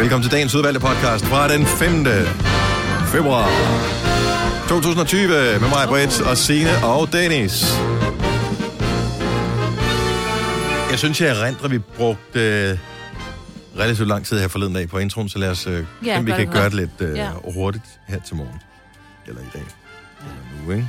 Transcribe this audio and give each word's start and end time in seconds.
Velkommen 0.00 0.22
til 0.22 0.32
dagens 0.32 0.54
udvalgte 0.54 0.80
podcast 0.80 1.24
fra 1.24 1.48
den 1.48 1.66
5. 1.66 2.04
februar 3.06 3.48
2020 4.68 5.28
med 5.60 5.68
mig, 5.68 5.88
Britt 5.88 6.20
og 6.20 6.36
Signe 6.36 6.84
og 6.84 7.12
Dennis. 7.12 7.64
Jeg 10.90 10.98
synes, 10.98 11.20
jeg 11.20 11.28
erindrer, 11.40 11.64
at 11.64 11.70
vi 11.70 11.78
brugte 11.78 12.40
øh, 12.40 12.78
relativt 13.78 14.08
lang 14.08 14.26
tid 14.26 14.40
her 14.40 14.48
forleden 14.48 14.74
dag 14.74 14.88
på 14.88 14.98
introen, 14.98 15.28
så 15.28 15.38
lad 15.38 15.50
os 15.50 15.66
øh, 15.66 15.72
Ja, 15.72 16.12
ja, 16.12 16.20
vi 16.20 16.30
kan 16.30 16.40
det 16.40 16.50
gøre 16.50 16.64
det 16.64 16.74
lidt 16.74 16.90
øh, 17.00 17.16
Ja. 17.16 17.30
hurtigt 17.54 17.84
her 18.08 18.20
til 18.20 18.36
morgen. 18.36 18.60
Eller 19.26 19.40
i 19.40 19.50
dag. 19.54 19.62
Eller 20.20 20.64
nu, 20.66 20.72
ikke? 20.72 20.88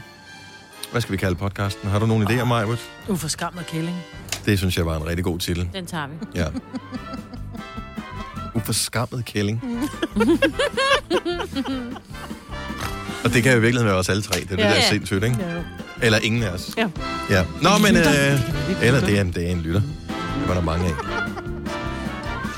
Hvad 0.92 1.02
skal 1.02 1.12
vi 1.12 1.18
kalde 1.18 1.36
podcasten? 1.36 1.90
Har 1.90 2.00
du 2.00 2.06
nogle 2.06 2.28
idéer, 2.30 2.44
Majbert? 2.46 2.80
Uforskammet 3.08 3.66
kælling. 3.68 3.98
Det 4.46 4.58
synes 4.58 4.78
jeg 4.78 4.86
var 4.86 4.98
en 4.98 5.06
rigtig 5.08 5.24
god 5.24 5.40
titel. 5.40 5.70
Den 5.74 5.86
tager 5.86 6.08
vi. 6.08 6.16
Ja. 6.36 6.46
Uforskammet 8.54 9.26
kælling. 9.26 9.64
Og 13.24 13.34
det 13.34 13.44
kan 13.44 13.52
jo 13.52 13.58
i 13.58 13.62
virkeligheden 13.62 13.88
være 13.88 13.96
os 13.96 14.10
alle 14.10 14.22
tre. 14.22 14.40
Det 14.40 14.52
er 14.52 14.56
det, 14.56 14.58
Ja. 14.64 14.70
der 14.70 14.76
er 14.76 14.90
sindssygt, 14.90 15.24
ikke? 15.24 15.38
Ja. 15.40 16.06
Eller 16.06 16.20
ingen 16.20 16.44
af 16.44 16.50
os. 16.50 16.72
Ja. 16.78 16.88
ja. 17.30 17.44
Nå, 17.62 17.70
men... 17.78 17.96
Øh, 17.96 18.04
eller 18.82 19.00
det 19.00 19.18
er, 19.18 19.22
en, 19.22 19.32
det 19.34 19.48
er 19.48 19.52
en 19.52 19.62
lytter. 19.62 19.82
Det 20.40 20.48
var 20.48 20.54
der 20.54 20.62
mange 20.62 20.86
af. 20.86 20.94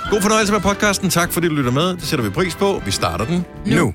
God 0.10 0.22
fornøjelse 0.22 0.54
med 0.54 0.62
podcasten. 0.62 1.10
Tak 1.10 1.32
fordi 1.34 1.48
du 1.48 1.54
lytter 1.54 1.72
med. 1.72 1.88
Det 1.90 2.04
sætter 2.04 2.26
vi 2.26 2.30
pris 2.32 2.56
på. 2.56 2.82
Vi 2.86 2.92
starter 2.92 3.26
den 3.26 3.46
nu. 3.66 3.76
nu. 3.76 3.94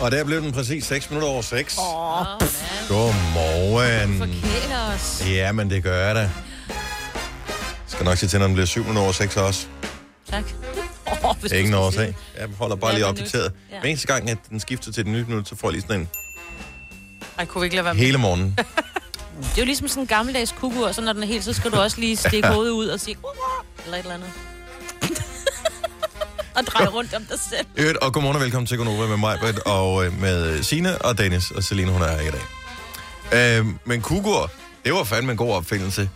Og 0.00 0.10
der 0.10 0.24
blev 0.24 0.42
den 0.42 0.52
præcis 0.52 0.84
6 0.84 1.10
minutter 1.10 1.28
over 1.28 1.42
6. 1.42 1.78
Oh. 1.78 1.84
Åh, 1.84 2.20
oh, 2.20 2.26
Godmorgen. 2.88 4.18
Forkæler 4.18 4.94
os. 4.94 5.22
Ja, 5.28 5.52
men 5.52 5.70
det 5.70 5.82
gør 5.82 6.06
jeg 6.06 6.14
da. 6.14 6.30
Jeg 7.90 7.96
skal 7.96 8.04
nok 8.04 8.18
sige 8.18 8.28
til, 8.28 8.38
når 8.38 8.46
den 8.46 8.54
bliver 8.54 8.66
7 8.66 8.80
minutter 8.80 9.02
over 9.02 9.12
6 9.12 9.36
også. 9.36 9.66
Tak. 10.30 10.44
Oh, 11.24 11.36
er 11.52 11.54
ingen 11.58 11.74
årsag. 11.74 12.14
Jeg 12.38 12.48
holder 12.58 12.76
bare 12.76 12.90
Ja, 12.90 12.96
lige 12.96 13.06
opdateret. 13.06 13.52
Ja. 13.72 13.80
Hver 13.80 13.88
eneste 13.88 14.06
gang, 14.06 14.30
at 14.30 14.38
den 14.50 14.60
skifter 14.60 14.92
til 14.92 15.04
den 15.04 15.12
nye 15.12 15.24
minut, 15.28 15.48
så 15.48 15.56
får 15.56 15.68
jeg 15.68 15.72
lige 15.72 15.82
sådan 15.82 16.00
en 16.00 16.08
Ej, 17.38 17.44
kunne 17.44 17.60
vi 17.60 17.64
ikke 17.66 17.76
lade 17.76 17.84
være 17.84 17.94
med? 17.94 18.02
hele 18.02 18.18
morgenen. 18.18 18.58
Det 19.40 19.56
er 19.56 19.58
jo 19.62 19.64
ligesom 19.64 19.88
sådan 19.88 20.02
en 20.02 20.06
gammeldags 20.06 20.52
kugur, 20.60 20.92
så 20.92 21.00
når 21.00 21.12
den 21.12 21.22
er 21.22 21.26
helt, 21.26 21.44
så 21.44 21.52
skal 21.52 21.70
du 21.70 21.76
også 21.76 22.00
lige 22.00 22.16
stikke 22.26 22.48
hovedet 22.48 22.72
ud 22.72 22.86
og 22.86 23.00
sige, 23.00 23.16
eller 23.84 23.96
et 23.98 24.02
eller 24.02 24.14
andet. 24.14 24.30
og 26.56 26.64
dreje 26.66 26.86
rundt 26.88 27.14
om 27.14 27.24
dig 27.24 27.38
selv. 27.50 27.66
Øvrigt, 27.76 27.98
og 27.98 28.12
godmorgen 28.12 28.36
og 28.36 28.42
velkommen 28.42 28.66
til 28.66 28.78
Gonova 28.78 29.06
med 29.06 29.16
mig, 29.16 29.38
og 29.66 30.06
øh, 30.06 30.20
med 30.20 30.62
Sine 30.62 30.98
og 30.98 31.18
Dennis, 31.18 31.50
og 31.50 31.62
Celine, 31.62 31.92
hun 31.92 32.02
er 32.02 32.08
her 32.18 32.28
i 32.28 32.30
dag. 33.32 33.58
Øh, 33.60 33.66
men 33.84 34.00
kugur, 34.02 34.50
det 34.84 34.92
var 34.94 35.04
fandme 35.04 35.30
en 35.32 35.38
god 35.38 35.54
opfindelse. 35.54 36.10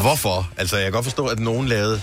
Hvorfor? 0.00 0.48
Altså, 0.56 0.76
jeg 0.76 0.84
kan 0.84 0.92
godt 0.92 1.04
forstå, 1.04 1.26
at 1.26 1.38
nogen 1.38 1.68
lavede 1.68 2.00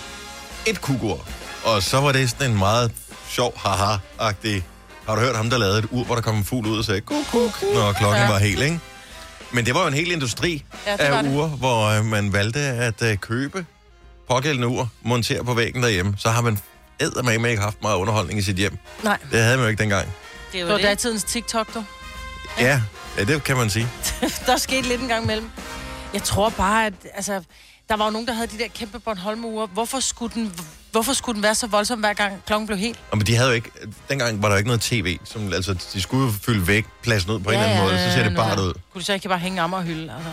et 0.66 0.82
kugur, 0.82 1.28
og 1.64 1.84
så 1.84 2.02
var 2.02 2.12
det 2.12 2.30
sådan 2.30 2.52
en 2.52 2.58
meget 2.58 2.92
sjov, 3.30 3.54
haha-agtig... 3.58 4.64
Har 5.08 5.16
du 5.16 5.22
hørt 5.22 5.36
ham, 5.36 5.50
der 5.50 5.58
lavede 5.58 5.80
et 5.80 5.88
ur, 5.92 6.04
hvor 6.04 6.16
der 6.16 6.22
kom 6.22 6.36
en 6.36 6.44
fugl 6.44 6.68
ud 6.68 6.78
og 6.78 6.86
sagde 6.86 7.02
kuk, 7.02 7.26
kuk, 7.32 7.64
når 7.74 7.94
klokken 7.94 8.22
Ja. 8.22 8.28
var 8.32 8.38
helt, 8.40 8.62
ikke? 8.64 8.80
Men 9.52 9.66
det 9.66 9.74
var 9.76 9.82
jo 9.82 9.88
en 9.88 9.94
hel 9.94 10.12
industri 10.12 10.64
Ja, 10.88 11.10
var 11.12 11.18
af 11.18 11.24
ure, 11.24 11.48
hvor 11.48 11.86
øh, 11.86 12.06
man 12.06 12.34
valgte 12.34 12.60
at 12.60 13.02
øh, 13.02 13.18
købe 13.18 13.66
pågældende 14.30 14.68
ur, 14.68 14.90
montere 15.02 15.44
på 15.44 15.54
væggen 15.54 15.84
derhjemme. 15.84 16.16
Så 16.18 16.30
har 16.30 16.42
man 16.42 16.60
eddermame 17.00 17.50
ikke 17.50 17.62
haft 17.62 17.82
meget 17.82 17.96
underholdning 17.96 18.40
i 18.40 18.42
sit 18.42 18.56
hjem. 18.56 18.78
Nej, 19.04 19.18
Det 19.32 19.40
havde 19.42 19.58
man 19.58 19.64
jo 19.66 19.70
ikke 19.70 19.82
dengang. 19.82 20.08
Det 20.52 20.60
er 20.62 20.64
det 20.66 20.72
var 20.72 20.78
det. 20.78 20.84
datidens 20.88 21.24
TikTok, 21.24 21.74
du. 21.74 21.84
Ja, 22.60 22.82
ja 23.18 23.24
det 23.24 23.44
kan 23.44 23.58
man 23.58 23.70
sige. 23.70 23.88
Der 24.46 24.58
skete 24.58 24.88
lidt 24.88 25.02
en 25.02 25.08
gang 25.08 25.24
imellem. 25.24 25.50
Jeg 26.14 26.24
tror 26.24 26.50
bare, 26.50 26.86
at 26.86 26.94
altså, 27.14 27.44
der 27.90 27.96
var 27.96 28.06
jo 28.06 28.12
nogen, 28.12 28.28
der 28.28 28.34
havde 28.34 28.48
de 28.48 28.58
der 28.58 28.68
kæmpe 28.68 29.00
Bornholm-ure. 29.00 29.68
Hvorfor 29.68 30.00
skulle 30.00 30.34
den, 30.34 30.54
hvorfor 30.92 31.14
skulle 31.14 31.34
den 31.36 31.44
være 31.44 31.56
så 31.56 31.68
voldsom, 31.68 32.00
hver 32.00 32.14
gang 32.14 32.44
klokken 32.46 32.68
blev 32.68 32.78
helt? 32.80 33.00
Og 33.12 33.18
men 33.18 33.28
de 33.28 33.36
havde 33.36 33.50
jo 33.50 33.56
ikke, 33.56 33.70
dengang 34.10 34.42
var 34.42 34.48
der 34.48 34.56
jo 34.56 34.58
ikke 34.58 34.68
noget 34.68 34.82
tv. 34.82 35.18
Som, 35.24 35.54
altså, 35.54 35.74
de 35.94 36.02
skulle 36.02 36.26
jo 36.26 36.32
fylde 36.42 36.68
væk 36.68 36.86
pladsen 37.04 37.32
ud 37.32 37.40
på 37.40 37.50
en 37.50 37.56
eller 37.56 37.68
anden 37.68 37.84
måde, 37.84 37.98
så 38.00 38.12
ser 38.12 38.24
det 38.24 38.36
bare 38.36 38.62
ud. 38.64 38.74
Kunne 38.94 39.00
de 39.00 39.06
så 39.06 39.14
ikke 39.14 39.30
bare 39.30 39.40
hænge 39.40 39.62
ammer 39.62 39.78
og 39.78 39.84
hylde? 39.84 40.14
Altså? 40.14 40.30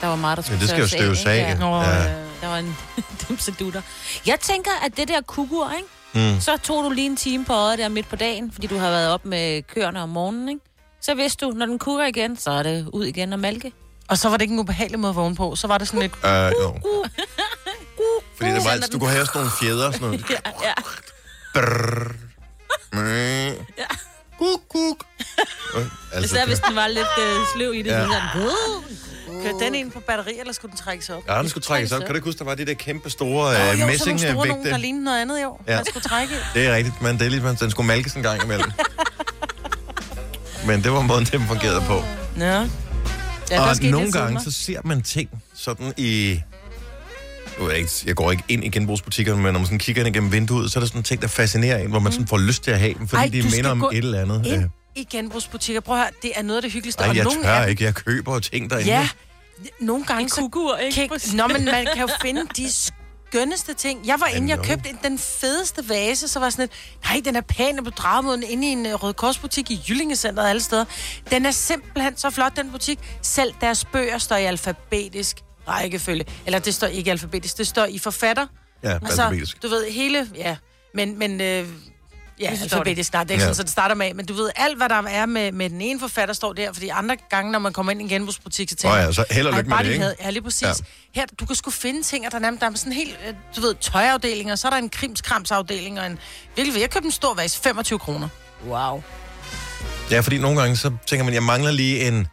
Der 0.00 0.06
var 0.06 0.16
meget, 0.16 0.36
der 0.36 0.42
skulle 0.42 0.56
Ja, 0.56 0.60
det 0.60 0.68
skal 0.70 0.80
jo 0.80 0.88
støves 0.88 1.26
af. 1.26 1.50
ikke? 1.50 1.60
Nå, 1.60 1.76
Ja. 1.82 2.02
ja. 2.02 2.14
Der 2.40 2.48
var 2.48 2.58
en 2.58 2.76
dimsedutter. 3.28 3.82
Jeg 4.26 4.40
tænker, 4.40 4.70
at 4.84 4.96
det 4.96 5.08
der 5.08 5.20
kugur, 5.20 5.72
ikke? 5.76 5.88
Mm. 6.34 6.40
Så 6.40 6.56
tog 6.62 6.84
du 6.84 6.90
lige 6.90 7.06
en 7.06 7.16
time 7.16 7.44
på 7.44 7.52
øjet 7.52 7.78
der 7.78 7.88
midt 7.88 8.08
på 8.08 8.16
dagen, 8.16 8.52
fordi 8.52 8.66
du 8.66 8.78
har 8.78 8.90
været 8.90 9.10
op 9.10 9.24
med 9.24 9.62
køerne 9.62 10.02
om 10.02 10.08
morgenen, 10.08 10.48
ikke? 10.48 10.60
Så 11.00 11.14
vidste 11.14 11.46
du, 11.46 11.50
når 11.50 11.66
den 11.66 11.78
kukker 11.78 12.06
igen, 12.06 12.36
så 12.36 12.50
er 12.50 12.62
det 12.62 12.88
ud 12.92 13.04
igen 13.04 13.32
og 13.32 13.38
malke. 13.38 13.72
Og 14.08 14.18
så 14.18 14.28
var 14.28 14.36
det 14.36 14.42
ikke 14.42 14.52
en 14.54 14.58
ubehagelig 14.60 14.98
måde 15.00 15.10
at 15.10 15.16
vågne 15.16 15.36
på. 15.36 15.56
Så 15.56 15.66
var 15.66 15.78
det 15.78 15.88
sådan 15.88 16.00
lidt... 16.00 16.12
Uh, 16.12 16.62
jo. 16.62 16.80
Fordi 18.36 18.50
det 18.50 18.64
var 18.64 18.70
altid, 18.70 18.90
du 18.92 18.98
kunne 18.98 19.10
have 19.10 19.26
sådan 19.26 19.38
nogle 19.38 19.52
fjeder, 19.60 19.90
sådan 19.92 20.06
noget. 20.06 20.24
Ja, 20.30 20.50
ja. 20.62 20.72
Brrr. 21.54 22.12
Mm. 22.92 23.66
Kuk, 24.38 24.60
kuk. 24.68 25.04
Øh, 25.76 25.82
Altså, 26.12 26.34
Især 26.36 26.46
hvis 26.46 26.58
den 26.58 26.76
var 26.76 26.86
lidt 26.86 27.06
øh, 27.22 27.40
sløv 27.54 27.74
i 27.74 27.82
det. 27.82 27.90
Ja. 27.90 27.98
Ja. 27.98 28.04
Sådan, 28.06 28.46
uh, 28.46 29.42
Kørte 29.42 29.64
den 29.64 29.74
ind 29.74 29.92
på 29.92 30.00
batteri, 30.00 30.38
eller 30.40 30.52
skulle 30.52 30.70
den 30.70 30.78
trækkes 30.78 31.10
op? 31.10 31.22
Ja, 31.28 31.38
den 31.38 31.48
skulle 31.48 31.64
trækkes 31.64 31.92
op. 31.92 32.00
Kan 32.00 32.08
du 32.08 32.14
ikke 32.14 32.24
huske, 32.24 32.38
der 32.38 32.44
var 32.44 32.54
de 32.54 32.66
der 32.66 32.74
kæmpe 32.74 33.10
store 33.10 33.46
Åh, 33.46 33.74
uh, 33.74 33.80
jo, 33.80 33.98
sådan 33.98 34.14
nogle 34.14 34.18
store 34.18 34.48
nogen, 34.48 34.66
der 34.66 34.76
lignede 34.76 35.04
noget 35.04 35.20
andet, 35.20 35.42
jo. 35.42 35.58
Ja. 35.68 35.76
Man 35.76 35.84
skulle 35.84 36.02
trække 36.02 36.34
i. 36.34 36.38
Det 36.54 36.66
er 36.66 36.74
rigtigt, 36.74 37.02
men 37.02 37.18
det 37.18 37.26
er 37.26 37.30
ligesom, 37.30 37.56
den 37.56 37.70
skulle 37.70 37.86
malkes 37.86 38.12
en 38.14 38.22
gang 38.22 38.42
imellem. 38.44 38.72
Men 40.66 40.84
det 40.84 40.92
var 40.92 41.00
måden, 41.00 41.24
den 41.24 41.46
fungerede 41.46 41.80
på. 41.80 42.04
Ja. 42.38 42.68
Ja, 43.54 43.70
og 43.70 43.76
nogle 43.82 44.12
gange, 44.12 44.40
så 44.40 44.50
ser 44.50 44.80
man 44.84 45.02
ting 45.02 45.30
sådan 45.54 45.92
i... 45.96 46.40
Nu 47.58 47.68
jeg, 47.70 47.78
ikke, 47.78 47.90
jeg 48.06 48.14
går 48.14 48.30
ikke 48.30 48.44
ind 48.48 48.64
i 48.64 48.68
genbrugsbutikkerne, 48.68 49.42
men 49.42 49.52
når 49.52 49.60
man 49.60 49.66
sådan 49.66 49.78
kigger 49.78 50.04
ind 50.04 50.16
igennem 50.16 50.32
vinduet, 50.32 50.72
så 50.72 50.78
er 50.78 50.80
der 50.80 50.88
sådan 50.88 51.02
ting, 51.02 51.22
der 51.22 51.28
fascinerer 51.28 51.78
en, 51.78 51.90
hvor 51.90 51.98
man 51.98 52.12
sådan 52.12 52.26
får 52.26 52.38
lyst 52.38 52.64
til 52.64 52.70
at 52.70 52.78
have 52.78 52.94
dem, 52.94 53.08
fordi 53.08 53.22
Ej, 53.22 53.28
de 53.28 53.42
minder 53.56 53.70
om 53.70 53.82
et 53.82 53.98
eller 53.98 54.20
andet. 54.20 54.46
Ind 54.46 54.70
i 54.96 55.04
genbrugsbutikker. 55.10 55.80
Prøv 55.80 55.96
at 55.96 56.02
høre, 56.02 56.10
det 56.22 56.32
er 56.34 56.42
noget 56.42 56.56
af 56.56 56.62
det 56.62 56.72
hyggeligste. 56.72 57.02
Ej, 57.02 57.08
og 57.08 57.16
jeg 57.16 57.24
nogle 57.24 57.42
tør 57.42 57.50
af 57.50 57.70
ikke. 57.70 57.84
Jeg 57.84 57.94
køber 57.94 58.38
ting 58.38 58.70
derinde. 58.70 58.90
Ja, 58.90 59.08
nogle 59.80 60.04
gange 60.04 60.28
så... 60.28 60.40
kugur, 60.40 60.76
ikke? 60.76 61.08
Kan, 61.08 61.36
nå, 61.36 61.46
men 61.46 61.64
man 61.64 61.86
kan 61.94 62.00
jo 62.00 62.08
finde 62.22 62.42
de 62.56 62.70
skønneste 63.34 63.74
ting. 63.74 64.06
Jeg 64.06 64.20
var 64.20 64.26
inde, 64.26 64.48
jeg 64.48 64.58
købte 64.64 64.96
den 65.02 65.18
fedeste 65.18 65.88
vase, 65.88 66.28
så 66.28 66.40
var 66.40 66.50
sådan 66.50 66.62
lidt, 66.62 66.72
nej, 67.04 67.20
den 67.24 67.36
er 67.36 67.40
pæn, 67.40 67.78
og 67.78 67.84
blev 67.84 67.92
draget 67.92 68.24
mod 68.24 68.36
den 68.36 68.42
inde 68.42 68.68
i 68.68 68.70
en 68.70 68.86
øh, 68.86 68.94
Røde 68.94 69.14
Korsbutik 69.14 69.70
i 69.70 69.80
Jyllingesenteret 69.88 70.48
alle 70.48 70.62
steder. 70.62 70.84
Den 71.30 71.46
er 71.46 71.50
simpelthen 71.50 72.16
så 72.16 72.30
flot, 72.30 72.56
den 72.56 72.70
butik. 72.70 72.98
Selv 73.22 73.54
deres 73.60 73.84
bøger 73.84 74.18
står 74.18 74.36
i 74.36 74.44
alfabetisk 74.44 75.36
rækkefølge. 75.68 76.24
Eller 76.46 76.58
det 76.58 76.74
står 76.74 76.86
ikke 76.86 77.10
alfabetisk, 77.10 77.58
det 77.58 77.66
står 77.66 77.84
i 77.84 77.98
forfatter. 77.98 78.46
Ja, 78.82 78.98
alfabetisk. 79.02 79.62
Du 79.62 79.68
ved, 79.68 79.90
hele, 79.90 80.28
ja, 80.36 80.56
men, 80.94 81.18
men 81.18 81.40
øh, 81.40 81.68
ja, 82.40 82.50
forstår 82.50 82.64
alfabetisk, 82.78 83.12
nej, 83.12 83.24
det 83.24 83.30
er 83.30 83.34
ikke 83.34 83.42
Ja. 83.42 83.44
sådan, 83.46 83.54
så 83.54 83.62
det 83.62 83.70
starter 83.72 83.94
med, 83.94 84.14
men 84.14 84.26
du 84.26 84.34
ved, 84.34 84.50
alt 84.56 84.76
hvad 84.76 84.88
der 84.88 85.02
er 85.02 85.26
med, 85.26 85.52
med 85.52 85.70
den 85.70 85.80
ene 85.80 86.00
forfatter 86.00 86.34
står 86.34 86.52
der, 86.52 86.72
fordi 86.72 86.88
andre 86.88 87.16
gange, 87.30 87.52
når 87.52 87.58
man 87.58 87.72
kommer 87.72 87.92
ind 87.92 88.00
i 88.00 88.04
en 88.04 88.08
genbrugsbutik, 88.08 88.70
så 88.70 88.76
tænker 88.76 88.96
man, 88.96 89.06
ja, 89.06 89.12
så 89.12 89.24
held 89.30 89.46
og 89.46 89.52
lykke 89.54 89.68
med 89.68 89.76
det, 89.78 89.84
de 89.86 89.90
ikke? 89.90 90.02
havde, 90.02 90.14
ja, 90.20 90.30
lige 90.30 90.42
præcis. 90.42 90.62
Ja. 90.62 90.68
Ja. 90.68 90.74
Her, 91.20 91.26
du 91.40 91.46
kan 91.46 91.56
sgu 91.56 91.70
finde 91.70 92.02
ting, 92.02 92.26
og 92.26 92.32
der 92.32 92.38
er 92.38 92.42
nærmest 92.42 92.60
der 92.60 92.70
er 92.70 92.74
sådan 92.74 92.92
en 92.92 92.96
helt, 92.98 93.18
øh, 93.28 93.34
du 93.56 93.60
ved, 93.60 93.74
tøjafdeling, 93.74 94.52
og 94.52 94.58
så 94.58 94.66
er 94.68 94.70
der 94.70 94.78
en 94.78 94.90
krimskramsafdeling, 94.90 96.00
og 96.00 96.06
en, 96.06 96.18
virkelig, 96.56 96.80
jeg 96.80 96.90
købte 96.90 97.06
en 97.06 97.12
stor 97.12 97.34
vase, 97.34 97.60
25 97.62 97.98
kroner. 97.98 98.28
Wow. 98.66 99.02
Ja, 100.10 100.20
fordi 100.20 100.38
nogle 100.38 100.60
gange, 100.60 100.76
så 100.76 100.90
tænker 101.06 101.24
man, 101.24 101.34
jeg 101.34 101.42
mangler 101.42 101.70
lige 101.70 102.08
en 102.08 102.26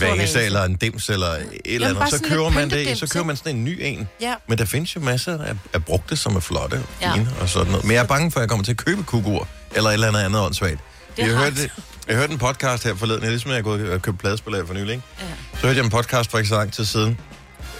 vase, 0.00 0.42
eller 0.44 0.64
en 0.64 0.76
dims, 0.76 1.08
eller 1.08 1.26
et 1.28 1.42
eller 1.64 1.88
andet. 1.88 2.10
Så 2.10 2.18
lidt 2.28 2.54
man 2.54 2.70
det, 2.70 2.98
så 2.98 3.08
køber 3.08 3.26
man 3.26 3.36
sådan 3.36 3.56
en 3.56 3.64
ny 3.64 3.78
en. 3.80 4.08
Ja. 4.20 4.34
Men 4.48 4.58
der 4.58 4.64
findes 4.64 4.96
jo 4.96 5.00
masser 5.00 5.42
af, 5.44 5.54
af 5.72 5.84
brugte, 5.84 6.16
som 6.16 6.36
er 6.36 6.40
flotte 6.40 6.74
og 6.74 6.82
Ja. 7.00 7.14
fine 7.14 7.28
og 7.40 7.48
sådan 7.48 7.70
noget. 7.72 7.84
Men 7.84 7.94
jeg 7.94 8.02
er 8.02 8.06
bange 8.06 8.30
for, 8.30 8.40
at 8.40 8.42
jeg 8.42 8.48
kommer 8.48 8.64
til 8.64 8.72
at 8.72 8.76
købe 8.78 9.02
kugur, 9.02 9.48
eller 9.74 9.90
et 9.90 9.94
eller 9.94 10.08
andet 10.08 10.20
andet 10.20 10.40
åndssvagt. 10.42 10.80
Jeg, 11.18 11.26
hørte, 11.26 11.70
jeg 12.08 12.16
hørte 12.16 12.32
en 12.32 12.38
podcast 12.38 12.84
her 12.84 12.94
forleden, 12.94 13.22
ligesom 13.28 13.50
jeg 13.50 13.58
er 13.58 13.62
gået 13.62 13.90
og 13.90 14.02
købt 14.02 14.18
pladespiller 14.18 14.66
for 14.66 14.74
nylig, 14.74 14.90
ikke? 14.90 15.02
Ja. 15.20 15.24
Så 15.60 15.66
hørte 15.66 15.76
jeg 15.78 15.84
en 15.84 15.90
podcast 15.90 16.30
for 16.30 16.38
ikke 16.38 16.48
så 16.48 16.54
lang 16.54 16.72
tid 16.72 16.84
siden, 16.84 17.18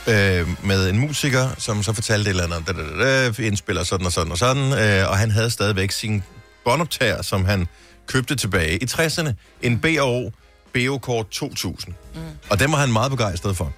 øh, 0.06 0.48
med 0.62 0.90
en 0.90 0.98
musiker, 0.98 1.48
som 1.58 1.82
så 1.82 1.92
fortalte 1.92 2.30
et 2.30 2.40
eller 2.40 2.44
andet, 2.56 2.68
da, 2.68 2.72
da, 3.04 3.32
da, 3.32 3.42
indspiller 3.42 3.84
sådan 3.84 4.06
og 4.06 4.12
sådan 4.12 4.32
og 4.32 4.38
sådan, 4.38 4.72
øh, 4.72 5.10
og 5.10 5.18
han 5.18 5.30
havde 5.30 5.50
stadigvæk 5.50 5.90
sin 5.90 6.22
båndoptager, 6.64 7.22
som 7.22 7.44
han 7.44 7.68
købte 8.06 8.36
tilbage 8.36 8.78
i 8.82 8.84
60'erne, 8.90 9.32
en 9.62 9.78
B&O 9.78 10.30
Beokort 10.74 11.28
2000. 11.28 11.94
Mm. 12.14 12.20
Og 12.50 12.58
den 12.60 12.72
var 12.72 12.78
han 12.78 12.92
meget 12.92 13.10
begejstret 13.10 13.56
for. 13.56 13.72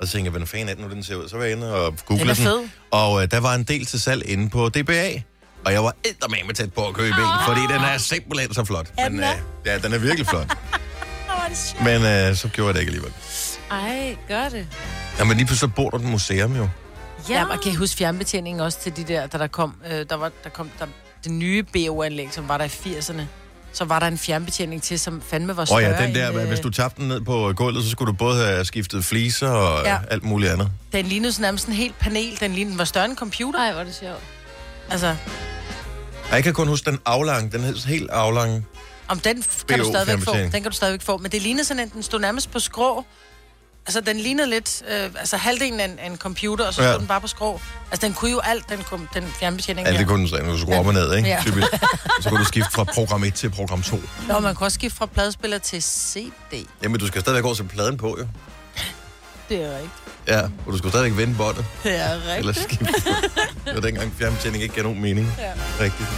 Og 0.00 0.06
så 0.06 0.12
tænkte 0.12 0.24
jeg, 0.24 0.30
hvordan 0.30 0.46
fanden 0.46 0.68
er 0.68 0.74
den 0.74 0.84
nu, 0.84 0.90
den 0.90 1.02
ser 1.02 1.14
ud? 1.16 1.28
Så 1.28 1.36
var 1.36 1.44
jeg 1.44 1.52
inde 1.52 1.74
og 1.74 1.94
googlede 2.06 2.20
Den 2.24 2.30
er 2.30 2.34
den. 2.34 2.44
fed. 2.44 2.68
Og 2.90 3.22
øh, 3.22 3.30
der 3.30 3.40
var 3.40 3.54
en 3.54 3.62
del 3.64 3.86
til 3.86 4.00
salg 4.00 4.28
inde 4.28 4.50
på 4.50 4.68
DBA. 4.68 5.08
Og 5.64 5.72
jeg 5.72 5.84
var 5.84 5.94
eddermame 6.04 6.52
tæt 6.52 6.72
på 6.72 6.88
at 6.88 6.94
købe 6.94 7.08
en, 7.08 7.24
fordi 7.46 7.60
den 7.60 7.80
er 7.80 7.98
simpelthen 7.98 8.54
så 8.54 8.64
flot. 8.64 8.92
Ja, 8.98 9.08
Men, 9.08 9.18
den 9.18 9.24
er. 9.24 9.32
øh, 9.32 9.38
ja, 9.66 9.78
den 9.78 9.92
er 9.92 9.98
virkelig 9.98 10.26
flot. 10.26 10.46
Men 11.84 12.02
øh, 12.02 12.36
så 12.36 12.48
gjorde 12.48 12.66
jeg 12.66 12.74
det 12.74 12.80
ikke 12.80 12.90
alligevel. 12.90 13.12
Ej, 13.70 14.16
gør 14.28 14.48
det. 14.48 14.66
Jamen 15.18 15.36
lige 15.36 15.46
pludselig 15.46 15.70
så 15.70 15.74
bor 15.76 15.90
der 15.90 15.98
et 15.98 16.04
museum 16.04 16.56
jo. 16.56 16.68
Ja, 17.28 17.46
man 17.46 17.58
kan 17.58 17.76
huske 17.76 17.96
fjernbetjeningen 17.96 18.60
også 18.60 18.80
til 18.80 18.96
de 18.96 19.04
der, 19.04 19.26
da 19.26 19.38
der 19.38 19.46
kom, 19.46 19.74
øh, 19.90 20.06
der 20.10 20.14
var, 20.14 20.30
der 20.44 20.50
kom 20.50 20.70
der, 20.78 20.86
det 21.24 21.32
nye 21.32 21.62
BO-anlæg, 21.62 22.28
som 22.32 22.48
var 22.48 22.58
der 22.58 22.64
i 22.64 22.68
80'erne. 22.68 23.22
Så 23.76 23.84
var 23.84 23.98
der 23.98 24.06
en 24.06 24.18
fjernbetjening 24.18 24.82
til, 24.82 24.98
som 24.98 25.22
fandme 25.30 25.56
var 25.56 25.62
Åh 25.62 25.66
større 25.66 25.76
oh 25.76 25.82
ja, 25.82 26.06
den 26.06 26.14
der, 26.14 26.30
end, 26.30 26.40
øh, 26.40 26.48
hvis 26.48 26.60
du 26.60 26.70
tabte 26.70 27.00
den 27.00 27.08
ned 27.08 27.20
på 27.20 27.52
gulvet, 27.56 27.84
så 27.84 27.90
skulle 27.90 28.12
du 28.12 28.16
både 28.16 28.44
have 28.46 28.64
skiftet 28.64 29.04
fliser 29.04 29.48
og 29.48 29.84
ja. 29.84 29.98
Alt 30.10 30.24
muligt 30.24 30.52
andet. 30.52 30.70
Den 30.92 31.06
lignede 31.06 31.32
sådan 31.32 31.42
nærmest 31.42 31.66
en 31.66 31.72
helt 31.72 31.98
panel. 31.98 32.40
Den 32.40 32.52
lignede, 32.52 32.70
den 32.70 32.78
var 32.78 32.84
større 32.84 33.04
end 33.04 33.12
en 33.12 33.18
computer. 33.18 33.60
Ej, 33.60 33.72
hvor 33.72 33.80
er 33.80 33.84
det 33.84 33.94
sjovt. 33.94 34.22
Altså, 34.90 35.16
Jeg 36.32 36.44
kan 36.44 36.54
kun 36.54 36.68
huske 36.68 36.90
den 36.90 36.98
aflang, 37.06 37.52
den 37.52 37.60
hed 37.60 37.86
helt 37.86 38.10
aflang. 38.10 38.66
om 39.08 39.18
den 39.20 39.44
kan 39.68 39.78
du 39.78 39.84
stadigvæk 39.84 40.24
få. 40.24 40.36
Den 40.36 40.50
kan 40.50 40.62
du 40.64 40.70
stadigvæk 40.76 41.02
få. 41.02 41.16
Men 41.16 41.30
det 41.32 41.42
lignede 41.42 41.64
sådan, 41.64 41.82
at 41.82 41.92
den 41.92 42.02
stod 42.02 42.20
nærmest 42.20 42.50
på 42.50 42.58
skrå. 42.58 43.04
Altså, 43.86 44.00
den 44.00 44.16
lignede 44.20 44.50
lidt, 44.50 44.82
øh, 44.88 45.10
altså 45.18 45.36
halvdelen 45.36 45.80
af 45.80 45.84
en, 45.84 45.98
af 45.98 46.06
en 46.06 46.16
computer, 46.16 46.66
og 46.66 46.74
så 46.74 46.82
Ja. 46.82 46.90
stod 46.90 46.98
den 46.98 47.06
bare 47.08 47.20
på 47.20 47.26
skrå. 47.26 47.60
Altså, 47.90 48.06
den 48.06 48.14
kunne 48.14 48.30
jo 48.30 48.40
alt, 48.40 48.68
den, 48.68 48.82
kom, 48.82 49.08
den 49.14 49.24
fjernbetjening 49.40 49.86
Alt 49.88 49.98
det 49.98 50.06
kunne 50.06 50.28
den 50.30 50.46
du 50.46 50.58
skulle 50.58 50.78
op 50.78 50.86
og 50.86 50.94
ned, 50.94 51.14
ikke? 51.14 51.28
Ja. 51.28 51.38
Typisk. 51.42 51.66
Så 52.20 52.28
kunne 52.28 52.40
du 52.40 52.44
skifte 52.44 52.70
fra 52.72 52.84
program 52.84 53.24
1 53.24 53.34
til 53.34 53.50
program 53.50 53.82
2. 53.82 54.00
Nå, 54.28 54.38
man 54.40 54.56
kan 54.56 54.64
også 54.64 54.74
skifte 54.74 54.98
fra 54.98 55.06
pladespiller 55.06 55.58
til 55.58 55.82
CD. 55.82 56.66
Jamen, 56.82 57.00
du 57.00 57.06
skal 57.06 57.20
stadigvæk 57.20 57.42
gå 57.42 57.54
til 57.54 57.64
pladen 57.64 57.96
på, 57.96 58.16
jo. 58.20 58.26
Det 59.48 59.62
er 59.62 59.72
rigtigt. 59.74 59.92
Ja, 60.28 60.40
og 60.42 60.72
du 60.72 60.78
skulle 60.78 60.92
stadigvæk 60.92 61.18
vende 61.18 61.34
båndet. 61.34 61.64
Det 61.82 61.96
er 62.00 62.14
rigtigt. 62.14 62.38
Eller 62.38 62.52
skifte. 62.52 62.84
det 63.64 63.74
var 63.74 63.80
dengang 63.80 64.12
fjernbetjening 64.18 64.62
ikke 64.62 64.74
gav 64.74 64.84
nogen 64.84 65.02
mening. 65.02 65.34
Ja. 65.38 65.52
Rigtigt. 65.84 66.08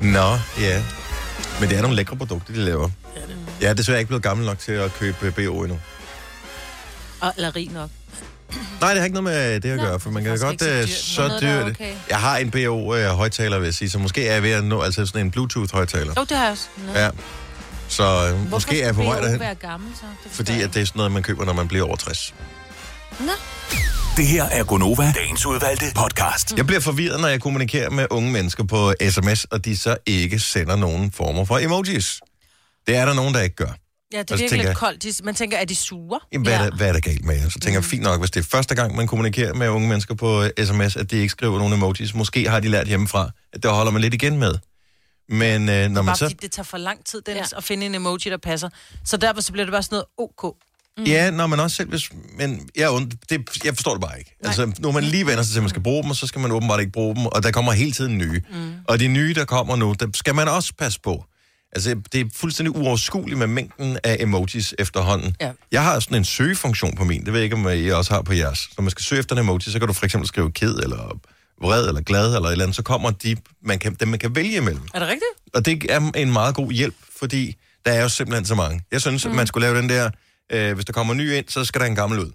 Nå, 0.00 0.38
ja. 0.60 0.82
Men 1.60 1.68
det 1.68 1.78
er 1.78 1.82
nogle 1.82 1.96
lækre 1.96 2.16
produkter, 2.16 2.52
de 2.52 2.58
laver. 2.58 2.88
Jeg 3.60 3.70
er 3.70 3.74
desværre 3.74 3.98
ikke 3.98 4.08
blevet 4.08 4.22
gammel 4.22 4.46
nok 4.46 4.58
til 4.58 4.72
at 4.72 4.94
købe 4.94 5.30
BO 5.30 5.62
endnu. 5.62 5.78
Og, 7.22 7.32
eller 7.36 7.56
rig 7.56 7.70
nok. 7.70 7.90
Nej, 8.80 8.90
det 8.90 8.98
har 8.98 9.04
ikke 9.04 9.22
noget 9.22 9.24
med 9.36 9.60
det 9.60 9.70
at 9.70 9.76
Nå, 9.76 9.82
gøre, 9.84 10.00
for 10.00 10.10
man 10.10 10.24
kan 10.24 10.38
godt 10.38 10.52
ikke 10.62 10.80
øh, 10.80 10.88
så 10.88 10.88
dyrt. 10.88 10.98
så 10.98 11.22
er 11.22 11.40
dyrt. 11.40 11.70
okay. 11.70 11.94
Jeg 12.08 12.18
har 12.18 12.36
en 12.36 12.50
BO-højtaler, 12.50 13.58
vil 13.58 13.64
jeg 13.66 13.74
sige, 13.74 13.90
så 13.90 13.98
måske 13.98 14.28
er 14.28 14.32
jeg 14.34 14.42
ved 14.42 14.50
at 14.50 14.64
nå 14.64 14.80
altså 14.82 15.06
sådan 15.06 15.26
en 15.26 15.30
Bluetooth-højtaler. 15.30 16.12
Jo, 16.16 16.24
det 16.24 16.36
har 16.36 16.44
jeg 16.44 16.52
også. 16.52 16.66
Nå. 16.86 16.92
Ja. 17.00 17.10
Så 17.88 18.02
øh, 18.02 18.08
Hvorfor 18.34 18.50
måske 18.50 18.80
er 18.80 18.86
jeg 18.86 18.94
på 18.94 19.02
vej 19.02 19.20
derhen, 19.20 19.40
være 19.40 19.54
gammel, 19.54 19.92
så? 20.00 20.06
Det 20.24 20.32
fordi 20.32 20.52
jeg 20.52 20.62
at 20.62 20.74
det 20.74 20.82
er 20.82 20.86
sådan 20.86 20.98
noget, 20.98 21.12
man 21.12 21.22
køber, 21.22 21.44
når 21.44 21.52
man 21.52 21.68
bliver 21.68 21.84
over 21.86 21.96
60. 21.96 22.34
Nå. 23.20 23.32
Det 24.16 24.26
her 24.26 24.44
er 24.44 24.64
Gonova, 24.64 25.12
dagens 25.16 25.46
udvalgte 25.46 25.86
podcast. 25.94 26.56
Jeg 26.56 26.66
bliver 26.66 26.80
forvirret, 26.80 27.20
når 27.20 27.28
jeg 27.28 27.40
kommunikerer 27.40 27.90
med 27.90 28.06
unge 28.10 28.32
mennesker 28.32 28.64
på 28.64 28.92
sms, 29.10 29.44
og 29.44 29.64
de 29.64 29.78
så 29.78 29.96
ikke 30.06 30.38
sender 30.38 30.76
nogen 30.76 31.12
former 31.12 31.44
for 31.44 31.58
emojis. 31.58 32.20
Det 32.86 32.96
er 32.96 33.04
der 33.06 33.14
nogen, 33.14 33.34
der 33.34 33.40
ikke 33.40 33.56
gør. 33.56 33.72
Ja, 34.12 34.18
det 34.18 34.30
er 34.30 34.36
virkelig 34.36 34.58
jeg- 34.58 34.66
lidt 34.66 34.78
koldt. 34.78 35.02
De, 35.02 35.12
man 35.24 35.34
tænker, 35.34 35.56
er 35.56 35.64
de 35.64 35.74
sure? 35.76 36.20
Jamen, 36.32 36.46
hvad, 36.46 36.54
er 36.54 36.62
ja. 36.62 36.70
der, 36.70 36.76
hvad 36.76 36.88
er 36.88 36.92
der 36.92 37.00
galt 37.00 37.24
med 37.24 37.34
jer? 37.36 37.48
Så 37.48 37.58
tænker 37.58 37.80
jeg, 37.80 37.84
fint 37.84 38.02
nok, 38.02 38.20
hvis 38.20 38.30
det 38.30 38.40
er 38.40 38.44
første 38.50 38.74
gang, 38.74 38.96
man 38.96 39.06
kommunikerer 39.06 39.54
med 39.54 39.68
unge 39.68 39.88
mennesker 39.88 40.14
på 40.14 40.42
øh, 40.42 40.50
sms, 40.66 40.96
at 40.96 41.10
de 41.10 41.16
ikke 41.16 41.28
skriver 41.28 41.58
nogen 41.58 41.72
emojis. 41.72 42.14
Måske 42.14 42.48
har 42.48 42.60
de 42.60 42.68
lært 42.68 42.86
hjemmefra, 42.88 43.30
at 43.52 43.62
det 43.62 43.70
holder 43.70 43.92
man 43.92 44.02
lidt 44.02 44.14
igen 44.14 44.38
med. 44.38 44.54
Men 45.28 45.68
øh, 45.68 45.90
når 45.90 46.02
man 46.02 46.06
Bare 46.06 46.16
så... 46.16 46.24
fordi 46.24 46.34
det 46.42 46.52
tager 46.52 46.64
for 46.64 46.78
lang 46.78 47.04
tid, 47.04 47.22
Dennis, 47.26 47.52
Ja. 47.52 47.56
at 47.56 47.64
finde 47.64 47.86
en 47.86 47.94
emoji, 47.94 48.18
der 48.24 48.36
passer. 48.36 48.68
Så 49.04 49.16
derfor 49.16 49.40
så 49.40 49.52
bliver 49.52 49.64
det 49.64 49.72
bare 49.72 49.82
sådan 49.82 49.94
noget 50.18 50.32
OK. 50.44 50.56
Mm. 50.98 51.04
Ja, 51.04 51.30
når 51.30 51.46
man 51.46 51.60
også 51.60 51.76
selv... 51.76 51.88
Hvis, 51.88 52.10
men 52.38 52.68
jeg, 52.76 52.90
und, 52.90 53.10
det, 53.30 53.64
jeg 53.64 53.74
forstår 53.74 53.92
det 53.92 54.00
bare 54.00 54.18
ikke. 54.18 54.36
Nej. 54.42 54.48
Altså, 54.48 54.72
når 54.78 54.90
man 54.90 55.04
lige 55.04 55.26
vender 55.26 55.42
sig 55.42 55.52
til, 55.52 55.58
at 55.58 55.62
man 55.62 55.70
skal 55.70 55.82
bruge 55.82 56.02
dem, 56.02 56.10
og 56.10 56.16
så 56.16 56.26
skal 56.26 56.40
man 56.40 56.52
åbenbart 56.52 56.80
ikke 56.80 56.92
bruge 56.92 57.14
dem, 57.16 57.26
og 57.26 57.42
der 57.42 57.50
kommer 57.50 57.72
hele 57.72 57.92
tiden 57.92 58.18
nye. 58.18 58.42
Mm. 58.52 58.72
Og 58.88 59.00
de 59.00 59.08
nye, 59.08 59.34
der 59.34 59.44
kommer 59.44 59.76
nu, 59.76 59.94
der 60.00 60.06
skal 60.14 60.34
man 60.34 60.48
også 60.48 60.72
passe 60.78 61.00
på. 61.00 61.24
Altså, 61.72 62.00
det 62.12 62.20
er 62.20 62.24
fuldstændig 62.34 62.76
uoverskueligt 62.76 63.38
med 63.38 63.46
mængden 63.46 63.98
af 64.04 64.16
emojis 64.20 64.74
efterhånden. 64.78 65.36
Ja. 65.40 65.52
Jeg 65.72 65.82
har 65.82 66.00
sådan 66.00 66.16
en 66.16 66.24
søgefunktion 66.24 66.96
på 66.96 67.04
min, 67.04 67.24
det 67.24 67.32
ved 67.32 67.40
jeg 67.40 67.44
ikke, 67.44 67.56
om 67.56 67.68
I 67.68 67.88
også 67.88 68.14
har 68.14 68.22
på 68.22 68.32
jeres. 68.32 68.68
Når 68.76 68.82
man 68.82 68.90
skal 68.90 69.04
søge 69.04 69.18
efter 69.18 69.36
en 69.36 69.42
emoji, 69.42 69.60
så 69.60 69.78
kan 69.78 69.88
du 69.88 69.94
for 69.94 70.04
eksempel 70.04 70.28
skrive 70.28 70.52
ked, 70.52 70.74
eller 70.74 71.18
vred, 71.62 71.88
eller 71.88 72.00
glad, 72.00 72.34
eller 72.34 72.48
et 72.48 72.52
eller 72.52 72.64
andet, 72.64 72.76
så 72.76 72.82
kommer 72.82 73.10
de, 73.10 73.36
man 73.62 73.78
kan, 73.78 73.94
dem, 73.94 74.08
man 74.08 74.18
kan 74.18 74.34
vælge 74.34 74.56
imellem. 74.56 74.82
Er 74.94 74.98
det 74.98 75.08
rigtigt? 75.08 75.54
Og 75.54 75.66
det 75.66 75.86
er 75.90 76.10
en 76.16 76.32
meget 76.32 76.54
god 76.54 76.72
hjælp, 76.72 76.94
fordi 77.18 77.56
der 77.86 77.92
er 77.92 78.02
jo 78.02 78.08
simpelthen 78.08 78.44
så 78.44 78.54
mange. 78.54 78.80
Jeg 78.92 79.00
synes, 79.00 79.24
mm. 79.24 79.30
at 79.30 79.36
man 79.36 79.46
skulle 79.46 79.66
lave 79.66 79.78
den 79.78 79.88
der, 79.88 80.10
øh, 80.52 80.74
hvis 80.74 80.84
der 80.84 80.92
kommer 80.92 81.14
ny 81.14 81.32
ind, 81.32 81.44
så 81.48 81.64
skal 81.64 81.80
der 81.80 81.86
en 81.86 81.94
gammel 81.94 82.18
ud. 82.18 82.32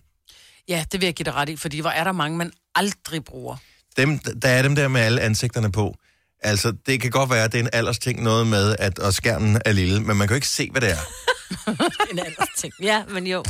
Ja, 0.67 0.85
det 0.91 1.01
vil 1.01 1.07
jeg 1.07 1.13
give 1.13 1.23
dig 1.23 1.33
ret 1.33 1.49
i, 1.49 1.55
fordi 1.55 1.79
hvor 1.79 1.89
er 1.89 2.03
der 2.03 2.11
mange, 2.11 2.37
man 2.37 2.51
aldrig 2.75 3.25
bruger. 3.25 3.55
Dem, 3.97 4.19
der 4.19 4.49
er 4.49 4.61
dem 4.61 4.75
der 4.75 4.87
med 4.87 5.01
alle 5.01 5.21
ansigterne 5.21 5.71
på. 5.71 5.97
Altså, 6.41 6.73
det 6.85 7.01
kan 7.01 7.11
godt 7.11 7.29
være, 7.29 7.43
at 7.43 7.51
det 7.51 7.59
er 7.59 7.63
en 7.63 7.69
aldersting, 7.73 8.23
noget 8.23 8.47
med, 8.47 8.75
at 8.79 8.99
og 8.99 9.13
skærmen 9.13 9.61
er 9.65 9.71
lille, 9.71 9.99
men 9.99 10.17
man 10.17 10.27
kan 10.27 10.29
jo 10.29 10.35
ikke 10.35 10.47
se, 10.47 10.69
hvad 10.71 10.81
det 10.81 10.91
er. 10.91 10.97
En 12.11 12.19
anden 12.19 12.47
ting. 12.57 12.73
Ja, 12.81 13.03
men 13.09 13.27
jo. 13.27 13.43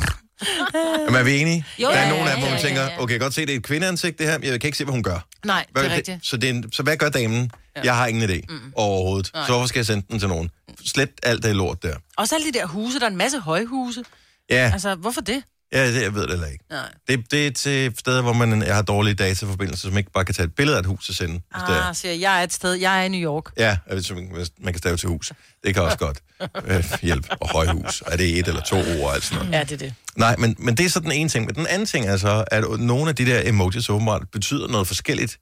Men 1.06 1.14
er 1.14 1.22
vi 1.22 1.40
enige? 1.40 1.64
Jo, 1.78 1.88
der 1.88 1.94
er 1.94 2.02
ja, 2.02 2.08
nogen 2.08 2.28
af 2.28 2.32
dem, 2.32 2.40
hvor 2.40 2.50
man 2.50 2.58
ja, 2.58 2.64
tænker, 2.66 2.82
ja, 2.82 2.88
ja. 2.88 3.02
okay, 3.02 3.12
jeg 3.12 3.20
kan 3.20 3.24
godt 3.24 3.34
se, 3.34 3.40
det 3.40 3.52
er 3.52 3.56
et 3.56 3.62
kvindeansigt, 3.62 4.18
det 4.18 4.26
her, 4.26 4.38
men 4.38 4.48
jeg 4.48 4.60
kan 4.60 4.68
ikke 4.68 4.78
se, 4.78 4.84
hvad 4.84 4.92
hun 4.92 5.02
gør. 5.02 5.26
Nej, 5.44 5.66
Hvad, 5.72 5.82
det 5.82 5.92
er 5.92 5.96
rigtigt. 5.96 6.26
Så, 6.26 6.36
det 6.36 6.50
er 6.50 6.54
en, 6.54 6.72
så 6.72 6.82
hvad 6.82 6.96
gør 6.96 7.08
damen? 7.08 7.50
Ja. 7.76 7.80
Jeg 7.84 7.96
har 7.96 8.06
ingen 8.06 8.30
idé 8.30 8.40
mm. 8.48 8.72
overhovedet. 8.76 9.30
Nej. 9.34 9.46
Så 9.46 9.52
hvorfor 9.52 9.66
skal 9.66 9.78
jeg 9.78 9.86
sende 9.86 10.06
den 10.10 10.18
til 10.18 10.28
nogen? 10.28 10.50
Slet 10.86 11.10
alt 11.22 11.42
det 11.42 11.56
lort 11.56 11.82
der. 11.82 11.96
Også 12.16 12.34
alle 12.34 12.52
de 12.52 12.58
der 12.58 12.66
huse, 12.66 12.98
der 12.98 13.06
er 13.06 13.10
en 13.10 13.16
masse 13.16 13.38
højhuse. 13.38 14.04
Ja, 14.50 14.70
Altså, 14.72 14.94
hvorfor 14.94 15.20
det? 15.20 15.42
Ja 15.72 15.92
det, 15.92 16.02
jeg 16.02 16.14
ved 16.14 16.22
det 16.22 16.30
heller 16.30 16.46
ikke. 16.46 16.64
Nej. 16.70 16.92
Det, 17.08 17.30
det 17.30 17.46
er 17.46 17.50
til 17.50 17.94
steder, 17.98 18.22
hvor 18.22 18.32
man 18.32 18.62
har 18.62 18.82
dårlige 18.82 19.14
dataforbindelser, 19.14 19.88
som 19.88 19.98
ikke 19.98 20.10
bare 20.12 20.24
kan 20.24 20.34
tage 20.34 20.46
et 20.46 20.54
billede 20.54 20.76
af 20.76 20.80
et 20.80 20.86
hus 20.86 21.08
og 21.08 21.14
sende. 21.14 21.40
Ah, 21.54 21.94
siger 21.94 22.14
jeg, 22.14 22.40
er 22.40 22.44
et 22.44 22.52
sted, 22.52 22.72
jeg 22.72 23.00
er 23.00 23.04
i 23.04 23.08
New 23.08 23.20
York. 23.20 23.44
Ja, 23.56 23.78
hvis 23.92 24.10
man, 24.10 24.46
man 24.58 24.72
kan 24.72 24.78
stave 24.78 24.96
til 24.96 25.08
hus. 25.08 25.32
Det 25.64 25.74
kan 25.74 25.82
også 25.82 25.98
godt 25.98 26.18
øh, 26.64 26.84
hjælpe. 27.02 27.28
Og 27.40 27.50
højhus. 27.50 28.02
Er 28.06 28.16
det 28.16 28.38
et 28.38 28.48
eller 28.48 28.62
to 28.62 28.76
ord 28.76 28.86
og 28.86 29.14
alt 29.14 29.24
sådan 29.24 29.38
noget? 29.38 29.52
Ja, 29.58 29.64
det 29.64 29.72
er 29.72 29.76
det. 29.76 29.94
Nej, 30.16 30.36
men, 30.36 30.56
men 30.58 30.76
det 30.76 30.86
er 30.86 30.90
så 30.90 31.00
den 31.00 31.12
ene 31.12 31.28
ting. 31.28 31.46
Men 31.46 31.54
den 31.54 31.66
anden 31.66 31.86
ting 31.86 32.06
er 32.06 32.16
så, 32.16 32.44
at 32.50 32.64
nogle 32.80 33.08
af 33.08 33.16
de 33.16 33.26
der 33.26 33.42
emojis 33.44 33.90
åbenbart 33.90 34.22
betyder 34.32 34.68
noget 34.68 34.86
forskelligt 34.86 35.38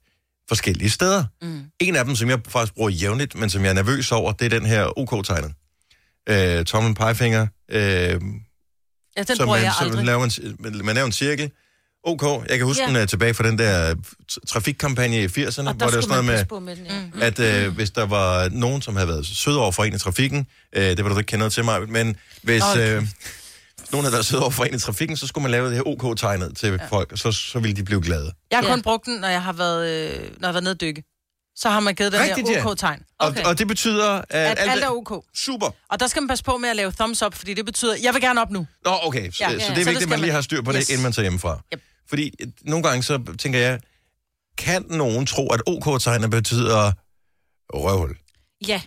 forskellige 0.47 0.89
steder. 0.89 1.23
Mm. 1.41 1.63
En 1.79 1.95
af 1.95 2.05
dem, 2.05 2.15
som 2.15 2.29
jeg 2.29 2.39
faktisk 2.47 2.73
bruger 2.73 2.89
jævnligt, 2.89 3.35
men 3.35 3.49
som 3.49 3.63
jeg 3.63 3.69
er 3.69 3.73
nervøs 3.73 4.11
over, 4.11 4.31
det 4.31 4.45
er 4.45 4.59
den 4.59 4.65
her 4.65 4.99
OK-tegnet. 4.99 5.53
Øh, 6.29 6.65
tommel 6.65 6.95
pegefinger. 6.95 7.47
Øh, 7.71 8.21
Ja, 9.17 9.23
den 9.23 9.35
så 9.35 9.43
bruger 9.43 9.57
man, 9.57 9.65
jeg 9.65 9.73
så 9.79 9.83
aldrig. 9.83 9.97
man, 9.97 10.05
laver 10.05 10.23
en, 10.23 10.55
man, 10.59 10.85
man 10.85 10.95
laver 10.95 11.05
en 11.05 11.11
cirkel. 11.11 11.51
OK, 12.03 12.23
jeg 12.49 12.57
kan 12.57 12.67
huske 12.67 12.83
Ja. 12.83 12.89
ja. 12.89 12.95
den 12.95 13.03
uh, 13.03 13.07
tilbage 13.07 13.33
fra 13.33 13.43
den 13.47 13.57
der 13.57 13.95
t- 14.31 14.37
trafikkampagne 14.47 15.23
i 15.23 15.25
80'erne, 15.25 15.37
Og 15.37 15.63
hvor 15.63 15.63
der 15.63 15.71
det 15.73 15.79
var 15.81 15.89
sådan 15.89 16.07
noget 16.07 16.09
man 16.09 16.25
med, 16.25 16.33
passe 16.33 16.45
på 16.45 16.59
med 16.59 16.75
den, 16.75 16.85
ja. 16.85 16.99
Mm. 17.13 17.21
at 17.21 17.39
øh, 17.39 17.73
hvis 17.75 17.91
der 17.91 18.05
var 18.05 18.49
nogen, 18.49 18.81
som 18.81 18.95
havde 18.95 19.07
været 19.07 19.25
søde 19.25 19.59
over 19.59 19.71
for 19.71 19.83
en 19.83 19.93
i 19.95 19.99
trafikken, 19.99 20.47
øh, 20.75 20.83
det 20.97 21.03
var 21.05 21.11
du 21.13 21.17
ikke 21.19 21.27
kender 21.29 21.49
til 21.49 21.65
mig, 21.65 21.89
men 21.89 22.15
hvis 22.43 22.63
Okay. 22.63 22.95
øh, 22.97 23.07
nogen 23.91 24.03
havde 24.05 24.13
været 24.13 24.25
søde 24.25 24.41
over 24.41 24.51
for 24.51 24.63
en 24.63 24.75
i 24.75 24.79
trafikken, 24.79 25.17
så 25.17 25.27
skulle 25.27 25.41
man 25.43 25.51
lave 25.51 25.67
det 25.67 25.75
her 25.75 25.87
OK-tegnet 25.87 26.57
til 26.57 26.69
ja. 26.69 26.85
folk, 26.89 27.11
og 27.11 27.17
så, 27.17 27.31
så 27.31 27.59
ville 27.59 27.75
de 27.75 27.83
blive 27.83 28.01
glade. 28.01 28.31
Jeg 28.51 28.59
har 28.59 28.65
Ja. 28.65 28.71
kun 28.73 28.81
brugt 28.81 29.05
den, 29.05 29.19
når 29.19 29.27
jeg 29.27 29.43
har 29.43 29.53
været, 29.53 29.89
øh, 29.89 30.13
når 30.19 30.19
jeg 30.21 30.47
har 30.47 30.51
været 30.51 30.63
nede 30.63 30.73
at 30.75 30.81
dykke. 30.81 31.03
Så 31.59 31.69
har 31.69 31.79
man 31.79 31.95
givet 31.95 32.11
den 32.11 32.21
Rigtigt, 32.21 32.47
der 32.47 32.53
ja. 32.53 32.65
OK-tegn. 32.71 33.03
Okay. 33.19 33.43
Og, 33.43 33.49
og 33.49 33.59
det 33.59 33.67
betyder, 33.67 34.09
at, 34.09 34.25
At 34.29 34.57
alt 34.59 34.83
er 34.83 34.89
OK. 34.89 35.25
Super. 35.35 35.69
Og 35.89 35.99
der 35.99 36.07
skal 36.07 36.21
man 36.21 36.27
passe 36.27 36.43
på 36.43 36.57
med 36.57 36.69
at 36.69 36.75
lave 36.75 36.91
thumbs 36.91 37.21
up, 37.23 37.33
fordi 37.33 37.53
det 37.53 37.65
betyder, 37.65 37.95
jeg 38.03 38.13
vil 38.13 38.21
gerne 38.21 38.41
op 38.41 38.51
nu. 38.51 38.67
Nå, 38.85 38.91
okay. 39.03 39.31
Så, 39.31 39.37
Ja, 39.43 39.49
så 39.49 39.55
det 39.55 39.61
er 39.61 39.67
Så 39.67 39.73
det 39.75 39.85
vigtigt, 39.85 40.03
at 40.03 40.09
man 40.09 40.19
lige 40.19 40.31
har 40.31 40.41
styr 40.41 40.61
på 40.61 40.71
det, 40.71 40.77
Yes. 40.79 40.89
inden 40.89 41.03
man 41.03 41.11
tager 41.11 41.23
hjemmefra. 41.23 41.59
Yep. 41.73 41.81
Fordi 42.09 42.31
øh, 42.39 42.47
nogle 42.61 42.83
gange 42.83 43.03
så 43.03 43.35
tænker 43.39 43.59
jeg, 43.59 43.79
kan 44.57 44.85
nogen 44.89 45.25
tro, 45.25 45.47
at 45.53 45.61
OK-tegnet 45.67 46.29
betyder 46.31 46.91
røvhul? 47.73 48.17
Ja, 48.67 48.81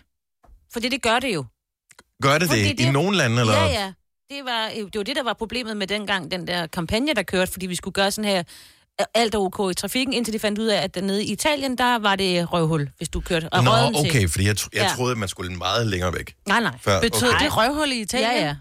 for 0.72 0.80
det, 0.80 0.92
det 0.92 1.02
gør 1.02 1.18
det 1.18 1.34
jo. 1.34 1.44
Gør 2.22 2.38
det 2.38 2.48
Fordi 2.48 2.62
det, 2.68 2.78
det- 2.78 2.84
i 2.84 2.90
nogle 2.90 3.16
lande? 3.16 3.40
Eller? 3.40 3.54
Ja, 3.54 3.66
ja. 3.66 3.92
Det 4.30 4.44
var, 4.44 4.68
det 4.74 4.96
var 4.98 5.02
det, 5.02 5.16
der 5.16 5.22
var 5.22 5.32
problemet 5.32 5.76
med 5.76 5.86
dengang, 5.86 6.30
den 6.30 6.46
der 6.46 6.66
kampagne, 6.66 7.14
der 7.14 7.22
kørte, 7.22 7.52
fordi 7.52 7.66
vi 7.66 7.74
skulle 7.74 7.92
gøre 7.92 8.10
sådan 8.10 8.30
her, 8.30 8.42
alt 9.14 9.34
er 9.34 9.38
ok 9.38 9.70
i 9.70 9.74
trafikken, 9.74 10.12
indtil 10.14 10.34
de 10.34 10.38
fandt 10.38 10.58
ud 10.58 10.66
af, 10.66 10.82
at 10.82 10.94
dernede 10.94 11.24
i 11.24 11.32
Italien, 11.32 11.78
der 11.78 11.98
var 11.98 12.16
det 12.16 12.52
røvhul, 12.52 12.90
hvis 12.96 13.08
du 13.08 13.20
kørte. 13.20 13.48
Og 13.48 13.64
Nå, 13.64 13.70
okay, 13.94 14.28
fordi 14.28 14.46
jeg, 14.46 14.56
tro, 14.56 14.68
jeg 14.72 14.82
Ja. 14.82 14.88
troede, 14.96 15.12
at 15.12 15.18
man 15.18 15.28
skulle 15.28 15.52
meget 15.56 15.86
længere 15.86 16.12
væk. 16.14 16.34
Nej, 16.48 16.60
nej. 16.60 16.78
Før, 16.82 17.00
Betyder 17.00 17.34
okay. 17.34 17.44
det 17.44 17.56
røvhul 17.56 17.92
i 17.92 18.00
Italien? 18.00 18.30
Ja, 18.30 18.44
ja. 18.46 18.56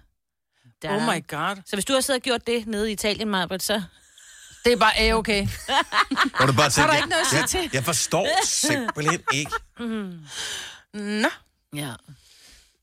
Der, 0.81 0.95
Oh 0.95 1.01
my 1.15 1.27
god. 1.27 1.55
Så 1.65 1.75
hvis 1.75 1.85
du 1.85 1.93
har 1.93 2.01
siddet 2.01 2.19
og 2.19 2.23
gjort 2.23 2.47
det 2.47 2.67
nede 2.67 2.89
i 2.89 2.93
Italien, 2.93 3.29
Marbert, 3.29 3.63
så... 3.63 3.81
Det 4.65 4.73
er 4.73 4.77
bare 4.77 4.99
A-okay. 4.99 5.47
Hvor 6.37 6.45
du 6.51 6.53
bare 6.53 6.71
Så 6.71 6.81
er 6.81 6.85
der 6.85 6.93
tænker, 6.93 6.95
ikke 6.95 7.09
noget 7.09 7.21
at 7.21 7.27
sige 7.27 7.39
jeg, 7.39 7.49
til. 7.49 7.69
jeg 7.73 7.83
forstår 7.85 8.27
simpelthen 8.45 9.19
ikke. 9.33 9.51
Nå. 10.93 11.29
Ja. 11.75 11.91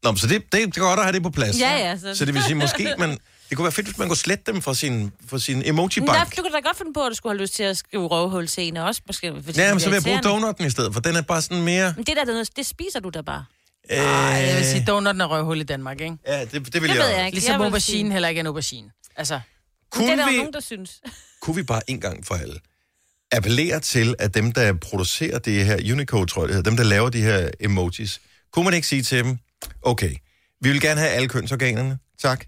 Nå, 0.03 0.11
men 0.11 0.17
så 0.17 0.27
det, 0.27 0.43
det, 0.53 0.53
det 0.53 0.77
er 0.77 0.81
godt 0.81 0.99
at 1.01 1.05
have 1.05 1.13
det 1.13 1.23
på 1.23 1.31
plads. 1.31 1.61
Ja, 1.61 1.77
ja, 1.77 1.99
så- 1.99 2.15
Så 2.15 2.25
det 2.25 2.35
vil 2.35 2.43
sige, 2.43 2.55
måske 2.55 2.95
man, 2.99 3.19
det 3.49 3.57
kunne 3.57 3.65
være 3.65 3.73
fedt, 3.73 3.87
hvis 3.87 3.99
man 3.99 4.09
kunne 4.09 4.17
slette 4.17 4.53
dem 4.53 4.63
fra 4.63 4.75
sin, 4.75 5.13
fra 5.29 5.39
sin 5.39 5.57
Men 5.57 5.65
der, 5.65 5.71
emoji-bank. 5.73 6.37
du 6.37 6.43
kan 6.43 6.53
da 6.53 6.59
godt 6.61 6.77
finde 6.77 6.93
på, 6.93 7.05
at 7.07 7.11
du 7.11 7.15
skulle 7.15 7.33
have 7.37 7.43
lyst 7.43 7.55
til 7.55 7.63
at 7.63 7.77
skrive 7.77 8.07
røvhul 8.07 8.49
senere 8.49 8.85
også. 8.85 9.03
Måske, 9.07 9.35
fordi 9.45 9.61
Ja, 9.61 9.73
men 9.75 9.81
så 9.81 9.87
vil 9.89 9.95
jeg 9.95 10.03
bruge 10.03 10.21
donutten 10.23 10.67
i 10.67 10.71
stedet, 10.71 10.93
for 10.95 11.01
den 11.01 11.17
er 11.17 11.23
bare 11.23 11.43
sådan 11.43 11.63
mere... 11.63 11.93
Men 11.97 12.05
det 12.05 12.17
der, 12.17 12.25
det, 12.25 12.57
det 12.57 12.67
spiser 12.67 13.01
du 13.01 13.11
da 13.11 13.21
bare. 13.21 13.45
Øh, 13.91 13.99
Ej, 13.99 14.05
jeg 14.05 14.57
vil 14.57 14.65
sige, 14.67 14.85
donuten 14.87 15.21
er 15.21 15.27
røvhul 15.27 15.61
i 15.61 15.63
Danmark, 15.63 16.01
ikke? 16.01 16.17
Ja, 16.27 16.41
det, 16.45 16.53
det 16.53 16.63
vil 16.65 16.73
Det 16.73 16.83
jeg 16.89 16.95
ved 16.95 17.01
også. 17.03 17.17
jeg 17.17 17.27
ikke. 17.27 17.35
Ligesom 17.37 17.53
Jeg 17.53 17.61
aubergine 17.61 17.81
sige- 17.81 18.13
heller 18.13 18.29
ikke 18.29 18.39
er 18.39 18.43
en 18.43 18.47
aubergine. 18.47 18.91
Altså, 19.17 19.41
Kunne 19.91 20.05
det 20.07 20.13
er 20.13 20.17
der 20.17 20.31
vi, 20.31 20.37
nogen, 20.37 20.53
der 20.53 20.61
synes. 20.61 21.01
kunne 21.43 21.57
vi 21.57 21.63
bare 21.63 21.91
en 21.91 22.01
gang 22.01 22.27
for 22.27 22.35
alle 22.35 22.61
appellere 23.33 23.81
til, 23.81 24.15
at 24.19 24.35
dem, 24.35 24.53
der 24.53 24.73
producerer 24.73 25.39
det 25.39 25.65
her 25.65 25.93
Unicode, 25.93 26.27
tror 26.27 26.43
jeg, 26.43 26.49
det 26.49 26.57
hedder, 26.57 26.71
dem, 26.71 26.77
der 26.77 26.85
laver 26.85 27.09
de 27.11 27.23
her 27.23 27.51
emojis, 27.61 28.21
kunne 28.53 28.65
man 28.65 28.75
ikke 28.75 28.87
sige 28.87 29.03
til 29.03 29.25
dem, 29.25 29.39
okay, 29.83 30.15
vi 30.61 30.71
vil 30.71 30.81
gerne 30.81 31.01
have 31.01 31.13
alle 31.13 31.29
kønsorganerne, 31.29 31.99
tak, 32.23 32.45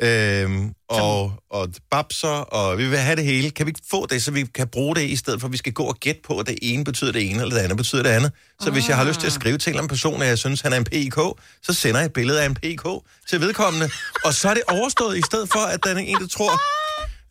Øhm, 0.00 0.72
og, 0.88 1.32
og 1.50 1.68
babser, 1.90 2.28
og 2.28 2.78
vi 2.78 2.88
vil 2.88 2.98
have 2.98 3.16
det 3.16 3.24
hele. 3.24 3.50
Kan 3.50 3.66
vi 3.66 3.70
ikke 3.70 3.80
få 3.90 4.06
det, 4.06 4.22
så 4.22 4.30
vi 4.30 4.46
kan 4.54 4.68
bruge 4.68 4.96
det, 4.96 5.02
i 5.02 5.16
stedet 5.16 5.40
for 5.40 5.48
at 5.48 5.52
vi 5.52 5.56
skal 5.56 5.72
gå 5.72 5.82
og 5.82 5.94
gætte 5.94 6.20
på, 6.24 6.38
at 6.38 6.46
det 6.46 6.58
ene 6.62 6.84
betyder 6.84 7.12
det 7.12 7.30
ene, 7.30 7.42
eller 7.42 7.54
det 7.54 7.62
andet 7.62 7.76
betyder 7.76 8.02
det 8.02 8.10
andet. 8.10 8.32
Så 8.60 8.70
hvis 8.70 8.88
jeg 8.88 8.96
har 8.96 9.04
lyst 9.04 9.20
til 9.20 9.26
at 9.26 9.32
skrive 9.32 9.58
til 9.58 9.70
en 9.70 9.72
eller 9.72 9.82
anden 9.82 9.88
person, 9.88 10.22
at 10.22 10.28
jeg 10.28 10.38
synes, 10.38 10.60
han 10.60 10.72
er 10.72 10.76
en 10.76 10.84
PIK, 10.84 11.14
så 11.62 11.72
sender 11.72 12.00
jeg 12.00 12.06
et 12.06 12.12
billede 12.12 12.42
af 12.42 12.46
en 12.46 12.54
PIK 12.54 12.82
til 13.28 13.40
vedkommende. 13.40 13.90
Og 14.24 14.34
så 14.34 14.48
er 14.48 14.54
det 14.54 14.62
overstået, 14.68 15.18
i 15.18 15.22
stedet 15.22 15.48
for, 15.52 15.58
at 15.58 15.84
der 15.84 15.94
er 15.94 15.98
en, 15.98 16.18
der 16.20 16.26
tror, 16.26 16.52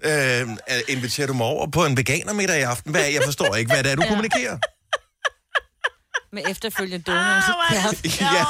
øh, 0.03 0.58
inviterer 0.88 1.27
du 1.27 1.34
mig 1.34 1.46
over 1.46 1.67
på 1.67 1.86
en 1.86 1.98
veganermiddag 1.98 2.60
i 2.60 2.62
aften? 2.62 2.91
Hvad 2.91 3.01
er, 3.01 3.08
jeg 3.08 3.22
forstår 3.25 3.55
ikke, 3.55 3.74
hvad 3.74 3.84
det 3.84 3.91
er, 3.91 3.96
du 3.96 4.03
kommunikerer. 4.08 4.58
Med 6.36 6.43
efterfølgende 6.50 7.03
donuts. 7.12 7.48
Ja. 8.22 8.25
ja. 8.38 8.46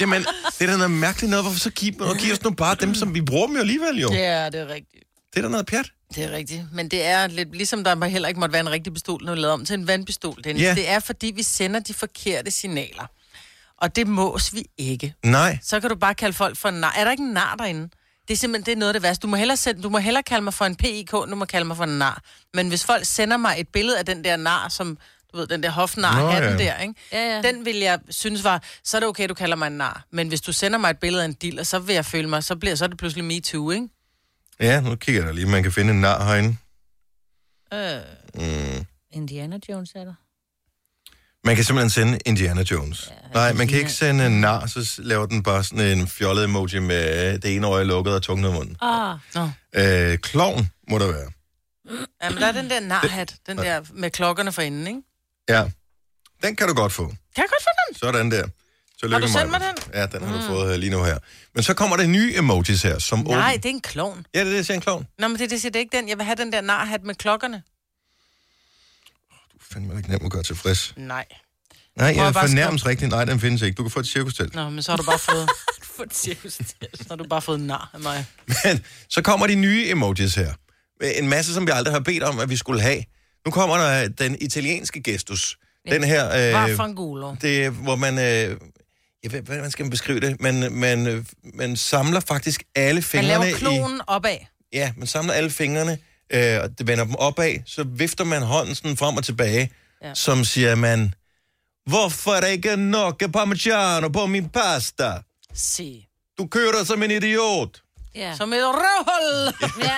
Jamen, 0.00 0.22
det 0.58 0.62
er 0.62 0.66
da 0.66 0.76
noget 0.76 0.90
mærkeligt 0.90 1.30
noget. 1.30 1.44
Hvorfor 1.44 1.58
så 1.58 1.70
give, 1.70 1.94
og 2.00 2.16
give 2.16 2.32
os 2.32 2.42
nu 2.42 2.50
bare 2.50 2.74
dem, 2.74 2.94
som 2.94 3.14
vi 3.14 3.20
bruger 3.20 3.46
dem 3.46 3.54
jo 3.54 3.60
alligevel 3.60 3.98
jo? 4.00 4.12
Ja, 4.12 4.46
det 4.46 4.60
er 4.60 4.68
rigtigt. 4.68 5.04
Det 5.34 5.38
er 5.38 5.42
da 5.42 5.48
noget 5.48 5.66
pjat. 5.66 5.92
Det 6.14 6.24
er 6.24 6.30
rigtigt. 6.30 6.62
Men 6.72 6.88
det 6.88 7.04
er 7.04 7.26
lidt 7.26 7.52
ligesom, 7.52 7.84
der 7.84 8.04
heller 8.04 8.28
ikke 8.28 8.40
måtte 8.40 8.52
være 8.52 8.60
en 8.60 8.70
rigtig 8.70 8.94
pistol, 8.94 9.24
når 9.24 9.34
vi 9.34 9.40
lavet 9.40 9.52
om 9.52 9.64
til 9.64 9.74
en 9.74 9.86
vandpistol. 9.86 10.40
Dennis. 10.44 10.62
Ja. 10.62 10.74
Det 10.74 10.88
er, 10.88 11.00
fordi 11.00 11.32
vi 11.36 11.42
sender 11.42 11.80
de 11.80 11.94
forkerte 11.94 12.50
signaler. 12.50 13.06
Og 13.78 13.96
det 13.96 14.06
mås 14.06 14.54
vi 14.54 14.64
ikke. 14.78 15.14
Nej. 15.24 15.58
Så 15.62 15.80
kan 15.80 15.90
du 15.90 15.96
bare 15.96 16.14
kalde 16.14 16.32
folk 16.32 16.56
for 16.56 16.68
en 16.68 16.74
nar. 16.74 16.94
Er 16.96 17.04
der 17.04 17.10
ikke 17.10 17.22
en 17.22 17.32
nar 17.32 17.54
derinde? 17.56 17.88
Det 18.28 18.34
er 18.34 18.38
simpelthen 18.38 18.66
det 18.66 18.72
er 18.72 18.76
noget 18.76 18.90
af 18.90 18.94
det 18.94 19.02
værste. 19.02 19.22
Du 19.22 19.28
må, 19.28 19.36
hellere 19.36 19.56
sende, 19.56 19.82
du 19.82 19.88
må 19.88 19.98
hellere 19.98 20.22
kalde 20.22 20.44
mig 20.44 20.54
for 20.54 20.64
en 20.64 20.76
PIK, 20.76 21.12
nu 21.12 21.36
må 21.36 21.44
kalde 21.44 21.64
mig 21.64 21.76
for 21.76 21.84
en 21.84 21.98
nar. 21.98 22.22
Men 22.54 22.68
hvis 22.68 22.84
folk 22.84 23.04
sender 23.04 23.36
mig 23.36 23.56
et 23.58 23.68
billede 23.68 23.98
af 23.98 24.06
den 24.06 24.24
der 24.24 24.36
nar, 24.36 24.68
som 24.68 24.98
du 25.32 25.36
ved, 25.38 25.46
den 25.46 25.62
der 25.62 25.70
hofnar, 25.70 26.20
Nå, 26.22 26.28
hatten 26.30 26.58
ja. 26.60 26.64
der, 26.64 26.78
ikke? 26.78 26.94
Ja, 27.12 27.34
ja. 27.36 27.42
Den 27.42 27.64
vil 27.64 27.76
jeg 27.76 27.98
synes 28.10 28.44
var, 28.44 28.62
så 28.84 28.96
er 28.96 29.00
det 29.00 29.08
okay, 29.08 29.28
du 29.28 29.34
kalder 29.34 29.56
mig 29.56 29.66
en 29.66 29.72
nar. 29.72 30.04
Men 30.10 30.28
hvis 30.28 30.40
du 30.40 30.52
sender 30.52 30.78
mig 30.78 30.90
et 30.90 30.98
billede 30.98 31.22
af 31.22 31.28
en 31.28 31.34
diller, 31.34 31.62
så 31.62 31.78
vil 31.78 31.94
jeg 31.94 32.04
føle 32.04 32.28
mig, 32.28 32.44
så 32.44 32.56
bliver 32.56 32.74
så 32.74 32.84
er 32.84 32.88
det 32.88 32.98
pludselig 32.98 33.24
me 33.24 33.40
too, 33.40 33.70
ikke? 33.70 33.88
Ja, 34.60 34.80
nu 34.80 34.96
kigger 34.96 35.20
jeg 35.20 35.28
da 35.28 35.32
lige. 35.32 35.46
Man 35.46 35.62
kan 35.62 35.72
finde 35.72 35.92
en 35.92 36.00
nar 36.00 36.24
herinde. 36.24 36.56
Øh. 37.74 38.00
Mm. 38.34 38.86
Indiana 39.12 39.58
Jones 39.68 39.92
er 39.94 40.04
der. 40.04 40.14
Man 41.44 41.54
kan 41.56 41.64
simpelthen 41.64 41.90
sende 41.90 42.18
Indiana 42.26 42.62
Jones. 42.70 43.10
Ja, 43.10 43.28
Nej, 43.34 43.52
man 43.52 43.68
kan 43.68 43.78
ikke 43.78 43.92
sende 43.92 44.26
en 44.26 44.40
nar, 44.40 44.66
så 44.66 44.94
laver 44.98 45.26
den 45.26 45.42
bare 45.42 45.64
sådan 45.64 45.98
en 45.98 46.08
fjollet 46.08 46.44
emoji 46.44 46.78
med 46.78 47.38
det 47.38 47.56
ene 47.56 47.66
øje 47.66 47.84
lukket 47.84 48.14
og 48.14 48.22
tungen 48.22 48.46
af 48.46 48.52
munden. 48.52 48.76
Ah, 48.80 49.18
Nå. 49.34 49.50
Øh, 49.74 50.18
klovn 50.18 50.68
må 50.90 50.98
der 50.98 51.06
være. 51.06 51.30
Ja, 52.22 52.30
men 52.30 52.38
der 52.38 52.46
er 52.46 52.52
den 52.52 52.70
der 52.70 52.80
narhat, 52.80 53.36
den 53.46 53.56
der 53.56 53.80
med 53.92 54.10
klokkerne 54.10 54.52
for 54.52 54.62
inden, 54.62 54.86
ikke? 54.86 55.00
Ja. 55.56 55.70
Den 56.42 56.56
kan 56.56 56.68
du 56.68 56.74
godt 56.74 56.92
få. 56.92 57.06
Kan 57.06 57.16
jeg 57.36 57.44
godt 57.48 57.62
få 57.62 57.68
den? 57.88 57.98
Sådan 57.98 58.30
der. 58.30 58.48
Så 58.98 59.08
Har 59.08 59.18
du 59.18 59.28
sendt 59.28 59.50
mig 59.50 59.60
den? 59.60 59.92
Ja, 59.94 60.06
den 60.06 60.22
har 60.22 60.40
du 60.40 60.46
fået 60.46 60.70
her 60.70 60.76
lige 60.76 60.90
nu 60.90 61.04
her. 61.04 61.18
Men 61.54 61.62
så 61.62 61.74
kommer 61.74 61.96
der 61.96 62.06
nye 62.06 62.36
emojis 62.36 62.82
her, 62.82 62.98
som 62.98 63.18
Nej, 63.18 63.26
åben- 63.52 63.56
det 63.62 63.64
er 63.64 63.70
en 63.70 63.80
klovn. 63.80 64.26
Ja, 64.34 64.38
det 64.40 64.46
er 64.46 64.50
det, 64.50 64.56
jeg 64.56 64.66
siger 64.66 64.74
en 64.74 64.80
klovn. 64.80 65.06
Nå, 65.18 65.28
men 65.28 65.38
det, 65.38 65.50
det, 65.50 65.62
det 65.62 65.76
er 65.76 65.80
ikke 65.80 65.96
den. 65.96 66.08
Jeg 66.08 66.16
vil 66.18 66.24
have 66.24 66.36
den 66.36 66.52
der 66.52 66.60
narhat 66.60 67.02
med 67.04 67.14
klokkerne. 67.14 67.62
Fandme 69.72 69.96
ikke 69.96 70.10
nemt 70.10 70.24
at 70.24 70.30
gøre 70.30 70.42
tilfrieds. 70.42 70.94
Nej. 70.96 71.24
Nej, 71.96 72.06
jeg 72.16 72.26
at 72.26 72.34
bare 72.34 72.48
fornærmes 72.48 72.86
rigtigt. 72.86 73.10
Nej, 73.10 73.24
den 73.24 73.40
findes 73.40 73.62
ikke. 73.62 73.74
Du 73.76 73.82
kan 73.82 73.90
få 73.90 74.00
et 74.00 74.06
cirkustelt. 74.06 74.54
Nå, 74.54 74.70
men 74.70 74.82
så 74.82 74.92
har 74.92 74.96
du 74.96 75.02
bare 75.02 75.18
fået, 75.18 75.48
for 75.96 76.02
et 76.02 76.14
cirkus. 76.14 76.52
så 76.52 77.04
har 77.08 77.16
du 77.16 77.24
bare 77.24 77.42
fået 77.42 77.60
nar 77.60 77.90
af 77.94 78.00
mig. 78.00 78.26
Men 78.64 78.84
så 79.08 79.22
kommer 79.22 79.46
de 79.46 79.54
nye 79.54 79.88
emojis 79.88 80.34
her. 80.34 80.54
En 81.02 81.28
masse, 81.28 81.54
som 81.54 81.66
vi 81.66 81.72
aldrig 81.74 81.94
har 81.94 82.00
bedt 82.00 82.22
om, 82.22 82.38
at 82.38 82.50
vi 82.50 82.56
skulle 82.56 82.80
have. 82.82 83.04
Nu 83.44 83.50
kommer 83.50 83.76
der 83.76 84.08
den 84.08 84.36
italienske 84.40 85.02
gestus. 85.02 85.58
Den 85.90 86.04
her... 86.04 86.26
Øh, 86.68 86.76
for 86.76 86.84
en 86.84 86.94
gulo. 86.94 87.34
det, 87.42 87.70
hvor 87.70 87.96
man... 87.96 88.18
Øh, 88.18 88.56
jeg 89.22 89.32
ved, 89.32 89.40
hvordan 89.42 89.70
skal 89.70 89.82
man 89.84 89.90
beskrive 89.90 90.20
det? 90.20 90.40
Man, 90.40 90.72
man, 90.72 91.06
øh, 91.06 91.24
man 91.54 91.76
samler 91.76 92.20
faktisk 92.20 92.62
alle 92.74 92.94
Man 92.94 93.02
fingrene 93.02 93.44
laver 93.44 93.56
klonen 93.56 94.00
opad. 94.06 94.34
i... 94.34 94.46
Ja, 94.72 94.92
man 94.96 95.06
samler 95.06 95.32
alle 95.32 95.50
fingrene, 95.50 95.98
øh, 96.32 96.58
og 96.62 96.78
det 96.78 96.86
vender 96.86 97.04
dem 97.04 97.14
opad, 97.14 97.58
så 97.66 97.84
vifter 97.84 98.24
man 98.24 98.42
hånden 98.42 98.74
sådan 98.74 98.96
frem 98.96 99.16
og 99.16 99.24
tilbage, 99.24 99.72
ja. 100.02 100.08
Ja. 100.08 100.14
som 100.14 100.44
siger 100.44 100.74
man, 100.74 101.14
hvorfor 101.86 102.32
er 102.32 102.40
der 102.40 102.48
ikke 102.48 102.76
nok 102.76 103.22
parmigiano 103.32 104.08
på 104.08 104.26
min 104.26 104.48
pasta? 104.48 105.12
Se. 105.54 106.06
Du 106.38 106.46
kører 106.46 106.84
som 106.84 107.02
en 107.02 107.10
idiot. 107.10 107.82
Ja. 108.14 108.36
Som 108.36 108.52
et 108.52 108.58
røvhul. 108.64 109.54
ja. 109.84 109.96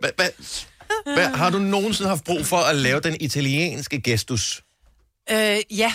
Hva, 0.00 0.10
hva, 0.16 0.28
hva, 1.14 1.36
har 1.36 1.50
du 1.50 1.58
nogensinde 1.58 2.08
haft 2.08 2.24
brug 2.24 2.46
for 2.46 2.58
at 2.58 2.76
lave 2.76 3.00
den 3.00 3.16
italienske 3.20 4.00
gestus? 4.00 4.62
øh, 5.30 5.60
ja. 5.70 5.94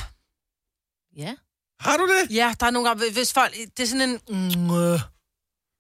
ja. 1.16 1.36
Har 1.80 1.98
du 1.98 2.08
det? 2.08 2.36
Ja, 2.36 2.54
der 2.60 2.66
er 2.66 2.72
nogle 2.72 2.90
gange, 2.90 3.12
hvis 3.12 3.34
folk, 3.34 3.54
det 3.78 3.84
er 3.84 3.88
sådan 3.88 4.20
en... 4.30 4.72
Øh, 4.72 5.00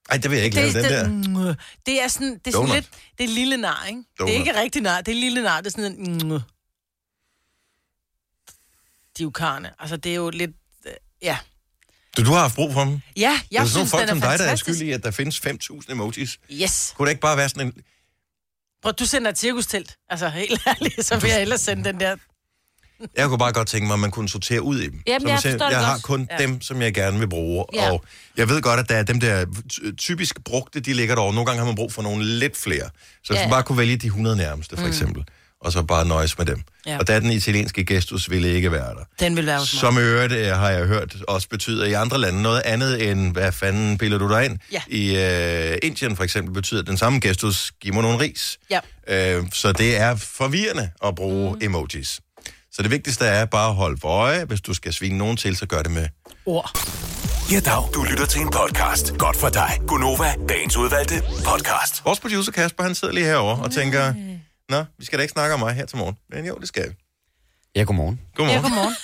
Ej, 0.09 0.17
det 0.17 0.31
vil 0.31 0.37
jeg 0.37 0.45
ikke 0.45 0.55
lave, 0.55 0.67
det, 0.67 0.75
den 0.75 1.23
det, 1.23 1.45
der. 1.45 1.55
det 1.85 2.01
er 2.03 2.07
sådan, 2.07 2.33
det 2.33 2.47
er 2.47 2.51
sådan 2.51 2.75
lidt, 2.75 2.89
det 3.17 3.23
er 3.23 3.27
lille 3.27 3.57
nar, 3.57 3.85
ikke? 3.85 3.99
Det 3.99 4.19
Donut. 4.19 4.33
er 4.33 4.37
ikke 4.37 4.55
rigtig 4.55 4.81
nar, 4.81 5.01
det 5.01 5.11
er 5.11 5.15
lille 5.15 5.41
nar, 5.41 5.61
det 5.61 5.67
er 5.67 5.81
sådan 5.81 6.09
en... 6.09 6.31
Øh. 6.31 6.41
De 9.17 9.23
er 9.23 9.23
jo 9.23 9.29
karne. 9.29 9.71
Altså, 9.79 9.97
det 9.97 10.11
er 10.11 10.15
jo 10.15 10.29
lidt... 10.29 10.51
Øh, 10.85 10.93
ja. 11.21 11.37
Du, 12.17 12.23
du 12.23 12.31
har 12.31 12.39
haft 12.39 12.55
brug 12.55 12.73
for 12.73 12.83
dem? 12.83 12.99
Ja, 13.17 13.39
Jeg 13.51 13.57
er 13.61 13.65
sådan 13.65 13.67
synes, 13.69 13.91
folk 13.91 14.01
den 14.01 14.09
som 14.09 14.17
er 14.17 14.21
dig, 14.21 14.27
der 14.27 14.33
er 14.33 14.37
fantastisk. 14.37 14.63
skyldige, 14.77 14.93
at 14.93 15.03
der 15.03 15.11
findes 15.11 15.39
5.000 15.47 15.91
emojis. 15.91 16.39
Yes. 16.51 16.93
Kunne 16.97 17.05
det 17.05 17.11
ikke 17.11 17.21
bare 17.21 17.37
være 17.37 17.49
sådan 17.49 17.67
en... 17.67 17.73
Prøv, 18.83 18.93
du 18.93 19.05
sender 19.05 19.31
et 19.31 19.37
cirkustelt. 19.39 19.95
Altså, 20.09 20.29
helt 20.29 20.61
ærligt, 20.67 21.05
så 21.05 21.19
vil 21.19 21.29
jeg 21.29 21.41
ellers 21.41 21.61
sende 21.61 21.83
den 21.83 21.99
der... 21.99 22.15
Jeg 23.17 23.27
kunne 23.27 23.37
bare 23.37 23.53
godt 23.53 23.67
tænke 23.67 23.87
mig, 23.87 23.93
at 23.93 23.99
man 23.99 24.11
kunne 24.11 24.29
sortere 24.29 24.61
ud 24.61 24.79
i 24.79 24.89
dem. 24.89 25.01
Jamen, 25.07 25.21
Så 25.21 25.27
jeg 25.27 25.33
man 25.33 25.41
forstår 25.41 25.65
det 25.65 25.71
jeg 25.75 25.85
har 25.85 25.93
godt. 25.93 26.03
kun 26.03 26.27
Ja. 26.31 26.37
dem, 26.37 26.61
som 26.61 26.81
jeg 26.81 26.93
gerne 26.93 27.19
vil 27.19 27.29
bruge. 27.29 27.65
Ja. 27.73 27.91
Og 27.91 28.03
jeg 28.37 28.49
ved 28.49 28.61
godt, 28.61 28.79
at 28.79 28.89
der 28.89 28.95
er 28.95 29.03
dem 29.03 29.19
der 29.19 29.45
ty- 29.69 29.79
typisk 29.97 30.43
brugte, 30.43 30.79
de 30.79 30.93
ligger 30.93 31.15
derovre. 31.15 31.33
Nogle 31.35 31.45
gange 31.45 31.59
har 31.59 31.65
man 31.65 31.75
brug 31.75 31.93
for 31.93 32.01
nogle 32.01 32.25
lidt 32.25 32.57
flere. 32.57 32.83
Så 33.23 33.33
hvis 33.33 33.35
Ja, 33.37 33.41
man 33.43 33.49
bare 33.49 33.63
kunne 33.63 33.77
vælge 33.77 33.97
de 33.97 34.07
100 34.07 34.35
nærmeste, 34.35 34.77
for 34.77 34.87
eksempel. 34.87 35.23
Og 35.61 35.71
så 35.71 35.83
bare 35.83 36.05
nøjes 36.07 36.37
med 36.37 36.45
dem. 36.45 36.61
Ja. 36.85 36.97
Og 36.97 37.07
der 37.07 37.19
den 37.19 37.31
italienske 37.31 37.85
gestus 37.85 38.29
ville 38.29 38.53
ikke 38.53 38.71
være 38.71 38.89
der. 38.95 39.03
Den 39.19 39.35
vil 39.35 39.45
være. 39.45 39.65
Som 39.65 39.97
i 39.97 40.01
øvrigt, 40.01 40.33
øh, 40.33 40.47
har 40.47 40.69
jeg 40.69 40.85
hørt, 40.85 41.15
også 41.27 41.49
betyder 41.49 41.85
i 41.85 41.93
andre 41.93 42.17
lande 42.17 42.41
noget 42.41 42.61
andet 42.65 43.11
end, 43.11 43.31
hvad 43.33 43.51
fanden 43.51 43.97
piller 43.97 44.17
du 44.17 44.29
dig 44.29 44.45
ind? 44.45 44.57
Ja. 44.71 44.81
I 44.87 45.17
øh, 45.17 45.77
Indien 45.83 46.15
for 46.15 46.23
eksempel 46.23 46.53
betyder 46.53 46.81
den 46.81 46.97
samme 46.97 47.19
gestus, 47.19 47.71
giv 47.81 47.93
mig 47.93 48.03
nogle 48.03 48.19
ris. 48.19 48.57
Ja. 48.69 48.79
Øh, 49.07 49.43
så 49.53 49.71
det 49.71 49.97
er 49.97 50.15
forvirrende 50.15 50.89
at 51.05 51.15
bruge 51.15 51.53
mm. 51.53 51.59
emojis. 51.61 52.19
Så 52.71 52.83
det 52.83 52.91
vigtigste 52.91 53.25
er 53.25 53.45
bare 53.45 53.69
at 53.69 53.75
holde 53.75 53.97
for 54.01 54.07
øje. 54.09 54.45
Hvis 54.45 54.61
du 54.61 54.73
skal 54.73 54.93
svine 54.93 55.17
nogen 55.17 55.37
til, 55.37 55.57
så 55.57 55.65
gør 55.65 55.81
det 55.81 55.91
med. 55.91 56.07
Ord. 56.45 56.79
Ja, 57.51 57.59
dag. 57.59 57.83
Du 57.93 58.03
lytter 58.03 58.25
til 58.25 58.41
en 58.41 58.49
podcast. 58.49 59.13
Godt 59.17 59.37
for 59.37 59.49
dig. 59.49 59.79
Gunova, 59.87 60.33
dagens 60.49 60.77
udvalgte 60.77 61.21
podcast. 61.45 62.05
Vores 62.05 62.19
producer 62.19 62.51
Kasper, 62.51 62.83
han 62.83 62.95
sidder 62.95 63.13
lige 63.13 63.25
herovre 63.25 63.63
og 63.63 63.71
tænker, 63.71 64.13
Nå, 64.69 64.83
vi 64.97 65.05
skal 65.05 65.19
da 65.19 65.21
ikke 65.21 65.31
snakke 65.31 65.53
om 65.53 65.59
mig 65.59 65.73
her 65.73 65.85
til 65.85 65.97
morgen. 65.97 66.17
Men 66.29 66.45
jo, 66.45 66.55
det 66.55 66.67
skal 66.67 66.89
vi. 66.89 66.95
Ja, 67.75 67.83
godmorgen. 67.83 68.21
Godmorgen. 68.35 68.61
Ja, 68.63 68.67
godmorgen. 68.67 68.95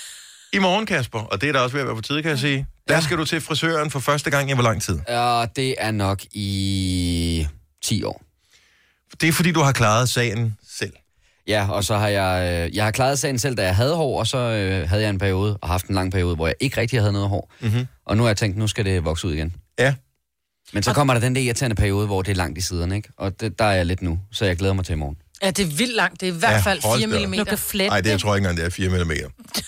I 0.52 0.58
morgen, 0.58 0.86
Kasper, 0.86 1.18
og 1.18 1.40
det 1.40 1.48
er 1.48 1.52
da 1.52 1.58
også 1.58 1.72
ved 1.72 1.80
at 1.80 1.86
være 1.86 1.96
på 1.96 2.02
tide, 2.02 2.22
kan 2.22 2.30
jeg 2.30 2.38
sige. 2.38 2.66
Der 2.88 3.00
skal 3.00 3.16
du 3.16 3.24
til 3.24 3.40
frisøren 3.40 3.90
for 3.90 4.00
første 4.00 4.30
gang 4.30 4.50
i 4.50 4.54
hvor 4.54 4.62
lang 4.62 4.82
tid? 4.82 4.98
Og 5.08 5.56
det 5.56 5.74
er 5.78 5.90
nok 5.90 6.22
i 6.32 7.46
10 7.84 8.02
år. 8.02 8.22
Det 9.20 9.28
er 9.28 9.32
fordi, 9.32 9.52
du 9.52 9.60
har 9.60 9.72
klaret 9.72 10.08
sagen 10.08 10.56
selv. 10.78 10.92
Ja, 11.46 11.68
og 11.70 11.84
så 11.84 11.96
har 11.96 12.08
jeg, 12.08 12.64
øh, 12.66 12.76
jeg 12.76 12.84
har 12.84 12.90
klaret 12.90 13.18
sagen 13.18 13.38
selv, 13.38 13.56
da 13.56 13.62
jeg 13.64 13.76
havde 13.76 13.94
hår, 13.96 14.18
og 14.18 14.26
så 14.26 14.38
øh, 14.38 14.88
havde 14.88 15.02
jeg 15.02 15.10
en 15.10 15.18
periode, 15.18 15.56
og 15.56 15.68
haft 15.68 15.86
en 15.86 15.94
lang 15.94 16.12
periode, 16.12 16.34
hvor 16.34 16.46
jeg 16.46 16.56
ikke 16.60 16.80
rigtig 16.80 17.00
havde 17.00 17.12
noget 17.12 17.28
hår. 17.28 17.52
Mm-hmm. 17.60 17.86
Og 18.06 18.16
nu 18.16 18.22
har 18.22 18.28
jeg 18.30 18.36
tænkt, 18.36 18.56
nu 18.56 18.66
skal 18.66 18.84
det 18.84 19.04
vokse 19.04 19.26
ud 19.26 19.32
igen. 19.32 19.54
Ja. 19.78 19.94
Men 20.72 20.82
så 20.82 20.92
kommer 20.92 21.14
der 21.14 21.20
den 21.20 21.34
der 21.34 21.40
irriterende 21.40 21.76
periode, 21.76 22.06
hvor 22.06 22.22
det 22.22 22.30
er 22.30 22.36
langt 22.36 22.58
i 22.58 22.60
siderne, 22.60 22.96
ikke? 22.96 23.08
Og 23.16 23.40
det, 23.40 23.58
der 23.58 23.64
er 23.64 23.72
jeg 23.72 23.86
lidt 23.86 24.02
nu, 24.02 24.20
så 24.32 24.44
jeg 24.44 24.56
glæder 24.56 24.74
mig 24.74 24.84
til 24.84 24.92
i 24.92 24.96
morgen. 24.96 25.16
Ja, 25.42 25.50
det 25.50 25.62
er 25.62 25.76
vildt 25.76 25.94
langt. 25.94 26.20
Det 26.20 26.28
er 26.28 26.32
i 26.32 26.38
hvert 26.38 26.52
Ja, 26.52 26.60
fald 26.60 26.82
hold 26.82 27.00
4 27.00 27.10
da 27.10 27.22
op. 27.24 27.28
mm. 27.30 27.36
Du 27.38 27.44
kan 27.44 27.58
flette 27.58 27.88
Nej, 27.88 28.00
det 28.00 28.10
jeg 28.10 28.20
tror 28.20 28.30
jeg 28.34 28.38
ikke 28.38 28.48
engang, 28.50 28.56
det 28.56 28.66
er 28.66 28.70
4 28.70 29.04
mm. 29.04 29.32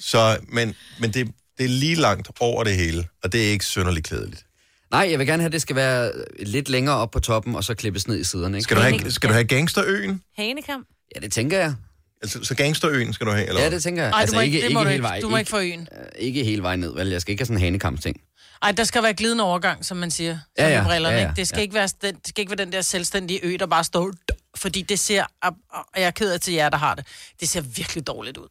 Så, 0.00 0.38
men, 0.48 0.74
men 1.00 1.10
det, 1.10 1.28
det 1.58 1.64
er 1.64 1.68
lige 1.68 1.94
langt 1.94 2.28
over 2.40 2.64
det 2.64 2.76
hele, 2.76 3.04
og 3.22 3.32
det 3.32 3.46
er 3.46 3.50
ikke 3.50 3.64
synderligt 3.64 4.06
klædeligt. 4.06 4.44
Nej, 4.90 5.06
jeg 5.10 5.18
vil 5.18 5.26
gerne 5.26 5.42
have, 5.42 5.46
at 5.46 5.52
det 5.52 5.62
skal 5.62 5.76
være 5.76 6.12
lidt 6.38 6.68
længere 6.68 6.96
op 6.96 7.10
på 7.10 7.20
toppen, 7.20 7.54
og 7.54 7.64
så 7.64 7.74
klippes 7.74 8.08
ned 8.08 8.20
i 8.20 8.24
siderne, 8.24 8.56
ikke? 8.56 8.62
Skal 8.64 8.76
du 8.76 8.82
have, 8.82 9.10
skal 9.10 9.28
du 9.28 9.32
have 9.34 9.44
gangsterøen? 9.44 10.20
Hanekam. 10.36 10.86
Ja, 11.14 11.20
det 11.20 11.32
tænker 11.32 11.58
jeg. 11.58 11.74
Altså, 12.22 12.38
så 12.44 12.54
gangsterøen 12.54 13.12
skal 13.12 13.26
du 13.26 13.30
have, 13.32 13.48
eller 13.48 13.62
Ja, 13.62 13.70
det 13.70 13.82
tænker 13.82 14.02
jeg. 14.02 14.12
Ej, 14.12 14.26
du 14.26 14.34
må 14.34 14.40
ikke, 14.40 14.62
det 14.62 14.72
må 14.72 14.80
du 14.80 14.84
hele 14.84 14.94
ikke. 14.94 15.02
vejen. 15.02 15.22
Du 15.22 15.28
må 15.28 15.36
ikke 15.36 15.50
få 15.50 15.58
øen. 15.60 15.88
ikke 16.18 16.44
hele 16.44 16.62
vejen 16.62 16.80
ned, 16.80 16.94
vel? 16.94 17.08
Jeg 17.08 17.20
skal 17.20 17.32
ikke 17.32 17.40
have 17.40 17.46
sådan 17.46 17.56
en 17.56 17.62
hanekampsting. 17.64 18.20
Ej, 18.64 18.72
der 18.72 18.84
skal 18.84 19.02
være 19.02 19.14
glidende 19.14 19.44
overgang, 19.44 19.84
som 19.84 19.96
man 19.96 20.10
siger. 20.10 20.38
Ja, 20.58 20.64
Som 20.64 20.72
ja. 20.72 20.84
brillerne, 20.84 21.16
Ja, 21.16 21.22
ja. 21.22 21.28
ikke? 21.28 21.40
Det 21.40 21.48
skal, 21.48 21.58
Ja. 21.58 21.62
ikke 21.62 21.74
være, 21.74 21.88
den, 22.02 22.14
det 22.14 22.28
skal 22.28 22.42
ikke 22.42 22.50
være 22.50 22.64
den 22.64 22.72
der 22.72 22.80
selvstændige 22.82 23.40
ø, 23.42 23.56
der 23.60 23.66
bare 23.66 23.84
står... 23.84 24.10
Fordi 24.56 24.82
det 24.82 24.98
ser... 24.98 25.24
Og 25.42 25.84
jeg 25.96 26.02
er 26.04 26.10
ked 26.10 26.32
af 26.32 26.40
til 26.40 26.54
jer, 26.54 26.68
der 26.68 26.76
har 26.76 26.94
det. 26.94 27.06
Det 27.40 27.48
ser 27.48 27.60
virkelig 27.60 28.06
dårligt 28.06 28.36
ud. 28.36 28.48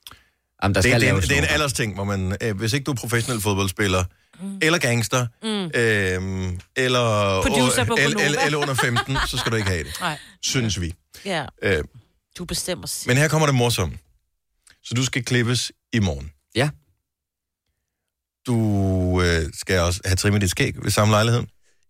Jamen, 0.63 0.75
der 0.75 0.81
Det, 0.81 0.89
skal 0.91 1.01
det, 1.01 1.07
er, 1.07 1.11
laves 1.11 1.27
det 1.27 1.37
er 1.37 1.41
en 1.41 1.47
aldersting, 1.49 1.93
hvor 1.93 2.03
man, 2.03 2.37
øh, 2.41 2.57
hvis 2.57 2.73
ikke 2.73 2.83
du 2.83 2.91
er 2.91 2.95
professionel 2.95 3.41
fodboldspiller, 3.41 4.03
mm. 4.39 4.59
eller 4.61 4.79
gangster, 4.79 5.27
mm. 5.43 5.49
øh, 5.49 6.53
eller, 6.75 7.41
Producer 7.41 7.83
på 7.83 7.97
eller, 7.99 8.19
eller, 8.25 8.39
eller 8.45 8.57
under 8.57 8.73
15, 8.73 9.17
så 9.27 9.37
skal 9.37 9.51
du 9.51 9.57
ikke 9.57 9.69
have 9.69 9.83
det, 9.83 9.93
Nej. 10.01 10.17
synes 10.41 10.81
vi. 10.81 10.93
Ja, 11.25 11.45
Øh, 11.63 11.83
du 12.37 12.45
bestemmer 12.45 12.87
selv. 12.87 13.07
men 13.09 13.17
her 13.17 13.27
kommer 13.27 13.47
det 13.47 13.55
morsomme. 13.55 13.97
Så 14.83 14.93
du 14.93 15.05
skal 15.05 15.23
klippes 15.25 15.71
i 15.93 15.99
morgen. 15.99 16.31
Ja. 16.55 16.69
Du 18.47 18.57
øh, 19.21 19.41
skal 19.59 19.79
også 19.79 20.01
have 20.05 20.15
trimmet 20.15 20.41
dit 20.41 20.49
skæg 20.49 20.83
ved 20.83 20.91
samme 20.91 21.11
lejlighed. 21.11 21.43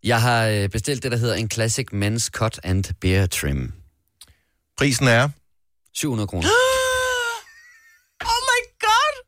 Jeg 0.03 0.21
har 0.21 0.47
øh, 0.47 0.69
bestilt 0.69 1.03
det, 1.03 1.11
der 1.11 1.17
hedder 1.17 1.35
en 1.35 1.51
Classic 1.51 1.87
Men's 1.93 2.29
Cut 2.29 2.59
and 2.63 2.83
Beard 3.01 3.29
Trim. 3.29 3.73
Prisen 4.77 5.07
er 5.07 5.29
700 5.93 6.27
kroner. 6.27 6.47
Oh 8.25 8.41
my 8.51 8.61
god! 8.79 9.25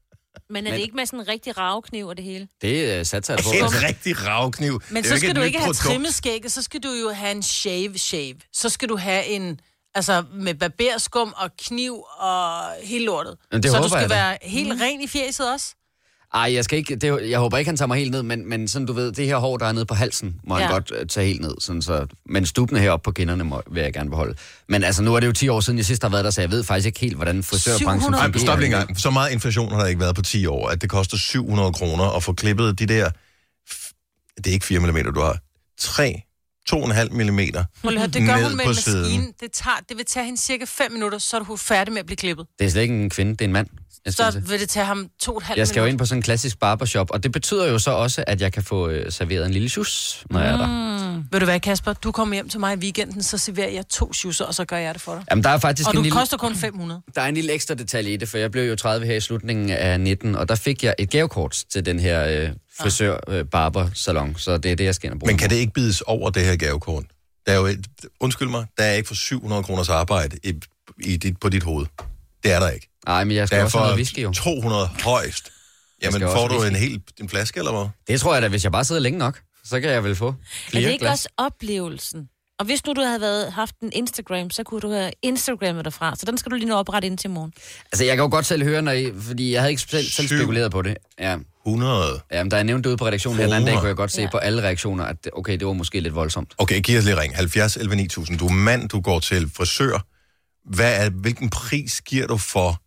Men 0.50 0.68
er 0.68 0.72
det 0.72 0.80
ikke 0.80 0.96
med 0.96 1.06
sådan 1.06 1.20
en 1.20 1.28
rigtig 1.28 1.58
ravkniv 1.58 2.08
og 2.08 2.18
det 2.18 2.26
hele? 2.26 2.48
Det 2.62 3.00
øh, 3.00 3.06
satser 3.06 3.34
jeg 3.34 3.44
på. 3.44 3.76
en 3.78 3.84
rigtig 3.84 4.28
ravkniv. 4.28 4.82
Men 4.90 5.04
så 5.04 5.18
skal 5.18 5.36
du 5.36 5.42
ikke 5.42 5.60
have 5.60 5.74
trimmet 5.74 6.14
skægget, 6.14 6.52
så 6.52 6.62
skal 6.62 6.84
du 6.84 6.90
jo 6.90 7.10
have 7.10 7.32
en 7.32 7.44
shave 7.44 7.98
shave. 7.98 8.36
Så 8.54 8.70
skal 8.70 8.90
du 8.90 8.98
have 8.98 9.26
en, 9.26 9.60
altså 9.96 10.24
med 10.34 10.54
barberskum 10.54 11.34
og 11.38 11.50
kniv 11.58 12.04
og 12.18 12.72
hele 12.84 13.06
lortet. 13.06 13.38
Men 13.52 13.64
det 13.64 13.72
så 13.72 13.82
du 13.82 13.90
skal 13.90 14.00
jeg 14.00 14.10
da. 14.10 14.16
være 14.16 14.38
helt 14.42 14.82
ren 14.82 15.02
i 15.02 15.08
fjeset 15.08 15.54
også. 15.54 15.76
Ej, 16.36 16.54
jeg, 16.54 16.64
skal 16.64 16.78
ikke, 16.78 16.96
det, 16.96 17.30
jeg 17.30 17.40
håber 17.40 17.58
ikke, 17.58 17.70
han 17.70 17.78
tager 17.78 17.88
mig 17.88 17.98
helt 17.98 18.12
ned, 18.12 18.24
men, 18.24 18.50
men 18.50 18.68
sådan, 18.68 18.86
du 18.86 18.94
ved, 18.94 19.12
det 19.12 19.26
her 19.26 19.38
hår, 19.38 19.58
der 19.58 19.66
er 19.66 19.72
nede 19.72 19.86
på 19.86 19.94
halsen, 19.96 20.36
må 20.48 20.58
ja. 20.58 20.64
han 20.64 20.72
godt 20.72 20.92
øh, 21.00 21.08
tage 21.08 21.28
helt 21.28 21.42
ned. 21.42 21.56
Sådan, 21.60 21.82
så, 21.82 22.08
men 22.26 22.46
stubene 22.46 22.80
heroppe 22.80 23.04
på 23.04 23.12
kinderne 23.12 23.44
må, 23.44 23.62
vil 23.72 23.84
jeg 23.84 23.94
gerne 23.94 24.10
beholde. 24.10 24.36
Men 24.70 24.84
altså, 24.84 25.04
nu 25.04 25.16
er 25.16 25.20
det 25.20 25.28
jo 25.28 25.32
10 25.32 25.48
år 25.50 25.60
siden, 25.60 25.78
jeg 25.78 25.86
sidst 25.86 26.02
har 26.04 26.10
været 26.10 26.26
der, 26.26 26.32
så 26.32 26.42
jeg 26.42 26.52
ved 26.52 26.64
faktisk 26.64 26.86
ikke 26.86 27.00
helt, 27.00 27.16
hvordan 27.16 27.44
frisørbranchen 27.44 28.02
700 28.02 28.22
Ej, 28.22 28.26
fungerer. 28.26 28.46
stop 28.46 28.60
lige 28.60 28.66
en 28.66 28.72
gang. 28.72 29.00
Så 29.00 29.10
meget 29.10 29.32
inflation 29.32 29.72
har 29.72 29.80
der 29.80 29.88
ikke 29.88 30.02
været 30.02 30.16
på 30.16 30.22
10 30.22 30.46
år, 30.46 30.68
at 30.70 30.82
det 30.82 30.90
koster 30.90 31.18
700 31.18 31.74
kroner 31.74 32.16
at 32.18 32.24
få 32.24 32.34
klippet 32.34 32.80
de 32.80 32.86
der... 32.86 33.10
Det 34.38 34.48
er 34.48 34.52
ikke 34.52 34.66
4 34.66 34.80
mm, 34.80 35.14
du 35.14 35.22
har. 35.22 35.38
3, 35.80 36.22
2,5 36.70 36.78
mm. 36.78 37.38
Høre, 37.40 38.08
Det 38.08 38.28
gør 38.28 38.36
Ned 38.36 38.44
hun 38.48 38.58
med 38.58 38.66
en 38.66 38.76
siden. 38.76 39.02
maskine. 39.02 39.26
Det, 39.40 39.52
tager, 39.52 39.78
det 39.90 39.98
vil 39.98 40.06
tage 40.06 40.26
hende 40.26 40.42
cirka 40.42 40.66
5 40.68 40.92
minutter, 40.92 41.18
så 41.18 41.38
er 41.38 41.44
du 41.44 41.56
færdig 41.56 41.94
med 41.94 42.00
at 42.00 42.06
blive 42.06 42.18
klippet. 42.18 42.46
Det 42.60 42.66
er 42.66 42.70
slet 42.70 42.82
ikke 42.82 42.94
en 43.04 43.10
kvinde, 43.10 43.32
det 43.32 43.42
er 43.42 43.46
en 43.46 43.54
mand. 43.54 43.68
Jeg 44.06 44.14
skal, 44.14 44.26
Så 44.26 44.32
til. 44.32 44.50
vil 44.50 44.60
det 44.60 44.70
tage 44.70 44.86
ham 44.86 45.10
to 45.22 45.32
og 45.32 45.38
et 45.38 45.44
halvt 45.44 45.58
jeg 45.60 45.68
skal 45.68 45.80
jo 45.80 45.84
minutter. 45.84 45.92
ind 45.94 46.00
på 46.00 46.06
sådan 46.06 46.20
en 46.20 46.22
klassisk 46.24 46.60
barbershop, 46.60 47.12
og 47.12 47.24
det 47.24 47.32
betyder 47.32 47.68
jo 47.68 47.80
så 47.80 47.92
også, 47.92 48.24
at 48.28 48.42
jeg 48.42 48.54
kan 48.54 48.64
få 48.64 48.90
øh, 48.90 49.12
serveret 49.12 49.46
en 49.46 49.52
lille 49.52 49.70
sjus, 49.70 50.24
når 50.30 50.40
jeg 50.40 50.54
er 50.54 50.58
der. 50.58 51.24
Ved 51.32 51.40
du 51.40 51.46
hvad, 51.46 51.60
Kasper? 51.60 51.94
Du 51.94 52.12
kommer 52.12 52.36
hjem 52.36 52.50
til 52.50 52.60
mig 52.60 52.74
i 52.74 52.78
weekenden, 52.80 53.24
så 53.24 53.38
serverer 53.38 53.70
jeg 53.70 53.88
to 53.88 54.14
schusser, 54.14 54.46
og 54.46 54.56
så 54.56 54.66
gør 54.66 54.78
jeg 54.78 54.94
det 54.94 55.02
for 55.02 55.14
dig. 55.14 55.24
Jamen, 55.32 55.44
der 55.44 55.50
er 55.50 55.58
faktisk 55.58 55.88
Og 55.88 55.94
en 55.94 55.96
du 55.96 56.02
lille... 56.02 56.18
koster 56.18 56.38
kun 56.38 56.56
500. 56.56 57.02
Der 57.16 57.22
er 57.22 57.26
en 57.28 57.34
lille 57.36 57.54
ekstra 57.54 57.74
detalje 57.74 58.14
i 58.14 58.18
det, 58.18 58.30
for 58.30 58.38
jeg 58.38 58.52
blev 58.52 58.64
jo 58.70 58.76
30 58.76 59.06
her 59.06 59.16
i 59.16 59.22
slutningen 59.22 59.70
af 59.70 60.00
19, 60.02 60.36
og 60.36 60.50
der 60.50 60.56
fik 60.56 60.84
jeg 60.84 60.96
et 61.00 61.10
gavekort 61.10 61.64
til 61.72 61.86
den 61.86 62.00
her 62.00 62.26
øh, 62.28 62.50
frisør 62.80 63.18
øh, 63.28 63.46
barber 63.46 63.90
salon, 63.94 64.36
så 64.38 64.58
det 64.58 64.72
er 64.72 64.76
det, 64.76 64.84
jeg 64.84 64.96
skal 64.96 65.08
ind 65.08 65.14
og 65.14 65.20
bruge. 65.20 65.32
Men 65.32 65.38
kan 65.38 65.50
det 65.50 65.56
ikke 65.56 65.74
bides 65.74 66.02
over 66.02 66.30
det 66.30 66.44
her 66.46 66.56
gavekort? 66.56 67.04
Der 67.46 67.52
er 67.52 67.56
jo 67.58 67.66
et, 67.66 67.88
undskyld 68.20 68.48
mig, 68.50 68.66
der 68.78 68.84
er 68.84 68.94
ikke 68.94 69.08
for 69.08 69.16
700 69.16 69.64
kroners 69.64 69.90
arbejde 69.90 70.38
i, 70.44 70.54
i 71.04 71.18
dit, 71.18 71.40
på 71.40 71.50
dit 71.50 71.64
hoved. 71.64 71.86
Det 72.44 72.54
er 72.54 72.60
der 72.60 72.70
ikke. 72.70 72.90
Nej, 73.08 73.24
men 73.24 73.36
jeg 73.38 73.48
skal 73.48 73.60
er 73.60 73.64
også 73.64 73.78
have 73.78 73.86
noget 73.86 73.96
whisky 73.96 74.20
jo. 74.24 74.32
200 74.34 74.90
højst. 75.04 75.52
Jamen, 76.04 76.22
får 76.22 76.48
du 76.48 76.64
en 76.64 76.76
hel 76.76 77.02
en 77.20 77.30
flaske, 77.30 77.58
eller 77.60 77.72
hvad? 77.72 77.90
Det 78.08 78.22
tror 78.22 78.34
jeg 78.34 78.42
da, 78.42 78.48
hvis 78.48 78.64
jeg 78.64 78.72
bare 78.72 78.84
sidder 78.86 79.02
længe 79.02 79.20
nok, 79.20 79.40
så 79.66 79.80
kan 79.80 79.90
jeg 79.90 80.04
vel 80.04 80.16
få 80.16 80.28
Er 80.28 80.34
flere 80.70 80.84
det 80.84 80.92
ikke 80.92 81.06
glas. 81.06 81.12
også 81.12 81.30
oplevelsen? 81.38 82.30
Og 82.60 82.66
hvis 82.66 82.86
nu 82.86 82.94
du 82.94 83.02
havde 83.02 83.22
været, 83.22 83.54
haft 83.54 83.76
en 83.82 83.90
Instagram, 83.94 84.50
så 84.50 84.64
kunne 84.64 84.82
du 84.82 84.92
have 84.92 85.12
Instagrammet 85.22 85.86
derfra. 85.86 86.16
Så 86.16 86.26
den 86.26 86.38
skal 86.38 86.52
du 86.52 86.56
lige 86.56 86.68
nå 86.70 86.76
oprette 86.76 87.06
ind 87.06 87.18
til 87.18 87.30
morgen. 87.30 87.54
Altså, 87.92 88.06
jeg 88.06 88.16
kan 88.16 88.24
jo 88.24 88.30
godt 88.32 88.46
selv 88.46 88.64
høre, 88.64 88.82
når 88.82 88.92
I, 88.92 89.12
fordi 89.22 89.52
jeg 89.54 89.62
havde 89.62 89.72
ikke 89.72 89.82
selv, 89.82 90.06
selv 90.06 90.28
spekuleret 90.28 90.72
på 90.72 90.82
det. 90.82 90.98
Ja. 91.20 91.38
100. 91.68 92.20
ja, 92.32 92.44
men 92.44 92.50
da 92.50 92.56
jeg 92.56 92.64
nævnte 92.64 92.84
det 92.84 92.90
ude 92.90 92.98
på 92.98 93.06
redaktionen 93.06 93.38
her 93.40 93.46
den 93.46 93.54
anden 93.54 93.68
dag, 93.68 93.78
kunne 93.80 93.88
jeg 93.88 93.96
godt 93.96 94.12
se 94.12 94.22
Ja. 94.22 94.30
på 94.32 94.38
alle 94.38 94.62
reaktioner, 94.62 95.04
at 95.06 95.16
det- 95.24 95.32
okay, 95.36 95.54
det 95.58 95.68
var 95.68 95.74
måske 95.74 96.00
lidt 96.00 96.16
voldsomt. 96.16 96.54
Okay, 96.58 96.82
giv 96.82 96.98
os 97.00 97.06
lige 97.06 97.20
ring. 97.20 97.36
70 97.36 97.78
11 97.78 97.96
9000. 97.96 98.40
Du 98.40 98.46
er 98.48 98.52
mand, 98.52 98.90
du 98.90 99.02
går 99.02 99.20
til 99.20 99.52
frisør. 99.56 100.06
Hvad 100.76 101.06
er, 101.06 101.10
hvilken 101.10 101.50
pris 101.50 102.02
giver 102.02 102.28
du 102.28 102.38
for 102.38 102.82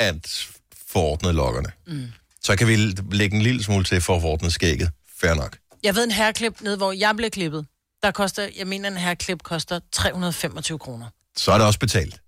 at 0.00 0.46
få 0.92 0.98
ordnet 0.98 1.34
lokkerne? 1.34 1.68
Mm. 1.86 2.06
Så 2.42 2.56
kan 2.56 2.68
vi 2.68 2.76
lægge 3.12 3.36
en 3.36 3.42
lille 3.42 3.62
smule 3.64 3.84
til 3.84 4.00
for 4.00 4.16
at 4.16 4.22
få 4.22 4.28
ordnet 4.28 4.52
skægget. 4.52 4.90
Fair 5.20 5.34
nok. 5.34 5.56
Jeg 5.82 5.94
ved 5.94 6.04
en 6.04 6.10
herreklip 6.10 6.60
ned, 6.60 6.76
hvor 6.76 6.92
jeg 6.92 7.16
blev 7.16 7.30
klippet. 7.30 7.66
Der 8.02 8.10
koster, 8.10 8.48
jeg 8.58 8.66
mener, 8.66 8.88
en 8.90 8.96
herreklip 8.96 9.42
koster 9.42 9.80
325 9.92 10.78
kroner. 10.78 11.06
Så 11.36 11.52
er 11.52 11.58
det 11.58 11.66
også 11.66 11.78
betalt. 11.78 12.20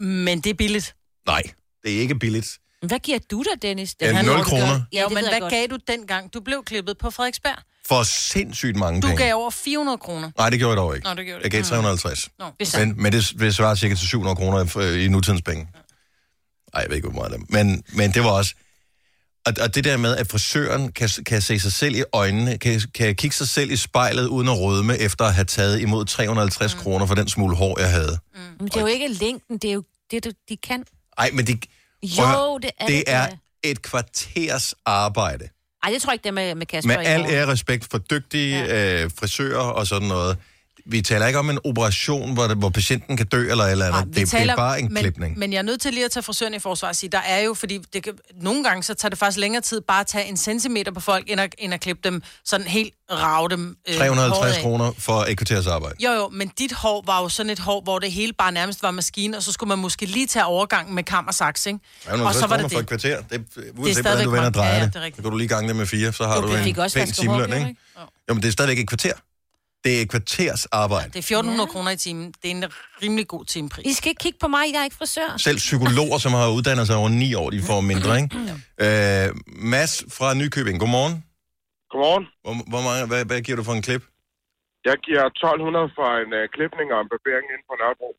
Men 0.00 0.40
det 0.40 0.50
er 0.50 0.54
billigt. 0.54 0.94
Nej, 1.26 1.42
det 1.84 1.96
er 1.96 2.00
ikke 2.00 2.18
billigt. 2.18 2.58
Hvad 2.86 2.98
giver 2.98 3.18
du 3.30 3.42
da, 3.42 3.68
Dennis? 3.68 3.94
Ja, 4.00 4.12
må 4.12 4.18
du 4.28 4.34
gøre. 4.34 4.44
kroner. 4.44 4.66
Ja, 4.66 4.80
Ja, 4.92 5.02
jo, 5.02 5.08
det 5.08 5.14
men 5.14 5.24
hvad 5.28 5.40
godt. 5.40 5.52
gav 5.52 5.66
du 5.70 5.78
dengang? 5.88 6.34
Du 6.34 6.40
blev 6.40 6.62
klippet 6.66 6.98
på 6.98 7.10
Frederiksberg. 7.10 7.54
For 7.86 8.02
sindssygt 8.02 8.76
mange 8.76 9.00
Du 9.02 9.06
penge. 9.06 9.22
gav 9.24 9.34
over 9.34 9.50
400 9.50 9.98
kroner. 9.98 10.30
Nej, 10.38 10.50
det 10.50 10.58
gjorde 10.58 10.70
jeg 10.72 10.76
dog 10.76 10.96
ikke. 10.96 11.08
Nå, 11.08 11.14
det 11.14 11.24
gjorde 11.24 11.38
du 11.38 11.42
Jeg 11.42 11.50
gav 11.50 11.58
ikke. 11.58 11.68
350. 11.68 12.28
Nå. 12.38 12.44
Men, 12.78 13.02
men 13.02 13.12
det 13.12 13.40
vil 13.40 13.54
svare 13.54 13.76
cirka 13.76 13.94
til 13.94 14.08
700 14.08 14.36
kroner 14.36 14.80
i 14.94 15.08
nutidens 15.08 15.42
penge. 15.42 15.68
Nej, 16.74 16.82
jeg 16.82 16.88
ved 16.88 16.96
ikke, 16.96 17.08
hvor 17.08 17.20
meget 17.20 17.32
det 17.32 17.40
er. 17.40 17.64
Men, 17.64 17.82
men 17.94 18.12
det 18.12 18.24
var 18.24 18.30
også... 18.30 18.54
Og, 19.46 19.52
og 19.60 19.74
det 19.74 19.84
der 19.84 19.96
med, 19.96 20.16
at 20.16 20.26
frisøren 20.26 20.92
kan, 20.92 21.08
kan 21.26 21.42
se 21.42 21.58
sig 21.60 21.72
selv 21.72 21.94
i 21.96 22.02
øjnene, 22.12 22.58
kan, 22.58 22.80
kan 22.94 23.14
kigge 23.14 23.36
sig 23.36 23.48
selv 23.48 23.70
i 23.70 23.76
spejlet 23.76 24.26
uden 24.26 24.48
at 24.48 24.58
rødme, 24.58 24.98
efter 24.98 25.24
at 25.24 25.34
have 25.34 25.44
taget 25.44 25.80
imod 25.80 26.04
350 26.04 26.74
mm. 26.74 26.80
kroner 26.80 27.06
for 27.06 27.14
den 27.14 27.28
smule 27.28 27.56
hår, 27.56 27.80
jeg 27.80 27.90
havde. 27.90 28.18
Men 28.58 28.68
det 28.68 28.76
er 28.76 28.80
jo 28.80 28.86
ikke 28.86 29.08
længden, 29.08 29.58
det 29.58 29.70
er 29.70 29.74
jo 29.74 29.82
det, 30.10 30.24
du- 30.24 30.30
de 30.48 30.56
kan. 30.56 30.84
Ej, 31.18 31.30
men 31.32 31.46
det, 31.46 31.64
Jo, 32.02 32.24
høre, 32.24 32.58
det 32.62 32.70
er 32.78 32.86
det 32.86 32.94
det 32.96 33.04
er 33.06 33.26
et 33.62 33.82
kvarters 33.82 34.74
arbejde. 34.86 35.48
Ej, 35.82 35.90
det 35.90 36.02
tror 36.02 36.10
jeg 36.10 36.14
ikke, 36.14 36.22
det 36.22 36.28
er 36.28 36.32
med, 36.32 36.54
med 36.54 36.66
Kasper 36.66 36.96
Med 36.96 37.06
al 37.06 37.20
ære 37.28 37.46
respekt 37.46 37.86
for 37.90 37.98
dygtige 37.98 38.58
ja. 38.58 39.02
øh, 39.04 39.10
frisører 39.18 39.58
og 39.58 39.86
sådan 39.86 40.08
noget. 40.08 40.36
Vi 40.90 41.02
taler 41.02 41.26
ikke 41.26 41.38
om 41.38 41.50
en 41.50 41.58
operation, 41.64 42.34
hvor, 42.34 42.46
det, 42.46 42.56
hvor 42.56 42.68
patienten 42.68 43.16
kan 43.16 43.26
dø 43.26 43.50
eller 43.50 43.64
eller 43.64 43.86
andet. 43.86 44.00
Nej, 44.00 44.04
vi 44.04 44.20
det, 44.20 44.32
det 44.32 44.50
er 44.50 44.56
bare 44.56 44.80
en 44.80 44.92
men, 44.92 45.02
klipning. 45.02 45.38
Men 45.38 45.52
jeg 45.52 45.58
er 45.58 45.62
nødt 45.62 45.80
til 45.80 45.94
lige 45.94 46.04
at 46.04 46.10
tage 46.10 46.22
frisøren 46.22 46.54
i 46.54 46.58
forsvar 46.58 46.88
og 46.88 46.96
sige, 46.96 47.10
der 47.10 47.18
er 47.18 47.40
jo, 47.40 47.54
fordi 47.54 47.78
det 47.92 48.02
kan, 48.02 48.12
nogle 48.40 48.64
gange 48.64 48.82
så 48.82 48.94
tager 48.94 49.10
det 49.10 49.18
faktisk 49.18 49.38
længere 49.38 49.62
tid 49.62 49.80
bare 49.80 50.00
at 50.00 50.06
tage 50.06 50.24
en 50.28 50.36
centimeter 50.36 50.92
på 50.92 51.00
folk, 51.00 51.24
end 51.30 51.40
at, 51.40 51.54
end 51.58 51.74
at 51.74 51.80
klippe 51.80 52.00
dem 52.10 52.22
sådan 52.44 52.66
helt 52.66 52.94
rave 53.10 53.48
dem. 53.48 53.76
Øh, 53.88 53.94
håret 53.94 54.08
350 54.08 54.56
af. 54.56 54.62
kroner 54.62 54.92
for 54.98 55.24
et 55.28 55.36
kvarters 55.36 55.66
arbejde. 55.66 55.94
Jo, 56.04 56.10
jo, 56.12 56.28
men 56.28 56.48
dit 56.58 56.72
hår 56.72 57.02
var 57.06 57.22
jo 57.22 57.28
sådan 57.28 57.50
et 57.50 57.58
hår, 57.58 57.80
hvor 57.80 57.98
det 57.98 58.12
hele 58.12 58.32
bare 58.32 58.52
nærmest 58.52 58.82
var 58.82 58.90
maskine, 58.90 59.36
og 59.36 59.42
så 59.42 59.52
skulle 59.52 59.68
man 59.68 59.78
måske 59.78 60.06
lige 60.06 60.26
tage 60.26 60.44
overgangen 60.44 60.94
med 60.94 61.02
kam 61.02 61.26
og 61.26 61.34
saks, 61.34 61.66
ikke? 61.66 61.78
Og 62.06 62.18
350 62.18 62.40
så 62.40 62.46
var 62.46 62.56
det 62.56 62.72
for 62.72 62.78
et 62.78 62.90
det. 62.90 63.00
kvarter. 63.00 63.22
Det, 63.30 63.44
uanset 63.78 63.96
Det 63.96 64.06
er 64.06 64.10
hvordan 64.10 64.24
du 64.24 64.30
vender 64.30 64.46
og 64.46 64.54
drejer 64.54 64.74
ja, 64.74 64.78
ja, 64.78 64.84
det, 64.84 64.94
det 64.94 65.16
så 65.16 65.22
kan 65.22 65.30
du 65.30 65.36
lige 65.36 65.48
gange 65.48 65.68
det 65.68 65.76
med 65.76 65.86
fire, 65.86 66.12
så 66.12 66.26
har 66.26 66.40
Du 66.40 66.48
du, 66.48 66.54
en 66.54 66.74
pæn 66.94 67.12
timeløn, 67.12 67.52
ikke? 67.52 67.76
Jo, 68.28 68.34
men 68.34 68.42
det 68.42 68.48
er 68.48 68.52
stadigvæk 68.52 68.78
et 68.78 68.88
kvarter. 68.88 69.12
Det 69.84 69.98
er 69.98 70.02
et 70.02 70.10
kvarters 70.10 70.66
arbejde. 70.66 71.08
Det 71.08 71.16
er 71.16 71.18
1400 71.18 71.68
ja. 71.68 71.72
kroner 71.72 71.90
i 71.90 71.96
timen. 71.96 72.26
Det 72.42 72.50
er 72.50 72.54
en 72.54 72.64
rimelig 73.02 73.28
god 73.28 73.44
timepris. 73.44 73.86
I 73.86 73.92
skal 73.92 74.08
ikke 74.08 74.22
kigge 74.26 74.38
på 74.38 74.48
mig, 74.48 74.64
jeg 74.72 74.80
er 74.80 74.84
ikke 74.84 74.96
frisør. 74.96 75.36
Selv 75.36 75.56
psykologer, 75.56 76.18
som 76.18 76.32
har 76.32 76.48
uddannet 76.56 76.86
sig 76.86 76.96
over 76.96 77.08
ni 77.08 77.34
år, 77.34 77.50
de 77.50 77.62
får 77.62 77.80
mindre, 77.80 78.12
ikke? 78.20 78.30
Øh, 78.84 79.26
Mads 79.72 79.92
fra 80.16 80.34
Nykøbing, 80.34 80.80
godmorgen. 80.80 81.14
Godmorgen. 81.90 82.24
Hvor, 82.44 82.52
hvor 82.72 82.82
mange, 82.88 83.06
hvad, 83.10 83.24
hvad 83.30 83.40
giver 83.46 83.56
du 83.60 83.64
for 83.68 83.72
en 83.72 83.82
klip? 83.88 84.02
Jeg 84.88 84.96
giver 85.06 85.24
1200 85.26 85.90
for 85.98 86.08
en 86.22 86.30
uh, 86.38 86.44
klipning 86.54 86.88
og 86.94 86.98
en 87.04 87.08
barbering 87.12 87.46
inde 87.54 87.64
på 87.70 87.74
Nørrebro. 87.80 88.10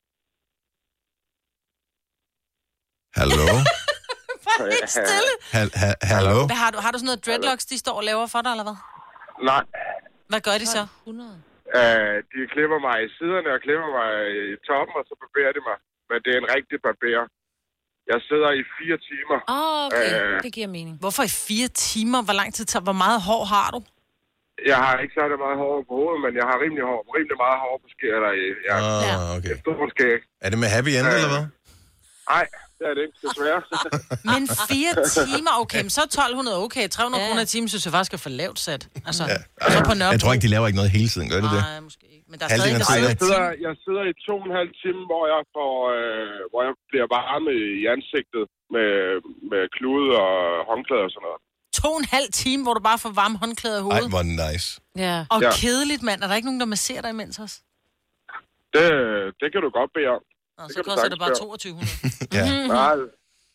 Hallo? 3.19 3.47
Bare 4.45 4.69
helt 4.71 4.89
stille. 4.89 5.33
Hal, 5.55 5.69
ha, 5.81 5.89
hallo? 6.01 6.37
Hvad 6.51 6.59
har 6.63 6.71
du? 6.71 6.77
Har 6.85 6.91
du 6.91 6.97
sådan 6.97 7.05
noget 7.05 7.25
dreadlocks, 7.25 7.65
de 7.65 7.77
står 7.77 7.95
og 8.01 8.03
laver 8.03 8.27
for 8.27 8.41
dig, 8.41 8.51
eller 8.51 8.63
hvad? 8.63 8.77
Nej, 9.51 9.63
Hvad 10.31 10.41
gør 10.41 10.57
de 10.57 10.65
så? 10.65 10.87
100. 11.03 11.43
uh, 11.79 12.15
de 12.31 12.39
klipper 12.53 12.79
mig 12.87 12.97
i 13.05 13.09
siderne 13.17 13.49
og 13.55 13.59
klipper 13.65 13.89
mig 13.99 14.09
i 14.39 14.41
toppen, 14.67 14.93
og 14.99 15.03
så 15.09 15.13
barberer 15.21 15.51
de 15.57 15.61
mig. 15.69 15.77
Men 16.09 16.17
det 16.23 16.31
er 16.35 16.39
en 16.43 16.49
rigtig 16.57 16.77
barber. 16.85 17.23
Jeg 18.11 18.19
sidder 18.29 18.49
i 18.61 18.63
fire 18.77 18.97
timer. 19.09 19.37
Åh, 19.57 19.79
okay. 19.87 20.09
Øh. 20.21 20.43
Det 20.45 20.51
giver 20.57 20.69
mening. 20.77 20.95
Hvorfor 21.03 21.23
i 21.31 21.33
fire 21.49 21.69
timer? 21.89 22.19
Hvor 22.27 22.35
lang 22.41 22.49
tid 22.57 22.65
tager? 22.71 22.83
Hvor 22.89 22.97
meget 23.03 23.19
hår 23.29 23.43
har 23.55 23.69
du? 23.75 23.79
Jeg 24.71 24.77
har 24.85 24.93
ikke 25.03 25.13
særlig 25.19 25.37
meget 25.45 25.57
hår 25.63 25.75
på 25.89 25.93
hovedet, 25.99 26.19
men 26.25 26.31
jeg 26.39 26.45
har 26.51 26.57
rimelig, 26.63 26.83
hår, 26.89 26.99
rimelig 27.15 27.37
meget 27.45 27.57
hår 27.63 27.75
på 27.83 27.87
skæg. 27.93 28.11
Eller, 28.17 28.31
i- 28.43 28.59
jeg 28.67 28.73
har 28.77 28.89
Ah, 29.11 29.37
okay. 29.37 29.51
et 29.55 29.59
stort 29.63 29.89
skæg. 29.95 30.19
Er 30.45 30.49
det 30.51 30.59
med 30.63 30.69
happy 30.75 30.91
end, 30.97 31.07
eller 31.17 31.31
hvad? 31.35 31.45
Nej, 32.33 32.45
det 32.77 32.83
er 32.89 32.93
det 32.97 33.01
ikke, 33.07 33.17
desværre. 33.25 33.61
Men 34.33 34.41
fire 34.71 34.91
timer? 35.19 35.53
Okay, 35.63 35.81
men 35.85 35.91
så 35.95 35.99
er 36.05 36.05
1200 36.05 36.57
okay. 36.65 36.85
300 36.89 37.23
Ja. 37.23 37.27
kroner 37.27 37.41
i 37.47 37.49
timen 37.53 37.67
synes 37.71 37.83
jeg 37.87 37.93
faktisk 37.97 38.13
er 38.17 38.21
for 38.27 38.33
lavt 38.41 38.59
sat. 38.67 38.83
Altså, 39.09 39.23
Ja. 39.33 39.37
og 39.65 39.69
så 39.75 39.79
på 39.89 39.93
Nørrebro. 39.99 40.13
Jeg 40.15 40.21
tror 40.23 40.33
ikke, 40.35 40.45
de 40.47 40.51
laver 40.55 40.65
ikke 40.69 40.79
noget 40.81 40.91
hele 40.97 41.09
tiden, 41.13 41.27
gør 41.33 41.39
de 41.45 41.49
det? 41.55 41.61
Nej, 41.69 41.79
måske 41.89 42.05
ikke. 42.15 42.25
Men 42.31 42.35
der 42.39 42.45
er 42.45 42.49
Halvdelen 42.53 42.81
stadig 42.89 43.01
der 43.03 43.09
jeg, 43.09 43.17
sidder, 43.23 43.45
jeg 43.67 43.73
sidder 43.85 44.03
i 44.11 44.13
to 44.27 44.33
og 44.41 44.45
en 44.49 44.55
halv 44.61 44.71
time, 44.83 45.01
hvor 45.09 45.23
jeg, 45.33 45.41
får, 45.55 45.73
øh, 45.97 46.39
hvor 46.51 46.61
jeg 46.67 46.73
bliver 46.91 47.07
varme 47.17 47.51
i 47.79 47.81
ansigtet 47.95 48.43
med, 48.75 48.89
med 49.51 49.61
klude 49.77 50.09
og 50.25 50.35
håndklæder 50.71 51.05
og 51.09 51.13
sådan 51.15 51.25
noget. 51.29 51.39
to 51.81 51.87
og 51.95 51.99
en 52.05 52.09
halv 52.17 52.29
time, 52.43 52.61
hvor 52.65 52.73
du 52.77 52.81
bare 52.89 52.99
får 53.05 53.11
varme 53.21 53.37
håndklæder 53.43 53.79
i 53.79 53.83
Ej, 53.83 53.85
hovedet. 53.87 54.09
hvor 54.15 54.25
nice. 54.43 54.67
Ja. 55.05 55.17
Og 55.33 55.39
Ja. 55.45 55.51
kedeligt, 55.63 56.01
mand. 56.07 56.19
Er 56.23 56.27
der 56.27 56.35
ikke 56.39 56.49
nogen, 56.49 56.63
der 56.63 56.69
masserer 56.75 57.01
dig 57.05 57.11
imens 57.17 57.35
os? 57.45 57.53
Det, 58.75 58.85
det 59.41 59.47
kan 59.53 59.61
du 59.65 59.69
godt 59.79 59.91
bede 59.97 60.09
om. 60.17 60.21
Nå, 60.61 60.67
Det 60.67 60.75
så 60.77 60.81
koster 60.89 61.09
det 61.13 61.19
bare 61.23 61.33
sagtens 61.35 61.63
2200. 61.63 62.37
Ja. 62.37 62.45
Nej, 62.79 62.95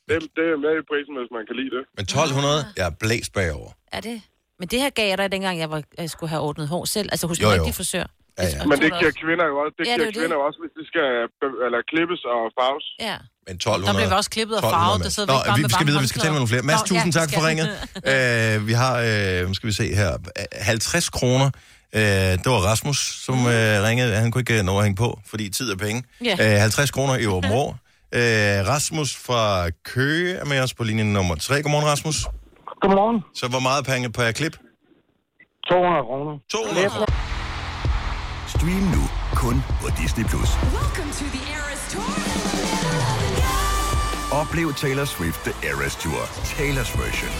det, 0.08 0.16
det 0.38 0.44
er 0.54 0.58
med 0.66 0.72
i 0.80 0.84
prisen, 0.90 1.12
hvis 1.20 1.30
man 1.36 1.42
kan 1.48 1.54
lide 1.60 1.72
det. 1.76 1.82
Men 1.98 2.02
1200, 2.02 2.64
jeg 2.78 2.86
er 2.90 2.94
blæst 3.02 3.30
bagover. 3.38 3.70
Er 3.96 4.00
det? 4.08 4.16
Men 4.60 4.66
det 4.72 4.78
her 4.84 4.90
gav 4.98 5.08
jeg 5.12 5.18
dig, 5.22 5.28
dengang 5.36 5.54
jeg, 5.62 5.70
var, 5.74 5.82
jeg 6.02 6.10
skulle 6.14 6.30
have 6.34 6.42
ordnet 6.48 6.66
hår 6.74 6.84
selv. 6.96 7.08
Altså 7.12 7.26
hos 7.30 7.36
Jo, 7.42 7.46
en 7.48 7.52
rigtig 7.56 7.74
frisør. 7.80 8.06
Ja, 8.38 8.44
ja. 8.44 8.64
Men 8.70 8.76
det 8.84 8.90
giver 9.00 9.12
kvinder 9.24 9.46
jo 9.52 9.56
også, 9.62 9.74
det 9.78 9.84
Ja, 9.86 9.92
det 9.92 9.92
er 9.92 9.98
giver 9.98 10.06
det. 10.12 10.20
kvinder 10.20 10.36
jo 10.40 10.42
også, 10.48 10.58
hvis 10.62 10.72
de 10.78 10.82
skal 10.90 11.06
eller 11.66 11.80
klippes 11.92 12.20
og 12.32 12.40
farves. 12.58 12.86
Ja. 13.08 13.16
Men 13.46 13.54
1200... 13.56 13.86
Der 13.88 13.92
blev 14.00 14.08
vi 14.12 14.16
også 14.20 14.30
klippet 14.36 14.54
og 14.60 14.62
1200 14.62 14.76
farvet, 14.76 14.98
der 15.06 15.12
sidder 15.16 15.28
vi 15.28 15.32
Nå, 15.32 15.38
ikke 15.38 15.48
bare 15.50 15.58
vi 15.58 15.62
med 15.66 15.70
skal 15.76 15.86
videre, 15.90 16.02
vi 16.06 16.10
skal 16.12 16.20
tale 16.24 16.32
med 16.34 16.40
nogle 16.42 16.52
flere. 16.54 16.64
Mads, 16.70 16.82
Nå, 16.82 16.86
tusind 16.92 17.10
ja, 17.14 17.18
tak 17.20 17.28
for 17.36 17.42
ringet. 17.48 17.66
Uh, 18.10 18.68
vi 18.68 18.74
har, 18.82 18.94
nu 19.50 19.54
skal 19.58 19.66
vi 19.70 19.74
se 19.82 19.86
her, 20.00 20.10
øh, 20.40 20.44
50 20.52 21.08
kroner. 21.18 21.48
Uh, 21.94 22.00
det 22.00 22.46
var 22.46 22.60
Rasmus, 22.70 22.98
som 22.98 23.34
uh, 23.34 23.52
ringede. 23.86 24.14
Han 24.14 24.30
kunne 24.30 24.40
ikke 24.40 24.58
øh, 24.58 24.64
nå 24.64 24.78
at 24.78 24.84
hænge 24.84 24.96
på, 24.96 25.20
fordi 25.26 25.48
tid 25.48 25.72
er 25.72 25.76
penge. 25.76 26.04
Ja. 26.24 26.56
Uh, 26.56 26.60
50 26.60 26.90
kroner 26.90 27.16
i 27.16 27.26
Åben 27.26 27.50
Rå. 27.50 27.68
Uh, 27.68 27.72
Rasmus 28.72 29.16
fra 29.16 29.70
Køge 29.84 30.34
er 30.34 30.44
med 30.44 30.60
os 30.60 30.74
på 30.74 30.84
linje 30.84 31.04
nummer 31.04 31.34
3. 31.34 31.62
Godmorgen, 31.62 31.86
Rasmus. 31.88 32.26
Godmorgen. 32.80 33.20
Så 33.34 33.48
hvor 33.48 33.60
meget 33.60 33.84
penge 33.84 34.12
per 34.12 34.32
klip? 34.32 34.56
200 35.68 36.02
kroner. 36.04 36.38
200 36.50 36.88
kroner. 36.88 37.06
Stream 38.48 38.82
nu 38.96 39.02
kun 39.34 39.62
på 39.80 39.88
Disney+. 40.00 40.24
Plus. 40.24 40.50
Oplev 44.32 44.74
Taylor 44.74 45.04
Swift 45.04 45.40
The 45.44 45.68
Eras 45.70 45.96
Tour, 45.96 46.20
Taylor's 46.54 46.92
version. 47.02 47.32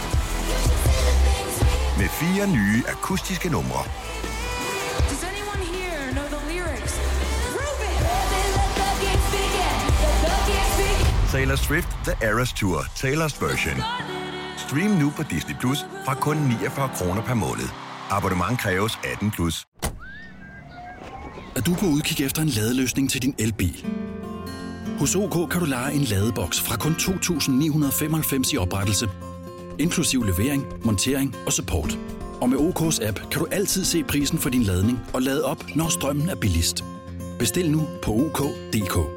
Med 1.99 2.09
fire 2.09 2.47
nye 2.47 2.83
akustiske 2.87 3.49
numre. 3.49 3.83
Taylor 11.31 11.55
Swift 11.55 11.87
The 12.05 12.27
Eras 12.27 12.53
Tour, 12.53 12.79
Taylor's 12.95 13.41
version. 13.45 13.83
Stream 14.57 14.91
nu 14.91 15.13
på 15.17 15.23
Disney 15.23 15.55
Plus 15.59 15.77
fra 16.05 16.13
kun 16.13 16.37
49 16.37 16.89
kroner 16.95 17.21
per 17.21 17.33
måned. 17.33 17.69
Abonnement 18.09 18.59
kræves 18.59 18.99
18 19.13 19.31
plus. 19.31 19.65
Er 21.55 21.61
du 21.61 21.73
på 21.73 21.85
udkig 21.85 22.25
efter 22.25 22.41
en 22.41 22.47
ladeløsning 22.47 23.09
til 23.09 23.21
din 23.21 23.35
elbil? 23.39 23.85
Hos 24.99 25.15
OK 25.15 25.49
kan 25.51 25.59
du 25.59 25.65
lege 25.65 25.93
en 25.93 26.03
ladeboks 26.03 26.61
fra 26.61 26.77
kun 26.77 26.91
2.995 26.91 28.53
i 28.53 28.57
oprettelse, 28.57 29.09
inklusiv 29.79 30.23
levering, 30.23 30.65
montering 30.85 31.35
og 31.45 31.53
support. 31.53 31.97
Og 32.41 32.49
med 32.49 32.57
OK's 32.57 33.07
app 33.07 33.19
kan 33.31 33.39
du 33.39 33.47
altid 33.51 33.85
se 33.85 34.03
prisen 34.03 34.39
for 34.39 34.49
din 34.49 34.63
ladning 34.63 34.99
og 35.13 35.21
lade 35.21 35.45
op, 35.45 35.65
når 35.75 35.89
strømmen 35.89 36.29
er 36.29 36.35
billigst. 36.35 36.83
Bestil 37.39 37.71
nu 37.71 37.87
på 38.03 38.11
OK.dk. 38.11 39.16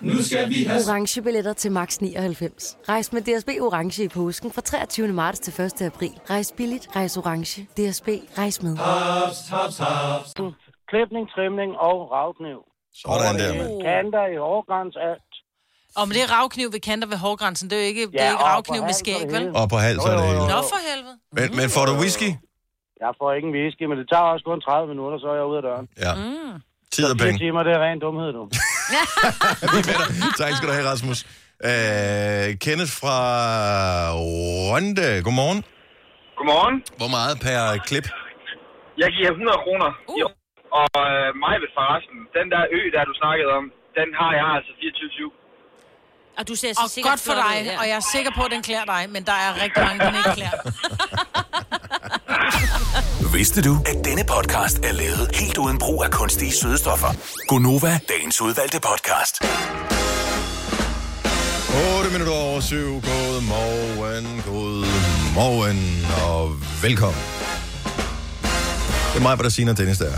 Nu 0.00 0.22
skal 0.22 0.48
vi 0.48 0.64
have... 0.64 0.80
Orange 0.88 1.22
billetter 1.22 1.52
til 1.52 1.72
max 1.72 1.98
99. 1.98 2.76
Rejs 2.88 3.12
med 3.12 3.22
DSB 3.22 3.48
Orange 3.60 4.04
i 4.04 4.08
påsken 4.08 4.52
fra 4.52 4.60
23. 4.60 5.08
marts 5.08 5.38
til 5.40 5.64
1. 5.64 5.82
april. 5.82 6.12
Rejs 6.30 6.52
billigt, 6.56 6.88
rejs 6.96 7.16
orange. 7.16 7.62
DSB, 7.76 8.08
rejs 8.38 8.62
med. 8.62 8.76
Haps, 8.76 9.48
haps, 9.48 9.78
haps. 9.78 10.34
Klipning, 10.90 11.26
trimning 11.34 11.70
og 11.88 11.96
ravkniv. 12.16 12.58
Sådan 13.02 13.34
der, 13.40 13.50
øh, 13.54 13.84
Kanter 13.86 14.24
i 14.34 14.36
hårgræns, 14.46 14.96
alt. 15.10 15.32
Og 15.98 16.04
men 16.08 16.12
det 16.16 16.22
er 16.26 16.30
ravkniv 16.38 16.68
ved 16.74 16.80
kanter 16.88 17.08
ved 17.08 17.18
hårgrænsen. 17.26 17.64
Det 17.70 17.76
er 17.78 17.82
jo 17.84 17.88
ikke, 17.92 18.04
det 18.06 18.20
er 18.20 18.24
Ja, 18.24 18.30
ikke 18.30 18.44
og 18.44 18.48
ravkniv 18.52 18.80
på 18.80 18.84
med 18.90 18.96
skæg, 19.02 19.20
det 19.22 19.32
vel? 19.36 19.44
Og 19.60 19.64
på 19.72 19.76
hals 19.84 20.04
er 20.10 20.14
det 20.18 20.24
hele. 20.30 20.38
Nå 20.54 20.58
for 20.72 20.80
helvede. 20.90 21.16
Men, 21.38 21.46
men 21.58 21.66
får 21.76 21.84
du 21.90 21.92
whisky? 22.02 22.30
Jeg 23.04 23.10
får 23.20 23.28
ikke 23.36 23.46
en 23.50 23.54
whisky, 23.58 23.84
men 23.90 23.96
det 24.00 24.06
tager 24.12 24.26
også 24.32 24.44
kun 24.50 24.60
30 24.60 24.88
minutter, 24.92 25.16
så 25.22 25.26
er 25.32 25.36
jeg 25.40 25.46
ude 25.50 25.58
af 25.60 25.64
døren. 25.68 25.86
Ja. 26.06 26.12
Tid 26.94 27.04
og 27.12 27.16
penge. 27.18 27.38
timer, 27.38 27.62
det 27.66 27.72
er 27.76 27.80
ren 27.86 27.98
dumhed, 28.04 28.30
du. 28.38 28.42
Tak 30.40 30.50
skal 30.56 30.68
du 30.68 30.74
have, 30.78 30.86
Rasmus. 30.92 31.18
Uh, 31.70 32.46
Kenneth 32.64 32.92
fra 33.00 33.18
Rønde. 34.70 35.08
Godmorgen. 35.26 35.60
Godmorgen. 36.38 36.76
Hvor 37.00 37.10
meget 37.16 37.34
per 37.46 37.60
klip? 37.88 38.06
Jeg 39.02 39.08
giver 39.16 39.30
100 39.30 39.58
kroner. 39.64 39.90
Uh. 40.08 40.30
Og 40.80 40.90
øh, 41.06 41.28
mig 41.44 41.54
ved 41.62 41.70
forresten, 41.78 42.18
den 42.38 42.46
der 42.54 42.62
ø, 42.78 42.80
der 42.94 43.02
du 43.10 43.14
snakkede 43.22 43.50
om, 43.58 43.64
den 43.98 44.08
har 44.20 44.30
jeg 44.38 44.46
altså 44.56 44.72
24-7. 44.80 46.38
Og 46.38 46.42
du 46.48 46.54
ser 46.62 46.70
så 46.72 46.80
Og 46.84 46.90
sikkert 46.90 47.10
godt 47.10 47.20
for 47.26 47.32
flot 47.32 47.44
dig, 47.48 47.78
og 47.80 47.84
jeg 47.90 47.96
er 48.02 48.06
sikker 48.16 48.32
på, 48.38 48.42
at 48.48 48.50
den 48.54 48.62
klæder 48.68 48.86
dig, 48.94 49.02
men 49.14 49.22
der 49.30 49.36
er 49.46 49.50
rigtig 49.62 49.80
mange, 49.88 49.98
den 50.06 50.14
ikke 50.20 50.34
klæder. 50.40 50.58
Vidste 53.32 53.62
du, 53.62 53.78
at 53.86 54.04
denne 54.04 54.24
podcast 54.24 54.78
er 54.78 54.92
lavet 54.92 55.30
helt 55.34 55.58
uden 55.58 55.78
brug 55.78 56.04
af 56.04 56.10
kunstige 56.10 56.52
sødestoffer? 56.52 57.08
Gonova, 57.48 58.00
dagens 58.08 58.40
udvalgte 58.40 58.80
podcast. 58.80 59.34
8 61.98 62.10
minutter 62.12 62.34
over 62.34 62.60
7. 62.60 62.76
God 62.94 63.42
morgen, 63.42 64.42
god 64.46 64.86
morgen 65.34 66.06
og 66.26 66.56
velkommen. 66.82 67.22
Det 69.12 69.18
er 69.18 69.22
mig, 69.22 69.34
hvor 69.34 69.42
der 69.42 69.50
siger, 69.50 69.72
Dennis, 69.72 69.98
der. 69.98 70.12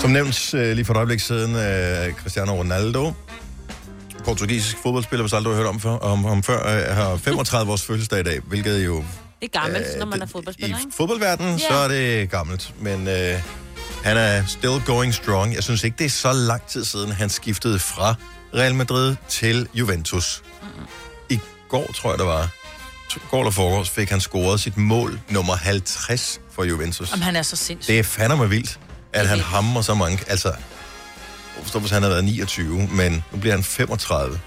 Som 0.00 0.10
nævnt 0.10 0.54
øh, 0.54 0.72
lige 0.74 0.84
for 0.84 0.92
et 0.94 0.96
øjeblik 0.96 1.20
siden, 1.20 1.56
øh, 1.56 2.14
Cristiano 2.14 2.52
Ronaldo, 2.52 3.12
portugisisk 4.24 4.76
fodboldspiller, 4.82 5.22
hvis 5.22 5.32
aldrig 5.32 5.54
har 5.54 5.62
hørt 5.62 5.68
om, 5.68 5.80
før, 5.80 5.90
om, 5.90 6.24
om 6.24 6.42
før, 6.42 6.58
øh, 6.58 6.96
har 6.96 7.16
35 7.16 7.72
års 7.72 7.82
fødselsdag 7.82 8.20
i 8.20 8.22
dag, 8.22 8.40
hvilket 8.46 8.86
jo 8.86 9.04
det 9.40 9.50
er 9.54 9.60
gammelt, 9.60 9.86
Øh, 9.92 9.98
når 9.98 10.06
man 10.06 10.22
er 10.22 10.26
fodboldspiller, 10.26 10.76
i 10.76 10.80
ikke? 10.80 10.92
fodboldverdenen, 10.96 11.56
Ja. 11.58 11.68
så 11.68 11.74
er 11.74 11.88
det 11.88 12.30
gammelt. 12.30 12.74
Men 12.80 13.08
øh, 13.08 13.42
han 14.04 14.16
er 14.16 14.46
still 14.46 14.80
going 14.86 15.14
strong. 15.14 15.54
Jeg 15.54 15.62
synes 15.62 15.84
ikke, 15.84 15.96
det 15.98 16.04
er 16.04 16.10
så 16.10 16.32
lang 16.32 16.62
tid 16.62 16.84
siden, 16.84 17.12
han 17.12 17.30
skiftede 17.30 17.78
fra 17.78 18.14
Real 18.54 18.74
Madrid 18.74 19.16
til 19.28 19.68
Juventus. 19.74 20.42
I 21.30 21.40
går, 21.68 21.92
tror 21.94 22.10
jeg, 22.10 22.18
det 22.18 22.26
var, 22.26 22.48
i 23.16 23.18
går 23.30 23.38
eller 23.40 23.50
forårs, 23.50 23.90
fik 23.90 24.10
han 24.10 24.20
scoret 24.20 24.60
sit 24.60 24.76
mål 24.76 25.20
nummer 25.28 25.56
50 25.56 26.40
for 26.52 26.64
Juventus. 26.64 27.10
Jamen, 27.10 27.22
han 27.22 27.36
er 27.36 27.42
så 27.42 27.56
sindssyg. 27.56 27.92
Det 27.92 27.98
er 27.98 28.02
fandme 28.02 28.48
vildt, 28.48 28.80
at 29.12 29.28
han 29.28 29.40
hammer 29.40 29.82
så 29.82 29.94
mange. 29.94 30.18
Altså, 30.28 30.48
jeg 30.48 31.62
forstår, 31.62 31.80
hvis 31.80 31.90
han 31.92 32.02
havde 32.02 32.12
været 32.12 32.24
29, 32.24 32.88
men 32.92 33.24
nu 33.32 33.38
bliver 33.38 33.54
han 33.54 33.64
35. 33.64 34.40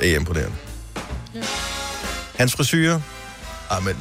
Det 0.00 0.10
er 0.10 0.16
imponerende. 0.16 0.56
Hans 2.36 2.52
frisyr, 2.56 3.00
ah, 3.70 3.84
men 3.84 3.96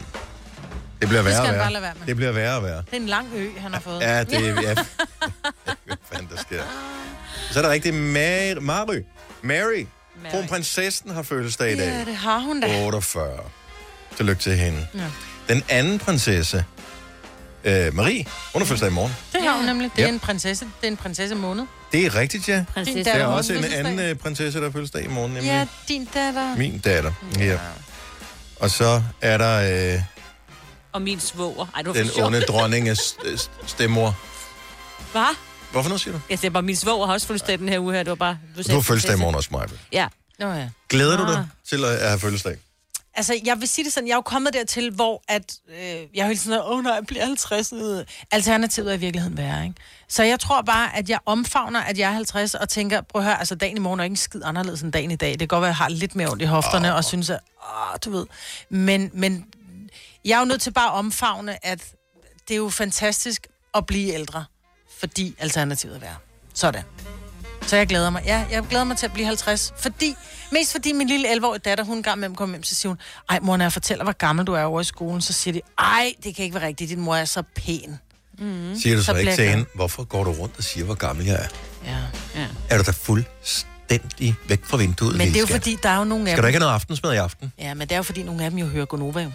det 1.02 1.10
bliver 1.10 1.22
værre 1.22 1.36
skal 1.36 1.46
og 1.48 1.52
værre. 1.54 1.64
bare 1.64 1.72
lade 1.72 1.84
være 1.84 1.94
med. 2.00 2.08
Det 2.08 2.16
bliver 2.16 2.32
værre 2.32 2.56
og 2.56 2.64
værre. 2.64 2.78
Det 2.78 2.94
er 2.94 2.98
en 2.98 3.06
lang 3.08 3.28
ø, 3.36 3.50
han 3.60 3.74
har 3.74 3.80
fået. 3.80 4.02
Ja, 4.02 4.24
det 4.24 4.48
er... 4.50 4.62
Ja. 4.62 4.74
Hvad 5.86 5.98
fanden 6.12 6.30
der 6.36 6.42
sker? 6.42 6.62
Så 7.52 7.60
er 7.60 7.64
der 7.64 7.70
rigtig 7.72 7.94
Mary. 7.94 8.56
Mary. 8.62 9.02
Mary. 9.44 9.86
Kronprinsessen 10.32 11.12
har 11.12 11.22
fødselsdag 11.22 11.74
i 11.74 11.78
dag. 11.78 11.88
Ja, 11.88 12.06
det 12.06 12.16
har 12.16 12.40
hun 12.40 12.60
da. 12.62 12.86
48. 12.86 13.30
Tillykke 14.18 14.42
til 14.42 14.56
hende. 14.58 14.88
Ja. 14.96 15.00
Den 15.54 15.64
anden 15.70 16.00
prinsesse, 16.00 16.66
øh, 17.64 17.94
Marie, 17.96 18.26
hun 18.54 18.62
har 18.62 18.66
fødselsdag 18.66 18.90
i 18.90 18.94
morgen. 18.94 19.16
Det 19.34 19.42
har 19.42 19.56
hun 19.58 19.66
nemlig. 19.66 19.92
Det 19.96 20.02
er 20.02 20.08
Ja. 20.08 20.14
en 20.14 20.20
prinsesse. 20.20 20.66
Det 20.82 20.88
er 20.88 20.92
en 20.92 20.98
prinsesse 20.98 21.36
måned. 21.36 21.66
Det 21.92 22.06
er 22.06 22.16
rigtigt, 22.16 22.50
ja. 22.50 22.64
Prinsesse. 22.74 23.04
Der 23.04 23.12
er 23.12 23.18
Datter, 23.18 23.28
også 23.34 23.54
en 23.54 23.64
anden 23.64 24.00
øh, 24.00 24.16
prinsesse, 24.16 24.60
der 24.60 24.66
har 24.66 24.72
fødselsdag 24.72 25.04
i 25.04 25.08
morgen, 25.08 25.32
nemlig 25.34 25.48
Ja, 25.50 25.66
din 25.88 26.06
datter. 26.14 26.56
min 26.56 26.80
datter. 26.80 27.12
Ja. 27.40 27.58
Og 28.60 28.70
så 28.70 29.04
er 29.22 29.38
der 29.38 29.94
øh, 29.96 30.02
Og 30.92 31.02
min 31.02 31.20
svoger. 31.20 31.66
Ej, 31.76 31.82
det 31.82 31.88
var 31.88 31.94
den 31.94 32.24
onde 32.24 32.42
dronninges 32.42 33.18
øh, 33.26 33.38
stemmor. 33.66 34.16
Hvad? 35.12 35.36
Hvorfor 35.72 35.90
noget 35.90 36.02
siger 36.02 36.14
du? 36.14 36.20
Jeg 36.30 36.40
siger 36.40 36.52
bare, 36.52 36.64
min 36.64 36.76
svoger 36.76 37.06
har 37.06 37.14
også 37.14 37.28
fødselsdag 37.28 37.60
den 37.60 37.70
her 37.70 37.80
uge 37.80 37.94
her. 37.94 38.04
Det 38.04 38.10
var 38.10 38.16
bare... 38.16 38.38
Du 38.68 38.74
har 38.74 38.82
fødselsdag 38.82 39.16
i 39.16 39.20
morgen 39.20 39.36
også, 39.36 39.50
Maja. 39.52 39.66
Ja. 39.92 40.08
Nå 40.40 40.52
ja. 40.54 40.70
Glæder 40.90 41.18
du 41.18 41.24
Ah. 41.24 41.30
dig 41.30 41.48
til 41.70 41.86
at 41.86 42.08
have 42.08 42.20
fødselsdag? 42.20 42.58
Altså, 43.16 43.40
jeg 43.46 43.60
vil 43.60 43.68
sige 43.68 43.86
det 43.86 43.94
sådan, 43.94 44.08
jeg 44.08 44.14
er 44.14 44.18
jo 44.18 44.22
kommet 44.22 44.54
dertil, 44.54 44.92
hvor 44.92 45.24
at, 45.28 45.54
øh, 45.70 45.78
jeg 46.16 46.26
er 46.26 46.28
jo 46.30 46.36
sådan, 46.36 46.62
åh 46.66 46.84
nej, 46.84 46.94
jeg 46.94 47.06
bliver 47.08 47.26
50. 47.26 47.74
øh. 47.74 48.06
Alternativet 48.32 48.90
er 48.92 48.94
i 48.94 49.00
virkeligheden 49.00 49.38
værre, 49.38 49.64
ikke? 49.64 49.76
Så 50.08 50.24
jeg 50.24 50.40
tror 50.40 50.62
bare, 50.62 50.96
at 50.98 51.10
jeg 51.10 51.20
omfavner, 51.26 51.82
at 51.82 51.98
jeg 51.98 52.10
er 52.10 52.14
50, 52.14 52.54
og 52.56 52.70
tænker, 52.70 53.02
prøv 53.02 53.22
at 53.22 53.26
høre, 53.26 53.40
altså 53.40 53.56
dagen 53.56 53.78
i 53.78 53.80
morgen 53.80 54.00
er 54.00 54.04
ikke 54.04 54.14
en 54.14 54.18
skid 54.18 54.42
anderledes 54.46 54.82
end 54.82 54.92
dagen 54.92 55.12
i 55.12 55.16
dag. 55.16 55.30
Det 55.32 55.40
kan 55.40 55.48
godt 55.48 55.62
være, 55.62 55.70
at 55.70 55.78
jeg 55.80 55.86
har 55.86 55.90
lidt 55.90 56.16
mere 56.16 56.30
ondt 56.30 56.42
i 56.42 56.46
hofterne, 56.46 56.90
oh. 56.92 56.96
og 56.96 57.04
synes, 57.06 57.30
at, 57.30 57.40
åh, 57.64 57.98
du 58.06 58.12
ved. 58.12 58.26
Men, 58.70 59.12
men 59.14 59.46
jeg 60.26 60.36
er 60.36 60.40
jo 60.40 60.46
nødt 60.46 60.62
til 60.62 60.72
bare 60.74 60.88
at 60.88 60.94
omfavne, 60.94 61.66
at 61.66 61.80
det 62.48 62.54
er 62.54 62.58
jo 62.58 62.70
fantastisk 62.70 63.48
at 63.76 63.86
blive 63.86 64.14
ældre, 64.14 64.46
fordi 65.00 65.36
alternativet 65.40 65.96
er 65.96 66.00
værre. 66.00 66.16
Sådan. 66.54 66.84
Så 67.68 67.76
jeg 67.78 67.88
glæder 67.88 68.10
mig. 68.10 68.24
Ja, 68.26 68.46
jeg 68.52 68.64
glæder 68.70 68.84
mig 68.86 68.98
til 68.98 69.06
at 69.06 69.14
blive 69.14 69.26
50. 69.26 69.74
Fordi, 69.78 70.16
mest 70.52 70.72
fordi 70.72 70.94
min 70.94 71.08
lille 71.08 71.34
11-årige 71.34 71.60
datter, 71.60 71.84
hun 71.84 72.04
gang 72.04 72.20
med 72.20 72.36
kommer 72.36 72.56
hjem, 72.56 72.64
så 72.64 72.76
siger 72.76 72.90
hun, 72.90 72.98
ej 73.30 73.40
mor, 73.42 73.58
når 73.58 73.66
jeg 73.66 73.74
fortæller, 73.74 74.04
hvor 74.04 74.14
gammel 74.14 74.48
du 74.48 74.54
er 74.54 74.64
over 74.64 74.82
i 74.82 74.84
skolen, 74.84 75.22
så 75.22 75.34
siger 75.34 75.54
de, 75.54 75.62
ej, 75.80 76.14
det 76.24 76.36
kan 76.36 76.46
ikke 76.46 76.56
være 76.56 76.68
rigtigt, 76.68 76.90
din 76.90 77.00
mor 77.02 77.16
er 77.16 77.26
så 77.26 77.44
pæn. 77.56 78.00
Mm. 78.40 78.76
Siger 78.82 78.96
du 78.96 79.02
så, 79.04 79.12
Så 79.12 79.18
ikke 79.18 79.36
til 79.36 79.50
hende, 79.50 79.66
hvorfor 79.76 80.04
går 80.04 80.24
du 80.24 80.32
rundt 80.32 80.58
og 80.58 80.64
siger, 80.64 80.86
hvor 80.86 80.94
gammel 80.96 81.26
jeg 81.26 81.36
er? 81.36 81.48
Ja. 81.92 81.98
ja. 82.42 82.48
Er 82.70 82.78
du 82.78 82.84
da 82.84 82.92
fuldstændig 82.92 84.36
væk 84.48 84.66
fra 84.66 84.78
vinduet, 84.78 85.18
Men 85.18 85.28
det 85.28 85.36
er 85.36 85.40
jo 85.40 85.46
skat? 85.46 85.56
fordi, 85.62 85.78
der 85.84 85.90
er 85.90 85.98
jo 85.98 86.04
nogle 86.04 86.24
af 86.24 86.28
Skal 86.28 86.38
dem... 86.38 86.44
du 86.44 86.48
ikke 86.48 86.56
have 86.56 86.60
noget 86.60 86.74
aftensmad 86.74 87.14
i 87.14 87.18
aften? 87.18 87.54
Ja, 87.60 87.74
men 87.74 87.88
det 87.88 87.92
er 87.92 87.98
jo 87.98 88.04
fordi, 88.04 88.24
nogle 88.24 88.44
af 88.44 88.50
dem 88.50 88.60
jo 88.60 88.66
hører 88.66 88.86
Gonova 88.86 89.22
jo. 89.24 89.32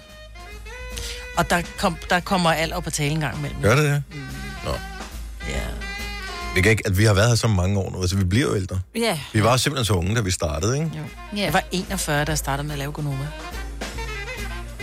Og 1.37 1.51
der, 1.51 1.62
kom, 1.79 1.96
der 2.11 2.20
kommer 2.20 2.53
alder 2.53 2.81
på 2.81 2.90
tale 2.90 3.11
en 3.11 3.20
gang 3.20 3.38
imellem. 3.38 3.62
Gør 3.62 3.75
det 3.77 3.85
det? 3.85 4.03
Nå. 4.64 4.70
Ja. 5.49 5.61
Vi, 6.55 6.61
kan 6.62 6.70
ikke, 6.70 6.83
at 6.87 6.99
vi 6.99 7.05
har 7.05 7.14
været 7.14 7.29
her 7.29 7.35
så 7.37 7.49
mange 7.49 7.79
år 7.81 7.90
nu, 7.90 8.01
altså 8.01 8.16
vi 8.16 8.25
bliver 8.25 8.49
jo 8.49 8.57
ældre. 8.57 8.81
Ja. 8.94 9.20
Vi 9.33 9.42
var 9.44 9.57
simpelthen 9.57 9.85
så 9.85 9.92
unge, 9.92 10.16
da 10.16 10.20
vi 10.20 10.31
startede, 10.31 10.75
ikke? 10.79 10.90
Jo. 10.96 11.03
Ja. 11.37 11.42
Jeg 11.42 11.53
var 11.53 11.62
41, 11.72 12.25
da 12.25 12.31
jeg 12.33 12.38
startede 12.38 12.66
med 12.66 12.75
at 12.75 12.79
lave 12.79 12.92
Gonova. 12.92 13.29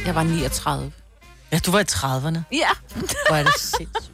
Jeg 0.05 0.15
var 0.15 0.23
39. 0.23 0.91
Ja, 1.51 1.59
du 1.59 1.71
var 1.71 1.79
i 1.79 1.83
30'erne. 1.83 2.39
Ja. 2.51 2.67
Hvor 3.29 3.35
er 3.37 3.43
det 3.43 3.53
sindssygt. 3.59 4.11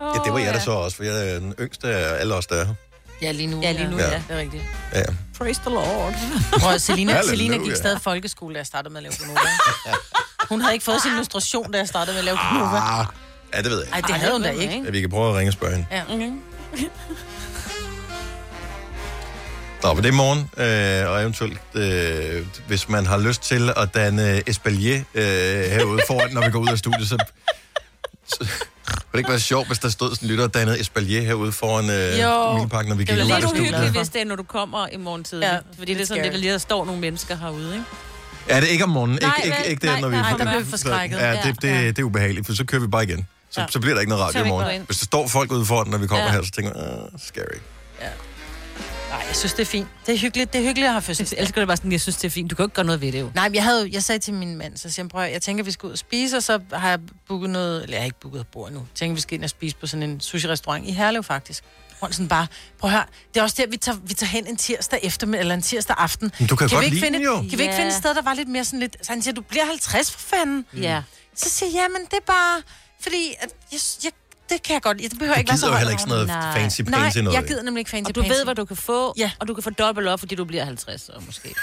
Ja, 0.00 0.20
det 0.24 0.32
var 0.32 0.38
jeg 0.38 0.54
da 0.54 0.60
så 0.60 0.70
også, 0.70 0.96
for 0.96 1.04
jeg 1.04 1.30
er 1.34 1.38
den 1.38 1.54
yngste 1.60 1.88
af 1.88 2.20
alle 2.20 2.34
os, 2.34 2.46
der 2.46 2.54
er 2.54 2.64
her. 2.64 2.74
Ja, 3.22 3.32
lige 3.32 3.46
nu. 3.46 3.60
Ja, 3.62 3.72
lige 3.72 3.90
nu, 3.90 3.98
Ja. 3.98 4.10
ja. 4.10 4.22
Det 4.28 4.36
er 4.36 4.38
rigtigt. 4.38 4.62
Ja. 4.94 5.02
Praise 5.38 5.60
the 5.60 5.70
Lord. 5.70 6.14
Prøv, 6.60 6.78
Selina. 6.78 7.22
Selina 7.22 7.56
gik 7.56 7.76
stadig 7.76 8.00
folkeskole, 8.00 8.54
da 8.54 8.58
jeg 8.58 8.66
startede 8.66 8.92
med 8.92 8.98
at 8.98 9.02
lave 9.02 9.14
Gonova. 9.20 9.40
Hun 10.48 10.60
havde 10.60 10.74
ikke 10.74 10.84
fået 10.84 11.02
sin 11.02 11.10
illustration, 11.10 11.72
da 11.72 11.78
jeg 11.78 11.88
startede 11.88 12.12
med 12.14 12.18
at 12.18 12.24
lave 12.24 12.38
Gonova. 12.52 12.76
Ah, 13.00 13.06
ja, 13.54 13.62
det 13.62 13.70
ved 13.70 13.78
jeg 13.84 13.88
Ej, 13.92 14.00
det 14.00 14.14
havde 14.14 14.32
hun 14.32 14.42
da 14.42 14.50
ikke. 14.50 14.82
Ja, 14.84 14.90
vi 14.90 15.00
kan 15.00 15.10
prøve 15.10 15.30
at 15.30 15.36
ringe 15.36 15.50
og 15.50 15.52
spørge 15.52 15.72
hende. 15.74 15.86
Ja. 15.90 16.02
Okay. 16.14 16.32
Nå, 19.82 19.94
men 19.94 20.02
det 20.04 20.08
er 20.08 20.12
morgen, 20.12 20.38
øh, 20.56 21.10
og 21.12 21.20
eventuelt, 21.22 21.60
øh, 21.74 22.46
hvis 22.66 22.88
man 22.88 23.06
har 23.06 23.18
lyst 23.18 23.42
til 23.42 23.70
at 23.76 23.94
danne 23.94 24.48
espalier 24.48 25.02
øh, 25.14 25.24
herude 25.70 26.00
foran, 26.06 26.30
når 26.32 26.44
vi 26.44 26.50
går 26.50 26.58
ud 26.58 26.68
af 26.68 26.78
studiet, 26.78 27.08
så, 27.08 27.16
så 28.26 28.38
ville 28.40 28.50
det 29.12 29.18
ikke 29.18 29.30
være 29.30 29.40
sjovt, 29.40 29.66
hvis 29.66 29.78
der 29.78 29.88
stod 29.88 30.10
sådan 30.14 30.26
en 30.26 30.30
lytter 30.30 30.44
og 30.44 30.54
dannede 30.54 30.80
espalier 30.80 31.22
herude 31.22 31.52
foran 31.52 31.90
øh, 31.90 32.20
Jo. 32.20 32.52
Mileparken, 32.56 32.88
når 32.88 32.96
vi 32.96 33.04
Det 33.04 33.08
gik 33.08 33.18
er 33.20 33.24
ud 33.24 33.30
af 33.30 33.40
lidt 33.40 33.48
studiet. 33.50 33.60
uhyggeligt, 33.70 33.96
hvis 33.96 34.08
det 34.08 34.20
er, 34.20 34.24
når 34.24 34.36
du 34.36 34.42
kommer 34.42 34.86
i 34.92 34.96
morgen 34.96 35.24
tidligt. 35.24 35.52
Ja, 35.52 35.58
fordi 35.78 35.94
det 35.94 36.02
er 36.02 36.06
sådan, 36.06 36.24
det, 36.24 36.32
der 36.32 36.38
lige 36.38 36.52
der 36.52 36.58
står 36.58 36.84
nogle 36.84 37.00
mennesker 37.00 37.36
herude, 37.36 37.72
ikke? 37.74 37.84
Er 38.48 38.60
det 38.60 38.68
ikke 38.68 38.84
om 38.84 38.90
morgenen? 38.90 39.18
Nej, 39.22 39.32
ikke, 39.44 39.58
ikke, 39.58 39.70
ikke 39.70 39.86
der, 39.86 39.92
nej, 39.92 40.00
når 40.00 40.08
vi 40.08 40.16
nej, 40.16 40.30
er 40.30 40.36
der 40.36 40.44
bliver 40.44 40.60
vi 40.60 40.70
forskrækket. 40.70 41.16
Ja, 41.16 41.30
det, 41.30 41.36
Ja, 41.36 41.42
det, 41.48 41.62
det, 41.62 41.96
det 41.96 42.02
er 42.02 42.06
ubehageligt, 42.06 42.46
for 42.46 42.54
så 42.54 42.64
kører 42.64 42.80
vi 42.82 42.86
bare 42.86 43.02
igen. 43.04 43.26
Så, 43.50 43.60
Ja. 43.60 43.66
så 43.70 43.80
bliver 43.80 43.94
der 43.94 44.00
ikke 44.00 44.10
noget 44.10 44.24
radio 44.24 44.44
i 44.44 44.48
morgen. 44.48 44.82
Hvis 44.86 44.98
der 44.98 45.04
står 45.04 45.26
folk 45.28 45.52
ude 45.52 45.66
foran, 45.66 45.86
når 45.86 45.98
vi 45.98 46.06
kommer 46.06 46.24
Ja. 46.26 46.32
her, 46.32 46.42
så 46.42 46.50
tænker 46.50 46.72
jeg, 46.76 46.98
uh, 47.14 47.20
scary. 47.20 47.42
Nej, 49.10 49.24
jeg 49.28 49.36
synes, 49.36 49.52
det 49.52 49.62
er 49.62 49.66
fint. 49.66 49.88
Det 50.06 50.14
er 50.14 50.18
hyggeligt. 50.18 50.52
Det 50.52 50.58
er 50.58 50.62
hyggeligt 50.62 50.86
at 50.86 50.92
have 50.92 51.02
fødselsdag. 51.02 51.36
Jeg 51.36 51.42
elsker 51.42 51.60
det 51.60 51.68
bare 51.68 51.76
sådan, 51.76 51.92
jeg 51.92 52.00
synes, 52.00 52.16
det 52.16 52.24
er 52.28 52.30
fint. 52.30 52.50
Du 52.50 52.56
kan 52.56 52.62
jo 52.62 52.66
ikke 52.66 52.74
gøre 52.74 52.84
noget 52.86 53.00
ved 53.00 53.12
det 53.12 53.20
jo. 53.20 53.30
Nej, 53.34 53.48
men 53.48 53.54
jeg, 53.54 53.64
havde, 53.64 53.88
jeg 53.92 54.02
sagde 54.04 54.18
til 54.18 54.34
min 54.34 54.56
mand, 54.56 54.76
så 54.76 54.90
siger 54.90 55.08
jeg, 55.20 55.32
jeg 55.32 55.42
tænker, 55.42 55.64
vi 55.64 55.70
skal 55.70 55.86
ud 55.86 55.92
og 55.92 55.98
spise, 55.98 56.36
og 56.36 56.42
så 56.42 56.58
har 56.72 56.88
jeg 56.88 56.98
booket 57.28 57.50
noget, 57.50 57.82
eller 57.82 57.96
jeg 57.96 58.00
har 58.00 58.04
ikke 58.04 58.20
booket 58.20 58.46
bord 58.52 58.72
nu. 58.72 58.78
Jeg 58.78 58.86
tænker, 58.94 59.14
vi 59.14 59.20
skal 59.20 59.34
ind 59.34 59.44
og 59.44 59.50
spise 59.50 59.76
på 59.76 59.86
sådan 59.86 60.02
en 60.02 60.20
sushi-restaurant 60.20 60.86
i 60.88 60.92
Herlev, 60.92 61.24
faktisk. 61.24 61.64
Sådan 62.10 62.28
bare, 62.28 62.46
prøv 62.78 62.90
at 62.90 62.96
høre, 62.96 63.04
det 63.34 63.40
er 63.40 63.44
også 63.44 63.56
der, 63.58 63.66
vi 63.70 63.76
tager, 63.76 63.98
vi 64.04 64.14
tager 64.14 64.30
hen 64.30 64.46
en 64.46 64.56
tirsdag 64.56 65.00
eftermiddag, 65.02 65.40
eller 65.40 65.54
en 65.54 65.62
tirsdag 65.62 65.96
aften. 65.98 66.32
Men 66.38 66.48
du 66.48 66.56
kan 66.56 66.68
godt 66.68 66.80
vi 66.80 66.84
ikke 66.84 66.94
lide 66.96 67.06
finde, 67.06 67.18
den 67.18 67.24
jo. 67.26 67.36
Kan 67.50 67.58
vi 67.58 67.62
ikke 67.62 67.74
finde 67.74 67.88
et 67.88 67.94
sted, 67.96 68.14
der 68.14 68.22
var 68.22 68.34
lidt 68.34 68.48
mere 68.48 68.64
sådan 68.64 68.80
lidt... 68.80 68.96
Så 69.02 69.12
han 69.12 69.22
siger, 69.22 69.34
du 69.34 69.40
bliver 69.40 69.64
50 69.64 70.10
for 70.10 70.18
fanden. 70.20 70.64
Ja. 70.76 71.02
Så 71.36 71.50
siger 71.50 71.70
jeg, 71.70 71.76
jamen 71.82 72.04
det 72.10 72.16
er 72.16 72.26
bare, 72.26 72.62
fordi 73.02 73.34
at 73.40 73.48
jeg, 73.72 73.80
jeg, 74.04 74.12
det 74.50 74.62
kan 74.62 74.74
jeg 74.74 74.82
godt. 74.82 74.98
Det 74.98 75.10
behøver 75.18 75.34
Du 75.34 75.38
ikke 75.38 75.50
være 75.50 75.58
så 75.58 75.66
højt 75.66 75.78
heller 75.78 75.90
ikke 75.90 76.00
sådan 76.02 76.10
noget 76.12 76.26
Nej. 76.26 76.60
fancy 76.60 76.80
Nej, 76.80 77.00
pansy 77.02 77.18
noget. 77.18 77.36
jeg 77.36 77.44
gider 77.48 77.62
nemlig 77.62 77.80
ikke 77.80 77.90
fancy 77.90 78.08
Og 78.08 78.14
du 78.14 78.22
pansy. 78.22 78.36
ved, 78.36 78.44
hvad 78.44 78.54
du 78.54 78.64
kan 78.64 78.76
få, 78.76 79.14
Ja. 79.16 79.30
og 79.40 79.48
du 79.48 79.54
kan 79.54 79.62
få 79.62 79.70
dobbelt 79.70 80.08
op, 80.08 80.18
fordi 80.18 80.34
du 80.34 80.44
bliver 80.44 80.64
50 80.64 81.00
så 81.00 81.12
måske. 81.26 81.54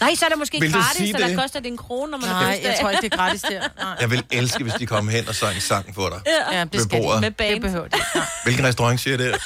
Nej, 0.00 0.14
så 0.14 0.24
er 0.24 0.28
det 0.28 0.38
måske 0.38 0.60
Vil 0.60 0.72
gratis, 0.72 1.10
så 1.10 1.18
der 1.18 1.26
det? 1.28 1.36
koster 1.38 1.60
det 1.60 1.68
en 1.68 1.76
krone, 1.76 2.10
når 2.10 2.18
man 2.18 2.28
Nej, 2.28 2.60
jeg 2.62 2.78
tror 2.80 2.90
ikke, 2.90 3.00
det 3.02 3.12
er 3.12 3.16
gratis 3.16 3.42
der. 3.42 3.60
Nej. 3.84 3.96
Jeg 4.00 4.10
vil 4.10 4.24
elske, 4.30 4.62
hvis 4.62 4.74
de 4.74 4.86
kom 4.86 5.08
hen 5.08 5.28
og 5.28 5.34
sang 5.34 5.54
en 5.54 5.60
sang 5.60 5.94
for 5.94 6.08
dig. 6.08 6.20
Ja, 6.52 6.64
det 6.64 6.80
skal 6.82 6.98
de. 6.98 7.02
bordet. 7.02 7.20
med 7.20 7.30
band. 7.30 7.52
Det 7.54 7.62
behøver 7.62 7.88
de. 7.88 7.98
Hvilken 8.44 8.64
restaurant 8.66 9.00
siger 9.00 9.16
det? 9.16 9.34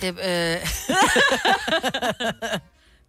Det, 0.00 0.18
øh, 0.24 0.68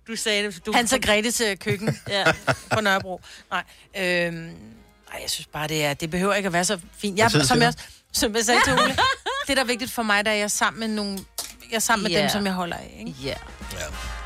Du 0.08 0.15
sagde 0.15 0.43
det. 0.47 0.65
Du... 0.65 0.71
Hans 0.75 0.93
og 0.93 0.99
Gretes 1.02 1.41
øh, 1.41 1.58
køkken 1.58 1.99
Ja. 2.10 2.23
på 2.71 2.82
Nørrebro. 2.82 3.21
Nej, 3.52 3.63
øhm, 3.97 4.34
nej, 4.36 5.19
jeg 5.21 5.30
synes 5.30 5.47
bare, 5.47 5.67
det 5.67 5.86
er, 5.86 5.93
det 5.93 6.10
behøver 6.10 6.34
ikke 6.34 6.47
at 6.47 6.54
være 6.54 6.65
så 6.65 6.80
fint. 6.97 7.17
Jeg, 7.17 7.32
som, 7.32 7.62
jeg, 7.62 7.73
som 8.13 8.36
jeg 8.36 8.45
sagde 8.45 8.62
til 8.65 8.73
Ole, 8.73 8.97
det 9.47 9.58
der 9.58 9.63
er 9.63 9.67
vigtigt 9.67 9.91
for 9.91 10.04
mig, 10.04 10.25
der 10.25 10.32
er 10.32 10.36
jeg 10.36 10.43
er 10.43 10.47
sammen 10.47 10.80
med 10.80 10.88
nogle, 10.88 11.19
jeg 11.69 11.75
er 11.75 11.80
sammen 11.80 12.04
med 12.04 12.12
Ja. 12.12 12.21
dem, 12.21 12.30
som 12.30 12.45
jeg 12.45 12.54
holder 12.54 12.75
af, 12.75 12.95
ikke? 12.99 13.12
Ja. 13.23 13.34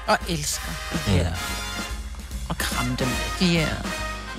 Og 0.08 0.17
elsker. 0.30 0.71
Ja. 1.08 1.28
Og 2.49 2.58
kramme 2.58 2.95
dem. 2.99 3.08
Ja. 3.41 3.67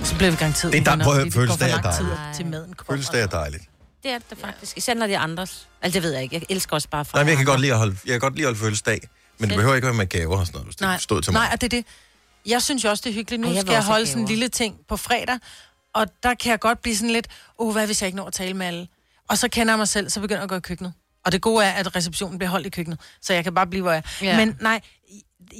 Så 0.03 0.15
bliver 0.15 0.31
vi 0.31 0.37
garanteret 0.37 0.73
Det 0.73 0.87
er 0.87 0.95
der- 0.95 1.03
prøv 1.03 1.13
at 1.13 1.19
høre, 1.19 1.31
fødselsdag 1.31 1.71
er 1.71 1.81
dejligt. 1.81 2.19
til 2.35 2.45
maden 2.45 2.73
kommer. 2.73 2.87
Følelsesdag 2.93 3.21
er 3.21 3.27
dejligt. 3.27 3.63
Det 4.05 4.13
er 4.13 4.19
det 4.29 4.37
faktisk. 4.37 4.77
Især 4.77 4.93
når 4.93 5.07
det 5.07 5.15
er 5.15 5.19
andres. 5.19 5.67
Altså, 5.81 5.95
det 5.99 6.03
ved 6.03 6.13
jeg 6.13 6.23
ikke. 6.23 6.35
Jeg 6.35 6.43
elsker 6.49 6.73
også 6.73 6.89
bare 6.89 7.05
Nej, 7.13 7.23
men 7.23 7.29
jeg 7.29 7.37
kan 7.37 7.41
andre. 7.41 7.51
godt 7.51 7.61
lide 7.61 7.71
at 7.71 7.77
holde, 7.77 7.97
jeg 8.05 8.11
kan 8.11 8.19
godt 8.19 8.35
lide 8.35 8.43
at 8.43 8.47
holde 8.47 8.59
fødselsdag, 8.59 8.99
men 9.37 9.49
det 9.49 9.55
behøver 9.55 9.75
ikke 9.75 9.85
være 9.85 9.95
med 9.95 10.07
gaver 10.07 10.37
og 10.39 10.45
sådan 10.45 10.57
noget, 10.57 10.67
hvis 10.67 10.81
Nej, 10.81 10.93
det 10.93 11.01
stod 11.01 11.21
til 11.21 11.33
mig. 11.33 11.39
nej, 11.39 11.49
og 11.53 11.61
det 11.61 11.73
er 11.73 11.77
det. 11.77 11.85
Jeg 12.45 12.61
synes 12.61 12.83
jo 12.83 12.89
også, 12.89 13.01
det 13.05 13.09
er 13.09 13.13
hyggeligt. 13.13 13.41
Nu 13.41 13.47
Ej, 13.47 13.53
jeg 13.53 13.55
vil 13.55 13.61
skal 13.61 13.71
jeg 13.71 13.77
også 13.77 13.87
have 13.87 13.93
holde 13.93 14.07
sådan 14.07 14.21
en 14.21 14.25
gaver. 14.27 14.35
lille 14.35 14.49
ting 14.49 14.75
på 14.87 14.97
fredag, 14.97 15.39
og 15.93 16.07
der 16.23 16.33
kan 16.33 16.51
jeg 16.51 16.59
godt 16.59 16.81
blive 16.81 16.95
sådan 16.95 17.09
lidt, 17.09 17.27
åh, 17.59 17.67
oh, 17.67 17.73
hvad 17.73 17.85
hvis 17.85 18.01
jeg 18.01 18.07
ikke 18.07 18.17
når 18.17 18.25
at 18.25 18.33
tale 18.33 18.53
med 18.53 18.65
alle? 18.65 18.87
Og 19.29 19.37
så 19.37 19.47
kender 19.47 19.73
jeg 19.73 19.77
mig 19.77 19.87
selv, 19.87 20.09
så 20.09 20.19
begynder 20.19 20.37
jeg 20.39 20.43
at 20.43 20.49
gå 20.49 20.55
i 20.55 20.59
køkkenet. 20.59 20.93
Og 21.25 21.31
det 21.31 21.41
gode 21.41 21.65
er, 21.65 21.71
at 21.71 21.95
receptionen 21.95 22.37
bliver 22.37 22.49
holdt 22.49 22.67
i 22.67 22.69
køkkenet, 22.69 22.99
så 23.21 23.33
jeg 23.33 23.43
kan 23.43 23.53
bare 23.53 23.67
blive, 23.67 23.81
hvor 23.81 23.91
jeg 23.91 24.03
er. 24.21 24.25
Ja. 24.25 24.37
Men 24.45 24.57
nej, 24.61 24.81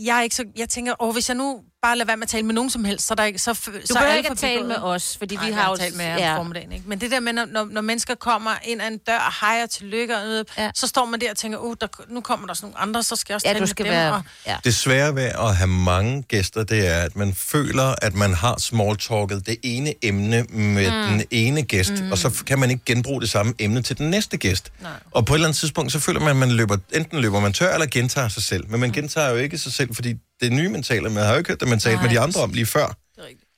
jeg 0.06 0.18
er 0.18 0.22
ikke 0.22 0.36
så... 0.36 0.44
Jeg 0.56 0.70
tænker, 0.70 0.94
åh, 1.04 1.14
hvis 1.14 1.30
jeg 1.30 1.38
nu 1.38 1.64
bare 1.86 1.98
lader 1.98 2.06
være 2.06 2.18
med 2.18 2.24
at 2.24 2.30
tale 2.30 2.46
med 2.46 2.54
nogen 2.54 2.70
som 2.70 2.86
helst, 2.86 3.08
så 3.08 3.14
er 3.14 3.16
der 3.16 3.24
ikke... 3.24 3.40
Så, 3.40 3.54
Du 3.54 3.60
så 3.64 3.70
er 3.94 4.00
behøver 4.00 4.14
ikke 4.14 4.30
at 4.30 4.38
tale 4.38 4.64
med 4.68 4.76
os, 4.76 5.18
fordi 5.18 5.36
Nej, 5.36 5.46
vi 5.46 5.52
har 5.52 5.70
jo... 5.70 5.76
talt 5.76 5.96
med 5.98 6.06
jer 6.06 6.18
ja. 6.18 6.38
formiddagen, 6.38 6.72
ikke? 6.72 6.90
Men 6.90 7.02
det 7.02 7.12
der 7.12 7.20
med, 7.20 7.34
når, 7.34 7.68
når, 7.72 7.82
mennesker 7.82 8.16
kommer 8.16 8.52
ind 8.64 8.82
ad 8.82 8.88
en 8.88 8.98
dør, 8.98 9.38
og 9.64 9.70
tillykke, 9.70 10.18
og 10.18 10.24
noget, 10.24 10.48
ja. 10.58 10.72
Så 10.76 10.88
står 10.88 11.06
man 11.06 11.22
der 11.22 11.32
og 11.32 11.38
tænker, 11.38 11.58
uh, 11.58 11.76
der, 11.82 11.88
nu 12.10 12.22
kommer 12.22 12.48
der 12.48 12.54
sådan 12.54 12.68
nogle 12.68 12.78
andre, 12.80 13.04
så 13.04 13.16
skal 13.16 13.34
jeg 13.34 13.36
også 13.36 13.48
Ja, 13.48 13.54
tale 13.54 13.60
du 13.60 13.62
med 13.62 13.68
skal 13.68 13.86
dem. 13.86 13.94
være... 13.94 14.14
Og, 14.14 14.22
Ja. 14.48 14.58
Det 14.64 14.76
svære 14.76 15.16
ved 15.16 15.24
at 15.24 15.56
have 15.56 15.68
mange 15.68 16.22
gæster, 16.22 16.64
det 16.64 16.88
er, 16.88 17.00
at 17.00 17.16
man 17.16 17.34
føler, 17.34 17.96
at 18.02 18.14
man 18.14 18.34
har 18.34 18.58
smalltalket 18.60 19.46
det 19.48 19.58
ene 19.64 19.94
emne 20.02 20.44
med 20.44 20.92
mm. 20.92 21.12
den 21.12 21.24
ene 21.32 21.62
gæst, 21.64 21.92
mm. 21.92 22.12
og 22.12 22.18
så 22.18 22.44
kan 22.48 22.60
man 22.60 22.70
ikke 22.72 22.86
genbruge 22.86 23.22
det 23.22 23.30
samme 23.30 23.54
emne 23.60 23.82
til 23.82 23.98
den 23.98 24.10
næste 24.10 24.38
gæst. 24.38 24.72
Nej. 24.82 24.92
Og 25.12 25.26
på 25.26 25.34
et 25.34 25.38
eller 25.38 25.48
andet 25.48 25.60
tidspunkt, 25.60 25.92
så 25.92 26.00
føler 26.00 26.20
man, 26.20 26.30
at 26.30 26.36
man 26.36 26.52
løber, 26.52 26.78
enten 26.94 27.20
løber 27.20 27.40
man 27.40 27.54
tør, 27.54 27.74
eller 27.74 27.88
gentager 27.88 28.28
sig 28.28 28.44
selv. 28.44 28.70
Men 28.70 28.80
man 28.80 28.92
gentager 28.92 29.30
jo 29.30 29.36
ikke 29.36 29.58
sig 29.58 29.74
selv, 29.74 29.96
fordi 29.96 30.16
det 30.42 30.52
nye, 30.52 30.70
man 30.70 30.84
taler 30.84 31.10
med, 31.10 31.24
har 31.24 31.32
jo 31.32 31.38
ikke 31.38 31.48
hørt 31.48 31.60
det, 31.60 31.68
man 31.68 31.80
talte 31.80 32.02
med 32.02 32.10
de 32.10 32.20
andre 32.20 32.42
om 32.42 32.54
lige 32.54 32.66
før. 32.66 32.88
Det 32.88 32.96
er 33.18 33.22
rigtigt. 33.28 33.50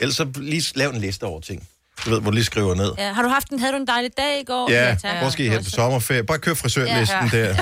Ellers 0.00 0.16
så 0.16 0.26
lige 0.36 0.64
lav 0.74 0.90
en 0.90 1.00
liste 1.00 1.24
over 1.24 1.40
ting. 1.40 1.68
Du 2.04 2.10
ved, 2.10 2.20
hvor 2.20 2.30
du 2.30 2.34
lige 2.34 2.44
skriver 2.44 2.74
ned. 2.74 2.92
Ja, 2.98 3.12
har 3.12 3.22
du 3.22 3.28
haft 3.28 3.48
en, 3.48 3.58
havde 3.58 3.72
du 3.72 3.76
en 3.76 3.86
dejlig 3.86 4.10
dag 4.18 4.40
i 4.40 4.44
går? 4.44 4.70
Ja, 4.70 4.96
tak. 5.02 5.18
hvor 5.18 5.30
skal 5.30 5.44
I 5.44 5.48
hen 5.48 5.64
på 5.64 5.70
sommerferie? 5.70 6.24
Bare 6.24 6.38
kør 6.38 6.54
frisørlisten 6.54 7.18
Ja. 7.32 7.38
der. 7.38 7.54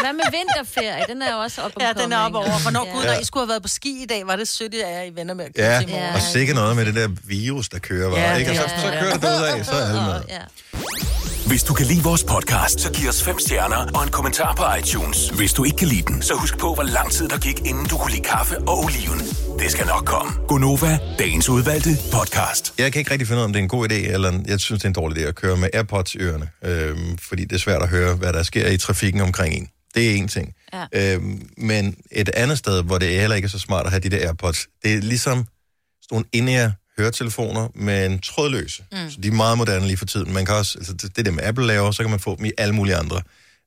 Hvad 0.00 0.12
med 0.12 0.24
vinterferie? 0.38 1.04
Den 1.08 1.22
er 1.22 1.32
jo 1.32 1.38
også 1.38 1.62
oppe 1.62 1.76
Ja, 1.84 1.92
den 2.02 2.12
er 2.12 2.18
oppe 2.18 2.38
over. 2.38 2.62
Hvornår 2.62 2.86
Ja. 2.86 2.92
gud, 2.92 3.02
Ja. 3.04 3.12
når 3.14 3.20
I 3.20 3.24
skulle 3.24 3.42
have 3.42 3.48
været 3.48 3.62
på 3.62 3.68
ski 3.68 4.02
i 4.02 4.06
dag, 4.06 4.26
var 4.26 4.36
det 4.36 4.48
sødt, 4.48 4.74
at 4.74 4.94
jeg 4.96 5.06
i 5.08 5.14
venner 5.14 5.34
med 5.34 5.44
at 5.44 5.54
køre 5.54 5.66
Ja, 5.74 5.80
til 5.80 5.88
morgen. 5.88 6.14
og 6.14 6.20
sikkert 6.22 6.54
noget 6.56 6.76
med 6.76 6.86
det 6.86 6.94
der 6.94 7.08
virus, 7.24 7.68
der 7.68 7.78
kører, 7.78 8.08
var, 8.10 8.18
Ja, 8.18 8.34
ikke? 8.36 8.50
Og 8.50 8.56
så, 8.56 8.62
så 8.62 8.86
kører 9.00 9.16
det 9.16 9.24
ud 9.38 9.44
af, 9.58 9.64
så 9.66 9.72
er 9.72 9.88
alle 9.88 10.02
med. 10.02 10.20
Ja. 10.28 10.40
Hvis 11.50 11.62
du 11.62 11.74
kan 11.74 11.86
lide 11.86 12.02
vores 12.02 12.24
podcast, 12.24 12.80
så 12.80 12.92
giv 12.92 13.08
os 13.08 13.22
fem 13.22 13.38
stjerner 13.38 13.76
og 13.94 14.02
en 14.02 14.10
kommentar 14.10 14.54
på 14.54 14.64
iTunes. 14.78 15.28
Hvis 15.28 15.52
du 15.52 15.64
ikke 15.64 15.76
kan 15.76 15.88
lide 15.88 16.02
den, 16.02 16.22
så 16.22 16.34
husk 16.34 16.58
på, 16.58 16.74
hvor 16.74 16.82
lang 16.82 17.10
tid 17.10 17.28
der 17.28 17.38
gik, 17.38 17.58
inden 17.60 17.86
du 17.86 17.96
kunne 17.96 18.10
lide 18.10 18.22
kaffe 18.22 18.58
og 18.58 18.78
oliven. 18.84 19.18
Det 19.58 19.70
skal 19.70 19.86
nok 19.86 20.04
komme. 20.04 20.32
Gonova, 20.48 20.98
dagens 21.18 21.48
udvalgte 21.48 21.90
podcast. 22.12 22.74
Jeg 22.78 22.92
kan 22.92 22.98
ikke 23.00 23.10
rigtig 23.10 23.28
finde 23.28 23.38
ud 23.38 23.42
af, 23.42 23.44
om 23.44 23.52
det 23.52 23.60
er 23.60 23.62
en 23.62 23.68
god 23.68 23.90
idé, 23.90 23.94
eller 23.94 24.32
jeg 24.46 24.60
synes, 24.60 24.80
det 24.80 24.84
er 24.84 24.88
en 24.88 24.94
dårlig 24.94 25.24
idé 25.24 25.28
at 25.28 25.34
køre 25.34 25.56
med 25.56 25.68
AirPods 25.72 26.14
i 26.14 26.18
ørerne, 26.18 26.48
øhm, 26.64 27.18
fordi 27.18 27.44
det 27.44 27.52
er 27.52 27.58
svært 27.58 27.82
at 27.82 27.88
høre, 27.88 28.14
hvad 28.14 28.32
der 28.32 28.42
sker 28.42 28.68
i 28.68 28.76
trafikken 28.76 29.20
omkring 29.20 29.54
en. 29.54 29.68
Det 29.94 30.10
er 30.10 30.14
en 30.14 30.28
ting. 30.28 30.54
Ja. 30.72 31.14
Øhm, 31.14 31.48
men 31.56 31.96
et 32.12 32.28
andet 32.28 32.58
sted, 32.58 32.82
hvor 32.82 32.98
det 32.98 33.08
heller 33.08 33.36
ikke 33.36 33.46
er 33.46 33.50
så 33.50 33.58
smart 33.58 33.86
at 33.86 33.92
have 33.92 34.00
de 34.00 34.08
der 34.08 34.26
AirPods, 34.26 34.66
det 34.82 34.94
er 34.94 35.00
ligesom 35.00 35.46
sådan 36.02 36.10
nogle 36.10 36.26
in 36.32 36.48
høretelefoner, 37.00 37.68
men 37.74 38.18
trådløse. 38.18 38.84
Mm. 38.92 39.10
Så 39.10 39.20
de 39.22 39.28
er 39.28 39.32
meget 39.32 39.58
moderne 39.58 39.86
lige 39.86 39.96
for 39.96 40.06
tiden. 40.06 40.32
Man 40.32 40.46
kan 40.46 40.54
også, 40.54 40.78
altså 40.78 40.92
det, 40.92 41.16
det 41.16 41.26
der 41.26 41.32
med 41.32 41.44
Apple 41.44 41.66
laver, 41.66 41.90
så 41.90 42.02
kan 42.02 42.10
man 42.10 42.20
få 42.20 42.36
dem 42.36 42.44
i 42.44 42.50
alle 42.58 42.74
mulige 42.74 42.96
andre. 42.96 43.20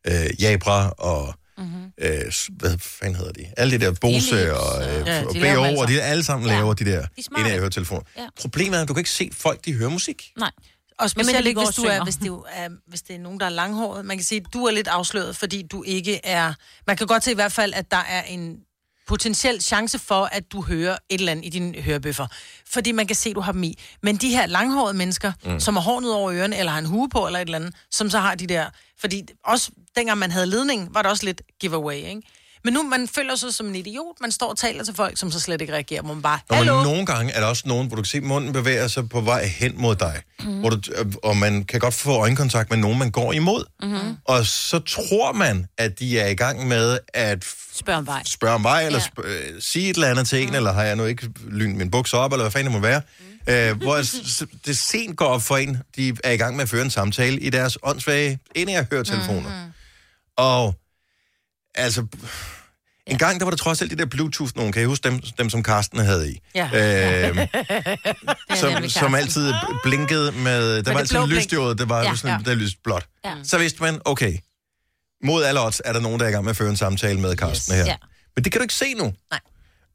Øh, 0.07 0.41
Jabra 0.41 0.89
og 0.89 1.33
mm-hmm. 1.57 1.83
øh, 1.97 2.31
hvad 2.57 2.77
fanden 2.79 3.15
hedder 3.15 3.31
de? 3.31 3.45
Alle 3.57 3.79
de 3.79 3.85
der 3.85 3.91
Bose 4.01 4.57
og, 4.57 4.83
øh, 4.83 5.07
Ja, 5.07 5.21
de 5.21 5.27
og 5.27 5.73
BO, 5.73 5.79
og 5.81 5.87
de 5.87 6.01
alle 6.01 6.23
sammen 6.23 6.49
Ja. 6.49 6.55
laver 6.55 6.73
de 6.73 6.85
der 6.85 6.99
er 6.99 7.05
smarte. 7.21 7.49
in 7.53 7.59
høretelefoner. 7.59 8.01
Ja. 8.17 8.27
Problemet 8.41 8.77
er, 8.77 8.81
at 8.81 8.87
du 8.87 8.93
kan 8.93 8.99
ikke 9.01 9.09
se 9.09 9.29
folk, 9.33 9.65
de 9.65 9.73
hører 9.73 9.89
musik. 9.89 10.31
Nej. 10.39 10.51
Og 10.99 11.09
specielt 11.09 11.47
ikke, 11.47 11.61
hvis, 11.65 11.75
du 11.75 11.81
er, 11.81 12.03
hvis, 12.03 12.15
det 12.15 12.27
er, 12.53 12.69
hvis 12.87 13.01
det 13.01 13.15
er 13.15 13.19
nogen, 13.19 13.39
der 13.39 13.45
er 13.45 13.49
langhåret. 13.49 14.05
Man 14.05 14.17
kan 14.17 14.23
sige, 14.23 14.41
at 14.47 14.53
du 14.53 14.65
er 14.65 14.71
lidt 14.71 14.87
afsløret, 14.87 15.35
fordi 15.35 15.63
du 15.71 15.83
ikke 15.83 16.25
er... 16.25 16.53
Man 16.87 16.97
kan 16.97 17.07
godt 17.07 17.23
se 17.23 17.31
i 17.31 17.35
hvert 17.35 17.51
fald, 17.51 17.73
at 17.73 17.91
der 17.91 17.97
er 18.09 18.23
en 18.23 18.55
potentiel 19.07 19.61
chance 19.61 19.99
for, 19.99 20.29
at 20.31 20.51
du 20.51 20.61
hører 20.61 20.97
et 21.09 21.19
eller 21.19 21.31
andet 21.31 21.45
i 21.45 21.49
dine 21.49 21.81
hørebøffer. 21.81 22.27
Fordi 22.73 22.91
man 22.91 23.07
kan 23.07 23.15
se, 23.15 23.29
at 23.29 23.35
du 23.35 23.41
har 23.41 23.51
dem 23.51 23.63
i. 23.63 23.79
Men 24.01 24.15
de 24.15 24.29
her 24.29 24.45
langhårede 24.45 24.93
mennesker, 24.93 25.31
mm. 25.45 25.59
som 25.59 25.75
har 25.75 25.81
hår 25.81 25.99
ned 25.99 26.09
over 26.09 26.33
ørerne, 26.33 26.57
eller 26.57 26.71
har 26.71 26.79
en 26.79 26.85
hue 26.85 27.09
på, 27.09 27.25
eller 27.25 27.39
et 27.39 27.45
eller 27.45 27.57
andet, 27.57 27.75
som 27.91 28.09
så 28.09 28.19
har 28.19 28.35
de 28.35 28.47
der... 28.47 28.65
Fordi 28.99 29.23
også 29.45 29.71
dengang 29.95 30.19
man 30.19 30.31
havde 30.31 30.45
ledning, 30.45 30.93
var 30.93 31.01
det 31.01 31.11
også 31.11 31.25
lidt 31.25 31.41
giveaway, 31.59 31.95
ikke? 31.95 32.21
Men 32.65 32.73
nu, 32.73 32.83
man 32.83 33.07
føler 33.07 33.35
sig 33.35 33.53
som 33.53 33.65
en 33.67 33.75
idiot. 33.75 34.15
Man 34.21 34.31
står 34.31 34.49
og 34.49 34.57
taler 34.57 34.83
til 34.83 34.95
folk, 34.95 35.17
som 35.17 35.31
så 35.31 35.39
slet 35.39 35.61
ikke 35.61 35.73
reagerer. 35.73 36.01
Man 36.01 36.21
bare, 36.21 36.39
Nå, 36.49 36.55
men 36.55 36.57
hallo? 36.67 36.83
nogle 36.83 37.05
gange 37.05 37.33
er 37.33 37.39
der 37.39 37.47
også 37.47 37.63
nogen, 37.65 37.87
hvor 37.87 37.95
du 37.95 38.01
kan 38.01 38.07
se, 38.09 38.17
at 38.17 38.23
munden 38.23 38.53
bevæger 38.53 38.87
sig 38.87 39.09
på 39.09 39.21
vej 39.21 39.45
hen 39.45 39.73
mod 39.81 39.95
dig. 39.95 40.21
Mhm. 40.39 40.49
Mm. 40.51 40.59
Hvor 40.59 40.69
du, 40.69 40.79
og 41.23 41.37
man 41.37 41.63
kan 41.63 41.79
godt 41.79 41.93
få 41.93 42.11
øjenkontakt 42.11 42.69
med 42.69 42.77
nogen, 42.77 42.99
man 42.99 43.11
går 43.11 43.33
imod. 43.33 43.65
Mm-hmm. 43.83 44.17
Og 44.25 44.45
så 44.45 44.79
tror 44.79 45.31
man, 45.33 45.67
at 45.77 45.99
de 45.99 46.19
er 46.19 46.27
i 46.27 46.35
gang 46.35 46.67
med 46.67 46.99
at 47.13 47.45
Spørg 47.73 47.95
om 47.95 48.07
vej. 48.07 48.21
spørge 48.25 48.55
om 48.55 48.63
vej, 48.63 48.85
eller 48.85 48.99
sp- 48.99 49.27
øh, 49.27 49.61
sige 49.61 49.89
et 49.89 49.95
eller 49.95 50.07
andet 50.09 50.27
til 50.27 50.41
en, 50.41 50.49
mm. 50.49 50.55
eller 50.55 50.73
har 50.73 50.83
jeg 50.83 50.95
nu 50.95 51.05
ikke 51.05 51.29
lynet 51.51 51.77
min 51.77 51.91
bukser 51.91 52.17
op, 52.17 52.31
eller 52.31 52.43
hvad 52.43 52.51
fanden 52.51 52.73
det 52.73 52.81
må 52.81 52.87
være. 52.87 53.01
Mm. 53.47 53.53
Øh, 53.53 53.77
hvor 53.81 53.95
det 54.65 54.77
sent 54.77 55.17
går 55.17 55.25
op 55.25 55.41
for 55.41 55.57
en, 55.57 55.77
de 55.95 56.13
er 56.23 56.31
i 56.31 56.37
gang 56.37 56.55
med 56.55 56.63
at 56.63 56.69
føre 56.69 56.81
en 56.81 56.89
samtale 56.91 57.39
i 57.39 57.49
deres 57.49 57.77
åndssvage 57.83 58.39
ind 58.55 58.69
i 58.69 58.73
høretelefoner. 58.91 59.65
Mm. 59.65 59.71
Og 60.37 60.75
altså, 61.75 62.05
en 63.07 63.17
gang 63.17 63.39
der 63.39 63.45
var 63.45 63.49
der 63.49 63.57
trods 63.57 63.81
alt 63.81 63.91
de 63.91 63.95
der 63.95 64.05
Bluetooth 64.05 64.51
nogen, 64.55 64.71
kan 64.71 64.81
I 64.81 64.85
huske 64.85 65.09
dem, 65.09 65.21
dem 65.37 65.49
som 65.49 65.63
Karsten 65.63 65.99
havde 65.99 66.31
i? 66.31 66.39
Ja. 66.55 67.27
Øhm, 67.29 67.37
som, 68.61 68.89
som 68.89 69.15
altid 69.15 69.53
blinkede 69.83 70.31
med, 70.31 70.75
der 70.75 70.81
det 70.81 70.93
var 70.93 70.99
altid 70.99 71.27
lyst 71.27 71.53
øjet, 71.53 71.77
det 71.77 71.89
var 71.89 72.01
Ja, 72.01 72.09
ja, 72.09 72.15
sådan, 72.15 72.29
ja. 72.29 72.37
ja. 72.45 72.55
der 72.55 72.55
lyst 72.55 72.83
blåt. 72.83 73.05
Ja. 73.25 73.33
Så 73.43 73.57
vidste 73.57 73.81
man, 73.81 74.01
okay, 74.05 74.37
mod 75.23 75.43
alle 75.43 75.61
odds 75.61 75.81
er 75.85 75.93
der 75.93 75.99
nogen, 75.99 76.19
der 76.19 76.25
er 76.25 76.29
i 76.29 76.31
gang 76.31 76.43
med 76.43 76.49
at 76.49 76.57
føre 76.57 76.69
en 76.69 76.77
samtale 76.77 77.19
med 77.19 77.35
Karsten 77.35 77.73
yes. 77.73 77.81
her. 77.81 77.85
Ja. 77.85 77.95
Men 78.35 78.43
det 78.43 78.51
kan 78.51 78.59
du 78.59 78.63
ikke 78.63 78.73
se 78.73 78.93
nu. 78.93 79.13
Nej. 79.31 79.39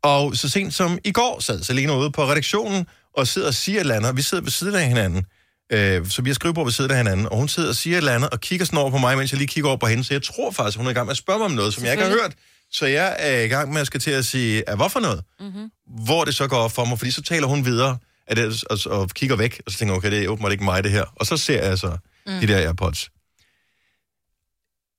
Og 0.02 0.36
så 0.36 0.48
sent 0.48 0.74
som 0.74 0.98
i 1.04 1.12
går 1.12 1.40
sad 1.40 1.62
Selina 1.62 1.96
ude 1.96 2.10
på 2.10 2.24
redaktionen 2.24 2.86
og 3.16 3.28
sidder 3.28 3.48
og 3.48 3.54
siger 3.54 3.76
et 3.76 3.80
eller 3.80 3.94
andet, 3.94 4.10
og 4.10 4.16
vi 4.16 4.22
sidder 4.22 4.42
ved 4.42 4.50
siden 4.50 4.74
af 4.74 4.86
hinanden. 4.86 5.26
Øh, 5.72 6.06
så 6.08 6.22
vi 6.22 6.30
har 6.30 6.34
skrivebord 6.34 6.66
ved 6.66 6.72
siden 6.72 6.90
af 6.90 6.96
hinanden, 6.96 7.26
og 7.26 7.36
hun 7.36 7.48
sidder 7.48 7.68
og 7.68 7.74
siger 7.76 7.94
et 7.94 7.98
eller 7.98 8.12
andet, 8.12 8.30
og 8.30 8.40
kigger 8.40 8.66
sådan 8.66 8.78
over 8.78 8.90
på 8.90 8.98
mig, 8.98 9.18
mens 9.18 9.32
jeg 9.32 9.38
lige 9.38 9.48
kigger 9.48 9.68
over 9.68 9.78
på 9.78 9.86
hende, 9.86 10.04
så 10.04 10.14
jeg 10.14 10.22
tror 10.22 10.50
faktisk, 10.50 10.78
hun 10.78 10.86
er 10.86 10.90
i 10.90 10.94
gang 10.94 11.06
med 11.06 11.10
at 11.10 11.16
spørge 11.16 11.38
mig 11.38 11.44
om 11.44 11.50
noget, 11.50 11.74
som 11.74 11.84
jeg 11.84 11.92
ikke 11.92 12.04
har 12.04 12.10
hørt. 12.10 12.34
Så 12.72 12.86
jeg 12.86 13.16
er 13.18 13.40
i 13.40 13.48
gang 13.48 13.72
med 13.72 13.80
at 13.80 13.86
skal 13.86 14.00
til 14.00 14.10
at 14.10 14.24
sige, 14.24 14.68
at 14.68 14.76
hvorfor 14.76 15.00
noget? 15.00 15.24
Mm-hmm. 15.40 15.70
Hvor 16.04 16.24
det 16.24 16.34
så 16.34 16.46
går 16.46 16.56
op 16.56 16.72
for 16.72 16.84
mig, 16.84 16.98
fordi 16.98 17.10
så 17.10 17.22
taler 17.22 17.46
hun 17.46 17.64
videre 17.64 17.98
at 18.28 18.36
det, 18.36 18.64
og, 18.64 18.78
og 19.00 19.08
kigger 19.08 19.36
væk, 19.36 19.62
og 19.66 19.72
så 19.72 19.78
tænker 19.78 19.94
jeg, 19.94 19.98
okay, 19.98 20.10
det 20.10 20.24
er 20.24 20.28
åbenbart 20.28 20.52
ikke 20.52 20.64
mig 20.64 20.84
det 20.84 20.92
her. 20.92 21.04
Og 21.16 21.26
så 21.26 21.36
ser 21.36 21.64
jeg 21.64 21.78
så 21.78 21.96
mm. 22.26 22.40
de 22.40 22.46
der 22.46 22.58
AirPods. 22.58 23.10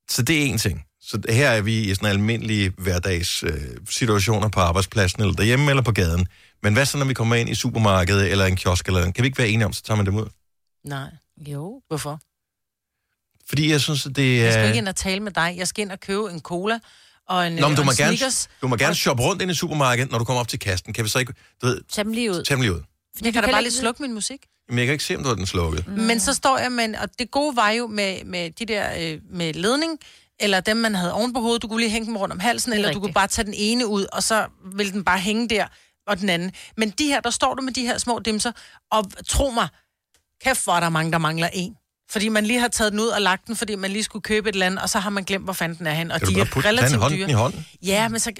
Så 0.09 0.21
det 0.21 0.39
er 0.39 0.45
en 0.45 0.57
ting. 0.57 0.83
Så 1.01 1.21
her 1.29 1.49
er 1.49 1.61
vi 1.61 1.79
i 1.79 1.95
sådan 1.95 2.09
almindelige 2.09 2.73
hverdags 2.77 3.43
øh, 3.43 3.61
situationer 3.89 4.49
på 4.49 4.59
arbejdspladsen, 4.59 5.21
eller 5.21 5.35
derhjemme, 5.35 5.69
eller 5.69 5.83
på 5.83 5.91
gaden. 5.91 6.27
Men 6.63 6.73
hvad 6.73 6.85
så, 6.85 6.97
når 6.97 7.05
vi 7.05 7.13
kommer 7.13 7.35
ind 7.35 7.49
i 7.49 7.55
supermarkedet, 7.55 8.31
eller 8.31 8.45
en 8.45 8.55
kiosk, 8.55 8.87
eller 8.87 9.11
kan 9.11 9.23
vi 9.23 9.25
ikke 9.25 9.37
være 9.37 9.49
enige 9.49 9.65
om, 9.65 9.73
så 9.73 9.83
tager 9.83 9.95
man 9.97 10.05
dem 10.05 10.15
ud? 10.15 10.25
Nej. 10.89 11.09
Jo. 11.47 11.81
Hvorfor? 11.87 12.19
Fordi 13.49 13.71
jeg 13.71 13.81
synes, 13.81 14.05
at 14.05 14.15
det 14.15 14.37
Jeg 14.39 14.53
skal 14.53 14.63
er... 14.63 14.67
ikke 14.67 14.77
ind 14.77 14.87
og 14.87 14.95
tale 14.95 15.19
med 15.19 15.31
dig. 15.31 15.53
Jeg 15.57 15.67
skal 15.67 15.81
ind 15.81 15.91
og 15.91 15.99
købe 15.99 16.29
en 16.31 16.39
cola 16.41 16.79
og 17.27 17.47
en, 17.47 17.53
Nå, 17.53 17.61
men 17.67 17.71
øh, 17.71 17.77
du 17.77 17.81
og 17.81 17.85
må 17.85 17.91
en 17.91 17.97
gerne, 17.97 18.31
du 18.61 18.67
må 18.67 18.75
gerne 18.75 18.95
shoppe 18.95 19.23
rundt 19.23 19.41
ind 19.41 19.51
i 19.51 19.53
supermarkedet, 19.53 20.11
når 20.11 20.17
du 20.19 20.25
kommer 20.25 20.39
op 20.39 20.47
til 20.47 20.59
kassen. 20.59 20.93
Kan 20.93 21.03
vi 21.03 21.09
så 21.09 21.19
ikke, 21.19 21.33
du 21.61 21.65
ved, 21.67 21.81
Tag 21.89 22.05
dem 22.05 22.13
lige 22.13 22.31
ud. 22.31 22.43
tage 22.43 22.55
dem 22.55 22.61
lige 22.61 22.73
ud? 22.73 22.81
Jeg 23.21 23.33
kan 23.33 23.43
da 23.43 23.51
bare 23.51 23.61
lige 23.61 23.71
slukke 23.71 24.01
min 24.01 24.13
musik. 24.13 24.45
Men 24.69 24.77
jeg 24.77 24.85
kan 24.87 24.93
ikke 24.93 25.03
se, 25.03 25.15
om 25.15 25.23
du 25.23 25.27
har 25.29 25.35
den 25.35 25.45
slukket. 25.45 25.87
Mm. 25.87 25.93
Men 25.93 26.19
så 26.19 26.33
står 26.33 26.57
jeg 26.57 26.71
med, 26.71 26.95
og 26.95 27.09
det 27.19 27.31
gode 27.31 27.55
var 27.55 27.69
jo 27.69 27.87
med, 27.87 28.23
med 28.23 28.51
de 28.51 28.65
der 28.65 28.93
øh, 28.99 29.19
med 29.31 29.53
ledning, 29.53 29.99
eller 30.39 30.59
dem, 30.59 30.77
man 30.77 30.95
havde 30.95 31.13
oven 31.13 31.33
på 31.33 31.39
hovedet, 31.39 31.61
du 31.61 31.67
kunne 31.67 31.79
lige 31.79 31.89
hænge 31.89 32.05
dem 32.05 32.17
rundt 32.17 32.33
om 32.33 32.39
halsen, 32.39 32.73
eller 32.73 32.91
du 32.93 32.99
kunne 32.99 33.13
bare 33.13 33.27
tage 33.27 33.45
den 33.45 33.53
ene 33.57 33.87
ud, 33.87 34.05
og 34.11 34.23
så 34.23 34.45
ville 34.75 34.91
den 34.91 35.03
bare 35.03 35.19
hænge 35.19 35.49
der, 35.49 35.67
og 36.07 36.19
den 36.19 36.29
anden. 36.29 36.51
Men 36.77 36.89
de 36.89 37.05
her, 37.05 37.19
der 37.21 37.29
står 37.29 37.53
du 37.53 37.61
med 37.61 37.73
de 37.73 37.81
her 37.85 37.97
små 37.97 38.19
dimser, 38.19 38.51
og 38.91 39.05
tro 39.27 39.49
mig, 39.49 39.67
kæft 40.43 40.63
hvor 40.63 40.73
er 40.73 40.79
der 40.79 40.89
mange, 40.89 41.11
der 41.11 41.17
mangler 41.17 41.49
en. 41.53 41.75
Fordi 42.11 42.29
man 42.29 42.45
lige 42.45 42.59
har 42.59 42.67
taget 42.67 42.91
den 42.91 42.99
ud 42.99 43.07
og 43.07 43.21
lagt 43.21 43.47
den, 43.47 43.55
fordi 43.55 43.75
man 43.75 43.91
lige 43.91 44.03
skulle 44.03 44.23
købe 44.23 44.49
et 44.49 44.53
eller 44.53 44.65
andet, 44.65 44.81
og 44.81 44.89
så 44.89 44.99
har 44.99 45.09
man 45.09 45.23
glemt, 45.23 45.43
hvor 45.43 45.53
fanden 45.53 45.77
den 45.77 45.87
er 45.87 45.93
hen. 45.93 46.11
Og 46.11 46.19
Kan 46.21 46.35
de 46.35 46.39
er 46.39 46.65
relativt 46.65 47.09
dyre. 47.09 47.29
i 47.29 47.33
hånden? 47.33 47.65
Ja, 47.85 48.07
men 48.07 48.19
så... 48.19 48.31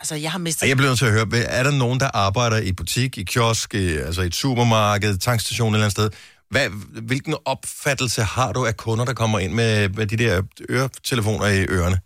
Altså, 0.00 0.14
jeg 0.14 0.32
har 0.32 0.38
mistet... 0.38 0.68
Jeg 0.68 0.76
bliver 0.76 0.90
nødt 0.90 0.98
til 0.98 1.06
at 1.06 1.12
høre, 1.12 1.38
er 1.44 1.62
der 1.62 1.70
nogen, 1.70 2.00
der 2.00 2.10
arbejder 2.14 2.56
i 2.56 2.72
butik, 2.72 3.18
i 3.18 3.22
kiosk, 3.22 3.74
i, 3.74 3.96
altså 3.96 4.22
i 4.22 4.26
et 4.26 4.34
supermarked, 4.34 5.18
tankstation 5.18 5.74
et 5.74 5.76
eller 5.76 5.84
andet 5.84 5.92
sted? 5.92 6.10
Hvad, 6.50 6.68
hvilken 7.02 7.34
opfattelse 7.44 8.22
har 8.22 8.52
du 8.52 8.66
af 8.66 8.76
kunder, 8.76 9.04
der 9.04 9.14
kommer 9.14 9.38
ind 9.38 9.52
med, 9.52 9.88
med 9.88 10.06
de 10.06 10.16
der 10.16 10.42
øretelefoner 10.70 11.46
i 11.46 11.64
ørerne? 11.64 11.98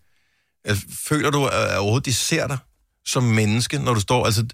Altså, 0.64 0.84
føler 1.08 1.30
du 1.30 1.46
at 1.46 1.76
overhovedet, 1.76 2.06
de 2.06 2.14
ser 2.14 2.46
dig 2.46 2.58
som 3.06 3.22
menneske, 3.22 3.78
når 3.78 3.94
du 3.94 4.00
står... 4.00 4.26
Altså, 4.26 4.44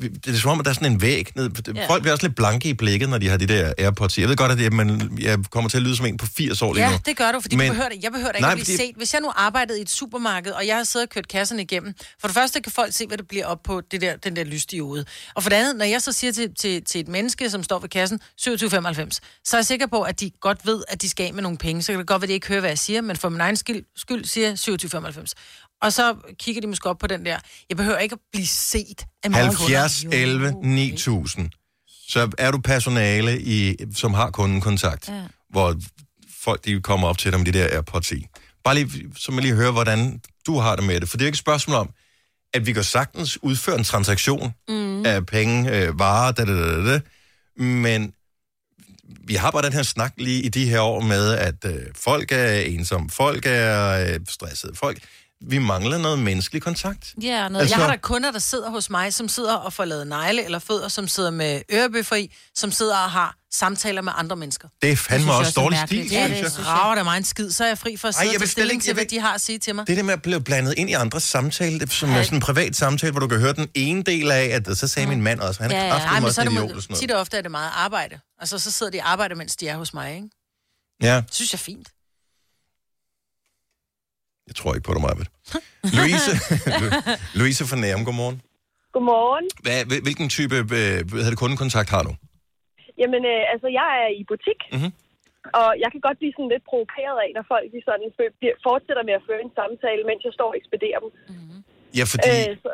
det 0.00 0.26
er 0.26 0.36
som 0.38 0.50
om, 0.50 0.58
at 0.58 0.64
der 0.64 0.70
er 0.70 0.74
sådan 0.74 0.92
en 0.92 1.00
væg 1.02 1.28
ned. 1.36 1.50
Ja. 1.74 1.88
Folk 1.88 2.02
bliver 2.02 2.12
også 2.12 2.26
lidt 2.26 2.36
blanke 2.36 2.68
i 2.68 2.74
blikket, 2.74 3.08
når 3.08 3.18
de 3.18 3.28
har 3.28 3.36
de 3.36 3.46
der 3.46 3.72
AirPods 3.78 4.18
i. 4.18 4.20
Jeg 4.20 4.28
ved 4.28 4.36
godt, 4.36 4.52
at 4.52 4.58
det, 4.58 4.72
man, 4.72 5.18
jeg 5.20 5.38
kommer 5.50 5.70
til 5.70 5.76
at 5.76 5.82
lyde 5.82 5.96
som 5.96 6.06
en 6.06 6.16
på 6.16 6.26
80 6.36 6.62
år 6.62 6.74
lige 6.74 6.84
Ja, 6.84 6.90
nu. 6.92 6.98
det 7.06 7.16
gør 7.16 7.32
du, 7.32 7.40
fordi 7.40 7.56
Men- 7.56 7.66
du 7.66 7.72
behøver 7.72 7.88
det. 7.88 8.02
Jeg 8.02 8.12
behøver 8.12 8.32
da 8.32 8.36
ikke 8.36 8.42
Nej, 8.42 8.50
at 8.50 8.56
blive 8.56 8.64
fordi- 8.64 8.76
set. 8.76 8.94
Hvis 8.96 9.12
jeg 9.14 9.20
nu 9.20 9.32
arbejdede 9.36 9.78
i 9.78 9.82
et 9.82 9.90
supermarked, 9.90 10.52
og 10.52 10.66
jeg 10.66 10.76
har 10.76 10.84
siddet 10.84 11.06
og 11.08 11.10
kørt 11.14 11.28
kasserne 11.28 11.62
igennem, 11.62 11.94
for 12.20 12.28
det 12.28 12.34
første 12.34 12.60
kan 12.60 12.72
folk 12.72 12.92
se, 12.94 13.06
hvad 13.06 13.18
det 13.18 13.28
bliver 13.28 13.46
op 13.46 13.62
på 13.64 13.80
det 13.90 14.00
der, 14.00 14.16
den 14.16 14.36
der 14.36 14.44
lysdiode. 14.44 15.04
Og 15.34 15.42
for 15.42 15.50
det 15.50 15.56
andet, 15.56 15.76
når 15.76 15.84
jeg 15.84 16.02
så 16.02 16.12
siger 16.12 16.32
til, 16.32 16.54
til, 16.54 16.84
til 16.84 17.00
et 17.00 17.08
menneske, 17.08 17.50
som 17.50 17.62
står 17.62 17.78
ved 17.78 17.88
kassen, 17.88 18.20
27,95, 18.36 19.20
så 19.44 19.56
er 19.56 19.58
jeg 19.58 19.66
sikker 19.66 19.86
på, 19.86 20.02
at 20.02 20.20
de 20.20 20.30
godt 20.40 20.66
ved, 20.66 20.82
at 20.88 21.02
de 21.02 21.08
skal 21.08 21.26
af 21.26 21.34
med 21.34 21.42
nogle 21.42 21.58
penge. 21.58 21.82
Så 21.82 21.92
kan 21.92 21.98
det 21.98 22.06
godt 22.06 22.20
være, 22.22 22.26
at 22.26 22.28
de 22.28 22.34
ikke 22.34 22.48
hører, 22.48 22.60
hvad 22.60 22.70
jeg 22.70 22.78
siger, 22.78 23.00
men 23.00 23.16
for 23.16 23.28
min 23.28 23.40
egen 23.40 23.56
skyld, 23.56 23.84
skyld 23.96 24.24
siger 24.24 24.46
jeg 24.48 24.58
27,95. 24.58 25.32
Og 25.82 25.92
så 25.92 26.16
kigger 26.38 26.60
de 26.60 26.66
måske 26.66 26.88
op 26.88 26.98
på 26.98 27.06
den 27.06 27.26
der. 27.26 27.38
Jeg 27.68 27.76
behøver 27.76 27.98
ikke 27.98 28.12
at 28.12 28.18
blive 28.32 28.46
set 28.46 29.06
af 29.22 29.30
mine 29.30 29.42
70, 29.42 30.02
kunder. 30.02 30.18
11, 30.18 30.52
9000. 30.62 31.50
Så 32.08 32.30
er 32.38 32.50
du 32.50 32.58
personale, 32.58 33.42
i, 33.42 33.76
som 33.94 34.14
har 34.14 34.30
kundekontakt, 34.30 35.08
ja. 35.08 35.22
hvor 35.50 35.76
folk 36.42 36.64
de 36.64 36.80
kommer 36.80 37.08
op 37.08 37.18
til 37.18 37.32
dig 37.32 37.40
med 37.40 37.52
de 37.52 37.58
der 37.58 37.64
AirPods 37.64 38.12
i. 38.12 38.26
Bare 38.64 38.74
lige, 38.74 39.10
så 39.16 39.32
man 39.32 39.42
lige 39.42 39.54
høre, 39.54 39.72
hvordan 39.72 40.20
du 40.46 40.58
har 40.58 40.76
det 40.76 40.84
med 40.84 41.00
det. 41.00 41.08
For 41.08 41.16
det 41.16 41.22
er 41.22 41.26
jo 41.26 41.28
ikke 41.28 41.34
et 41.34 41.38
spørgsmål 41.38 41.76
om, 41.76 41.90
at 42.54 42.66
vi 42.66 42.72
kan 42.72 42.84
sagtens 42.84 43.42
udføre 43.42 43.78
en 43.78 43.84
transaktion 43.84 44.54
mm. 44.68 45.06
af 45.06 45.26
penge, 45.26 45.70
øh, 45.70 45.98
varer, 45.98 46.32
da, 46.32 46.44
da, 46.44 46.52
da, 46.52 46.76
da, 46.76 46.92
da. 46.92 47.00
men 47.62 48.14
vi 49.24 49.34
har 49.34 49.50
bare 49.50 49.62
den 49.62 49.72
her 49.72 49.82
snak 49.82 50.12
lige 50.16 50.42
i 50.42 50.48
de 50.48 50.68
her 50.68 50.80
år 50.80 51.00
med, 51.00 51.32
at 51.32 51.64
øh, 51.64 51.80
folk 51.94 52.32
er 52.32 52.52
ensomme, 52.52 53.10
folk 53.10 53.46
er 53.46 53.90
øh, 53.90 54.20
stressede, 54.28 54.74
folk... 54.74 54.98
Vi 55.48 55.58
mangler 55.58 55.98
noget 55.98 56.18
menneskelig 56.18 56.62
kontakt. 56.62 57.14
Ja, 57.22 57.48
noget. 57.48 57.62
Altså- 57.62 57.76
Jeg 57.76 57.84
har 57.84 57.90
der 57.92 57.96
kunder, 58.00 58.30
der 58.30 58.38
sidder 58.38 58.70
hos 58.70 58.90
mig, 58.90 59.14
som 59.14 59.28
sidder 59.28 59.54
og 59.54 59.72
får 59.72 59.84
lavet 59.84 60.06
negle 60.06 60.44
eller 60.44 60.58
fødder, 60.58 60.88
som 60.88 61.08
sidder 61.08 61.30
med 61.30 61.62
ørebøffer 61.72 62.16
i, 62.16 62.32
som 62.54 62.72
sidder 62.72 62.96
og 62.96 63.10
har 63.10 63.36
samtaler 63.52 64.02
med 64.02 64.12
andre 64.16 64.36
mennesker. 64.36 64.68
Det 64.82 64.92
er 64.92 64.96
fandme 64.96 65.32
også 65.32 65.52
dårlig 65.56 65.78
stil, 65.86 65.98
Ja, 65.98 66.04
synes 66.04 66.10
det 66.38 66.42
jeg. 66.42 66.52
synes 66.52 66.66
rager 66.68 66.94
der 66.94 67.02
mig 67.02 67.16
en 67.16 67.24
skid, 67.24 67.50
så 67.50 67.64
er 67.64 67.68
jeg 67.68 67.78
fri 67.78 67.96
for 67.96 68.08
at 68.08 68.14
Ej, 68.16 68.22
sidde 68.22 68.32
jeg 68.34 68.42
og 68.42 68.48
stilling 68.48 68.72
ikke- 68.76 68.84
til, 68.84 68.94
hvad 68.94 69.04
de 69.04 69.20
har 69.20 69.34
at 69.34 69.40
sige 69.40 69.58
til 69.58 69.74
mig. 69.74 69.86
Det 69.86 69.96
der 69.96 70.02
med 70.02 70.12
at 70.12 70.22
blive 70.22 70.40
blandet 70.40 70.74
ind 70.76 70.90
i 70.90 70.92
andres 70.92 71.22
samtale, 71.22 71.80
det, 71.80 71.92
som 71.92 72.10
Ja. 72.10 72.16
er 72.18 72.22
sådan 72.22 72.36
en 72.36 72.40
privat 72.42 72.76
samtale, 72.76 73.10
hvor 73.12 73.20
du 73.20 73.28
kan 73.28 73.38
høre 73.40 73.52
den 73.52 73.68
ene 73.74 74.02
del 74.02 74.30
af, 74.30 74.44
at 74.44 74.78
så 74.78 74.88
sagde 74.88 75.08
min 75.08 75.22
mand 75.22 75.40
også, 75.40 75.62
han 75.62 75.70
er 75.72 75.84
ja, 75.84 75.94
også 75.94 76.06
er 76.40 76.44
en 76.44 76.50
det 76.50 76.52
idiot 76.52 76.70
må- 76.70 76.76
og 76.76 76.82
sådan 76.82 76.96
tit 76.96 77.08
noget. 77.08 77.14
og 77.16 77.20
ofte 77.20 77.36
er 77.36 77.42
det 77.42 77.50
meget 77.50 77.70
arbejde. 77.74 78.18
Altså, 78.40 78.58
så 78.58 78.70
sidder 78.70 78.92
de 78.92 78.98
og 79.00 79.10
arbejder, 79.12 79.34
mens 79.34 79.56
de 79.56 79.68
er 79.68 79.76
hos 79.76 79.94
mig, 79.94 80.14
ikke? 80.14 80.28
Ja, 81.02 81.16
Det 81.16 81.24
synes 81.34 81.52
jeg 81.52 81.56
er 81.58 81.62
fint. 81.62 81.88
Jeg 84.48 84.54
tror 84.58 84.70
ikke 84.74 84.86
på 84.88 84.94
dig, 84.96 85.02
Marvitt. 85.06 85.30
Louise, 85.98 86.30
Louise 87.38 87.62
fra 87.70 87.76
Nærum, 87.82 88.04
godmorgen. 88.08 88.38
Godmorgen. 88.94 89.46
Hvad, 89.64 89.78
hvil- 89.88 90.02
hvilken 90.06 90.28
type 90.36 90.54
øh, 90.56 90.64
hvad 91.08 91.18
hedder 91.24 91.32
det, 91.34 91.42
kundekontakt 91.44 91.88
har 91.96 92.02
du? 92.08 92.12
Jamen, 93.00 93.22
øh, 93.32 93.42
altså, 93.52 93.68
jeg 93.80 93.88
er 94.02 94.08
i 94.20 94.22
butik, 94.30 94.60
Mhm. 94.76 94.90
og 95.60 95.68
jeg 95.82 95.88
kan 95.92 96.00
godt 96.06 96.18
blive 96.20 96.32
sådan 96.36 96.50
lidt 96.54 96.64
provokeret 96.70 97.16
af, 97.24 97.28
når 97.36 97.44
folk 97.52 97.66
de 97.74 97.80
sådan, 97.88 98.06
fortsætter 98.68 99.02
med 99.08 99.14
at 99.20 99.24
føre 99.28 99.40
en 99.46 99.52
samtale, 99.60 100.00
mens 100.10 100.20
jeg 100.28 100.34
står 100.38 100.48
og 100.52 100.56
ekspederer 100.60 101.00
dem. 101.04 101.10
Ja, 101.98 102.04
fordi 102.12 102.30
Øh, 102.50 102.52
så, 102.64 102.70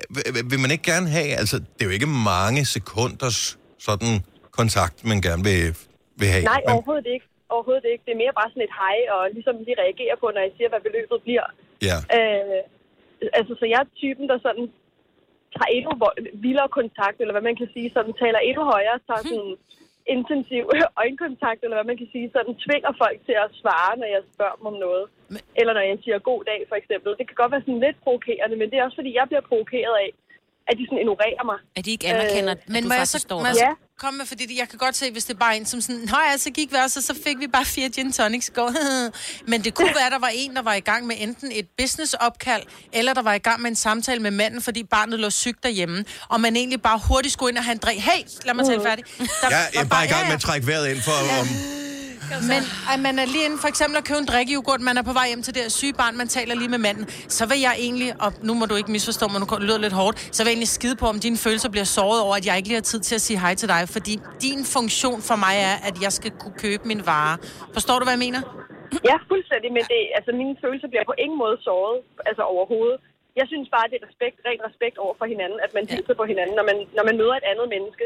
vil 0.50 0.58
man 0.64 0.70
ikke 0.74 0.86
gerne 0.92 1.08
have, 1.18 1.30
altså 1.42 1.56
det 1.74 1.80
er 1.82 1.88
jo 1.90 1.94
ikke 1.98 2.10
mange 2.36 2.60
sekunders 2.76 3.38
sådan 3.88 4.12
kontakt, 4.60 4.96
man 5.10 5.18
gerne 5.28 5.42
vil, 5.48 5.60
vil 6.20 6.28
have. 6.34 6.44
nej, 6.52 6.60
Man, 6.66 6.72
overhovedet 6.74 7.06
ikke. 7.14 7.26
Overhovedet 7.54 7.86
ikke. 7.92 8.04
Det 8.06 8.12
er 8.14 8.22
mere 8.24 8.38
bare 8.40 8.50
sådan 8.52 8.66
et 8.68 8.74
hej, 8.82 8.96
og 9.14 9.20
ligesom 9.36 9.54
lige 9.68 9.80
reagere 9.84 10.14
på, 10.22 10.26
når 10.34 10.42
jeg 10.46 10.52
siger, 10.56 10.68
hvad 10.72 10.82
beløbet 10.86 11.18
bliver. 11.26 11.46
ja. 11.88 11.96
Øh, 12.18 12.60
altså, 13.38 13.52
så 13.60 13.64
jeg 13.72 13.80
er 13.84 13.88
typen, 14.02 14.24
der 14.32 14.38
sådan 14.46 14.66
tager 15.56 15.70
endnu 15.76 15.90
vildere 16.44 16.70
kontakt, 16.80 17.16
eller 17.20 17.34
hvad 17.36 17.46
man 17.50 17.56
kan 17.60 17.68
sige, 17.74 17.88
sådan 17.96 18.14
taler 18.22 18.40
endnu 18.48 18.62
højere, 18.74 18.98
tager 19.08 19.22
sådan 19.30 19.56
intensiv 20.16 20.62
øjenkontakt, 21.02 21.60
eller 21.64 21.76
hvad 21.78 21.88
man 21.90 21.98
kan 22.02 22.08
sige, 22.14 22.26
sådan 22.36 22.54
tvinger 22.64 22.92
folk 23.02 23.18
til 23.28 23.36
at 23.44 23.48
svare, 23.60 23.92
når 24.00 24.08
jeg 24.14 24.22
spørger 24.34 24.56
dem 24.58 24.66
om 24.72 24.76
noget. 24.86 25.04
Eller 25.60 25.72
når 25.76 25.84
jeg 25.90 25.98
siger 26.04 26.18
god 26.30 26.40
dag, 26.50 26.60
for 26.70 26.76
eksempel. 26.80 27.10
Det 27.18 27.24
kan 27.28 27.36
godt 27.42 27.52
være 27.54 27.64
sådan 27.66 27.84
lidt 27.86 27.98
provokerende, 28.04 28.56
men 28.60 28.66
det 28.70 28.76
er 28.78 28.84
også, 28.86 28.98
fordi 29.00 29.12
jeg 29.20 29.26
bliver 29.30 29.44
provokeret 29.50 29.94
af, 30.04 30.10
at 30.68 30.74
de 30.78 30.84
sådan 30.86 31.02
ignorerer 31.04 31.44
mig. 31.50 31.58
At 31.78 31.82
de 31.86 31.90
ikke 31.96 32.06
anerkender, 32.12 32.52
Øh, 32.54 32.60
at 32.64 32.68
Men 32.74 32.80
du 32.82 32.88
må 32.88 32.94
jeg 32.94 33.00
faktisk 33.02 33.24
så, 33.24 33.28
står 33.28 33.38
der. 33.40 33.46
jeg 33.50 33.56
så 33.62 33.66
Ja. 33.68 33.72
Komme 34.04 34.18
med, 34.18 34.26
fordi 34.26 34.58
jeg 34.58 34.68
kan 34.68 34.78
godt 34.78 34.96
se, 34.96 35.10
hvis 35.10 35.24
det 35.24 35.34
er 35.34 35.38
bare 35.38 35.56
en 35.56 35.66
som 35.66 35.80
sådan, 35.80 36.00
nej, 36.00 36.26
altså 36.30 36.50
gik 36.50 36.72
vi 36.72 36.76
også, 36.76 37.00
og 37.00 37.04
så 37.04 37.14
fik 37.24 37.38
vi 37.38 37.46
bare 37.46 37.64
fire 37.64 37.88
gin 37.88 38.12
tonics 38.12 38.48
i 38.48 38.52
går. 38.54 38.72
Men 39.50 39.64
det 39.64 39.74
kunne 39.74 39.94
være, 39.94 40.06
at 40.06 40.12
der 40.12 40.18
var 40.18 40.30
en, 40.34 40.56
der 40.56 40.62
var 40.62 40.74
i 40.74 40.80
gang 40.80 41.06
med 41.06 41.16
enten 41.18 41.52
et 41.52 41.66
businessopkald, 41.78 42.62
eller 42.92 43.14
der 43.14 43.22
var 43.22 43.34
i 43.34 43.38
gang 43.38 43.62
med 43.62 43.70
en 43.70 43.76
samtale 43.76 44.20
med 44.20 44.30
manden, 44.30 44.62
fordi 44.62 44.82
barnet 44.84 45.20
lå 45.20 45.30
sygt 45.30 45.62
derhjemme, 45.62 46.04
og 46.28 46.40
man 46.40 46.56
egentlig 46.56 46.82
bare 46.82 47.00
hurtigt 47.08 47.32
skulle 47.32 47.50
ind 47.50 47.58
og 47.58 47.64
have 47.64 47.72
en 47.72 47.78
drik. 47.78 47.98
Hey, 47.98 48.22
lad 48.44 48.54
mig 48.54 48.66
tale 48.66 48.82
færdig. 48.82 49.04
Der 49.18 49.24
Jeg 49.50 49.68
er 49.74 49.78
var 49.78 49.84
bare 49.88 50.04
i 50.04 50.08
gang 50.08 50.26
med 50.26 50.34
at 50.34 50.40
trække 50.40 50.66
vejret 50.66 50.88
ind 50.88 51.00
for, 51.00 51.12
om, 51.40 51.46
altså. 52.36 52.48
Men 52.54 52.62
at 52.92 52.98
man 53.06 53.14
er 53.22 53.26
lige 53.34 53.44
inde 53.48 53.58
for 53.64 53.68
eksempel 53.68 53.96
at 54.00 54.04
købe 54.08 54.20
en 54.24 54.28
drikkejoghurt, 54.32 54.80
man 54.80 54.96
er 55.00 55.04
på 55.10 55.14
vej 55.18 55.26
hjem 55.32 55.42
til 55.46 55.54
det 55.58 55.64
syge 55.80 55.94
barn, 56.02 56.14
man 56.22 56.28
taler 56.28 56.54
lige 56.54 56.72
med 56.76 56.82
manden, 56.86 57.04
så 57.36 57.42
vil 57.50 57.60
jeg 57.66 57.74
egentlig, 57.86 58.10
og 58.24 58.30
nu 58.48 58.52
må 58.60 58.64
du 58.70 58.74
ikke 58.80 58.92
misforstå 58.96 59.24
mig, 59.28 59.38
nu 59.40 59.46
lyder 59.66 59.78
det 59.78 59.84
lidt 59.86 59.96
hårdt, 60.02 60.16
så 60.36 60.38
vil 60.42 60.48
jeg 60.48 60.54
egentlig 60.56 60.68
skide 60.78 60.96
på, 61.02 61.06
om 61.12 61.18
dine 61.26 61.38
følelser 61.46 61.68
bliver 61.74 61.88
såret 61.98 62.20
over, 62.26 62.34
at 62.40 62.44
jeg 62.46 62.54
ikke 62.56 62.68
lige 62.68 62.80
har 62.82 62.88
tid 62.92 63.00
til 63.08 63.14
at 63.14 63.24
sige 63.26 63.38
hej 63.44 63.54
til 63.54 63.68
dig, 63.68 63.82
fordi 63.96 64.14
din 64.46 64.60
funktion 64.76 65.18
for 65.28 65.36
mig 65.44 65.54
er, 65.70 65.74
at 65.88 65.94
jeg 66.04 66.12
skal 66.18 66.30
kunne 66.40 66.56
købe 66.64 66.82
min 66.90 67.02
vare. 67.06 67.34
Forstår 67.76 67.96
du, 67.98 68.04
hvad 68.04 68.16
jeg 68.18 68.24
mener? 68.28 68.40
Ja, 69.10 69.16
fuldstændig, 69.30 69.70
men 69.76 69.84
det, 69.92 70.00
altså, 70.18 70.30
mine 70.40 70.54
følelser 70.62 70.88
bliver 70.92 71.06
på 71.10 71.14
ingen 71.24 71.38
måde 71.44 71.56
såret, 71.68 71.98
altså 72.28 72.42
overhovedet. 72.54 72.98
Jeg 73.40 73.46
synes 73.52 73.68
bare, 73.74 73.90
det 73.90 73.98
er 73.98 74.08
respekt, 74.08 74.36
ren 74.48 74.62
respekt 74.68 74.96
over 75.04 75.14
for 75.18 75.26
hinanden, 75.32 75.58
at 75.66 75.72
man 75.78 75.84
hilser 75.92 76.14
på 76.20 76.24
hinanden, 76.30 76.54
når 76.58 76.66
man, 76.70 76.78
når 76.96 77.04
man 77.08 77.16
møder 77.20 77.36
et 77.36 77.50
andet 77.52 77.68
menneske, 77.74 78.04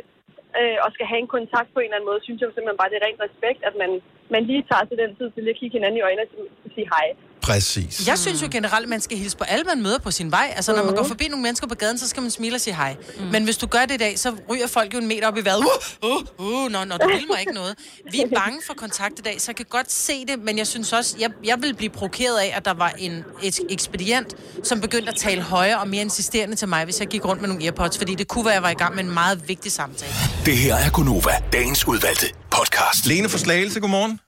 øh, 0.61 0.79
og 0.85 0.89
skal 0.95 1.07
have 1.11 1.23
en 1.25 1.35
kontakt 1.37 1.71
på 1.73 1.81
en 1.81 1.87
eller 1.87 1.99
anden 1.99 2.11
måde, 2.11 2.25
synes 2.25 2.41
jeg 2.41 2.49
simpelthen 2.49 2.81
bare, 2.81 2.91
det 2.91 2.99
er 2.99 3.07
ren 3.09 3.25
respekt, 3.27 3.61
at 3.69 3.75
man, 3.83 3.91
man 4.35 4.43
lige 4.51 4.67
tager 4.71 4.85
til 4.87 4.99
den 5.03 5.11
tid 5.19 5.29
til 5.31 5.43
lige 5.43 5.55
at 5.55 5.61
kigge 5.61 5.77
hinanden 5.77 6.01
i 6.01 6.07
øjnene 6.09 6.25
og 6.65 6.71
sige 6.75 6.89
hej. 6.95 7.07
Præcis. 7.47 8.07
Jeg 8.07 8.19
synes 8.19 8.43
jo 8.43 8.49
generelt, 8.51 8.83
at 8.83 8.89
man 8.89 9.01
skal 9.01 9.19
hilse 9.19 9.37
på 9.37 9.45
alle, 9.45 9.65
man 9.65 9.83
møder 9.83 9.99
på 9.99 10.11
sin 10.11 10.31
vej. 10.31 10.53
Altså, 10.57 10.77
når 10.77 10.85
man 10.85 10.95
går 10.95 11.05
forbi 11.05 11.29
nogle 11.29 11.43
mennesker 11.43 11.67
på 11.67 11.75
gaden, 11.75 11.99
så 11.99 12.09
skal 12.09 12.23
man 12.23 12.31
smile 12.31 12.55
og 12.55 12.61
sige 12.61 12.75
hej. 12.75 12.97
Mm. 13.19 13.25
Men 13.25 13.45
hvis 13.45 13.57
du 13.57 13.67
gør 13.67 13.81
det 13.81 13.95
i 13.95 13.97
dag, 13.97 14.19
så 14.19 14.35
ryger 14.51 14.67
folk 14.67 14.95
jo 14.95 14.99
en 14.99 15.07
meter 15.07 15.29
op 15.29 15.37
i 15.37 15.45
vejret. 15.45 15.65
Uh, 16.03 16.11
uh, 16.11 16.23
uh, 16.39 16.71
når, 16.71 16.85
når 16.85 16.97
du 16.97 17.09
vil 17.09 17.25
mig 17.31 17.41
ikke 17.41 17.53
noget. 17.53 17.75
Vi 18.13 18.21
er 18.21 18.29
bange 18.35 18.61
for 18.67 18.75
kontakt 18.75 19.19
i 19.19 19.23
dag, 19.23 19.41
så 19.41 19.45
jeg 19.49 19.57
kan 19.57 19.67
godt 19.71 19.93
se 19.93 20.27
det, 20.27 20.39
men 20.39 20.59
jeg 20.59 20.67
synes 20.67 20.93
også, 20.93 21.17
jeg, 21.21 21.31
jeg 21.45 21.63
vil 21.63 21.75
blive 21.75 21.91
provokeret 21.91 22.39
af, 22.39 22.53
at 22.57 22.65
der 22.65 22.75
var 22.75 22.93
en 22.99 23.25
et 23.43 23.61
ekspedient, 23.71 24.35
som 24.63 24.81
begyndte 24.81 25.09
at 25.09 25.17
tale 25.17 25.43
højere 25.43 25.81
og 25.81 25.89
mere 25.89 26.01
insisterende 26.03 26.57
til 26.57 26.69
mig, 26.69 26.85
hvis 26.85 27.01
jeg 27.01 27.09
gik 27.09 27.25
rundt 27.25 27.43
med 27.43 27.49
nogle 27.49 27.65
earpods, 27.65 27.99
fordi 27.99 28.15
det 28.15 28.29
kunne 28.29 28.45
være, 28.45 28.53
at 28.53 28.55
jeg 28.55 28.63
var 28.63 28.71
i 28.71 28.75
gang 28.75 28.95
med 28.95 29.05
en 29.05 29.11
meget 29.11 29.49
vigtig 29.49 29.73
samtale. 29.73 30.13
Det 30.47 30.57
her 30.57 30.75
er 30.75 30.91
Gunova, 30.91 31.33
dagens 31.53 31.89
udvalgte 31.89 32.27
podcast. 32.51 33.07
Lene 33.07 33.29
fra 33.29 33.39
Slagelse, 33.39 33.81
godmorgen. 33.81 34.26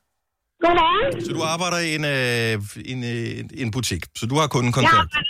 Godmorgen. 0.63 1.11
Så 1.27 1.31
du 1.39 1.43
arbejder 1.55 1.79
i 1.89 1.91
en, 1.99 2.05
øh, 2.17 2.53
en, 2.93 3.01
øh, 3.15 3.63
en 3.63 3.69
butik, 3.77 4.03
så 4.19 4.25
du 4.31 4.35
har 4.41 4.47
Jeg 4.49 4.55
kundekontakt. 4.57 5.11
har, 5.17 5.25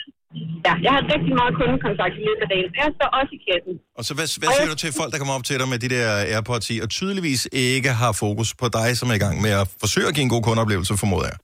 ja, 0.67 0.73
jeg 0.87 0.93
har 0.97 1.03
rigtig 1.15 1.33
meget 1.41 1.53
kundekontakt 1.61 2.15
i 2.21 2.23
løbet 2.29 2.43
af 2.47 2.51
dagen. 2.55 2.69
Jeg 2.83 2.89
står 2.99 3.09
også 3.19 3.33
i 3.39 3.41
kassen. 3.49 3.75
Og 3.99 4.03
så 4.07 4.13
hvad, 4.19 4.27
hvad 4.41 4.51
siger 4.57 4.71
du 4.73 4.79
til 4.85 4.91
folk, 5.01 5.11
der 5.13 5.19
kommer 5.21 5.35
op 5.39 5.45
til 5.49 5.57
dig 5.61 5.69
med 5.73 5.79
de 5.85 5.89
der 5.97 6.07
AirPods 6.35 6.67
i, 6.75 6.77
og 6.85 6.89
tydeligvis 6.99 7.41
ikke 7.75 7.91
har 8.03 8.13
fokus 8.25 8.49
på 8.61 8.67
dig, 8.79 8.89
som 8.99 9.07
er 9.13 9.17
i 9.21 9.23
gang 9.27 9.37
med 9.45 9.53
at 9.63 9.67
forsøge 9.83 10.07
at 10.11 10.15
give 10.17 10.27
en 10.29 10.33
god 10.37 10.43
kundeoplevelse, 10.49 10.93
formoder 11.05 11.29
jeg? 11.33 11.39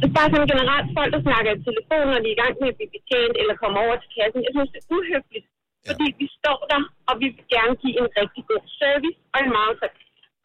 Det 0.00 0.06
er 0.10 0.14
bare 0.20 0.30
sådan 0.32 0.48
generelt 0.54 0.88
folk, 0.98 1.10
der 1.16 1.20
snakker 1.28 1.50
i 1.56 1.58
telefon, 1.68 2.04
når 2.12 2.20
de 2.24 2.28
er 2.32 2.36
i 2.36 2.40
gang 2.42 2.52
med 2.60 2.68
at 2.72 2.76
blive 2.78 2.90
betjent 2.96 3.34
eller 3.40 3.54
kommer 3.62 3.78
over 3.86 3.96
til 4.02 4.10
kassen. 4.18 4.38
Jeg 4.46 4.52
synes, 4.56 4.70
det 4.74 4.80
er 4.82 4.88
uhøfligt. 4.96 5.46
Ja. 5.50 5.88
Fordi 5.88 6.06
vi 6.20 6.26
står 6.40 6.58
der, 6.72 6.80
og 7.08 7.14
vi 7.22 7.26
vil 7.36 7.46
gerne 7.56 7.74
give 7.82 7.96
en 8.02 8.08
rigtig 8.20 8.42
god 8.50 8.62
service 8.80 9.18
og 9.34 9.38
en 9.44 9.50
meget 9.58 9.74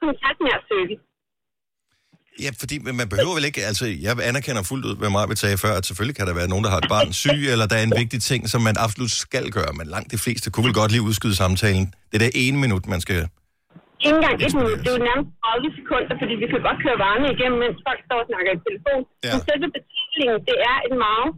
kontaktnær 0.01 0.57
service. 0.71 1.03
Ja, 2.43 2.49
fordi 2.61 2.75
man 3.01 3.07
behøver 3.13 3.35
vel 3.37 3.45
ikke, 3.49 3.61
altså 3.69 3.85
jeg 4.05 4.13
anerkender 4.29 4.61
fuldt 4.71 4.85
ud, 4.89 4.95
hvad 5.01 5.27
vi 5.31 5.35
sagde 5.43 5.57
før, 5.65 5.73
at 5.79 5.83
selvfølgelig 5.89 6.17
kan 6.19 6.25
der 6.29 6.35
være 6.41 6.49
nogen, 6.53 6.63
der 6.65 6.71
har 6.73 6.81
et 6.85 6.89
barn 6.95 7.09
syg, 7.23 7.41
eller 7.53 7.65
der 7.71 7.77
er 7.81 7.85
en 7.89 7.95
vigtig 8.01 8.19
ting, 8.31 8.41
som 8.53 8.61
man 8.69 8.75
absolut 8.85 9.13
skal 9.25 9.45
gøre, 9.57 9.71
men 9.79 9.85
langt 9.95 10.09
de 10.15 10.19
fleste 10.25 10.47
kunne 10.51 10.65
vel 10.67 10.77
godt 10.81 10.91
lige 10.93 11.03
udskyde 11.09 11.35
samtalen. 11.43 11.85
Det 12.09 12.15
er 12.19 12.23
det 12.25 12.33
ene 12.43 12.57
minut, 12.63 12.83
man 12.93 13.01
skal... 13.05 13.19
Ikke 14.05 14.17
engang 14.19 14.35
et 14.45 14.53
minut. 14.59 14.79
Det 14.83 14.89
er 14.91 14.97
jo 14.99 15.03
nærmest 15.09 15.29
30 15.43 15.77
sekunder, 15.79 16.13
fordi 16.21 16.33
vi 16.41 16.47
kan 16.51 16.61
godt 16.67 16.79
køre 16.85 16.97
varerne 17.05 17.27
igennem, 17.35 17.57
mens 17.63 17.77
folk 17.87 17.99
står 18.07 18.19
og 18.23 18.27
snakker 18.29 18.51
i 18.57 18.59
telefon. 18.67 19.01
Ja. 19.25 19.31
Men 19.31 19.39
selve 19.49 19.67
betalingen, 19.75 20.37
det 20.49 20.57
er 20.71 20.77
en 20.87 20.97
meget... 21.07 21.29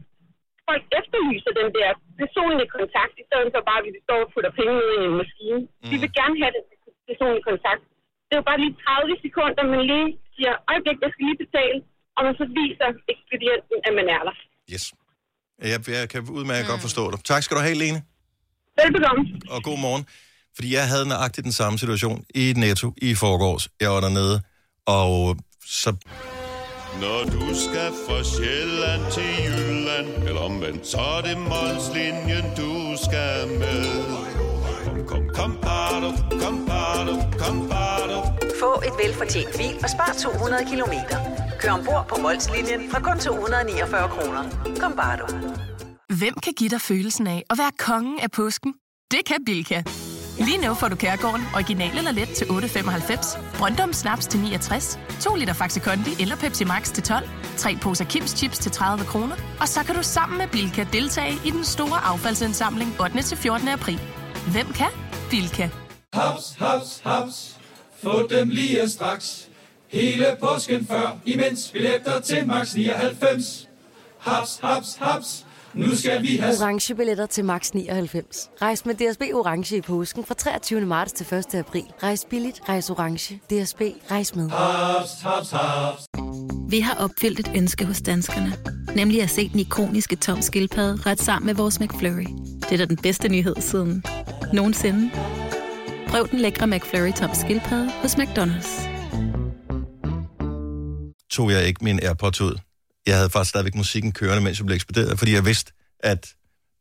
Folk 0.70 0.84
efterlyser 1.00 1.52
den 1.62 1.70
der 1.78 1.90
personlige 2.22 2.70
kontakt, 2.78 3.14
i 3.22 3.26
stedet 3.30 3.50
for 3.54 3.62
bare, 3.70 3.80
at 3.82 3.86
vi 3.88 3.92
står 4.08 4.20
og 4.26 4.30
putter 4.34 4.52
penge 4.60 4.74
ned 4.80 4.90
i 4.98 5.02
en 5.10 5.16
maskine. 5.22 5.60
Mm. 5.66 5.90
Vi 5.92 5.96
vil 6.04 6.12
gerne 6.20 6.36
have 6.42 6.52
den 6.58 6.64
personlige 7.10 7.46
kontakt. 7.52 7.84
Det 8.32 8.38
er 8.38 8.42
jo 8.44 8.48
bare 8.52 8.62
lige 8.64 8.76
30 8.86 9.16
sekunder, 9.26 9.64
man 9.74 9.82
lige 9.92 10.10
siger, 10.36 10.54
øjeblik, 10.72 10.98
jeg 11.04 11.10
skal 11.14 11.24
lige 11.30 11.40
betale, 11.46 11.78
og 12.16 12.22
man 12.28 12.34
så 12.42 12.46
viser 12.60 12.88
ekspedienten, 13.14 13.78
at 13.88 13.94
man 14.00 14.08
er 14.16 14.22
der. 14.28 14.36
Yes. 14.74 14.86
Jeg, 15.72 15.80
jeg 16.00 16.10
kan 16.14 16.22
udmærket 16.40 16.66
mm. 16.66 16.72
godt 16.72 16.82
forstå 16.88 17.04
dig. 17.12 17.20
Tak 17.32 17.42
skal 17.44 17.58
du 17.58 17.62
have, 17.68 17.78
Lene. 17.84 18.00
Velbekomme. 18.80 19.22
Og 19.56 19.60
god 19.70 19.80
morgen. 19.86 20.04
Fordi 20.56 20.70
jeg 20.78 20.86
havde 20.94 21.06
nøjagtigt 21.14 21.46
den 21.50 21.56
samme 21.62 21.76
situation 21.84 22.18
i 22.42 22.44
et 22.52 22.58
netto 22.58 22.88
i 23.08 23.10
forgårs. 23.24 23.64
Jeg 23.84 23.90
var 23.96 24.02
dernede, 24.08 24.36
og 25.00 25.14
så 25.82 25.90
Når 27.04 27.20
du 27.36 27.46
skal 27.66 27.90
fra 28.06 28.20
Sjælland 28.34 29.04
til 29.16 29.32
Jylland, 29.46 30.10
eller 30.28 30.42
omvendt, 30.50 30.88
så 30.88 31.02
er 31.18 31.22
det 31.28 31.38
Molslinjen, 31.52 32.46
du 32.62 32.74
skal 33.06 33.38
med. 33.62 34.31
Kom, 34.84 35.06
kom, 35.08 35.30
kom, 35.36 35.58
bado, 35.62 36.10
kom, 36.42 36.66
bado, 36.70 37.14
kom, 37.42 37.70
bado. 37.70 38.18
Få 38.60 38.72
et 38.88 38.96
velfortjent 39.04 39.58
bil 39.58 39.76
og 39.84 39.90
spar 39.90 40.12
200 40.24 40.66
kilometer. 40.70 41.18
Kør 41.60 41.72
ombord 41.72 42.06
på 42.10 42.16
Molslinjen 42.22 42.92
fra 42.92 43.00
kun 43.00 43.20
249 43.20 44.10
kroner. 44.10 44.44
Kom 44.80 44.94
bare 44.96 45.18
du. 45.18 45.26
Hvem 46.20 46.36
kan 46.44 46.54
give 46.54 46.70
dig 46.70 46.82
følelsen 46.82 47.28
af 47.28 47.44
at 47.50 47.58
være 47.58 47.72
kongen 47.80 48.20
af 48.20 48.32
påsken? 48.32 48.74
Det 49.12 49.26
kan 49.26 49.38
Bilka! 49.46 49.84
Lige 50.40 50.68
nu 50.68 50.74
får 50.74 50.88
du 50.88 50.96
Kærgården 50.96 51.42
original 51.56 51.98
eller 51.98 52.12
let 52.12 52.30
til 52.30 52.46
8.95, 52.46 53.58
Brøndum 53.58 53.94
Snaps 53.94 54.28
til 54.28 54.40
69, 54.40 55.00
2 55.20 55.36
liter 55.36 55.54
Faxi 55.54 55.80
Kondi 55.80 56.22
eller 56.22 56.36
Pepsi 56.36 56.64
Max 56.64 56.94
til 56.94 57.04
12, 57.04 57.30
3 57.58 57.78
poser 57.82 58.06
Kims 58.06 58.32
Chips 58.32 58.60
til 58.60 58.72
30 58.72 59.06
kroner, 59.06 59.36
og 59.62 59.68
så 59.68 59.84
kan 59.84 59.96
du 59.96 60.04
sammen 60.04 60.38
med 60.38 60.48
Bilka 60.48 60.86
deltage 60.94 61.34
i 61.46 61.50
den 61.50 61.64
store 61.64 62.00
affaldsindsamling 62.06 63.02
8. 63.02 63.22
til 63.22 63.38
14. 63.38 63.68
april. 63.68 64.00
Hvem 64.48 64.66
kan? 64.74 64.88
Bilka. 65.30 65.70
Haps, 66.14 66.56
haps, 66.60 67.02
haps. 67.04 67.58
Få 68.04 68.28
dem 68.28 68.50
lige 68.50 68.90
straks. 68.90 69.48
Hele 69.88 70.26
påsken 70.40 70.86
før, 70.86 71.18
imens 71.26 71.70
billetter 71.74 72.20
til 72.20 72.48
max 72.48 72.76
99. 72.76 73.70
Haps, 74.20 74.60
haps, 74.64 74.96
haps. 75.00 75.46
Nu 75.74 75.96
skal 75.96 76.22
vi 76.22 76.38
have... 76.38 76.56
Orange 76.62 76.96
billetter 76.96 77.26
til 77.26 77.46
max 77.46 77.72
99. 77.72 78.50
Rejs 78.62 78.86
med 78.86 78.96
DSB 78.96 79.22
Orange 79.34 79.78
i 79.78 79.82
påsken 79.82 80.26
fra 80.26 80.34
23. 80.34 80.82
marts 80.82 81.12
til 81.12 81.38
1. 81.38 81.56
april. 81.56 81.84
Rejs 82.04 82.26
billigt, 82.30 82.62
rejs 82.70 82.90
orange. 82.90 83.36
DSB, 83.36 83.82
rejs 84.12 84.36
med. 84.36 84.50
Haps, 84.50 85.22
haps, 85.22 85.52
haps. 85.52 86.06
Vi 86.70 86.80
har 86.80 86.96
opfyldt 86.96 87.40
et 87.40 87.52
ønske 87.56 87.86
hos 87.86 88.02
danskerne. 88.02 88.54
Nemlig 88.96 89.24
at 89.24 89.30
se 89.30 89.50
den 89.50 89.60
ikoniske 89.60 90.16
tom 90.16 90.42
skildpadde 90.42 91.02
ret 91.06 91.22
sammen 91.22 91.46
med 91.46 91.56
vores 91.56 91.80
McFlurry. 91.80 92.51
Det 92.72 92.82
er 92.82 92.86
da 92.86 92.86
den 92.86 92.98
bedste 92.98 93.30
nyhed 93.30 93.56
siden 93.60 94.04
nogensinde. 94.54 95.12
Prøv 96.08 96.28
den 96.32 96.40
lækre 96.40 96.68
McFlurry 96.68 97.12
tom 97.14 97.30
skildpadde 97.36 97.92
hos 97.92 98.16
McDonald's. 98.16 98.82
tog 101.32 101.52
jeg 101.52 101.64
ikke 101.68 101.84
min 101.84 102.00
AirPods 102.04 102.42
ud. 102.42 102.56
Jeg 103.06 103.16
havde 103.16 103.30
faktisk 103.30 103.50
stadigvæk 103.50 103.76
musikken 103.76 104.12
kørende, 104.12 104.44
mens 104.44 104.58
jeg 104.60 104.66
blev 104.66 104.76
ekspederet, 104.76 105.20
fordi 105.20 105.34
jeg 105.34 105.46
vidste, 105.46 105.72
at 106.00 106.34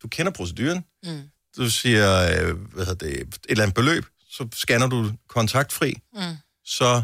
du 0.02 0.08
kender 0.08 0.32
proceduren. 0.32 0.84
Mm. 1.04 1.20
Du 1.56 1.70
siger, 1.70 2.22
øh, 2.22 2.56
hvad 2.74 2.86
hedder 2.86 3.06
det, 3.06 3.20
et 3.20 3.36
eller 3.48 3.62
andet 3.64 3.74
beløb, 3.74 4.04
så 4.30 4.48
scanner 4.54 4.86
du 4.86 5.12
kontaktfri, 5.28 5.94
Mm. 6.14 6.20
så 6.64 7.02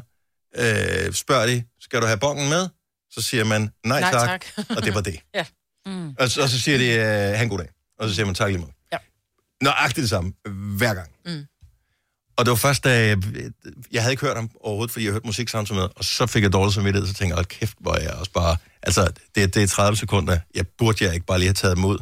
øh, 0.57 1.13
spørger 1.13 1.47
de, 1.47 1.63
skal 1.81 2.01
du 2.03 2.07
have 2.07 2.19
bongen 2.19 2.49
med? 2.49 2.69
Så 3.11 3.23
siger 3.23 3.45
man, 3.45 3.71
nej, 3.85 4.01
Nej, 4.01 4.11
tak, 4.13 4.45
tak. 4.57 4.67
og 4.77 4.83
det 4.85 4.95
var 4.95 5.01
det. 5.01 5.21
Ja. 5.35 5.45
Mm. 5.87 6.15
Og, 6.19 6.31
så- 6.31 6.43
og 6.43 6.49
så 6.49 6.61
siger 6.61 6.79
de, 6.79 6.87
øh, 6.89 7.01
have 7.05 7.43
en 7.43 7.49
god 7.49 7.59
dag. 7.59 7.69
Og 7.99 8.09
så 8.09 8.15
siger 8.15 8.27
man, 8.27 8.35
tak 8.35 8.49
lige 8.49 8.59
måde. 8.61 8.73
Ja. 9.63 9.65
Nøjagtigt 9.65 10.03
det 10.03 10.11
samme, 10.11 10.33
hver 10.79 10.95
gang. 10.95 11.09
Mm. 11.27 11.45
Og 12.37 12.45
det 12.45 12.51
var 12.51 12.57
først, 12.57 12.85
da 12.85 13.07
jeg, 13.07 13.19
jeg 13.93 14.03
havde 14.03 14.13
ikke 14.13 14.27
hørt 14.27 14.37
ham 14.37 14.51
overhovedet, 14.61 14.93
fordi 14.93 15.05
jeg 15.05 15.13
hørte 15.13 15.27
musik 15.27 15.49
samtidig 15.49 15.81
med, 15.81 15.89
og 15.97 16.05
så 16.05 16.27
fik 16.27 16.43
jeg 16.43 16.53
dårlig 16.53 16.75
samvittighed, 16.75 17.09
så 17.09 17.15
tænkte 17.15 17.29
jeg, 17.29 17.35
hold 17.35 17.47
kæft, 17.47 17.77
hvor 17.81 17.95
er 17.95 18.01
jeg 18.01 18.13
også 18.13 18.33
bare... 18.33 18.57
Altså, 18.83 19.13
det, 19.35 19.55
det 19.55 19.63
er 19.63 19.67
30 19.67 19.97
sekunder. 19.97 20.39
Jeg 20.55 20.67
burde 20.79 21.05
jeg 21.05 21.15
ikke 21.15 21.27
bare 21.27 21.39
lige 21.39 21.49
have 21.49 21.55
taget 21.55 21.77
imod, 21.77 21.99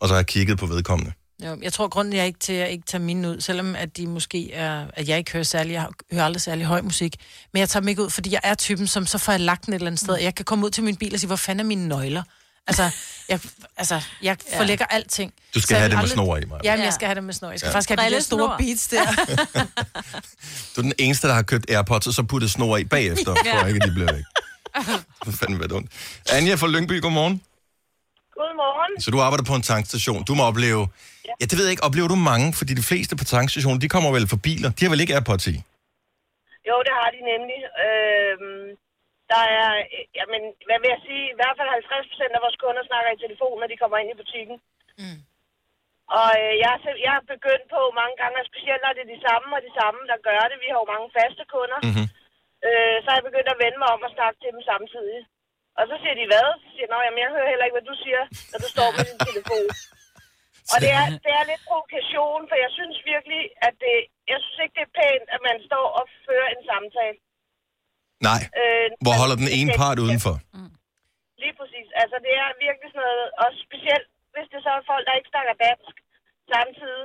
og 0.00 0.08
så 0.08 0.14
har 0.14 0.18
jeg 0.18 0.26
kigget 0.26 0.58
på 0.58 0.66
vedkommende. 0.66 1.12
Jo, 1.46 1.58
jeg 1.62 1.72
tror, 1.72 1.88
grunden 1.88 2.14
jeg 2.14 2.26
ikke 2.26 2.38
til 2.38 2.52
at 2.52 2.70
ikke 2.70 2.86
tage 2.86 3.02
mine 3.02 3.30
ud, 3.30 3.40
selvom 3.40 3.76
at 3.76 3.96
de 3.96 4.06
måske 4.06 4.52
er, 4.52 4.86
at 4.94 5.08
jeg 5.08 5.18
ikke 5.18 5.32
hører 5.32 5.44
særlig, 5.44 5.72
jeg 5.72 5.86
hører 6.12 6.24
aldrig 6.24 6.40
særlig 6.40 6.66
høj 6.66 6.80
musik, 6.80 7.16
men 7.52 7.60
jeg 7.60 7.68
tager 7.68 7.80
dem 7.80 7.88
ikke 7.88 8.02
ud, 8.02 8.10
fordi 8.10 8.32
jeg 8.32 8.40
er 8.44 8.54
typen, 8.54 8.86
som 8.86 9.06
så 9.06 9.18
får 9.18 9.32
jeg 9.32 9.40
lagt 9.40 9.66
den 9.66 9.74
et 9.74 9.76
eller 9.76 9.86
andet 9.86 10.00
sted. 10.00 10.16
Jeg 10.16 10.34
kan 10.34 10.44
komme 10.44 10.66
ud 10.66 10.70
til 10.70 10.84
min 10.84 10.96
bil 10.96 11.14
og 11.14 11.20
sige, 11.20 11.26
hvor 11.26 11.36
fanden 11.36 11.60
er 11.60 11.68
mine 11.68 11.88
nøgler? 11.88 12.22
Altså, 12.70 12.86
jeg, 13.28 13.40
altså, 13.76 13.94
jeg 14.22 14.36
Ja. 14.52 14.58
forlægger 14.58 14.84
alting. 14.90 15.32
Du 15.54 15.60
skal 15.60 15.76
have 15.76 15.88
det 15.88 15.96
med 15.96 16.02
aldrig- 16.02 16.12
snor 16.12 16.36
i, 16.36 16.44
Maja. 16.44 16.60
Jamen, 16.64 16.78
Ja. 16.80 16.84
jeg 16.84 16.92
skal 16.92 17.06
have 17.06 17.14
det 17.14 17.24
med 17.24 17.34
snor. 17.34 17.50
Jeg 17.50 17.58
skal 17.58 17.66
Ja. 17.66 17.70
ja. 17.70 17.76
faktisk 17.76 17.88
have 18.00 18.10
de 18.10 18.14
der 18.14 18.20
store 18.20 18.56
Brillesnor. 18.56 19.04
beats 19.06 19.24
der. 19.56 19.64
Du 20.76 20.80
er 20.80 20.82
den 20.82 20.92
eneste, 20.98 21.28
der 21.28 21.34
har 21.34 21.42
købt 21.42 21.70
AirPods, 21.70 22.06
og 22.06 22.12
så 22.12 22.22
puttet 22.22 22.50
snor 22.50 22.76
i 22.76 22.84
bagefter, 22.84 23.34
Ja. 23.44 23.62
for 23.62 23.66
ikke 23.66 23.80
at 23.82 23.88
de 23.88 23.94
bliver 23.94 24.12
væk. 24.14 24.24
Det 25.24 25.32
er 25.34 25.36
fandme 25.36 25.58
være 25.58 25.68
dumt. 25.68 25.90
Anja 26.32 26.54
fra 26.54 26.68
Lyngby, 26.68 27.00
godmorgen. 27.02 27.42
Godmorgen. 28.38 29.00
Så 29.02 29.10
du 29.10 29.20
arbejder 29.20 29.44
på 29.44 29.54
en 29.54 29.62
tankstation. 29.62 30.24
Du 30.24 30.34
må 30.34 30.42
opleve... 30.44 30.88
Ja, 31.40 31.44
det 31.44 31.58
ved 31.58 31.64
jeg 31.64 31.70
ikke. 31.70 31.82
Oplever 31.84 32.08
du 32.08 32.14
mange? 32.14 32.52
Fordi 32.54 32.74
de 32.74 32.82
fleste 32.82 33.16
på 33.16 33.24
tankstationen, 33.24 33.80
de 33.80 33.88
kommer 33.88 34.10
vel 34.12 34.28
for 34.28 34.36
biler. 34.36 34.70
De 34.70 34.84
har 34.84 34.90
vel 34.90 35.00
ikke 35.00 35.14
AirPods 35.14 35.46
i? 35.46 35.56
Jo, 36.68 36.76
det 36.86 36.92
har 37.00 37.08
de 37.14 37.18
nemlig. 37.32 37.60
Øhm, 37.86 38.66
der 39.32 39.44
er, 39.60 39.70
øh, 39.94 40.04
jamen, 40.18 40.42
hvad 40.66 40.78
vil 40.80 40.92
jeg 40.94 41.02
sige, 41.08 41.24
i 41.30 41.36
hvert 41.38 41.56
fald 41.56 41.70
50 41.70 42.10
procent 42.10 42.32
af 42.36 42.44
vores 42.44 42.60
kunder 42.62 42.82
snakker 42.90 43.10
i 43.12 43.22
telefon, 43.24 43.56
når 43.60 43.68
de 43.70 43.80
kommer 43.82 43.98
ind 43.98 44.10
i 44.12 44.20
butikken. 44.22 44.56
Mm. 45.00 45.18
Og 46.18 46.30
øh, 46.42 46.52
jeg, 46.62 46.70
er 46.74 46.80
jeg 47.06 47.14
er 47.20 47.30
begyndt 47.34 47.66
på 47.74 47.80
mange 48.00 48.16
gange, 48.20 48.36
og 48.40 48.48
specielt 48.50 48.82
når 48.82 48.92
det 48.94 49.02
er 49.04 49.14
de 49.14 49.24
samme 49.28 49.48
og 49.56 49.62
de 49.68 49.72
samme, 49.80 50.00
der 50.10 50.26
gør 50.28 50.42
det. 50.50 50.62
Vi 50.64 50.68
har 50.70 50.80
jo 50.82 50.92
mange 50.94 51.08
faste 51.18 51.44
kunder. 51.54 51.80
Mm-hmm. 51.86 52.06
Øh, 52.66 52.96
så 53.00 53.06
har 53.08 53.18
jeg 53.18 53.28
begyndt 53.28 53.52
at 53.52 53.60
vende 53.64 53.78
mig 53.80 53.90
om 53.94 54.06
og 54.06 54.14
snakke 54.16 54.38
til 54.40 54.50
dem 54.54 54.62
samtidig. 54.72 55.20
Og 55.78 55.84
så 55.88 55.94
siger 56.02 56.16
de, 56.20 56.30
hvad? 56.30 56.48
Så 56.62 56.66
siger 56.72 56.86
jeg, 56.90 57.04
jamen, 57.06 57.22
jeg 57.24 57.34
hører 57.34 57.50
heller 57.52 57.66
ikke, 57.66 57.78
hvad 57.78 57.88
du 57.90 57.96
siger, 58.04 58.22
når 58.50 58.58
du 58.64 58.68
står 58.74 58.88
med 58.96 59.04
din 59.10 59.20
telefon. 59.28 59.68
Og 60.72 60.78
det 60.84 60.92
er, 61.00 61.06
det 61.24 61.32
er 61.38 61.44
lidt 61.50 61.64
provokation, 61.68 62.42
for 62.48 62.56
jeg 62.64 62.70
synes 62.78 62.96
virkelig, 63.12 63.42
at 63.66 63.74
det, 63.84 63.96
jeg 64.32 64.38
synes 64.40 64.58
ikke, 64.62 64.76
det 64.78 64.84
er 64.86 64.96
pænt, 65.00 65.26
at 65.34 65.40
man 65.48 65.56
står 65.68 65.86
og 65.98 66.04
fører 66.26 66.48
en 66.54 66.62
samtale. 66.70 67.16
Nej. 68.28 68.40
Øh, 68.60 68.86
Hvor 69.04 69.14
holder 69.20 69.36
den 69.42 69.50
ene 69.58 69.70
part 69.82 69.98
udenfor? 70.06 70.34
Lige 71.42 71.54
præcis. 71.60 71.88
Altså, 72.02 72.16
det 72.26 72.32
er 72.42 72.48
virkelig 72.66 72.88
sådan 72.92 73.04
noget, 73.08 73.24
og 73.42 73.48
specielt 73.66 74.06
hvis 74.34 74.48
det 74.52 74.60
så 74.66 74.70
er 74.78 74.82
folk, 74.92 75.04
der 75.08 75.14
ikke 75.18 75.30
snakker 75.34 75.54
dansk 75.66 75.94
samtidig, 76.54 77.04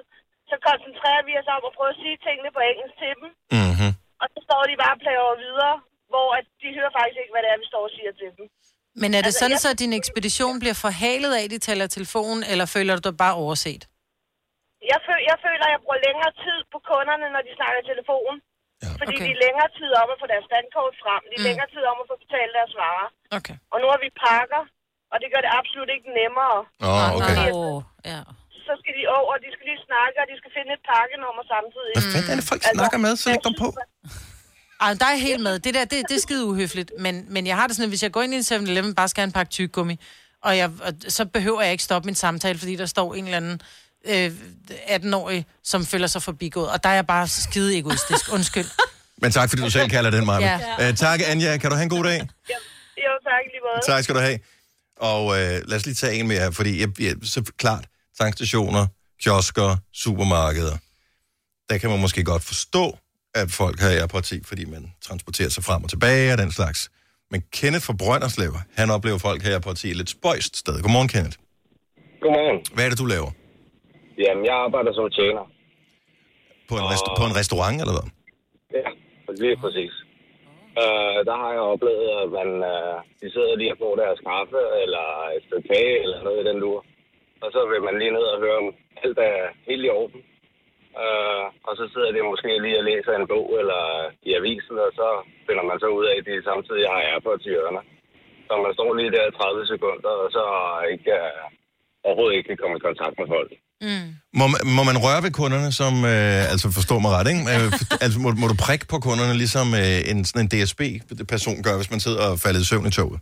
så 0.49 0.55
koncentrerer 0.69 1.23
vi 1.27 1.33
os 1.41 1.49
om 1.55 1.61
at 1.69 1.73
prøve 1.77 1.91
at 1.95 1.99
sige 2.03 2.17
tingene 2.27 2.49
på 2.57 2.61
engelsk 2.69 2.95
til 3.01 3.11
dem, 3.19 3.29
Mm-hmm. 3.65 3.91
og 4.21 4.25
så 4.33 4.39
står 4.47 4.61
de 4.69 4.75
bare 4.83 4.95
og 4.97 5.01
plager 5.03 5.35
videre, 5.45 5.75
hvor 6.11 6.27
at 6.39 6.45
de 6.61 6.67
hører 6.77 6.93
faktisk 6.97 7.17
ikke, 7.21 7.33
hvad 7.35 7.43
det 7.45 7.51
er, 7.53 7.59
vi 7.63 7.67
står 7.71 7.83
og 7.89 7.93
siger 7.97 8.11
til 8.21 8.29
dem. 8.37 8.45
Men 9.01 9.09
er 9.17 9.21
det 9.21 9.29
Altså, 9.29 9.39
sådan, 9.41 9.55
jeg- 9.57 9.63
så 9.65 9.69
at 9.75 9.79
din 9.83 9.93
ekspedition 10.01 10.55
bliver 10.63 10.77
forhalet 10.85 11.31
af, 11.39 11.43
at 11.47 11.51
de 11.55 11.59
taler 11.69 11.85
telefon, 11.97 12.37
eller 12.51 12.65
føler 12.75 12.93
du 12.97 13.01
dig 13.09 13.15
bare 13.23 13.35
overset? 13.43 13.81
Jeg, 14.91 14.99
føl, 15.07 15.19
jeg 15.31 15.37
føler, 15.45 15.65
at 15.67 15.73
jeg 15.75 15.81
bruger 15.85 15.99
længere 16.07 16.31
tid 16.45 16.59
på 16.73 16.77
kunderne, 16.91 17.25
når 17.35 17.41
de 17.47 17.51
snakker 17.59 17.77
i 17.83 17.85
telefon. 17.93 18.33
Ja, 18.85 18.91
fordi 19.01 19.15
okay. 19.17 19.25
de 19.27 19.31
er 19.35 19.39
længere 19.45 19.69
tid 19.79 19.91
om 20.01 20.07
at 20.13 20.17
få 20.21 20.27
deres 20.33 20.45
standkort 20.51 20.93
frem. 21.03 21.21
De 21.29 21.35
er 21.39 21.41
mm. 21.43 21.49
længere 21.49 21.69
tid 21.75 21.83
om 21.91 21.97
at 22.03 22.07
få 22.11 22.15
betalt 22.23 22.51
deres 22.59 22.73
varer. 22.81 23.09
Okay. 23.37 23.55
Og 23.73 23.77
nu 23.81 23.87
har 23.93 23.99
vi 24.05 24.09
pakker, 24.27 24.63
og 25.11 25.15
det 25.21 25.27
gør 25.33 25.41
det 25.45 25.51
absolut 25.59 25.89
ikke 25.95 26.09
nemmere. 26.21 26.57
Åh, 26.89 27.07
okay. 27.17 27.25
Fordi, 27.27 27.45
Åh, 27.59 27.77
ja. 28.11 28.21
så 28.67 28.73
skal 28.79 28.93
de 28.97 29.03
over, 29.17 29.29
og 29.35 29.39
de 29.45 29.49
skal 29.55 29.65
lige 29.71 29.81
snakke, 29.89 30.15
og 30.21 30.25
de 30.31 30.35
skal 30.41 30.51
finde 30.57 30.69
et 30.77 30.83
pakkenummer 30.91 31.43
samtidig. 31.53 31.93
Hvad 31.97 32.05
fanden 32.13 32.31
er 32.33 32.37
det, 32.39 32.45
folk 32.51 32.61
snakker 32.77 32.99
med? 33.05 33.11
Så 33.19 33.25
læg 33.31 33.41
dem 33.47 33.55
på. 33.63 33.67
Ej, 34.85 34.91
der 35.01 35.09
er 35.15 35.19
helt 35.29 35.43
med. 35.47 35.55
Det 35.65 35.71
der, 35.77 35.85
det, 35.93 35.99
det 36.09 36.15
er 36.19 36.23
skide 36.27 36.43
uhøfligt. 36.51 36.91
Men, 37.05 37.15
men 37.33 37.41
jeg 37.49 37.55
har 37.59 37.65
det 37.67 37.75
sådan, 37.75 37.89
at 37.89 37.93
hvis 37.95 38.03
jeg 38.05 38.11
går 38.15 38.21
ind 38.25 38.33
i 38.33 38.37
en 38.41 38.47
7-Eleven, 38.51 38.95
bare 38.99 39.07
skal 39.07 39.21
have 39.21 39.29
en 39.31 39.37
pakke 39.39 39.51
tyggegummi, 39.57 39.95
og, 40.47 40.57
jeg, 40.57 40.69
og 40.87 40.91
så 41.07 41.25
behøver 41.25 41.61
jeg 41.61 41.71
ikke 41.71 41.83
stoppe 41.83 42.05
min 42.05 42.15
samtale, 42.15 42.57
fordi 42.59 42.75
der 42.75 42.85
står 42.85 43.13
en 43.13 43.25
eller 43.25 43.37
anden 43.37 43.61
øh, 44.05 44.31
18-årig, 44.71 45.45
som 45.63 45.85
føler 45.85 46.07
sig 46.07 46.21
forbigået. 46.21 46.69
Og 46.69 46.83
der 46.83 46.89
er 46.89 46.93
jeg 46.93 47.07
bare 47.07 47.27
skide 47.27 47.77
egoistisk. 47.77 48.33
Undskyld. 48.33 48.65
Men 49.21 49.31
tak, 49.31 49.49
fordi 49.49 49.61
du 49.61 49.69
selv 49.69 49.89
kalder 49.89 50.11
den, 50.11 50.25
Maja. 50.25 50.59
Ja. 50.79 50.89
Uh, 50.89 50.95
tak, 50.95 51.19
Anja. 51.27 51.57
Kan 51.57 51.69
du 51.69 51.75
have 51.75 51.83
en 51.83 51.89
god 51.89 52.03
dag? 52.03 52.19
Jo, 52.97 53.11
tak 53.23 53.41
i 53.45 53.49
lige 53.53 53.61
måde. 53.63 53.95
Tak 53.95 54.03
skal 54.03 54.15
du 54.15 54.19
have. 54.19 54.39
Og 54.97 55.41
øh, 55.41 55.61
lad 55.67 55.77
os 55.77 55.85
lige 55.85 55.95
tage 55.95 56.19
en 56.19 56.27
mere, 56.27 56.53
fordi 56.53 56.79
jeg, 56.79 57.01
jeg, 57.01 57.15
så 57.23 57.51
klart, 57.57 57.85
tankstationer, 58.19 58.87
kiosker, 59.21 59.77
supermarkeder, 59.93 60.77
der 61.69 61.77
kan 61.77 61.89
man 61.89 61.99
måske 61.99 62.23
godt 62.23 62.43
forstå, 62.43 62.97
at 63.35 63.51
folk 63.51 63.79
har 63.79 63.89
airpods 63.89 64.31
i, 64.31 64.43
fordi 64.43 64.65
man 64.65 64.91
transporterer 65.01 65.49
sig 65.49 65.63
frem 65.63 65.83
og 65.83 65.89
tilbage 65.89 66.31
og 66.33 66.37
den 66.37 66.51
slags. 66.51 66.89
Men 67.31 67.43
Kenneth 67.51 67.85
fra 67.85 67.93
Brønderslev, 67.93 68.53
han 68.75 68.91
oplever 68.91 69.17
folk 69.17 69.43
her 69.43 69.59
på 69.59 69.69
et 69.69 69.83
lidt 69.83 70.09
spøjst 70.09 70.57
sted. 70.57 70.81
Godmorgen, 70.81 71.07
Kenneth. 71.07 71.37
Godmorgen. 72.21 72.65
Hvad 72.73 72.85
er 72.85 72.89
det, 72.89 72.97
du 72.97 73.05
laver? 73.05 73.31
Jamen, 74.23 74.45
jeg 74.45 74.55
arbejder 74.65 74.93
som 74.93 75.09
tjener. 75.19 75.43
På 76.69 76.75
en, 76.81 76.85
rest- 76.91 77.15
på 77.19 77.23
en 77.29 77.35
restaurant, 77.41 77.77
eller 77.81 77.95
hvad? 77.97 78.07
Ja, 78.79 78.87
lige 79.43 79.57
præcis. 79.63 79.93
Uh, 80.83 81.19
der 81.27 81.35
har 81.43 81.51
jeg 81.57 81.63
oplevet, 81.73 82.09
at 82.23 82.29
man, 82.39 82.49
uh, 82.73 82.97
de 83.21 83.27
sidder 83.33 83.55
lige 83.55 83.73
og 83.73 83.79
får 83.83 83.93
deres 84.03 84.19
kaffe, 84.29 84.61
eller 84.83 85.05
et 85.35 85.43
stykke 85.47 85.67
kage, 85.73 85.97
eller 86.03 86.19
noget 86.23 86.41
i 86.41 86.47
den 86.49 86.59
lur. 86.63 86.79
Og 87.43 87.49
så 87.55 87.59
vil 87.71 87.81
man 87.87 87.95
lige 87.99 88.15
ned 88.17 88.25
og 88.33 88.39
høre, 88.43 88.57
om 88.63 88.69
alt 89.03 89.17
er 89.17 89.39
helt 89.69 89.85
i 89.85 89.89
orden. 90.01 90.21
Uh, 91.03 91.45
og 91.67 91.73
så 91.79 91.83
sidder 91.93 92.11
de 92.11 92.29
måske 92.31 92.49
lige 92.65 92.79
og 92.81 92.87
læser 92.89 93.13
en 93.15 93.27
bog, 93.33 93.47
eller 93.61 93.81
i 94.29 94.31
avisen, 94.39 94.77
og 94.85 94.91
så 94.99 95.07
finder 95.47 95.63
man 95.69 95.79
så 95.83 95.87
ud 95.97 96.05
af, 96.11 96.15
at 96.19 96.25
de 96.27 96.43
samtidig 96.49 96.85
har 96.91 96.99
AirPods 97.09 97.45
i 97.45 97.55
ørerne. 97.59 97.81
Så 98.47 98.53
man 98.65 98.73
står 98.77 98.89
lige 98.93 99.11
der 99.15 99.23
i 99.27 99.31
30 99.31 99.65
sekunder, 99.73 100.13
og 100.23 100.29
så 100.37 100.43
ikke, 100.93 101.11
uh, 101.23 101.43
overhovedet 102.07 102.35
ikke 102.37 102.47
kan 102.49 102.57
komme 102.61 102.77
i 102.77 102.85
kontakt 102.87 103.15
med 103.19 103.27
folk. 103.35 103.51
Må, 104.39 104.45
man- 104.53 104.65
må 104.77 104.81
man 104.89 104.97
røre 105.05 105.21
ved 105.25 105.31
kunderne, 105.41 105.69
som, 105.81 105.93
øh, 106.13 106.51
altså 106.53 106.67
forstå 106.79 106.95
mig 107.03 107.11
ret, 107.15 107.27
ikke? 107.33 107.43
Øh, 107.53 107.67
altså 108.05 108.17
må, 108.23 108.27
må 108.41 108.45
du 108.51 108.57
prikke 108.65 108.85
på 108.93 108.97
kunderne, 109.07 109.33
ligesom 109.43 109.67
øh, 109.81 109.99
en, 110.11 110.17
sådan 110.29 110.41
en 110.45 110.51
DSB-person 110.53 111.57
gør, 111.65 111.75
hvis 111.79 111.91
man 111.93 111.99
sidder 112.05 112.21
og 112.29 112.33
falder 112.43 112.59
i 112.61 112.67
søvn 112.71 112.87
i 112.91 112.95
toget? 112.99 113.19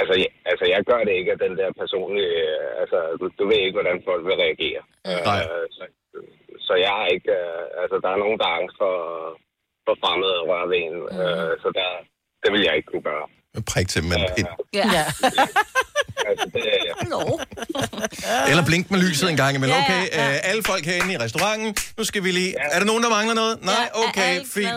Altså, 0.00 0.14
jeg, 0.22 0.30
altså, 0.50 0.64
jeg 0.74 0.80
gør 0.90 1.00
det 1.08 1.14
ikke 1.20 1.32
af 1.34 1.40
den 1.46 1.52
der 1.60 1.68
personlige... 1.82 2.34
øh, 2.54 2.66
Altså, 2.82 2.98
du, 3.20 3.24
du 3.38 3.44
ved 3.50 3.58
ikke, 3.64 3.76
hvordan 3.78 3.98
folk 4.08 4.22
vil 4.28 4.36
reagere. 4.44 4.82
Nej. 5.30 5.40
Øh, 5.44 5.64
så, 5.76 5.82
så 6.66 6.72
jeg 6.84 6.92
har 6.98 7.06
ikke... 7.16 7.30
øh, 7.42 7.82
Altså, 7.82 7.96
der 8.04 8.10
er 8.14 8.18
nogen, 8.24 8.38
der 8.40 8.46
er 8.50 8.56
angst 8.60 8.76
for, 8.82 8.94
for 9.86 9.94
fremmede 10.02 10.34
at 10.40 10.46
røre 10.50 10.66
ved 10.72 10.78
en. 10.86 10.96
Øh, 11.20 11.52
så 11.62 11.68
der, 11.78 11.88
det 12.42 12.48
vil 12.54 12.62
jeg 12.68 12.74
ikke 12.78 12.90
kunne 12.92 13.06
gøre. 13.10 13.26
Prik 13.72 13.86
til 13.90 13.98
dem 14.02 14.08
med 14.10 14.16
en 14.22 14.28
pind. 14.36 14.50
Ja. 14.80 14.86
ja. 14.98 15.04
Altså, 16.30 16.46
det, 16.54 16.62
Nå. 17.10 17.40
Eller 18.48 18.64
blink 18.64 18.90
med 18.90 18.98
lyset 19.00 19.30
en 19.30 19.36
gang 19.36 19.54
imellem. 19.54 19.76
Ja, 19.78 19.82
Okay, 19.84 20.06
ja, 20.12 20.24
ja. 20.28 20.34
øh, 20.34 20.40
alle 20.42 20.62
folk 20.62 20.84
herinde 20.84 21.14
i 21.14 21.16
restauranten, 21.18 21.76
nu 21.98 22.04
skal 22.04 22.24
vi 22.24 22.30
lige... 22.32 22.54
Er 22.58 22.78
der 22.78 22.86
nogen, 22.86 23.02
der 23.02 23.08
mangler 23.10 23.34
noget? 23.34 23.58
Nej, 23.62 23.88
okay, 23.94 24.40
fint. 24.54 24.68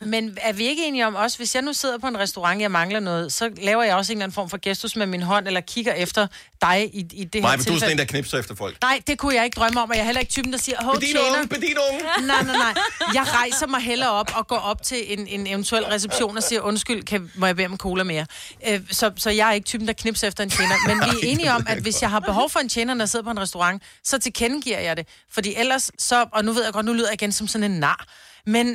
Men 0.00 0.38
er 0.40 0.52
vi 0.52 0.66
ikke 0.66 0.84
enige 0.86 1.06
om 1.06 1.14
også, 1.14 1.36
hvis 1.38 1.54
jeg 1.54 1.62
nu 1.62 1.72
sidder 1.72 1.98
på 1.98 2.06
en 2.06 2.18
restaurant, 2.18 2.60
jeg 2.60 2.70
mangler 2.70 3.00
noget, 3.00 3.32
så 3.32 3.50
laver 3.62 3.82
jeg 3.82 3.94
også 3.96 4.12
en 4.12 4.18
eller 4.18 4.24
anden 4.24 4.34
form 4.34 4.50
for 4.50 4.58
gestus 4.62 4.96
med 4.96 5.06
min 5.06 5.22
hånd, 5.22 5.46
eller 5.46 5.60
kigger 5.60 5.92
efter 5.94 6.26
dig 6.62 6.90
i, 6.94 7.04
i 7.12 7.24
det 7.24 7.42
Nej, 7.42 7.50
her 7.50 7.56
men 7.56 7.66
du 7.66 7.72
er 7.74 7.78
sådan 7.78 7.90
en, 7.92 7.96
tilfælde. 7.98 7.98
der 7.98 8.04
knipser 8.04 8.38
efter 8.38 8.54
folk. 8.54 8.76
Nej, 8.82 9.00
det 9.06 9.18
kunne 9.18 9.34
jeg 9.34 9.44
ikke 9.44 9.54
drømme 9.54 9.80
om, 9.82 9.90
og 9.90 9.96
jeg 9.96 10.00
er 10.02 10.04
heller 10.06 10.20
ikke 10.20 10.32
typen, 10.32 10.52
der 10.52 10.58
siger, 10.58 10.76
hov, 10.84 10.94
Bedin 10.94 11.08
tjener. 11.08 11.36
unge, 11.36 11.48
bedin 11.48 11.76
unge. 11.90 12.26
Nej, 12.26 12.42
nej, 12.42 12.56
nej. 12.56 12.74
Jeg 13.14 13.24
rejser 13.34 13.66
mig 13.66 13.80
heller 13.80 14.06
op 14.06 14.30
og 14.34 14.46
går 14.46 14.56
op 14.56 14.82
til 14.82 15.18
en, 15.18 15.26
en 15.26 15.46
eventuel 15.46 15.84
reception 15.84 16.36
og 16.36 16.42
siger, 16.42 16.60
undskyld, 16.60 17.02
kan, 17.02 17.30
må 17.34 17.46
jeg 17.46 17.56
bede 17.56 17.66
om 17.66 17.76
cola 17.76 18.02
mere? 18.04 18.26
Øh, 18.68 18.80
så, 18.90 19.10
så 19.16 19.30
jeg 19.30 19.48
er 19.48 19.52
ikke 19.52 19.64
typen, 19.64 19.86
der 19.86 19.92
knipser 19.92 20.28
efter 20.28 20.44
en 20.44 20.50
tjener. 20.50 20.74
Men 20.86 20.96
vi 21.00 21.26
er 21.26 21.30
enige 21.32 21.45
om, 21.56 21.62
at 21.72 21.78
hvis 21.82 22.02
jeg 22.02 22.10
har 22.10 22.20
behov 22.20 22.50
for 22.50 22.60
en 22.60 22.68
tjener, 22.68 22.94
når 22.94 23.02
jeg 23.04 23.08
sidder 23.08 23.24
på 23.24 23.30
en 23.30 23.40
restaurant, 23.40 23.82
så 24.10 24.18
tilkendegiver 24.18 24.78
jeg 24.88 24.96
det. 24.96 25.06
Fordi 25.36 25.50
ellers 25.62 25.84
så, 25.98 26.26
og 26.32 26.44
nu 26.44 26.50
ved 26.52 26.62
jeg 26.64 26.72
godt, 26.72 26.86
nu 26.86 26.92
lyder 26.92 27.08
jeg 27.12 27.18
igen 27.22 27.32
som 27.32 27.46
sådan 27.46 27.70
en 27.72 27.78
nar, 27.80 28.00
men 28.46 28.66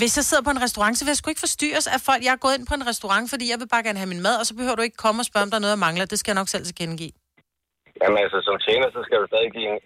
hvis 0.00 0.12
jeg 0.18 0.24
sidder 0.24 0.42
på 0.48 0.50
en 0.56 0.62
restaurant, 0.66 0.94
så 0.98 1.02
vil 1.04 1.10
jeg 1.14 1.16
sgu 1.20 1.28
ikke 1.30 1.44
forstyrres 1.48 1.86
af 1.94 2.00
folk. 2.08 2.20
Jeg 2.26 2.32
er 2.36 2.40
gået 2.44 2.54
ind 2.58 2.66
på 2.70 2.74
en 2.80 2.86
restaurant, 2.92 3.24
fordi 3.32 3.44
jeg 3.52 3.58
vil 3.60 3.68
bare 3.74 3.82
gerne 3.88 3.98
have 4.02 4.12
min 4.14 4.22
mad, 4.26 4.34
og 4.40 4.44
så 4.48 4.52
behøver 4.58 4.76
du 4.78 4.82
ikke 4.88 4.96
komme 5.04 5.18
og 5.22 5.26
spørge, 5.30 5.44
om 5.46 5.50
der 5.50 5.58
er 5.58 5.64
noget, 5.64 5.76
jeg 5.76 5.84
mangler. 5.88 6.04
Det 6.12 6.18
skal 6.18 6.30
jeg 6.32 6.40
nok 6.40 6.48
selv 6.54 6.64
tilkendegive. 6.70 7.14
jamen, 8.02 8.18
altså, 8.24 8.38
som 8.48 8.56
tjener, 8.66 8.88
så 8.96 9.00
skal 9.06 9.18
du 9.22 9.26
stadig 9.32 9.50
give 9.56 9.68
en, 9.74 9.80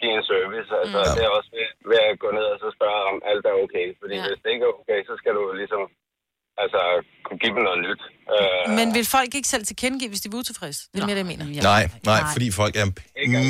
give 0.00 0.12
en 0.18 0.24
service. 0.32 0.68
Altså, 0.82 0.98
Mm. 1.04 1.12
det 1.16 1.22
er 1.28 1.32
også 1.38 1.50
ved, 1.56 1.68
ved 1.90 1.98
at 2.10 2.14
gå 2.24 2.28
ned 2.38 2.46
og 2.54 2.58
så 2.64 2.68
spørge, 2.78 3.00
om 3.10 3.16
alt 3.30 3.44
er 3.50 3.54
okay. 3.64 3.86
Fordi 4.00 4.14
ja. 4.20 4.24
hvis 4.28 4.40
det 4.42 4.50
ikke 4.54 4.64
er 4.68 4.72
okay, 4.80 5.00
så 5.08 5.14
skal 5.20 5.32
du 5.38 5.42
ligesom 5.60 5.82
altså, 6.62 6.80
kunne 7.26 7.38
give 7.42 7.52
dem 7.56 7.62
noget 7.68 7.80
nyt. 7.86 8.00
Øh, 8.36 8.76
Men 8.78 8.94
vil 8.94 9.06
folk 9.06 9.34
ikke 9.34 9.48
selv 9.48 9.64
tilkendegive, 9.66 10.08
hvis 10.08 10.20
de 10.20 10.28
er 10.32 10.36
utilfredse? 10.36 10.80
Det 10.94 11.02
er 11.02 11.06
mere 11.06 11.14
det, 11.18 11.18
jeg 11.18 11.26
mener. 11.46 11.62
Nej, 11.62 11.88
nej, 12.04 12.20
fordi 12.32 12.50
folk 12.50 12.76
er 12.76 12.86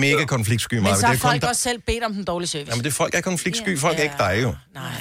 mega 0.01 0.25
konfliktsky. 0.25 0.75
Men 0.75 0.83
Maja. 0.83 0.95
så 0.95 1.01
Det 1.01 1.07
har 1.07 1.15
er 1.15 1.19
kun 1.19 1.29
folk 1.31 1.43
der- 1.43 1.49
også 1.49 1.63
selv 1.63 1.79
bedt 1.87 2.05
om 2.05 2.13
den 2.15 2.25
dårlige 2.25 2.49
service. 2.49 2.71
Jamen, 2.71 2.85
det 2.85 2.91
er 2.91 2.95
folk 2.95 3.15
er 3.15 3.21
konfliktsky. 3.21 3.79
Folk 3.79 3.99
er 3.99 4.03
ikke 4.03 4.15
dig 4.19 4.39
jo. 4.43 4.55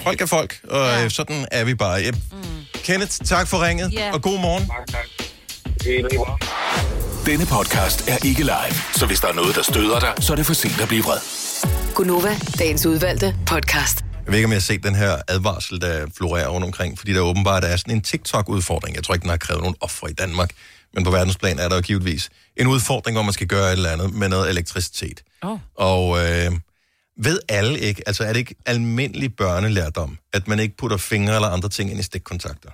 Folk 0.03 0.21
er 0.21 0.25
folk, 0.25 0.59
og 0.69 0.85
ja. 0.87 1.09
sådan 1.09 1.47
er 1.51 1.63
vi 1.63 1.75
bare. 1.75 2.01
Yep. 2.07 2.15
Mm. 2.31 2.39
Kenneth, 2.73 3.11
tak 3.25 3.47
for 3.47 3.65
ringet, 3.67 3.93
Ja. 3.93 4.13
og 4.13 4.21
god 4.21 4.39
morgen. 4.39 4.63
Denne 7.25 7.45
podcast 7.45 8.09
er 8.09 8.25
ikke 8.25 8.41
live, 8.43 8.73
så 8.93 9.05
hvis 9.05 9.19
der 9.19 9.27
er 9.27 9.33
noget, 9.33 9.55
der 9.55 9.61
støder 9.63 9.99
dig, 9.99 10.13
så 10.19 10.31
er 10.33 10.35
det 10.35 10.45
for 10.45 10.53
sent 10.53 10.81
at 10.81 10.87
blive 10.87 11.03
vred. 11.03 11.19
Gunova, 11.95 12.35
dagens 12.59 12.85
udvalgte 12.85 13.35
podcast. 13.47 14.03
Jeg 14.27 14.31
ved 14.31 14.37
ikke, 14.37 14.45
om 14.45 14.51
jeg 14.51 14.55
har 14.55 14.61
set 14.61 14.83
den 14.83 14.95
her 14.95 15.21
advarsel, 15.27 15.81
der 15.81 16.07
florerer 16.17 16.47
rundt 16.47 16.65
omkring, 16.65 16.97
fordi 16.97 17.13
der 17.13 17.19
åbenbart 17.19 17.63
er 17.63 17.77
sådan 17.77 17.93
en 17.93 18.01
TikTok-udfordring. 18.01 18.95
Jeg 18.95 19.03
tror 19.03 19.13
ikke, 19.13 19.21
den 19.21 19.29
har 19.29 19.37
krævet 19.37 19.61
nogen 19.61 19.75
offer 19.81 20.07
i 20.07 20.13
Danmark, 20.13 20.51
men 20.93 21.03
på 21.03 21.11
verdensplan 21.11 21.59
er 21.59 21.69
der 21.69 21.75
jo 21.75 21.81
givetvis 21.81 22.29
en 22.55 22.67
udfordring, 22.67 23.15
hvor 23.15 23.23
man 23.23 23.33
skal 23.33 23.47
gøre 23.47 23.67
et 23.67 23.71
eller 23.71 23.89
andet 23.89 24.13
med 24.13 24.29
noget 24.29 24.49
elektricitet. 24.49 25.23
Oh. 25.41 25.59
Og 25.75 26.17
øh, 26.19 26.51
ved 27.17 27.39
alle 27.49 27.79
ikke, 27.79 28.03
altså 28.07 28.23
er 28.23 28.33
det 28.33 28.39
ikke 28.39 28.55
almindelig 28.65 29.35
børnelærdom, 29.35 30.17
at 30.33 30.47
man 30.47 30.59
ikke 30.59 30.77
putter 30.77 30.97
fingre 30.97 31.35
eller 31.35 31.47
andre 31.47 31.69
ting 31.69 31.91
ind 31.91 31.99
i 31.99 32.03
stikkontakter? 32.03 32.69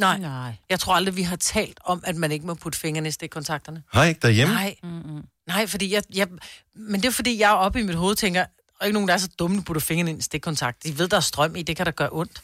Nej. 0.00 0.18
Nej. 0.18 0.52
Jeg 0.70 0.80
tror 0.80 0.94
aldrig, 0.94 1.16
vi 1.16 1.22
har 1.22 1.36
talt 1.36 1.78
om, 1.84 2.02
at 2.06 2.16
man 2.16 2.32
ikke 2.32 2.46
må 2.46 2.54
putte 2.54 2.78
fingrene 2.78 3.08
i 3.08 3.12
stikkontakterne. 3.12 3.82
Har 3.92 4.04
ikke 4.04 4.20
derhjemme? 4.22 4.54
Nej. 4.54 4.74
Mm-hmm. 4.82 5.22
Nej, 5.46 5.66
fordi 5.66 5.94
jeg, 5.94 6.02
jeg... 6.14 6.28
Men 6.76 7.02
det 7.02 7.08
er 7.08 7.12
fordi, 7.12 7.40
jeg 7.40 7.50
er 7.50 7.54
oppe 7.54 7.80
i 7.80 7.82
mit 7.82 7.96
hoved 7.96 8.16
tænker, 8.16 8.44
og 8.80 8.86
ikke 8.86 8.94
nogen, 8.94 9.08
der 9.08 9.14
er 9.14 9.18
så 9.18 9.28
dumme, 9.38 9.58
at 9.58 9.64
putte 9.64 9.80
fingrene 9.80 10.10
ind 10.10 10.18
i 10.18 10.22
stikkontakt. 10.22 10.84
De 10.84 10.98
ved, 10.98 11.08
der 11.08 11.16
er 11.16 11.20
strøm 11.20 11.56
i, 11.56 11.62
det 11.62 11.76
kan 11.76 11.86
da 11.86 11.90
gøre 11.90 12.08
ondt. 12.12 12.42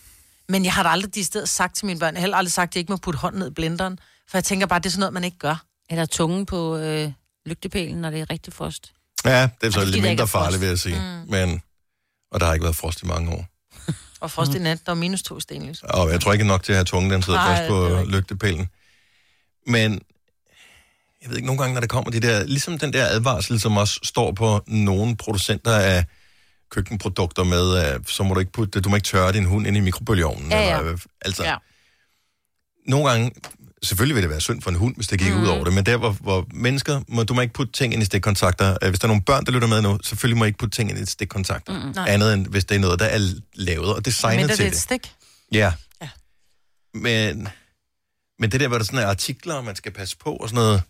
Men 0.49 0.64
jeg 0.64 0.72
har 0.72 0.82
da 0.82 0.89
aldrig 0.89 1.14
de 1.14 1.24
steder 1.24 1.47
sagt 1.47 1.76
til 1.76 1.87
mine 1.87 2.01
børn, 2.01 2.14
jeg 2.14 2.20
har 2.20 2.20
heller 2.20 2.37
aldrig 2.37 2.53
sagt, 2.53 2.70
at 2.70 2.74
jeg 2.76 2.80
ikke 2.80 2.93
må 2.93 2.97
putte 2.97 3.18
hånden 3.18 3.39
ned 3.39 3.51
i 3.51 3.55
blenderen. 3.55 3.99
For 4.28 4.39
jeg 4.39 4.45
tænker 4.45 4.66
bare, 4.66 4.78
det 4.78 4.87
er 4.87 4.91
sådan 4.91 5.01
noget, 5.01 5.12
man 5.12 5.24
ikke 5.24 5.39
gør. 5.39 5.64
Eller 5.91 6.07
tungen 6.07 6.47
på 6.47 6.76
øh, 6.76 7.12
lygtepælen, 7.47 8.01
når 8.01 8.11
det 8.11 8.20
er 8.20 8.30
rigtig 8.30 8.53
frost. 8.53 8.93
Ja, 9.24 9.43
det 9.61 9.66
er 9.66 9.70
så 9.70 9.80
fordi 9.80 9.93
lidt 9.93 10.03
mindre 10.03 10.28
farligt, 10.28 10.61
vil 10.61 10.68
jeg 10.68 10.78
sige. 10.78 10.97
Mm. 10.97 11.30
Men, 11.30 11.62
og 12.30 12.41
der 12.41 12.47
har 12.47 12.53
ikke 12.53 12.64
været 12.64 12.76
frost 12.76 13.03
i 13.03 13.07
mange 13.07 13.32
år. 13.32 13.47
Og 14.20 14.30
frost 14.30 14.55
i 14.55 14.59
nat, 14.59 14.87
der 14.87 14.93
er 14.93 14.97
minus 14.97 15.22
to 15.22 15.41
sten, 15.41 15.62
ligesom. 15.62 15.89
Og 15.93 16.11
jeg 16.11 16.20
tror 16.20 16.32
ikke 16.32 16.45
nok 16.45 16.62
til 16.62 16.72
at 16.72 16.76
have 16.76 16.84
tungen, 16.84 17.11
den 17.11 17.22
sidder 17.22 17.47
fast 17.47 17.62
det 17.62 17.68
på 17.68 18.05
lygtepælen. 18.09 18.68
Men 19.66 20.01
jeg 21.22 21.30
ved 21.30 21.37
ikke, 21.37 21.47
nogle 21.47 21.62
gange, 21.62 21.74
når 21.74 21.80
der 21.80 21.87
kommer 21.87 22.11
de 22.11 22.20
der, 22.20 22.45
ligesom 22.45 22.78
den 22.78 22.93
der 22.93 23.07
advarsel, 23.07 23.61
som 23.61 23.76
også 23.76 24.01
står 24.03 24.32
på 24.32 24.62
nogle 24.66 25.16
producenter 25.16 25.76
af 25.76 26.05
køkkenprodukter 26.71 27.45
med, 27.45 27.97
uh, 27.97 28.05
så 28.07 28.23
må 28.23 28.35
du 28.35 28.41
ikke 28.41 28.53
putte, 28.53 28.81
du 28.81 28.89
må 28.89 28.97
ikke 28.97 29.07
tørre 29.07 29.33
din 29.33 29.45
hund 29.45 29.67
ind 29.67 29.77
i 29.77 29.81
mikrobølgeovnen. 29.81 30.51
Ja, 30.51 30.61
ja. 30.61 30.79
Eller, 30.79 30.97
altså, 31.21 31.45
Ja. 31.45 31.57
nogle 32.89 33.11
gange, 33.11 33.31
selvfølgelig 33.83 34.14
vil 34.14 34.23
det 34.23 34.31
være 34.31 34.41
synd 34.41 34.62
for 34.62 34.71
en 34.71 34.77
hund, 34.77 34.95
hvis 34.97 35.07
det 35.07 35.19
gik 35.19 35.33
mm. 35.35 35.43
ud 35.43 35.47
over 35.47 35.64
det, 35.64 35.73
men 35.73 35.87
der, 35.87 35.97
hvor, 35.97 36.11
hvor 36.11 36.47
mennesker, 36.55 37.01
må, 37.09 37.23
du 37.23 37.35
må 37.35 37.41
ikke 37.41 37.55
putte 37.55 37.73
ting 37.73 37.93
ind 37.93 38.03
i 38.03 38.05
stikkontakter. 38.07 38.77
Øh, 38.83 38.89
Hvis 38.89 38.99
der 39.01 39.07
er 39.07 39.09
nogle 39.09 39.23
børn, 39.23 39.45
der 39.47 39.53
lytter 39.53 39.69
med 39.69 39.83
nu, 39.83 39.99
selvfølgelig 40.03 40.39
må 40.39 40.45
I 40.45 40.47
ikke 40.47 40.59
putte 40.59 40.77
ting 40.77 40.91
ind 40.91 40.99
i 40.99 41.07
stikkontakter. 41.07 41.93
Nej. 41.95 42.09
Andet 42.09 42.35
end 42.35 42.47
hvis 42.47 42.64
det 42.64 42.75
er 42.75 42.79
noget, 42.79 42.99
der 43.01 43.07
er 43.07 43.21
lavet 43.55 43.95
og 43.95 44.05
designet 44.05 44.37
Mindre 44.37 44.49
det 44.49 44.57
til 44.57 44.64
er 44.64 44.69
et 44.69 44.73
det. 44.73 44.81
stik. 44.81 45.12
Ja. 45.53 45.73
ja. 46.03 46.09
Men, 46.95 47.49
men 48.39 48.53
det 48.53 48.61
der, 48.61 48.69
hvor 48.69 48.79
der 48.79 48.85
sådan 48.85 48.99
er 48.99 49.07
artikler, 49.07 49.61
man 49.62 49.77
skal 49.77 49.93
passe 49.93 50.17
på 50.17 50.33
og 50.37 50.49
sådan 50.49 50.62
noget, 50.64 50.83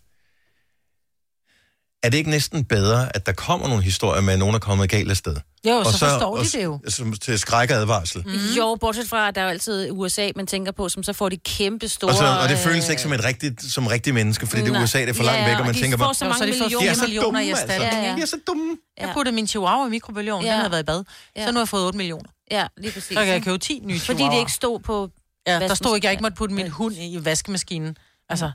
er 2.07 2.11
det 2.11 2.17
ikke 2.17 2.29
næsten 2.29 2.65
bedre, 2.65 3.15
at 3.15 3.25
der 3.25 3.31
kommer 3.31 3.67
nogle 3.67 3.83
historier 3.83 4.21
med, 4.21 4.33
at 4.33 4.39
nogen 4.39 4.55
er 4.55 4.59
kommet 4.59 4.89
galt 4.89 5.09
af 5.11 5.17
sted? 5.17 5.35
Jo, 5.67 5.83
så 5.83 5.91
forstår 5.91 6.35
de 6.35 6.39
og, 6.39 6.45
det 6.45 6.63
jo. 6.63 6.79
Som, 6.87 7.13
til 7.13 7.39
skrækadvarsel. 7.39 8.23
Mm. 8.25 8.31
Jo, 8.57 8.77
bortset 8.81 9.09
fra, 9.09 9.27
at 9.27 9.35
der 9.35 9.41
er 9.41 9.45
jo 9.45 9.49
altid 9.51 9.91
USA, 9.91 10.29
man 10.35 10.47
tænker 10.47 10.71
på, 10.71 10.89
som 10.89 11.03
så 11.03 11.13
får 11.13 11.29
de 11.29 11.37
kæmpe 11.37 11.87
store... 11.87 12.11
Og, 12.11 12.17
så, 12.17 12.25
og 12.43 12.49
det 12.49 12.57
føles 12.57 12.89
ikke 12.89 13.01
som 13.01 13.13
et 13.13 13.23
rigtigt, 13.23 13.63
som 13.73 13.87
rigtigt 13.87 14.13
menneske, 14.13 14.47
fordi 14.47 14.61
det 14.61 14.75
er. 14.75 14.83
USA, 14.83 15.01
det 15.01 15.09
er 15.09 15.13
for 15.13 15.23
langt 15.23 15.39
Ja, 15.39 15.45
væk, 15.45 15.53
og 15.53 15.59
og 15.59 15.65
man 15.65 15.75
de 15.75 15.79
tænker 15.79 15.97
bare, 15.97 16.13
så 16.13 16.25
Jo, 16.25 16.29
mange 16.29 16.39
så 16.39 16.45
de 16.45 16.53
får 16.59 16.63
millioner. 16.63 16.85
De 16.85 16.89
er 16.89 16.93
så 16.93 17.01
millioner 17.01 17.25
dumme, 17.25 17.45
i 17.45 17.49
altså. 17.49 17.63
erstatning. 17.63 18.03
Ja, 18.03 18.09
ja. 18.09 18.15
De 18.15 18.21
er 18.21 18.25
så 18.25 18.37
dumme. 18.47 18.77
Jeg 18.99 19.09
puttede 19.13 19.35
min 19.35 19.47
chihuahua 19.47 19.87
i 19.87 19.89
mikrobølgeovnen, 19.89 20.45
Ja. 20.45 20.51
den 20.51 20.59
havde 20.59 20.71
været 20.71 20.83
i 20.83 20.85
bad. 20.85 21.03
Ja. 21.35 21.45
Så 21.45 21.51
nu 21.51 21.57
har 21.57 21.61
jeg 21.61 21.67
fået 21.69 21.85
8 21.85 21.97
millioner. 21.97 22.29
Ja, 22.51 22.67
lige 22.77 22.91
præcis. 22.91 23.17
Så 23.17 23.23
kan 23.23 23.33
jeg 23.33 23.43
købe 23.43 23.57
10 23.57 23.79
nye 23.83 23.99
Fordi 23.99 23.99
chihuahuer. 24.05 24.31
det 24.31 24.39
ikke 24.39 24.51
stod 24.51 24.79
på... 24.79 25.09
Ja, 25.47 25.59
der 25.59 25.73
stod 25.73 25.95
ikke, 25.95 26.05
at 26.05 26.09
jeg 26.09 26.11
ikke 26.11 26.21
måtte 26.23 26.35
putte 26.37 26.55
min 26.55 26.67
hund 26.69 26.95
i 26.95 27.17
vaskemaskinen. 27.21 27.97
Altså, 28.29 28.51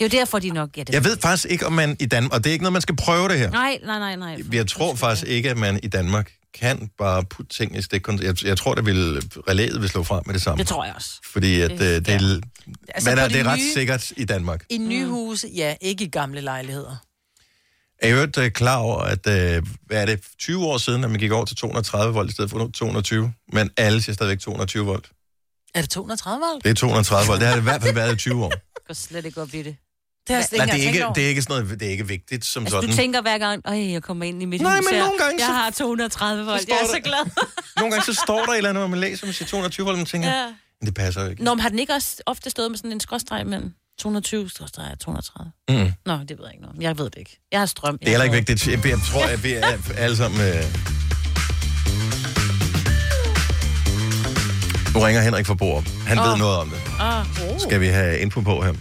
Det 0.00 0.14
er 0.14 0.18
jo 0.18 0.20
derfor, 0.20 0.38
de 0.38 0.50
nok... 0.50 0.76
Ja, 0.76 0.82
det 0.82 0.94
Jeg 0.94 1.04
ved 1.04 1.16
faktisk 1.22 1.46
ikke, 1.50 1.66
om 1.66 1.72
man 1.72 1.96
i 2.00 2.06
Danmark, 2.06 2.32
og 2.32 2.44
det 2.44 2.50
er 2.50 2.52
ikke 2.52 2.62
noget, 2.62 2.72
man 2.72 2.82
skal 2.82 2.96
prøve 2.96 3.28
det 3.28 3.38
her. 3.38 3.50
Nej, 3.50 3.78
nej, 3.84 3.98
nej, 3.98 4.16
nej. 4.16 4.40
Jeg 4.52 4.66
tror 4.66 4.94
faktisk 4.94 5.26
ikke, 5.26 5.50
at 5.50 5.56
man 5.58 5.80
i 5.82 5.88
Danmark 5.88 6.32
kan 6.54 6.90
bare 6.98 7.24
putte 7.24 7.56
ting 7.56 7.76
i 7.76 7.82
stikkontakter. 7.82 8.28
Jeg, 8.28 8.44
jeg 8.44 8.58
tror, 8.58 8.74
det 8.74 8.86
vil 8.86 9.22
relæet 9.48 9.80
vil 9.80 9.88
slå 9.88 10.02
frem 10.02 10.22
med 10.26 10.34
det 10.34 10.42
samme. 10.42 10.58
Det 10.58 10.68
tror 10.68 10.84
jeg 10.84 10.94
også. 10.94 11.10
Fordi 11.32 11.60
at, 11.60 11.70
det, 11.70 11.78
det, 11.80 12.06
det, 12.06 12.14
er, 12.14 12.40
Altså, 12.88 13.10
men 13.10 13.18
er, 13.18 13.28
de 13.28 13.34
det 13.34 13.40
er 13.40 13.44
ret 13.44 13.58
nye- 13.58 13.72
sikkert 13.74 14.12
i 14.16 14.24
Danmark. 14.24 14.64
I 14.70 14.78
nye 14.78 15.06
huse, 15.06 15.48
ja, 15.54 15.74
ikke 15.80 16.04
i 16.04 16.08
gamle 16.08 16.40
lejligheder. 16.40 16.96
Er 18.02 18.08
I 18.08 18.12
øvrigt 18.12 18.38
øh, 18.38 18.50
klar 18.50 18.76
over, 18.76 18.98
at 18.98 19.26
øh, 19.26 19.62
hvad 19.86 20.02
er 20.02 20.06
det, 20.06 20.20
20 20.38 20.64
år 20.66 20.78
siden, 20.78 21.04
at 21.04 21.10
man 21.10 21.20
gik 21.20 21.30
over 21.32 21.44
til 21.44 21.56
230 21.56 22.14
volt 22.14 22.30
i 22.30 22.32
stedet 22.32 22.50
for 22.50 22.70
220, 22.74 23.32
men 23.52 23.70
alle 23.76 24.02
siger 24.02 24.14
stadigvæk 24.14 24.38
220 24.40 24.86
volt. 24.86 25.10
Er 25.74 25.80
det 25.80 25.90
230 25.90 26.40
volt? 26.52 26.64
Det 26.64 26.70
er 26.70 26.74
230 26.74 27.28
volt. 27.28 27.40
Det 27.40 27.48
har 27.48 27.54
det 27.54 27.62
i 27.62 27.64
hvert 27.64 27.82
fald 27.82 27.94
været 27.94 28.12
i 28.14 28.16
20 28.16 28.44
år. 28.44 28.50
Jeg 28.50 28.60
går 28.86 28.94
slet 28.94 29.24
ikke 29.24 29.42
op 29.42 29.54
i 29.54 29.62
det. 29.62 29.76
Det 30.28 30.34
jeg 30.34 30.46
Nej, 30.52 30.64
ikke 30.64 30.72
det 30.76 30.84
er 30.84 30.88
ikke, 30.92 31.06
det 31.14 31.24
er 31.24 31.28
ikke 31.28 31.42
sådan 31.42 31.62
noget, 31.62 31.80
det 31.80 31.86
er 31.86 31.90
ikke 31.92 32.06
vigtigt 32.08 32.44
som 32.44 32.62
Altså, 32.62 32.76
sådan. 32.76 32.90
du 32.90 32.96
tænker 32.96 33.20
hver 33.22 33.38
gang, 33.38 33.62
at 33.68 33.90
jeg 33.92 34.02
kommer 34.02 34.24
ind 34.24 34.42
i 34.42 34.44
mit 34.44 34.60
Nej, 34.60 34.76
hus 34.76 34.84
men 34.90 34.94
her. 34.94 35.04
nogle 35.04 35.18
gange 35.18 35.36
jeg 35.38 35.46
så- 35.46 35.52
har 35.52 35.70
230 35.70 36.44
volt. 36.46 36.68
Jeg 36.68 36.74
er 36.74 36.78
der- 36.80 36.86
så 36.92 37.00
glad. 37.00 37.24
Nogle 37.80 37.90
gange 37.92 38.04
så 38.06 38.14
står 38.24 38.44
der 38.44 38.52
et 38.52 38.56
eller 38.56 38.70
andet, 38.70 38.80
hvor 38.80 38.88
man 38.88 38.98
læser, 39.00 39.32
siger 39.32 39.48
220 39.48 39.84
volt, 39.86 39.94
og 39.94 39.98
man 39.98 40.06
tænker, 40.06 40.28
ja. 40.28 40.46
men 40.80 40.86
det 40.86 40.94
passer 40.94 41.22
jo 41.24 41.30
ikke. 41.30 41.44
Nå, 41.44 41.54
men 41.54 41.60
har 41.60 41.68
den 41.68 41.78
ikke 41.78 41.92
også 41.92 42.22
ofte 42.26 42.50
stået 42.50 42.70
med 42.70 42.78
sådan 42.78 42.92
en 42.92 43.00
skråstreg 43.00 43.46
mellem 43.46 43.72
220 43.98 44.50
skråstreg 44.50 44.88
og 44.92 44.98
230? 44.98 45.52
Mm. 45.68 45.92
Nå, 46.06 46.12
det 46.12 46.30
ved 46.38 46.44
jeg 46.44 46.52
ikke 46.54 46.62
noget. 46.62 46.76
Jeg 46.82 46.98
ved 46.98 47.04
det 47.04 47.18
ikke. 47.18 47.40
Jeg 47.52 47.60
har 47.60 47.66
strøm. 47.66 47.98
Det 47.98 48.06
er 48.06 48.10
heller 48.10 48.24
ikke 48.24 48.36
vigtigt. 48.36 48.66
Jeg, 48.68 48.86
jeg 48.86 48.98
tror, 49.12 49.24
at 49.24 49.44
vi 49.44 49.52
er 49.52 49.78
alle 49.98 50.16
sammen... 50.16 50.40
Øh... 50.40 50.64
Nu 54.94 55.00
ringer 55.00 55.22
Henrik 55.22 55.46
fra 55.46 55.54
Borup. 55.54 55.84
Han 56.06 56.18
oh. 56.18 56.24
ved 56.28 56.36
noget 56.36 56.56
om 56.58 56.68
det. 56.70 56.80
Ah, 57.00 57.26
oh. 57.54 57.60
Skal 57.60 57.80
vi 57.80 57.86
have 57.86 58.18
info 58.18 58.40
på 58.40 58.62
her? 58.62 58.72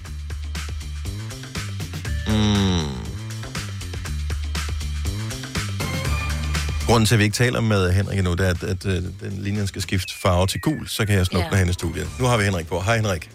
Mm. 2.29 2.89
Grunden 6.87 7.05
til, 7.05 7.15
at 7.15 7.19
vi 7.19 7.23
ikke 7.23 7.33
taler 7.35 7.61
med 7.61 7.91
Henrik 7.93 8.17
endnu, 8.17 8.33
det 8.33 8.45
er, 8.45 8.49
at, 8.49 8.63
at, 8.63 8.85
at 8.85 9.03
den 9.21 9.31
linjen 9.37 9.67
skal 9.67 9.81
skifte 9.81 10.13
farve 10.17 10.47
til 10.47 10.61
gul, 10.61 10.87
så 10.87 11.05
kan 11.05 11.15
jeg 11.15 11.25
snuppe 11.25 11.45
Ja. 11.45 11.51
yeah. 11.51 11.59
hen 11.59 11.69
i 11.69 11.73
studiet. 11.73 12.07
Nu 12.19 12.25
har 12.25 12.37
vi 12.37 12.43
Henrik 12.43 12.67
på. 12.67 12.79
Hej 12.81 12.95
Henrik. 12.95 13.29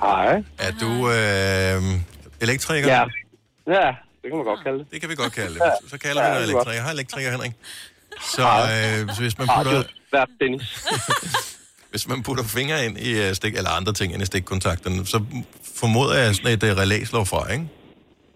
Hej. 0.00 0.42
Er 0.58 0.70
du 0.80 1.10
øh, 1.10 2.00
elektriker? 2.40 2.88
Ja. 2.88 3.04
Ja, 3.66 3.86
det 4.22 4.30
kan 4.30 4.36
man 4.36 4.44
godt 4.44 4.64
kalde 4.64 4.78
det. 4.78 4.86
Det 4.92 5.00
kan 5.00 5.10
vi 5.10 5.14
godt 5.14 5.32
kalde 5.32 5.54
det. 5.54 5.62
Så 5.90 5.98
kalder 5.98 6.22
vi 6.22 6.28
Ja, 6.28 6.34
dig 6.34 6.48
er 6.48 6.52
godt. 6.52 6.68
elektriker. 6.68 6.82
Hej 6.82 6.92
elektriker, 6.92 7.30
Henrik. 7.30 7.52
Så, 8.34 8.42
øh, 8.42 9.14
så 9.14 9.20
hvis 9.20 9.38
man 9.38 9.48
putter... 9.56 9.82
Vært 10.12 10.28
Dennis. 10.40 10.84
hvis 11.90 12.08
man 12.08 12.22
putter 12.22 12.44
fingre 12.44 12.84
ind 12.86 12.98
i 12.98 13.22
øh, 13.28 13.34
stik, 13.34 13.56
eller 13.56 13.70
andre 13.70 13.92
ting 13.92 14.12
ind 14.12 14.22
i 14.22 14.26
stikkontakterne, 14.26 15.06
så 15.06 15.24
formoder 15.76 16.14
jeg 16.18 16.34
sådan 16.34 16.52
et 16.52 16.62
uh, 16.62 16.68
relæ 16.78 17.04
slår 17.04 17.24
fra, 17.24 17.52
ikke? 17.52 17.68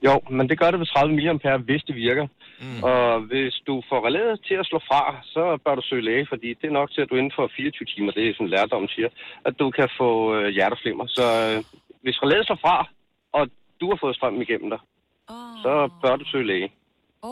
Jo, 0.07 0.15
men 0.37 0.45
det 0.51 0.57
gør 0.61 0.71
det 0.71 0.81
ved 0.81 0.87
30 0.87 1.15
mA, 1.17 1.57
hvis 1.69 1.83
det 1.89 1.95
virker. 2.07 2.27
Mm. 2.61 2.83
Og 2.91 3.21
hvis 3.31 3.55
du 3.69 3.75
får 3.91 4.01
relæet 4.07 4.37
til 4.49 4.57
at 4.63 4.67
slå 4.71 4.79
fra, 4.91 5.03
så 5.35 5.43
bør 5.65 5.75
du 5.75 5.83
søge 5.85 6.05
læge, 6.11 6.27
fordi 6.33 6.49
det 6.61 6.67
er 6.69 6.79
nok 6.81 6.89
til, 6.93 7.01
at 7.03 7.11
du 7.11 7.17
inden 7.17 7.37
for 7.39 7.45
24 7.57 7.87
timer, 7.93 8.13
det 8.13 8.23
er 8.29 8.35
sådan 8.35 8.55
lærdommen 8.57 8.89
siger, 8.97 9.09
at 9.49 9.55
du 9.61 9.67
kan 9.79 9.89
få 10.01 10.11
øh, 10.37 10.49
hjerteflimmer. 10.57 11.07
Så 11.17 11.25
øh, 11.47 11.59
hvis 12.05 12.23
relæet 12.23 12.47
slår 12.47 12.59
fra, 12.67 12.77
og 13.39 13.43
du 13.81 13.87
har 13.91 13.99
fået 14.03 14.17
strøm 14.17 14.41
igennem 14.47 14.69
dig, 14.75 14.81
oh. 15.29 15.55
så 15.65 15.73
bør 16.03 16.15
du 16.21 16.25
søge 16.33 16.47
læge. 16.53 16.69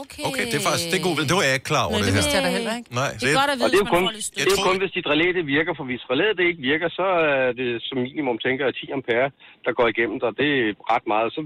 Okay. 0.02 0.22
Okay, 0.28 0.44
det 0.52 0.56
er 0.60 0.64
faktisk 0.68 0.86
det 0.92 0.98
er 1.00 1.04
god, 1.08 1.14
det 1.30 1.36
var 1.38 1.44
jeg 1.50 1.56
ikke 1.58 1.70
klar 1.72 1.84
over, 1.88 1.94
Nej, 1.94 2.00
det, 2.00 2.06
det 2.08 2.14
her. 2.14 2.20
vidste 2.20 2.34
jeg 2.36 2.42
da 2.46 2.50
heller 2.58 2.74
ikke. 2.78 2.88
Nej, 3.02 3.10
Det 3.20 3.26
er 3.32 3.36
godt 3.42 3.50
at 3.54 3.58
vide, 3.58 3.66
og 3.66 3.70
det 3.74 3.80
er 3.84 3.90
kun, 3.96 4.04
det 4.38 4.44
er 4.46 4.54
jo 4.56 4.60
kun 4.70 4.76
hvis 4.82 4.92
dit 4.98 5.06
relæ 5.12 5.26
det 5.38 5.44
virker, 5.56 5.72
for 5.78 5.84
hvis 5.90 6.02
relæet 6.12 6.34
det 6.38 6.44
ikke 6.50 6.62
virker, 6.72 6.88
så 7.00 7.06
er 7.34 7.52
det 7.60 7.68
som 7.86 7.96
minimum, 8.08 8.36
tænker 8.46 8.62
jeg, 8.66 8.74
10 8.74 8.90
ampere, 8.98 9.26
der 9.64 9.72
går 9.78 9.86
igennem 9.92 10.16
dig. 10.22 10.30
Det 10.40 10.48
er 10.60 10.72
ret 10.94 11.06
meget, 11.14 11.28
så 11.36 11.40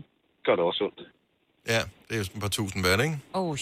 gør 0.46 0.54
det 0.58 0.64
også 0.70 0.82
ondt. 0.88 1.00
Ja, 1.74 1.80
det 2.06 2.12
er 2.14 2.18
jo 2.20 2.24
sådan 2.24 2.38
et 2.38 2.42
par 2.46 2.54
tusind 2.58 2.86
watt, 2.86 3.02
ikke? 3.02 3.18
Oh. 3.32 3.58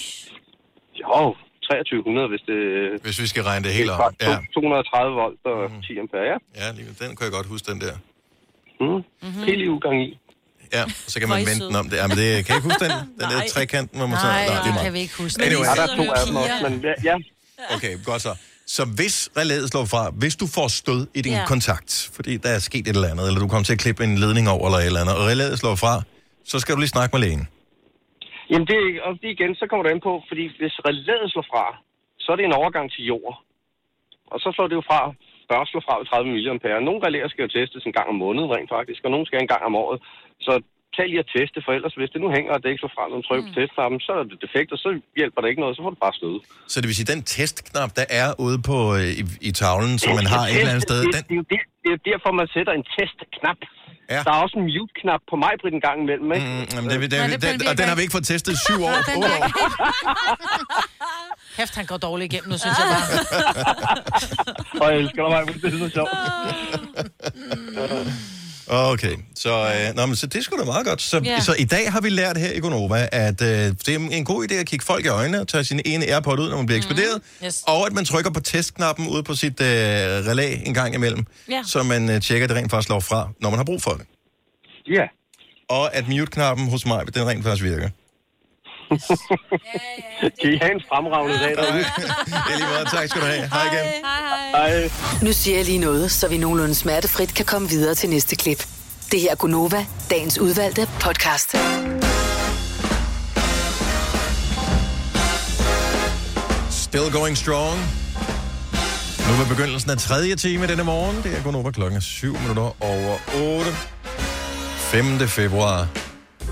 Jo, 1.03 1.35
2300, 1.63 2.29
hvis 2.33 2.43
det... 2.51 2.59
Hvis 3.03 3.19
vi 3.23 3.27
skal 3.33 3.43
regne 3.43 3.65
det 3.67 3.73
helt 3.81 3.91
det 3.91 3.99
op. 3.99 4.13
Ja, 4.23 4.39
230 4.55 5.15
volt 5.23 5.41
og 5.45 5.61
10 5.87 5.99
ampere, 6.03 6.25
ja. 6.33 6.37
ja 6.61 6.67
lige, 6.77 6.87
den 7.03 7.11
kan 7.17 7.25
jeg 7.29 7.33
godt 7.39 7.47
huske, 7.47 7.73
den 7.73 7.81
der. 7.81 7.95
Mm. 8.81 8.87
Mhm. 8.87 9.03
Mm-hmm. 9.23 9.45
Helt 9.49 9.61
i 9.67 9.69
udgang 9.69 9.97
i. 10.07 10.19
Ja, 10.73 10.85
så 11.13 11.21
kan 11.21 11.29
man 11.29 11.47
søde. 11.47 11.67
den 11.67 11.77
om 11.77 11.89
det. 11.91 11.97
Ja, 11.97 12.07
men 12.07 12.17
det, 12.17 12.29
kan 12.45 12.51
jeg 12.53 12.59
ikke 12.61 12.69
huske 12.71 12.85
den? 12.85 12.93
Den 13.21 13.27
der 13.33 13.41
trekanten, 13.55 13.99
hvor 13.99 14.07
man 14.07 14.19
så... 14.19 14.27
Nej, 14.27 14.45
lige 14.45 14.57
det 14.57 14.65
meget. 14.65 14.85
kan 14.85 14.93
vi 14.93 15.01
ikke 15.07 15.17
huske. 15.23 15.45
Anyway. 15.45 15.65
Ja, 15.65 15.75
der 15.81 15.83
er 15.83 15.97
to 15.97 16.03
af 16.19 16.27
dem 16.27 16.37
også, 16.37 16.59
men 16.69 16.75
ja. 16.89 16.95
ja. 17.11 17.17
Okay, 17.75 17.93
godt 18.05 18.23
så. 18.23 18.35
Så 18.67 18.85
hvis 18.85 19.31
relæet 19.37 19.69
slår 19.71 19.85
fra, 19.85 20.11
hvis 20.11 20.37
du 20.37 20.47
får 20.47 20.69
stød 20.69 21.07
i 21.15 21.21
din 21.23 21.33
ja. 21.33 21.47
kontakt, 21.47 22.11
fordi 22.13 22.37
der 22.37 22.49
er 22.49 22.59
sket 22.59 22.89
et 22.89 22.97
eller 22.97 23.09
andet, 23.09 23.27
eller 23.27 23.41
du 23.41 23.49
kommer 23.49 23.65
til 23.65 23.73
at 23.73 23.79
klippe 23.79 24.05
en 24.05 24.19
ledning 24.19 24.49
over 24.49 24.67
eller 24.67 24.79
et 24.79 24.87
eller 24.87 25.01
andet, 25.01 25.17
og 25.17 25.27
relæet 25.27 25.59
slår 25.59 25.75
fra, 25.75 26.03
så 26.45 26.59
skal 26.59 26.75
du 26.75 26.81
lige 26.81 26.89
snakke 26.89 27.17
med 27.17 27.21
lægen. 27.27 27.49
Jamen, 28.51 28.67
det, 28.73 28.81
og 29.07 29.11
det 29.23 29.29
igen, 29.37 29.53
så 29.61 29.65
kommer 29.69 29.83
det 29.85 29.93
an 29.95 30.07
på, 30.09 30.13
fordi 30.31 30.45
hvis 30.59 30.75
relæet 30.89 31.29
slår 31.33 31.47
fra, 31.53 31.65
så 32.23 32.29
er 32.33 32.37
det 32.37 32.45
en 32.45 32.59
overgang 32.61 32.87
til 32.95 33.03
jord. 33.13 33.35
Og 34.33 34.39
så 34.43 34.49
slår 34.55 34.67
det 34.71 34.77
jo 34.81 34.85
fra, 34.91 35.01
bør 35.51 35.65
slå 35.73 35.81
fra 35.87 35.95
ved 36.01 36.07
30 36.07 36.29
mA. 36.31 36.81
Nogle 36.89 37.01
relæer 37.07 37.29
skal 37.33 37.43
jo 37.47 37.51
testes 37.59 37.85
en 37.89 37.97
gang 37.99 38.09
om 38.13 38.19
måneden 38.25 38.51
rent 38.57 38.71
faktisk, 38.77 39.01
og 39.07 39.11
nogle 39.15 39.27
skal 39.27 39.39
en 39.41 39.53
gang 39.55 39.63
om 39.71 39.75
året. 39.85 39.99
Så 40.47 40.53
tag 40.97 41.07
lige 41.09 41.25
at 41.25 41.31
teste, 41.37 41.59
for 41.65 41.73
ellers 41.77 41.95
hvis 41.99 42.11
det 42.15 42.21
nu 42.25 42.29
hænger, 42.37 42.51
og 42.55 42.59
det 42.63 42.69
ikke 42.71 42.83
slår 42.83 42.95
fra, 42.97 43.05
når 43.09 43.17
du 43.21 43.25
trykker 43.29 43.47
på 43.51 43.55
testknappen, 43.59 43.99
så 44.07 44.13
er 44.21 44.25
det 44.31 44.39
defekt, 44.47 44.71
og 44.75 44.79
så 44.85 44.89
hjælper 45.19 45.39
det 45.41 45.49
ikke 45.51 45.63
noget, 45.65 45.75
så 45.77 45.83
får 45.85 45.93
du 45.95 46.01
bare 46.07 46.17
stød. 46.21 46.37
Så 46.73 46.77
det 46.81 46.87
vil 46.89 46.97
sige, 46.99 47.11
den 47.15 47.23
testknap, 47.37 47.91
der 48.01 48.07
er 48.23 48.29
ude 48.47 48.59
på, 48.71 48.79
øh, 48.99 49.11
i, 49.21 49.23
i 49.49 49.51
tavlen, 49.61 49.95
som 50.03 50.11
man 50.21 50.27
har 50.35 50.43
et 50.47 50.55
eller 50.61 50.73
andet 50.75 50.87
sted, 50.91 51.01
det, 51.07 51.13
den, 51.15 51.23
det, 51.31 51.31
det, 51.31 51.35
er 51.37 51.41
jo 51.43 51.47
der- 51.55 51.71
det 51.85 51.91
er 51.97 52.01
derfor, 52.11 52.31
man 52.43 52.49
sætter 52.57 52.73
en 52.81 52.85
testknap. 52.97 53.61
Ja. 54.11 54.21
Der 54.27 54.31
er 54.37 54.41
også 54.47 54.57
en 54.59 54.65
mute-knap 54.75 55.21
på 55.31 55.37
mig 55.37 55.53
på 55.63 55.67
den 55.71 55.81
gang 55.87 55.97
imellem, 56.03 56.33
ikke? 56.33 56.47
Mm, 56.47 56.67
jamen, 56.75 56.91
det, 56.91 57.01
det, 57.03 57.11
det, 57.43 57.61
det, 57.61 57.69
og 57.71 57.79
den 57.79 57.87
har 57.89 57.97
vi 57.97 58.03
ikke 58.03 58.13
fået 58.13 58.27
testet 58.27 58.53
i 58.53 58.57
syv 58.67 58.79
år, 58.85 58.97
den 59.11 59.25
år. 59.25 59.41
Kæft, 61.57 61.75
han 61.75 61.87
går 61.87 61.97
dårligt 61.97 62.33
igennem 62.33 62.51
nu, 62.53 62.59
synes 62.59 62.77
jeg 62.81 62.87
bare. 62.95 63.07
Og 64.83 64.87
jeg 64.93 64.99
elsker 65.01 65.23
dig, 65.29 65.63
det 65.63 65.75
er 65.75 65.79
så 65.79 65.91
sjovt. 65.97 66.11
Okay, 68.69 69.17
så, 69.37 69.73
øh, 69.89 69.97
nå, 69.97 70.07
men, 70.07 70.17
så 70.17 70.27
det 70.27 70.45
skulle 70.45 70.61
da 70.61 70.67
meget 70.67 70.87
godt. 70.87 71.03
Så, 71.03 71.21
yeah. 71.27 71.43
så 71.43 71.55
i 71.59 71.65
dag 71.65 71.93
har 71.93 72.01
vi 72.01 72.09
lært 72.09 72.37
her 72.37 72.53
i 72.53 72.59
Gonova, 72.61 73.09
at 73.13 73.43
øh, 73.43 73.49
det 73.49 73.89
er 73.89 73.99
en 74.11 74.25
god 74.25 74.47
idé 74.51 74.55
at 74.55 74.67
kigge 74.67 74.85
folk 74.85 75.05
i 75.05 75.09
øjnene 75.09 75.41
og 75.41 75.49
tage 75.49 75.65
sin 75.65 75.81
ene 75.85 76.07
AirPod 76.07 76.39
ud, 76.39 76.49
når 76.51 76.57
man 76.57 76.67
bliver 76.67 76.77
ekspederet, 76.79 77.21
Yes. 77.45 77.63
og 77.67 77.87
at 77.87 77.93
man 77.93 78.05
trykker 78.05 78.31
på 78.31 78.41
testknappen 78.41 79.09
ude 79.09 79.23
på 79.23 79.35
sit 79.35 79.61
øh, 79.61 79.67
relæ 79.67 80.55
en 80.67 80.75
gang 80.75 80.95
imellem, 80.95 81.27
Ja. 81.51 81.63
så 81.67 81.83
man 81.83 82.11
øh, 82.11 82.21
tjekker, 82.21 82.45
at 82.45 82.49
det 82.51 82.57
rent 82.57 82.71
faktisk 82.71 82.87
slår 82.87 83.01
fra, 83.01 83.29
når 83.41 83.51
man 83.51 83.59
har 83.59 83.65
brug 83.65 83.83
for 83.83 83.91
det. 83.91 84.07
Ja. 84.89 85.05
Og 85.69 85.95
at 85.95 86.09
mute-knappen 86.09 86.71
hos 86.71 86.87
mig, 86.87 87.15
den 87.15 87.27
rent 87.27 87.45
faktisk 87.45 87.65
virker. 87.65 87.89
Kan 90.41 90.53
I 90.53 90.57
have 90.63 90.73
en 90.73 90.83
fremragende 90.89 91.39
dag 91.39 91.57
derude? 91.57 91.79
Det 92.27 92.53
er 92.53 92.57
lige 92.57 92.69
meget. 92.69 92.89
Tak 92.91 93.09
skal 93.09 93.21
du 93.21 93.27
have. 93.27 93.49
Hej 93.49 93.67
igen. 93.73 93.87
Hej. 94.55 94.91
Nu 95.23 95.33
siger 95.33 95.57
jeg 95.57 95.67
lige 95.67 95.79
noget, 95.79 96.13
så 96.13 96.29
vi 96.29 96.39
nogenlunde 96.39 96.75
smertefrit 96.75 97.35
kan 97.35 97.45
komme 97.45 97.69
videre 97.69 97.95
til 97.95 98.09
næste 98.11 98.37
klip. 98.37 98.67
Det 99.13 99.21
her 99.21 99.31
er 99.31 99.35
Gunova, 99.35 99.87
dagens 100.11 100.39
udvalgte 100.39 100.89
podcast. 101.01 101.57
Still 106.71 107.11
going 107.13 107.37
strong. 107.37 107.79
Nu 109.29 109.33
er 109.43 109.49
begyndelsen 109.49 109.91
af 109.91 109.99
tredje 109.99 110.37
time 110.37 110.67
denne 110.67 110.85
morgen. 110.85 111.17
Det 111.23 111.39
er 111.39 111.43
kun 111.43 111.55
over 111.55 111.71
klokken 111.71 112.01
7 112.01 112.39
minutter 112.39 112.83
over 112.85 113.17
8. 113.59 113.71
5. 114.79 115.29
februar. 115.29 115.89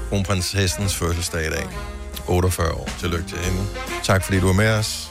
Kronprinsessens 0.09 0.97
fødselsdag 0.97 1.47
i 1.47 1.51
dag. 1.51 1.93
48 2.29 2.72
år. 2.72 2.89
Tillykke 3.01 3.29
til 3.29 3.39
hende. 3.39 3.66
Tak 4.03 4.25
fordi 4.25 4.41
du 4.41 4.49
er 4.49 4.53
med 4.53 4.70
os. 4.70 5.11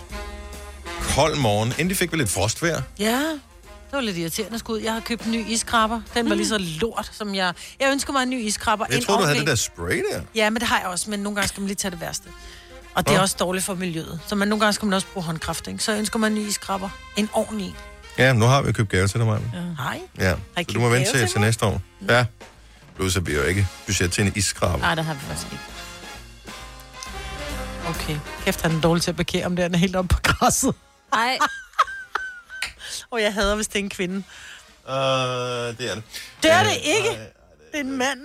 Kold 1.16 1.36
morgen. 1.36 1.74
Endelig 1.78 1.97
fik 1.97 2.11
vi 2.11 2.18
lidt 2.18 2.30
frostvejr. 2.30 2.82
Ja. 2.99 3.20
var 3.91 4.01
lidt 4.01 4.18
irriterende 4.18 4.59
skud. 4.59 4.80
Jeg 4.80 4.93
har 4.93 4.99
købt 4.99 5.24
en 5.24 5.32
ny 5.32 5.47
iskrabber. 5.47 6.01
Den 6.14 6.30
var 6.30 6.36
lige 6.36 6.47
så 6.47 6.57
lort, 6.57 7.11
som 7.14 7.36
jeg... 7.36 7.53
Jeg 7.80 7.91
ønsker 7.91 8.14
mig 8.14 8.24
en 8.24 8.30
ny 8.30 8.41
iskrabber. 8.41 8.86
Jeg 8.89 9.03
tror 9.03 9.18
du 9.18 9.24
havde 9.24 9.39
det 9.39 9.47
der 9.47 9.55
spray 9.55 10.01
der. 10.11 10.22
Ja, 10.36 10.49
men 10.49 10.59
det 10.59 10.68
har 10.68 10.80
jeg 10.80 10.88
også, 10.88 11.09
men 11.09 11.20
nogle 11.20 11.36
gange 11.36 11.47
skal 11.47 11.61
man 11.61 11.68
lige 11.68 11.76
tage 11.76 11.91
det 11.91 12.01
værste. 12.01 12.30
Og 12.95 13.07
det 13.07 13.16
er 13.16 13.20
også 13.20 13.36
dårligt 13.39 13.66
for 13.66 13.76
miljøet. 13.76 14.20
Så 14.28 14.36
man, 14.36 14.47
nogle 14.47 14.59
gange 14.59 14.74
skal 14.74 14.86
man 14.86 14.93
også 14.93 15.07
bruge 15.14 15.24
håndkraft, 15.24 15.68
ikke? 15.68 15.84
Så 15.84 15.91
jeg 15.91 15.99
ønsker 15.99 16.20
mig 16.20 16.28
en 16.28 16.36
ny 16.36 16.39
iskrabber. 16.39 16.89
En 17.18 17.30
ordentlig 17.34 17.68
en. 17.68 17.76
Ja, 18.18 18.34
nu 18.34 18.45
har 18.45 18.61
vi 18.61 18.72
købt 18.72 18.89
gave 18.89 19.07
til 19.07 19.20
dig, 19.20 19.28
Maja. 19.28 19.39
Ja. 19.53 19.84
Hej. 19.84 19.99
Ja, 20.20 20.34
I 20.61 20.64
så 20.64 20.72
du 20.74 20.80
må 20.80 20.89
vente 20.89 21.11
til, 21.11 21.28
til 21.28 21.41
næste 21.41 21.66
år. 21.66 21.82
Ja. 22.09 22.26
Plus, 22.95 23.18
at 23.18 23.28
vi 23.28 23.34
jo 23.34 23.43
ikke 23.43 23.68
budget 23.86 24.11
til 24.11 24.26
en 24.26 24.34
iskraber. 24.36 24.78
Nej, 24.78 24.95
det 24.95 25.05
har 25.05 25.14
vi 25.14 25.20
faktisk 25.20 25.47
ikke. 25.51 25.72
Okay. 27.95 28.17
Kæft, 28.45 28.61
han 28.61 28.75
er 28.75 28.81
dårlig 28.81 29.03
til 29.03 29.11
at 29.11 29.15
parkere 29.17 29.45
om 29.45 29.55
det. 29.55 29.63
Han 29.63 29.73
er 29.73 29.77
helt 29.77 29.95
oppe 29.95 30.15
på 30.15 30.19
græsset. 30.23 30.75
Nej. 31.11 31.37
Og 33.11 33.21
jeg 33.25 33.33
hader, 33.33 33.55
hvis 33.55 33.67
det 33.67 33.75
er 33.75 33.79
en 33.83 33.89
kvinde. 33.89 34.15
Uh, 34.15 34.91
det 34.91 34.95
er 35.91 35.95
det. 35.95 36.03
Det 36.43 36.51
er 36.51 36.59
Øh, 36.59 36.65
det 36.69 36.77
ikke. 36.83 37.09
Det 37.09 37.19
er 37.73 37.79
en 37.79 37.97
mand. 37.97 38.19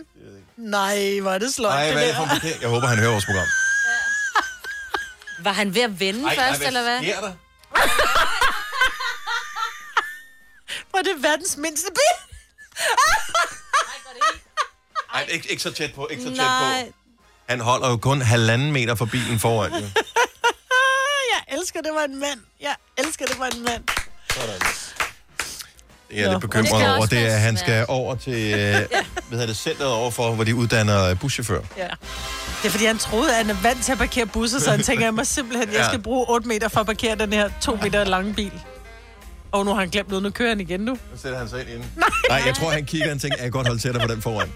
Nej, 0.57 1.19
hvor 1.21 1.31
er 1.33 1.39
det 1.39 1.55
sløjt, 1.55 1.75
Nej, 1.75 1.93
hvad 1.93 2.03
er 2.03 2.07
det 2.07 2.17
for 2.17 2.23
en 2.23 2.29
der. 2.29 2.35
parkering? 2.35 2.61
Jeg 2.63 2.69
håber, 2.71 2.87
han 2.87 2.99
hører 2.99 3.11
vores 3.11 3.25
program. 3.25 3.47
Var 5.45 5.53
han 5.53 5.75
ved 5.75 5.83
at 5.83 6.01
vende 6.01 6.21
Ej, 6.23 6.29
Ej, 6.29 6.37
nej, 6.37 6.47
først, 6.49 6.59
hvad 6.61 6.67
eller 6.67 6.83
hvad? 6.83 7.03
sker 7.03 7.21
der? 7.21 7.33
Er 10.99 11.03
det 11.03 11.23
verdens 11.23 11.57
mindste 11.57 11.89
bil? 11.91 12.15
Nej, 15.13 15.27
ikke, 15.29 15.51
ikke 15.51 15.63
så 15.63 15.73
tæt 15.73 15.95
på, 15.95 16.09
ikke 16.11 16.23
så 16.23 16.29
tæt 16.29 16.37
Nej. 16.37 16.93
Han 17.49 17.61
holder 17.61 17.89
jo 17.91 17.97
kun 17.97 18.23
halvanden 18.23 18.73
meter 18.73 18.95
fra 18.95 19.05
bilen 19.05 19.39
foran. 19.39 19.73
Jo. 19.73 19.79
Jeg 21.35 21.59
elsker, 21.59 21.81
det 21.81 21.91
var 21.95 22.05
en 22.05 22.21
mand. 22.21 22.41
Jeg 22.61 22.75
elsker, 22.99 23.25
det 23.27 23.39
var 23.39 23.47
en 23.47 23.63
mand. 23.65 23.83
Sådan. 24.33 24.49
Det 26.09 26.19
er 26.19 26.21
jeg 26.23 26.27
Nå. 26.27 26.33
lidt 26.33 26.43
Det 26.43 26.51
bekymret 26.51 26.69
skal 26.69 26.89
over. 26.97 27.07
Det 27.07 27.19
er, 27.19 27.35
at 27.35 27.41
han 27.41 27.57
skal 27.57 27.85
over 27.89 28.15
til 28.15 28.33
øh, 28.55 28.59
hvad 28.59 28.83
hedder 29.31 29.47
det, 29.47 29.57
centret 29.57 29.89
overfor, 29.89 30.35
hvor 30.35 30.45
de 30.45 30.55
uddanner 30.55 31.05
øh, 31.05 31.19
buschauffør. 31.21 31.61
Ja. 31.77 31.89
Det 32.63 32.67
er 32.67 32.71
fordi, 32.71 32.85
han 32.85 32.99
troede, 32.99 33.31
at 33.31 33.37
han 33.37 33.51
er 33.51 33.61
vant 33.63 33.85
til 33.85 33.93
at 33.93 33.99
parkere 33.99 34.27
busser, 34.27 34.61
så 34.61 34.71
han 34.71 34.83
tænker, 34.83 35.05
jeg 35.05 35.15
må 35.15 35.25
simpelthen, 35.25 35.69
jeg 35.73 35.79
Ja. 35.81 35.87
skal 35.89 36.03
bruge 36.03 36.27
8 36.29 36.49
meter 36.49 36.69
for 36.69 36.81
at 36.81 36.87
parkere 36.87 37.15
den 37.15 37.33
her 37.33 37.51
2 37.61 37.79
meter 37.83 38.05
lange 38.05 38.35
bil. 38.35 38.53
Og 39.53 39.65
nu 39.65 39.71
har 39.73 39.81
han 39.81 39.89
glemt 39.89 40.09
noget, 40.09 40.23
nu 40.23 40.31
kører 40.31 40.49
han 40.49 40.61
igen 40.61 40.81
nu. 40.81 40.93
Nu 40.93 40.99
sætter 41.23 41.39
han 41.39 41.49
sig 41.49 41.61
ind 41.61 41.69
i 41.69 41.73
den. 41.73 41.85
Nej, 42.31 42.43
jeg 42.47 42.55
tror, 42.55 42.71
han 42.71 42.85
kigger 42.85 43.15
og 43.15 43.21
tænker, 43.21 43.37
jeg 43.37 43.43
kan 43.45 43.51
godt 43.53 43.67
holde 43.67 43.93
dig 43.93 44.01
på 44.01 44.07
den 44.07 44.23
foran. 44.23 44.53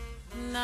Nej. 0.52 0.60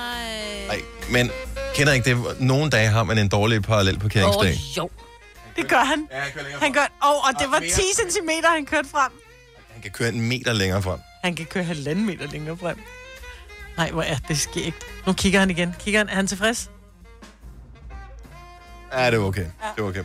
Nej, 0.68 0.80
men 1.10 1.30
kender 1.78 1.92
ikke 1.92 2.10
det? 2.10 2.40
Nogle 2.40 2.70
dage 2.70 2.88
har 2.88 3.02
man 3.04 3.18
en 3.18 3.28
dårlig 3.28 3.62
parallel 3.62 3.98
parkeringsdag. 3.98 4.50
Åh, 4.50 4.76
jo. 4.76 4.90
Det 5.56 5.68
gør 5.68 5.84
han. 5.84 6.08
Ja, 6.10 6.18
han 6.18 6.32
kører 6.32 6.44
Han 6.60 6.72
gør, 6.72 6.86
oh, 7.02 7.28
og 7.28 7.32
det 7.38 7.50
var 7.50 7.60
mere. 7.60 7.70
10 7.70 7.82
cm, 8.10 8.28
han 8.44 8.66
kørte 8.66 8.88
frem. 8.88 9.12
Han 9.72 9.82
kan 9.82 9.90
køre 9.90 10.08
en 10.08 10.20
meter 10.20 10.52
længere 10.52 10.82
frem. 10.82 10.98
Han 11.24 11.36
kan 11.36 11.46
køre 11.46 11.64
halvanden 11.64 12.06
meter 12.06 12.26
længere 12.26 12.56
frem. 12.56 12.78
Nej, 13.76 13.90
hvor 13.90 14.02
er 14.02 14.16
det 14.28 14.38
skægt. 14.38 14.84
Nu 15.06 15.12
kigger 15.12 15.40
han 15.40 15.50
igen. 15.50 15.74
Kigger 15.80 16.00
han, 16.00 16.08
er 16.08 16.14
han 16.14 16.26
tilfreds? 16.26 16.70
Ja, 18.92 19.06
det 19.06 19.14
er 19.14 19.18
okay. 19.18 19.44
Det 19.76 19.82
er 19.82 19.82
okay. 19.82 20.02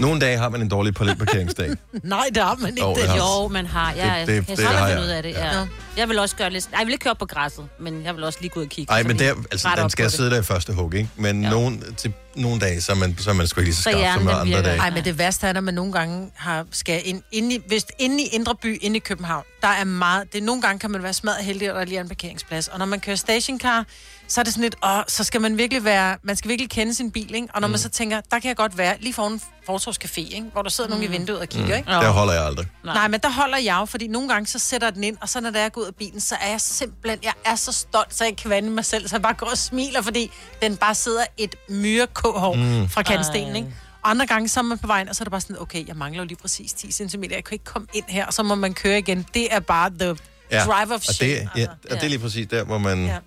Nogle 0.00 0.20
dage 0.20 0.38
har 0.38 0.48
man 0.48 0.62
en 0.62 0.68
dårlig 0.68 0.94
parallelparkeringsdag. 0.94 1.70
Nej, 2.02 2.24
det 2.34 2.42
har 2.42 2.54
man 2.54 2.70
ikke. 2.70 2.82
Jo, 2.82 2.94
det 2.94 3.08
har 3.08 3.16
Jo, 3.42 3.48
man 3.48 3.66
har. 3.66 3.92
Jeg, 3.92 4.24
Det- 4.26 4.28
det, 4.28 4.48
det- 4.48 4.48
jeg 4.48 4.56
det 4.70 4.78
har 4.78 4.88
jeg. 4.88 5.00
ud 5.00 5.04
af 5.06 5.22
det. 5.22 5.30
Ja. 5.30 5.46
Ja. 5.58 5.66
Jeg 5.96 6.08
vil 6.08 6.18
også 6.18 6.36
gøre 6.36 6.50
lidt... 6.50 6.68
Ej, 6.72 6.78
jeg 6.78 6.86
vil 6.86 6.92
ikke 6.92 7.02
køre 7.04 7.14
på 7.14 7.26
græsset, 7.26 7.68
men 7.80 8.04
jeg 8.04 8.16
vil 8.16 8.24
også 8.24 8.38
lige 8.40 8.50
gå 8.50 8.60
ud 8.60 8.64
og 8.64 8.70
kigge. 8.70 8.92
Nej, 8.92 9.02
men 9.02 9.12
vi 9.12 9.18
det 9.18 9.28
er, 9.28 9.34
altså, 9.52 9.68
den 9.76 9.90
skal 9.90 10.10
sidde 10.10 10.30
der 10.30 10.40
i 10.40 10.42
første 10.42 10.72
hug, 10.72 10.94
ikke? 10.94 11.08
Men 11.16 11.36
nogen, 11.40 11.84
til 11.96 12.12
nogle 12.34 12.60
dage, 12.60 12.80
så 12.80 12.92
er 12.92 12.96
man, 12.96 13.16
så 13.18 13.30
er 13.30 13.34
man 13.34 13.46
sgu 13.46 13.60
ikke 13.60 13.68
lige 13.68 13.74
så 13.76 13.82
Så 13.82 13.90
skarp 13.90 14.18
som 14.18 14.28
andre 14.28 14.46
virker. 14.46 14.62
dage. 14.62 14.76
Nej, 14.76 14.90
men 14.90 15.04
det 15.04 15.18
værste 15.18 15.46
er, 15.46 15.52
når 15.52 15.60
man 15.60 15.74
nogle 15.74 15.92
gange 15.92 16.30
har, 16.34 16.66
skal 16.72 17.00
ind, 17.04 17.22
ind 17.32 17.52
i, 17.52 17.60
hvis 17.68 17.84
inde 17.98 18.22
i 18.22 18.26
Indre 18.26 18.54
By, 18.62 18.78
inde 18.82 18.96
i 18.96 19.00
København, 19.00 19.44
der 19.62 19.68
er 19.68 19.84
meget, 19.84 20.32
det 20.32 20.42
nogle 20.42 20.62
gange 20.62 20.78
kan 20.78 20.90
man 20.90 21.02
være 21.02 21.12
smadret 21.12 21.44
heldig, 21.44 21.72
og 21.72 21.78
der 21.78 21.84
lige 21.84 21.98
er 21.98 22.02
en 22.02 22.08
parkeringsplads. 22.08 22.68
Og 22.68 22.78
når 22.78 22.86
man 22.86 23.00
kører 23.00 23.16
stationcar, 23.16 23.84
så 24.28 24.40
er 24.40 24.44
det 24.44 24.52
sådan 24.52 24.62
lidt, 24.62 24.76
åh, 24.84 25.02
så 25.08 25.24
skal 25.24 25.40
man 25.40 25.58
virkelig 25.58 25.84
være, 25.84 26.16
man 26.22 26.36
skal 26.36 26.48
virkelig 26.48 26.70
kende 26.70 26.94
sin 26.94 27.10
bil, 27.10 27.34
ikke? 27.34 27.48
Og 27.54 27.60
når 27.60 27.68
mm. 27.68 27.72
man 27.72 27.78
så 27.78 27.88
tænker, 27.88 28.20
der 28.30 28.38
kan 28.38 28.48
jeg 28.48 28.56
godt 28.56 28.78
være 28.78 28.96
lige 29.00 29.14
foran 29.14 29.40
Fortorvs 29.66 29.98
Café, 30.04 30.18
ikke? 30.34 30.46
Hvor 30.52 30.62
der 30.62 30.70
sidder 30.70 30.88
mm. 30.88 30.96
nogen 31.00 31.12
i 31.12 31.16
vinduet 31.16 31.38
og 31.40 31.48
kigger, 31.48 31.66
Mm. 31.74 31.78
ikke? 31.78 31.90
Der 31.90 32.10
holder 32.10 32.32
jeg 32.34 32.44
aldrig. 32.44 32.66
Nej. 32.84 32.94
Nej, 32.94 33.08
men 33.08 33.20
der 33.20 33.30
holder 33.30 33.58
jeg 33.58 33.76
jo, 33.80 33.84
fordi 33.84 34.06
nogle 34.06 34.28
gange 34.28 34.46
så 34.46 34.58
sætter 34.58 34.90
den 34.90 35.04
ind, 35.04 35.16
og 35.20 35.28
så 35.28 35.40
når 35.40 35.50
der 35.50 35.60
er 35.60 35.68
går 35.68 35.80
ud 35.80 35.86
af 35.86 35.94
bilen, 35.94 36.20
så 36.20 36.34
er 36.40 36.48
jeg 36.50 36.60
simpelthen, 36.60 37.18
jeg 37.22 37.32
er 37.44 37.54
så 37.54 37.72
stolt, 37.72 38.14
så 38.14 38.24
jeg 38.24 38.36
kan 38.36 38.50
vande 38.50 38.70
mig 38.70 38.84
selv, 38.84 39.08
så 39.08 39.16
jeg 39.16 39.22
bare 39.22 39.34
går 39.34 39.46
og 39.50 39.58
smiler, 39.58 40.02
fordi 40.02 40.30
den 40.62 40.76
bare 40.76 40.94
sidder 40.94 41.24
et 41.36 41.54
myre 41.68 42.06
kohår 42.06 42.54
Mm. 42.54 42.60
mm. 42.62 42.88
fra 42.88 43.02
kantstenen, 43.02 43.56
ikke? 43.56 43.68
Og 44.02 44.10
andre 44.10 44.26
gange, 44.26 44.48
så 44.48 44.60
er 44.60 44.64
man 44.64 44.78
på 44.78 44.86
vejen, 44.86 45.08
og 45.08 45.16
så 45.16 45.22
er 45.22 45.24
det 45.24 45.30
bare 45.30 45.40
sådan, 45.40 45.60
okay, 45.60 45.86
jeg 45.88 45.96
mangler 45.96 46.22
jo 46.22 46.26
lige 46.26 46.38
præcis 46.42 46.72
10 46.72 46.92
cm, 46.92 47.22
jeg 47.22 47.44
kan 47.44 47.52
ikke 47.52 47.64
komme 47.64 47.88
ind 47.94 48.04
her, 48.08 48.26
og 48.26 48.34
så 48.34 48.42
må 48.42 48.54
man 48.54 48.74
køre 48.74 48.98
igen. 48.98 49.26
Det 49.34 49.54
er 49.54 49.60
bare 49.60 49.90
the 50.00 50.16
Ja, 50.50 50.64
drive 50.64 50.94
of 50.94 51.08
og 51.08 51.14
shit. 51.14 51.20
det, 51.20 51.48
ja, 51.56 51.66
og 51.90 51.90
det 51.90 52.02
er 52.04 52.08
lige 52.08 52.18
præcis 52.18 52.46
der, 52.50 52.64
hvor 52.64 52.78
man 52.78 53.04
Ja. 53.06 53.18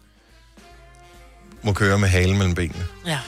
Må 1.64 1.74
køre 1.74 2.00
med 2.00 2.10
halen 2.10 2.38
mellem 2.38 2.56
benene. 2.56 2.86
Ja. 3.06 3.20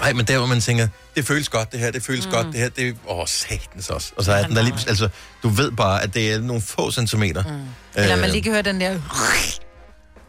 Nej, 0.00 0.12
men 0.12 0.26
der, 0.26 0.38
hvor 0.38 0.46
man 0.46 0.60
tænker, 0.60 0.88
det 1.16 1.26
føles 1.26 1.48
godt, 1.48 1.72
det 1.72 1.80
her, 1.80 1.90
det 1.90 2.02
føles 2.02 2.26
mm. 2.26 2.32
godt, 2.32 2.46
det 2.46 2.54
her, 2.54 2.68
det 2.68 2.88
er, 2.88 2.92
åh, 3.08 3.26
satans 3.26 3.90
også. 3.90 4.12
Og 4.16 4.24
så 4.24 4.32
er 4.32 4.46
den 4.46 4.56
der 4.56 4.62
lige, 4.62 4.74
altså, 4.88 5.08
du 5.42 5.48
ved 5.48 5.70
bare, 5.72 6.02
at 6.02 6.14
det 6.14 6.32
er 6.32 6.40
nogle 6.40 6.62
få 6.62 6.90
centimeter. 6.90 7.42
Mm. 7.42 8.02
Eller 8.02 8.16
man 8.16 8.30
lige 8.30 8.42
kan 8.42 8.52
høre 8.52 8.62
den 8.62 8.80
der 8.80 8.90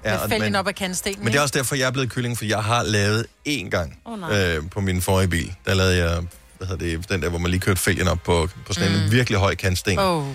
ja, 0.06 0.28
med 0.28 0.40
men, 0.40 0.56
op 0.56 0.68
ad 0.68 0.74
kantstenen. 0.74 1.20
men 1.24 1.34
det 1.34 1.38
er 1.38 1.42
også 1.42 1.58
derfor, 1.58 1.76
jeg 1.76 1.88
er 1.88 1.92
blevet 1.92 2.10
kylling, 2.12 2.38
for 2.38 2.46
jeg 2.46 2.64
har 2.64 2.84
lavet 2.84 3.26
én 3.48 3.70
gang 3.70 4.00
nej. 4.20 4.56
øh, 4.56 4.64
på 4.72 4.82
min 4.82 5.02
forrige 5.02 5.28
bil. 5.28 5.54
Der 5.66 5.74
lavede 5.74 5.98
jeg, 5.98 6.22
hvad 6.58 6.68
hedder 6.68 6.86
det, 6.86 7.10
den 7.10 7.22
der, 7.22 7.30
hvor 7.30 7.40
man 7.40 7.52
lige 7.52 7.62
kørte 7.62 7.80
fælgen 7.82 8.08
op 8.08 8.24
på, 8.24 8.50
på 8.66 8.74
sådan 8.74 8.92
en 8.92 9.04
Mm. 9.06 9.12
virkelig 9.12 9.40
høj 9.40 9.56
kantsten. 9.56 10.00
Oh. 10.00 10.28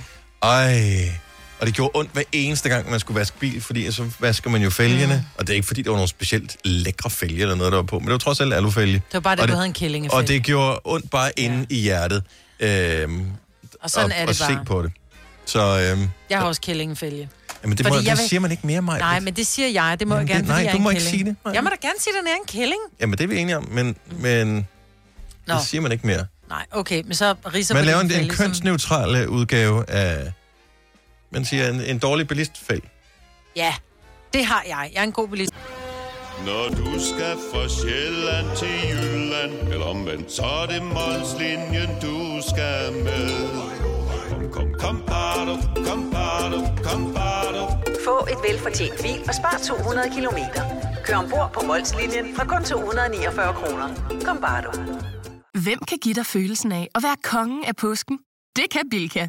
Ej, 0.42 1.12
og 1.60 1.66
det 1.66 1.74
gjorde 1.74 1.90
ondt 1.94 2.10
hver 2.12 2.22
eneste 2.32 2.68
gang, 2.68 2.90
man 2.90 3.00
skulle 3.00 3.18
vaske 3.18 3.38
bil, 3.38 3.60
fordi 3.60 3.92
så 3.92 4.10
vasker 4.20 4.50
man 4.50 4.62
jo 4.62 4.70
fælgene. 4.70 5.14
Mm. 5.14 5.20
Og 5.38 5.46
det 5.46 5.52
er 5.52 5.54
ikke, 5.54 5.66
fordi 5.66 5.82
det 5.82 5.90
var 5.90 5.96
nogle 5.96 6.08
specielt 6.08 6.56
lækre 6.64 7.10
fælge 7.10 7.42
eller 7.42 7.54
noget, 7.54 7.72
der 7.72 7.78
var 7.78 7.82
på, 7.84 7.98
men 7.98 8.06
det 8.06 8.12
var 8.12 8.18
trods 8.18 8.40
alt 8.40 8.54
alufælge. 8.54 8.92
Det 8.94 9.02
var 9.14 9.20
bare 9.20 9.36
det, 9.36 9.42
og 9.42 9.48
du 9.48 9.52
havde 9.54 9.66
en 9.66 9.72
kællingefælge. 9.72 10.22
Og 10.22 10.28
det 10.28 10.42
gjorde 10.42 10.80
ondt 10.84 11.10
bare 11.10 11.30
inde 11.36 11.66
i 11.70 11.80
hjertet. 11.80 12.22
Øhm, 12.60 13.26
Og 13.82 13.90
sådan 13.90 14.12
at, 14.12 14.22
er 14.22 14.26
det 14.26 14.36
se 14.36 14.44
bare. 14.54 14.64
på 14.64 14.82
det. 14.82 14.92
Så 15.46 15.60
øhm, 15.92 16.08
Jeg 16.30 16.38
har 16.38 16.44
også 16.46 16.60
kællingefælge. 16.60 17.28
jamen, 17.62 17.76
det, 17.78 17.86
må, 17.86 17.88
Fordi 17.92 18.00
det 18.04 18.08
jeg 18.10 18.18
vil- 18.18 18.28
siger 18.28 18.40
man 18.40 18.50
ikke 18.50 18.66
mere, 18.66 18.82
mig. 18.82 18.98
Nej, 18.98 19.20
men 19.20 19.34
det 19.36 19.46
siger 19.46 19.68
jeg. 19.68 19.96
Det 20.00 20.08
må 20.08 20.14
Jamen, 20.14 20.28
jeg 20.28 20.34
gerne, 20.36 20.48
det- 20.56 20.64
nej, 20.64 20.72
du 20.72 20.78
må 20.78 20.90
ikke 20.90 21.00
kælling. 21.00 21.14
sige 21.18 21.24
det. 21.24 21.36
Nej. 21.44 21.54
Jeg 21.54 21.62
må 21.64 21.70
da 21.70 21.76
gerne 21.88 22.00
sige, 22.00 22.12
at 22.16 22.20
den 22.20 22.26
er 22.32 22.36
en 22.36 22.46
kælling. 22.60 22.80
Jamen, 23.00 23.18
det 23.18 23.24
er 23.24 23.28
vi 23.28 23.38
enige 23.38 23.56
om, 23.56 23.68
men, 23.70 23.96
men 24.10 24.66
Nå. 25.46 25.54
det 25.54 25.62
siger 25.66 25.80
man 25.80 25.92
ikke 25.92 26.06
mere. 26.06 26.26
Nej, 26.48 26.66
okay, 26.70 27.02
men 27.04 27.14
så 27.14 27.34
riser 27.54 27.74
Man 27.74 27.82
på 27.82 27.86
laver 27.86 28.00
en, 28.00 28.10
en 28.12 28.28
kønsneutral 28.28 29.14
øh, 29.16 29.28
udgave 29.28 29.90
af, 29.90 30.32
man 31.36 31.44
siger, 31.44 31.68
en, 31.68 31.80
en 31.80 31.98
dårlig 31.98 32.28
bilistfælg. 32.28 32.84
Ja, 33.56 33.74
det 34.32 34.44
har 34.44 34.62
jeg. 34.66 34.90
Jeg 34.94 35.00
er 35.00 35.04
en 35.04 35.12
god 35.12 35.28
bilist. 35.28 35.54
Når 36.46 36.68
du 36.68 36.90
skal 37.10 37.34
fra 37.52 37.68
Sjælland 37.68 38.46
til 38.56 38.74
Jylland 38.90 39.72
Eller 39.72 39.86
omvendt, 39.86 40.32
så 40.32 40.42
er 40.42 40.66
det 40.66 40.82
Molslinjen, 40.82 41.90
du 42.02 42.18
skal 42.50 42.92
med 42.92 43.30
Kom, 44.30 44.50
kom, 44.52 44.68
kom, 44.80 45.02
bado, 45.06 45.54
kom, 45.88 46.10
bado, 46.12 46.58
kom, 46.84 47.14
bado. 47.14 47.62
Få 48.04 48.26
et 48.32 48.38
velfortjent 48.48 49.02
bil 49.02 49.20
og 49.28 49.34
spar 49.34 49.60
200 49.66 50.10
kilometer. 50.14 50.62
Kør 51.04 51.16
ombord 51.16 51.50
på 51.54 51.60
Molslinjen 51.66 52.36
fra 52.36 52.44
kun 52.44 52.64
249 52.64 53.54
kroner. 53.54 53.88
Kom 54.24 54.38
bare 54.40 54.62
du. 54.62 54.70
Hvem 55.64 55.78
kan 55.88 55.98
give 55.98 56.14
dig 56.14 56.26
følelsen 56.26 56.72
af 56.72 56.88
at 56.94 57.02
være 57.02 57.16
kongen 57.24 57.64
af 57.64 57.76
påsken? 57.76 58.18
Det 58.56 58.66
kan 58.70 58.82
Bilka! 58.90 59.28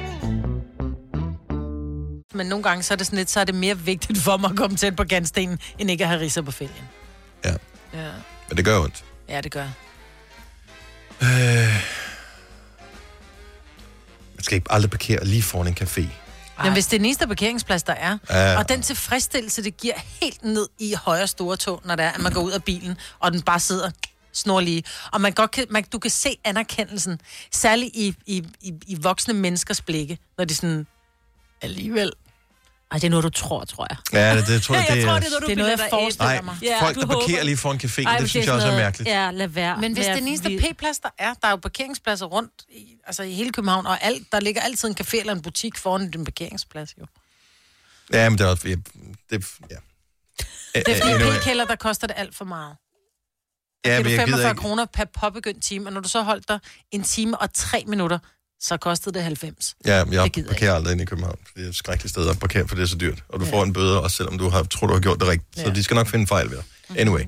Men 2.33 2.47
nogle 2.47 2.63
gange 2.63 2.83
så 2.83 2.93
er 2.93 2.95
det 2.95 3.05
sådan 3.07 3.17
lidt, 3.17 3.29
så 3.29 3.39
er 3.39 3.43
det 3.43 3.55
mere 3.55 3.79
vigtigt 3.79 4.19
for 4.19 4.37
mig 4.37 4.49
at 4.51 4.57
komme 4.57 4.77
tæt 4.77 4.95
på 4.95 5.03
kantstenen, 5.03 5.59
end 5.79 5.91
ikke 5.91 6.03
at 6.03 6.07
have 6.07 6.21
riser 6.21 6.41
på 6.41 6.51
fælgen. 6.51 6.83
Ja. 7.45 7.53
Ja, 7.93 8.09
Men 8.49 8.57
det 8.57 8.65
gør 8.65 8.79
ondt. 8.79 9.03
ja 9.29 9.41
det 9.41 9.51
gør. 9.51 9.67
Øh, 11.21 11.27
Man 14.35 14.43
skal 14.43 14.55
ikke 14.55 14.71
aldrig 14.71 14.91
parkere 14.91 15.25
lige 15.25 15.43
foran 15.43 15.67
en 15.67 15.77
café. 15.81 16.03
Men 16.63 16.73
hvis 16.73 16.85
det 16.87 16.93
er 16.93 16.99
den 16.99 17.05
eneste 17.05 17.27
parkeringsplads, 17.27 17.83
der 17.83 17.93
er, 17.93 18.17
Ja. 18.29 18.57
og 18.59 18.69
den 18.69 18.81
tilfredsstillelse, 18.81 19.63
det 19.63 19.77
giver 19.77 19.93
helt 20.21 20.43
ned 20.43 20.67
i 20.79 20.93
højre 20.93 21.27
store 21.27 21.57
tog, 21.57 21.81
når 21.85 21.95
det 21.95 22.05
er, 22.05 22.09
at 22.11 22.21
man 22.21 22.31
går 22.33 22.41
ud 22.41 22.51
af 22.51 22.63
bilen, 22.63 22.97
og 23.19 23.31
den 23.31 23.41
bare 23.41 23.59
sidder 23.59 23.91
snorlige. 24.33 24.83
Og 25.11 25.21
man 25.21 25.31
godt 25.33 25.51
kan, 25.51 25.65
man, 25.69 25.83
du 25.83 25.99
kan 25.99 26.11
se 26.11 26.37
anerkendelsen, 26.43 27.19
særligt 27.51 27.91
i, 27.95 28.15
i, 28.25 28.43
i, 28.61 28.73
i 28.87 28.95
voksne 29.01 29.33
menneskers 29.33 29.81
blikke, 29.81 30.17
når 30.37 30.45
de 30.45 30.55
sådan, 30.55 30.87
alligevel. 31.61 32.11
Ej, 32.91 32.97
det 32.97 33.03
er 33.03 33.09
noget, 33.09 33.23
du 33.23 33.29
tror, 33.29 33.63
tror 33.65 33.87
jeg. 33.89 33.97
Ja, 34.13 34.37
det, 34.37 34.47
det 34.47 34.63
tror 34.63 34.75
jeg, 34.75 34.85
det 34.89 34.95
jeg 34.95 35.05
tror, 35.05 35.13
er... 35.13 35.19
det 35.19 35.25
er 35.25 35.29
noget, 35.29 35.41
du 35.43 35.47
Det 35.47 35.51
er 35.53 35.57
noget, 35.57 35.71
jeg 35.79 35.87
forestiller 35.89 36.33
Nej, 36.33 36.41
mig. 36.41 36.57
Ja, 36.61 36.81
folk, 36.85 36.95
du 36.95 37.01
der 37.01 37.07
parkerer 37.07 37.29
håber- 37.31 37.43
lige 37.43 37.57
foran 37.57 37.77
caféen, 37.83 38.07
Ej, 38.07 38.17
det 38.17 38.29
synes 38.29 38.45
jeg 38.45 38.53
også 38.55 38.67
er 38.67 38.75
mærkeligt. 38.77 39.09
Ja, 39.09 39.31
lad 39.31 39.47
være. 39.47 39.77
Men 39.77 39.93
hvis 39.93 40.05
er 40.07 40.15
den 40.15 40.27
eneste 40.27 40.49
P-plads, 40.61 40.99
der 40.99 41.09
er, 41.17 41.33
der 41.33 41.47
er 41.47 41.51
jo 41.51 41.55
parkeringspladser 41.57 42.25
rundt 42.25 42.51
i, 42.69 42.95
altså 43.07 43.23
i 43.23 43.33
hele 43.33 43.51
København, 43.51 43.85
og 43.87 44.03
alt, 44.03 44.31
der 44.31 44.39
ligger 44.39 44.61
altid 44.61 44.89
en 44.89 44.95
café 45.01 45.19
eller 45.19 45.33
en 45.33 45.41
butik 45.41 45.77
foran 45.77 46.11
din 46.11 46.23
parkeringsplads, 46.25 46.93
jo. 46.99 47.05
Ja, 48.13 48.29
men 48.29 48.37
det 48.37 48.45
er 48.45 48.49
også... 48.49 48.67
Ja, 48.67 48.75
det, 49.29 49.45
ja. 49.69 49.75
Det 50.75 50.87
er 50.87 51.01
fordi 51.01 51.11
Anyway. 51.13 51.39
p-kælder, 51.39 51.65
der 51.65 51.75
koster 51.75 52.07
det 52.07 52.15
alt 52.19 52.35
for 52.35 52.45
meget. 52.45 52.75
Ja, 53.85 53.97
men 53.97 54.05
det 54.05 54.11
jeg 54.11 54.17
er 54.21 54.25
gider 54.25 54.37
45 54.37 54.51
ikke... 54.51 54.61
kroner 54.61 54.85
per 54.85 55.05
påbegyndt 55.05 55.63
time, 55.63 55.87
og 55.87 55.93
når 55.93 56.01
du 56.01 56.09
så 56.09 56.21
holdt 56.21 56.49
dig 56.49 56.59
en 56.91 57.03
time 57.03 57.37
og 57.37 57.53
tre 57.53 57.83
minutter, 57.87 58.19
så 58.61 58.77
kostede 58.77 59.13
det 59.15 59.23
90. 59.23 59.75
Ja, 59.85 59.95
jeg 59.95 60.05
Det 60.07 60.37
jeg 60.37 60.45
parkerer 60.45 60.73
aldrig 60.75 60.91
ind 60.91 61.01
i 61.01 61.05
København. 61.05 61.35
Det 61.55 61.65
er 61.65 61.69
et 61.69 61.75
skrækkeligt 61.75 62.09
sted 62.13 62.29
at 62.29 62.39
parkere, 62.39 62.67
for 62.67 62.75
det 62.75 62.81
er 62.81 62.87
så 62.87 62.95
dyrt. 62.97 63.23
Og 63.29 63.39
du 63.39 63.45
får 63.45 63.63
en 63.63 63.73
bøde, 63.73 64.01
også 64.01 64.17
selvom 64.17 64.37
du 64.37 64.49
har, 64.49 64.63
tror, 64.63 64.87
du 64.87 64.93
har 64.93 64.99
gjort 64.99 65.19
det 65.19 65.27
rigtigt. 65.27 65.65
Så 65.65 65.71
de 65.75 65.83
skal 65.83 65.95
nok 65.95 66.07
finde 66.07 66.27
fejl 66.27 66.49
ved 66.49 66.57
dig. 66.57 66.97
Anyway. 66.99 67.21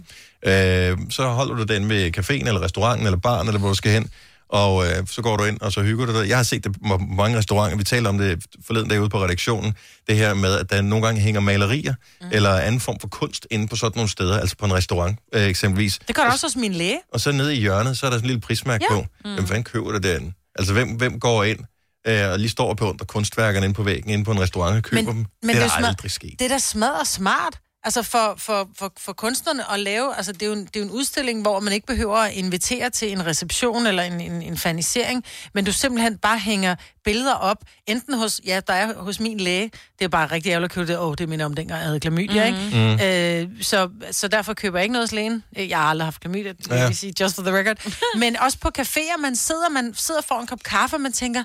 Øh, 0.45 0.97
så 1.09 1.27
holder 1.27 1.55
du 1.55 1.63
den 1.63 1.89
ved 1.89 2.17
caféen, 2.17 2.47
eller 2.47 2.61
restauranten, 2.61 3.05
eller 3.07 3.17
baren, 3.19 3.47
eller 3.47 3.59
hvor 3.59 3.69
du 3.69 3.75
skal 3.75 3.91
hen. 3.91 4.09
Og 4.49 4.85
øh, 4.87 5.07
så 5.07 5.21
går 5.21 5.37
du 5.37 5.43
ind, 5.43 5.61
og 5.61 5.71
så 5.71 5.81
hygger 5.81 6.05
du 6.05 6.19
dig. 6.19 6.29
Jeg 6.29 6.37
har 6.37 6.43
set 6.43 6.63
det 6.63 6.75
på 6.87 6.97
mange 6.97 7.37
restauranter. 7.37 7.77
Vi 7.77 7.83
talte 7.83 8.07
om 8.07 8.17
det 8.17 8.45
forleden 8.67 8.89
dag 8.89 9.01
ude 9.01 9.09
på 9.09 9.23
redaktionen. 9.23 9.73
Det 10.07 10.15
her 10.17 10.33
med, 10.33 10.59
at 10.59 10.69
der 10.69 10.81
nogle 10.81 11.05
gange 11.05 11.21
hænger 11.21 11.41
malerier, 11.41 11.93
mm. 12.21 12.27
eller 12.31 12.49
anden 12.49 12.81
form 12.81 12.99
for 12.99 13.07
kunst 13.07 13.47
inde 13.51 13.67
på 13.67 13.75
sådan 13.75 13.91
nogle 13.95 14.09
steder. 14.09 14.39
Altså 14.39 14.55
på 14.57 14.65
en 14.65 14.73
restaurant, 14.73 15.19
øh, 15.33 15.43
eksempelvis. 15.43 15.99
Det 16.07 16.15
gør 16.15 16.23
du 16.23 16.29
også 16.31 16.45
hos 16.45 16.55
min 16.55 16.73
læge. 16.73 16.99
Og 17.13 17.19
så 17.19 17.31
nede 17.31 17.55
i 17.55 17.59
hjørnet, 17.59 17.97
så 17.97 18.05
er 18.05 18.09
der 18.09 18.17
sådan 18.17 18.25
en 18.25 18.27
lille 18.27 18.41
prismærke 18.41 18.85
Ja. 18.89 18.95
på. 18.95 19.05
Mm. 19.25 19.33
Hvem 19.33 19.47
fanden 19.47 19.63
køber 19.63 19.91
det 19.91 20.03
derinde? 20.03 20.31
Altså, 20.55 20.73
hvem, 20.73 20.89
hvem 20.89 21.19
går 21.19 21.43
ind 21.43 21.59
øh, 22.07 22.29
og 22.31 22.39
lige 22.39 22.49
står 22.49 22.69
og 22.69 22.77
beundrer 22.77 23.05
kunstværkerne 23.05 23.65
inde 23.65 23.75
på 23.75 23.83
væggen, 23.83 24.09
inde 24.09 24.25
på 24.25 24.31
en 24.31 24.39
restaurant 24.41 24.77
og 24.77 24.83
køber 24.83 25.11
dem? 25.11 25.25
det 25.41 25.49
er 25.49 25.55
jo 25.55 25.61
da 25.61 25.67
smad- 25.67 25.87
aldrig 25.87 26.11
sket. 26.11 26.35
Det 26.39 26.45
er 26.45 26.49
da 26.49 26.57
smadret 26.57 27.07
smart. 27.07 27.59
Altså 27.85 28.03
for, 28.03 28.35
for, 28.37 28.69
for, 28.77 28.93
for 28.99 29.13
kunstnerne 29.13 29.71
at 29.71 29.79
lave, 29.79 30.15
altså 30.15 30.31
det 30.31 30.41
er, 30.41 30.45
jo 30.45 30.53
en, 30.53 30.65
det 30.65 30.75
er 30.75 30.79
jo 30.79 30.85
en 30.85 30.91
udstilling, 30.91 31.41
hvor 31.41 31.59
man 31.59 31.73
ikke 31.73 31.87
behøver 31.87 32.17
at 32.17 32.33
invitere 32.33 32.89
til 32.89 33.11
en 33.11 33.25
reception 33.25 33.87
eller 33.87 34.03
en, 34.03 34.21
en, 34.21 34.41
en 34.41 34.57
fanisering, 34.57 35.23
men 35.53 35.65
du 35.65 35.71
simpelthen 35.71 36.17
bare 36.17 36.39
hænger 36.39 36.75
billeder 37.03 37.33
op, 37.33 37.57
enten 37.87 38.13
hos, 38.13 38.41
ja, 38.45 38.59
der 38.67 38.73
er 38.73 38.93
hos 38.93 39.19
min 39.19 39.39
læge, 39.39 39.71
det 39.99 40.05
er 40.05 40.09
bare 40.09 40.27
rigtig 40.27 40.49
ærgerligt 40.49 40.71
at 40.71 40.75
købe 40.75 40.87
det, 40.91 40.97
åh, 40.99 41.07
oh, 41.07 41.15
det 41.17 41.29
minder 41.29 41.45
om 41.45 41.53
dengang, 41.53 41.79
jeg 41.79 41.87
havde 41.87 41.99
klamydia, 41.99 42.51
Mhm. 42.51 42.73
ikke? 42.73 43.41
Øh, 43.41 43.49
så, 43.61 43.89
så 44.11 44.27
derfor 44.27 44.53
køber 44.53 44.77
jeg 44.79 44.83
ikke 44.83 44.93
noget 44.93 45.07
hos 45.09 45.11
lægen. 45.11 45.43
Øh, 45.57 45.69
Jeg 45.69 45.77
har 45.77 45.85
aldrig 45.85 46.05
haft 46.05 46.19
klamydia, 46.21 46.51
det 46.51 46.67
Ja. 46.69 46.75
ja. 46.75 46.87
vil 46.87 46.95
sige, 46.97 47.13
just 47.21 47.35
for 47.35 47.41
the 47.41 47.57
record. 47.57 47.93
Men 48.19 48.37
også 48.39 48.57
på 48.59 48.69
caféer, 48.79 49.17
man 49.21 49.35
sidder, 49.35 49.69
man 49.69 49.93
sidder 49.95 50.21
for 50.21 50.35
en 50.39 50.47
kop 50.47 50.63
kaffe, 50.63 50.95
og 50.95 51.01
man 51.01 51.13
tænker, 51.13 51.43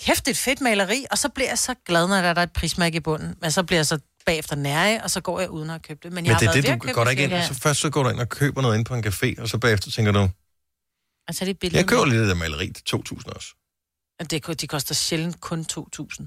kæft, 0.00 0.18
det 0.26 0.28
er 0.28 0.34
et 0.34 0.38
fedt 0.38 0.60
maleri, 0.60 1.04
og 1.10 1.18
så 1.18 1.28
bliver 1.28 1.48
jeg 1.48 1.58
så 1.58 1.74
glad, 1.86 2.08
når 2.08 2.20
der 2.22 2.28
er 2.34 2.42
et 2.42 2.52
prismærke 2.52 2.96
i 2.96 3.00
bunden. 3.00 3.34
Men 3.40 3.50
så 3.50 3.62
bliver 3.62 3.78
jeg 3.78 3.86
så 3.86 3.98
bagefter 4.26 4.56
nære, 4.56 5.02
og 5.02 5.10
så 5.10 5.20
går 5.20 5.40
jeg 5.40 5.50
uden 5.50 5.70
at 5.70 5.82
købe 5.82 6.00
det. 6.02 6.12
Men, 6.12 6.26
jeg 6.26 6.32
Men 6.32 6.40
det 6.40 6.48
har 6.48 6.56
er 6.56 6.60
det, 6.60 6.68
at 6.68 6.74
du 6.74 6.78
købe 6.78 6.92
går 6.92 7.04
der 7.04 7.10
det 7.10 7.22
ikke 7.22 7.36
ind. 7.36 7.44
Så 7.44 7.54
først 7.54 7.80
så 7.80 7.90
går 7.90 8.02
du 8.02 8.08
ind 8.08 8.20
og 8.20 8.28
køber 8.28 8.62
noget 8.62 8.78
ind 8.78 8.84
på 8.84 8.94
en 8.94 9.04
café, 9.06 9.42
og 9.42 9.48
så 9.48 9.58
bagefter 9.58 9.90
tænker 9.90 10.12
du, 10.12 10.28
Altså, 11.28 11.44
det 11.44 11.64
er 11.64 11.70
jeg 11.72 11.88
køber 11.88 12.04
lige 12.04 12.20
det 12.20 12.28
der 12.28 12.34
maleri 12.34 12.72
til 12.72 12.96
2.000 12.96 13.34
også. 13.34 13.54
Det, 14.30 14.60
de 14.60 14.66
koster 14.66 14.94
sjældent 14.94 15.40
kun 15.40 15.60
2.000. 15.60 16.26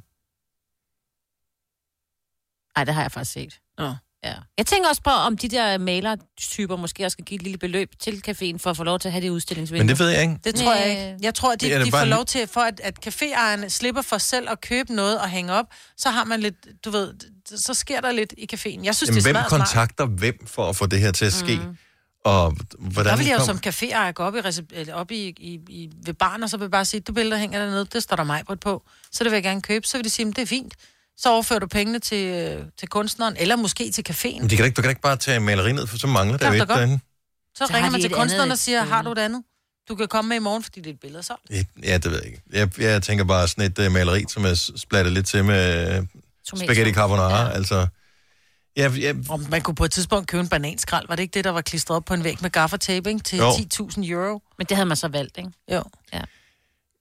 Nej, 2.75 2.83
det 2.83 2.93
har 2.93 3.01
jeg 3.01 3.11
faktisk 3.11 3.31
set. 3.31 3.61
Nå. 3.77 3.95
Ja. 4.27 4.33
Jeg 4.57 4.65
tænker 4.65 4.89
også 4.89 5.01
på, 5.01 5.09
om 5.09 5.37
de 5.37 5.47
der 5.49 5.77
malertyper 5.77 6.75
måske 6.75 7.05
også 7.05 7.15
skal 7.15 7.25
give 7.25 7.35
et 7.35 7.41
lille 7.43 7.57
beløb 7.57 7.89
til 7.99 8.23
caféen 8.27 8.57
for 8.57 8.69
at 8.69 8.77
få 8.77 8.83
lov 8.83 8.99
til 8.99 9.07
at 9.07 9.11
have 9.11 9.21
det 9.21 9.29
udstillingsvindue. 9.29 9.83
Men 9.83 9.89
det 9.89 9.99
ved 9.99 10.09
jeg 10.09 10.21
ikke. 10.21 10.37
Det 10.43 10.55
tror 10.55 10.73
jeg 10.73 10.89
ikke. 10.89 11.15
Jeg 11.21 11.35
tror, 11.35 11.53
at 11.53 11.61
de, 11.61 11.69
Det 11.69 11.85
de 11.85 11.91
får 11.91 12.05
lov 12.05 12.25
til, 12.25 12.47
for 12.47 12.61
at, 12.61 12.79
at 12.83 13.07
caféejerne 13.07 13.69
slipper 13.69 14.01
for 14.01 14.17
selv 14.17 14.49
at 14.49 14.61
købe 14.61 14.93
noget 14.95 15.19
og 15.19 15.29
hænge 15.29 15.53
op, 15.53 15.65
så 15.97 16.09
har 16.09 16.23
man 16.23 16.39
lidt, 16.39 16.55
du 16.85 16.89
ved, 16.89 17.13
så 17.55 17.73
sker 17.73 18.01
der 18.01 18.11
lidt 18.11 18.33
i 18.37 18.47
caféen. 18.53 18.83
Jeg 18.83 18.95
synes, 18.95 19.09
Jamen, 19.09 19.15
det 19.15 19.19
er 19.19 19.23
hvem 19.23 19.33
smadret 19.33 19.49
smart. 19.49 19.59
kontakter 19.61 20.05
hvem 20.05 20.47
for 20.47 20.69
at 20.69 20.75
få 20.75 20.85
det 20.85 20.99
her 20.99 21.11
til 21.11 21.25
at 21.25 21.33
ske? 21.33 21.55
Mm. 21.55 21.77
Og 22.25 22.55
hvordan 22.79 23.11
Der 23.11 23.17
vil 23.17 23.25
jeg 23.25 23.33
jo 23.33 23.37
kom- 23.45 23.45
som 23.45 23.57
caféejer 23.73 24.11
gå 24.11 24.23
op, 24.23 24.35
i, 24.35 24.91
op 24.91 25.11
i, 25.11 25.15
i, 25.37 25.59
i, 25.69 25.89
ved 26.05 26.13
baren, 26.13 26.43
og 26.43 26.49
så 26.49 26.57
vil 26.57 26.63
jeg 26.63 26.71
bare 26.71 26.85
sige, 26.85 26.99
det 26.99 27.15
billede, 27.15 27.31
der 27.35 27.39
hænger 27.39 27.59
dernede, 27.59 27.85
det 27.93 28.03
står 28.03 28.15
der 28.15 28.23
mig 28.23 28.43
på. 28.61 28.83
Så 29.11 29.23
det 29.23 29.31
vil 29.31 29.35
jeg 29.37 29.43
gerne 29.43 29.61
købe. 29.61 29.87
Så 29.87 29.97
vil 29.97 30.03
de 30.05 30.09
sige, 30.09 30.25
"Men 30.25 30.33
det 30.33 30.41
er 30.41 30.45
fint. 30.45 30.73
Så 31.17 31.29
overfører 31.29 31.59
du 31.59 31.67
pengene 31.67 31.99
til, 31.99 32.25
øh, 32.27 32.65
til 32.79 32.87
kunstneren, 32.87 33.35
eller 33.39 33.55
måske 33.55 33.91
til 33.91 34.05
caféen. 34.09 34.39
Men 34.41 34.49
de 34.49 34.55
kan 34.55 34.65
ikke, 34.65 34.75
du 34.75 34.81
kan 34.81 34.89
ikke 34.91 35.01
bare 35.01 35.15
tage 35.17 35.39
maleri 35.39 35.71
ned, 35.71 35.87
for 35.87 35.97
så 35.97 36.07
mangler 36.07 36.37
der 36.37 36.45
Kan 36.49 36.57
jo 36.57 36.63
et 36.63 36.69
derinde. 36.69 36.99
Så, 37.55 37.67
Så 37.67 37.73
ringer 37.73 37.91
man 37.91 38.01
til 38.01 38.09
kunstneren 38.09 38.41
andet 38.41 38.51
og 38.51 38.57
siger, 38.59 38.83
har 38.83 39.01
du 39.01 39.11
et 39.11 39.17
andet? 39.17 39.43
Du 39.89 39.95
kan 39.95 40.07
komme 40.07 40.29
med 40.29 40.37
i 40.37 40.39
morgen, 40.39 40.63
fordi 40.63 40.79
det 40.79 40.89
er 40.89 40.93
et 40.93 40.99
billede 40.99 41.23
så. 41.23 41.33
Ja, 41.49 41.63
Ja, 41.83 41.97
det 41.97 42.11
ved 42.11 42.17
jeg 42.17 42.25
ikke. 42.25 42.41
Jeg, 42.53 42.79
jeg 42.79 43.03
tænker 43.03 43.25
bare 43.25 43.47
sådan 43.47 43.71
et 43.71 43.79
uh, 43.79 43.91
maleri, 43.91 44.25
som 44.29 44.45
er 44.45 44.71
splattet 44.75 45.13
lidt 45.13 45.27
til 45.27 45.45
med 45.45 45.99
uh, 45.99 46.59
spaghetti 46.59 46.93
carbonara. 46.93 47.41
Ja. 47.41 47.49
Altså, 47.49 47.87
ja, 48.77 48.89
ja, 48.89 49.13
Om 49.29 49.45
man 49.49 49.61
kunne 49.61 49.75
på 49.75 49.85
et 49.85 49.91
tidspunkt 49.91 50.27
købe 50.27 50.41
en 50.41 50.49
bananskrald, 50.49 51.07
var 51.07 51.15
det 51.15 51.23
ikke 51.23 51.33
det, 51.33 51.43
der 51.43 51.51
var 51.51 51.61
klistret 51.61 51.95
op 51.97 52.05
på 52.05 52.13
en 52.13 52.23
væg 52.23 52.37
med 52.41 52.49
gaffertape, 52.49 53.09
ikke? 53.09 53.21
Til 53.21 53.37
Jo. 53.37 53.49
10.000 53.49 54.11
euro? 54.11 54.41
Men 54.57 54.67
det 54.67 54.77
havde 54.77 54.87
man 54.87 54.97
så 54.97 55.07
valgt, 55.07 55.37
ikke? 55.37 55.49
Jo. 55.71 55.83
Ja. 56.13 56.21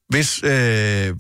Hvis, 0.09 0.43
øh, 0.43 1.17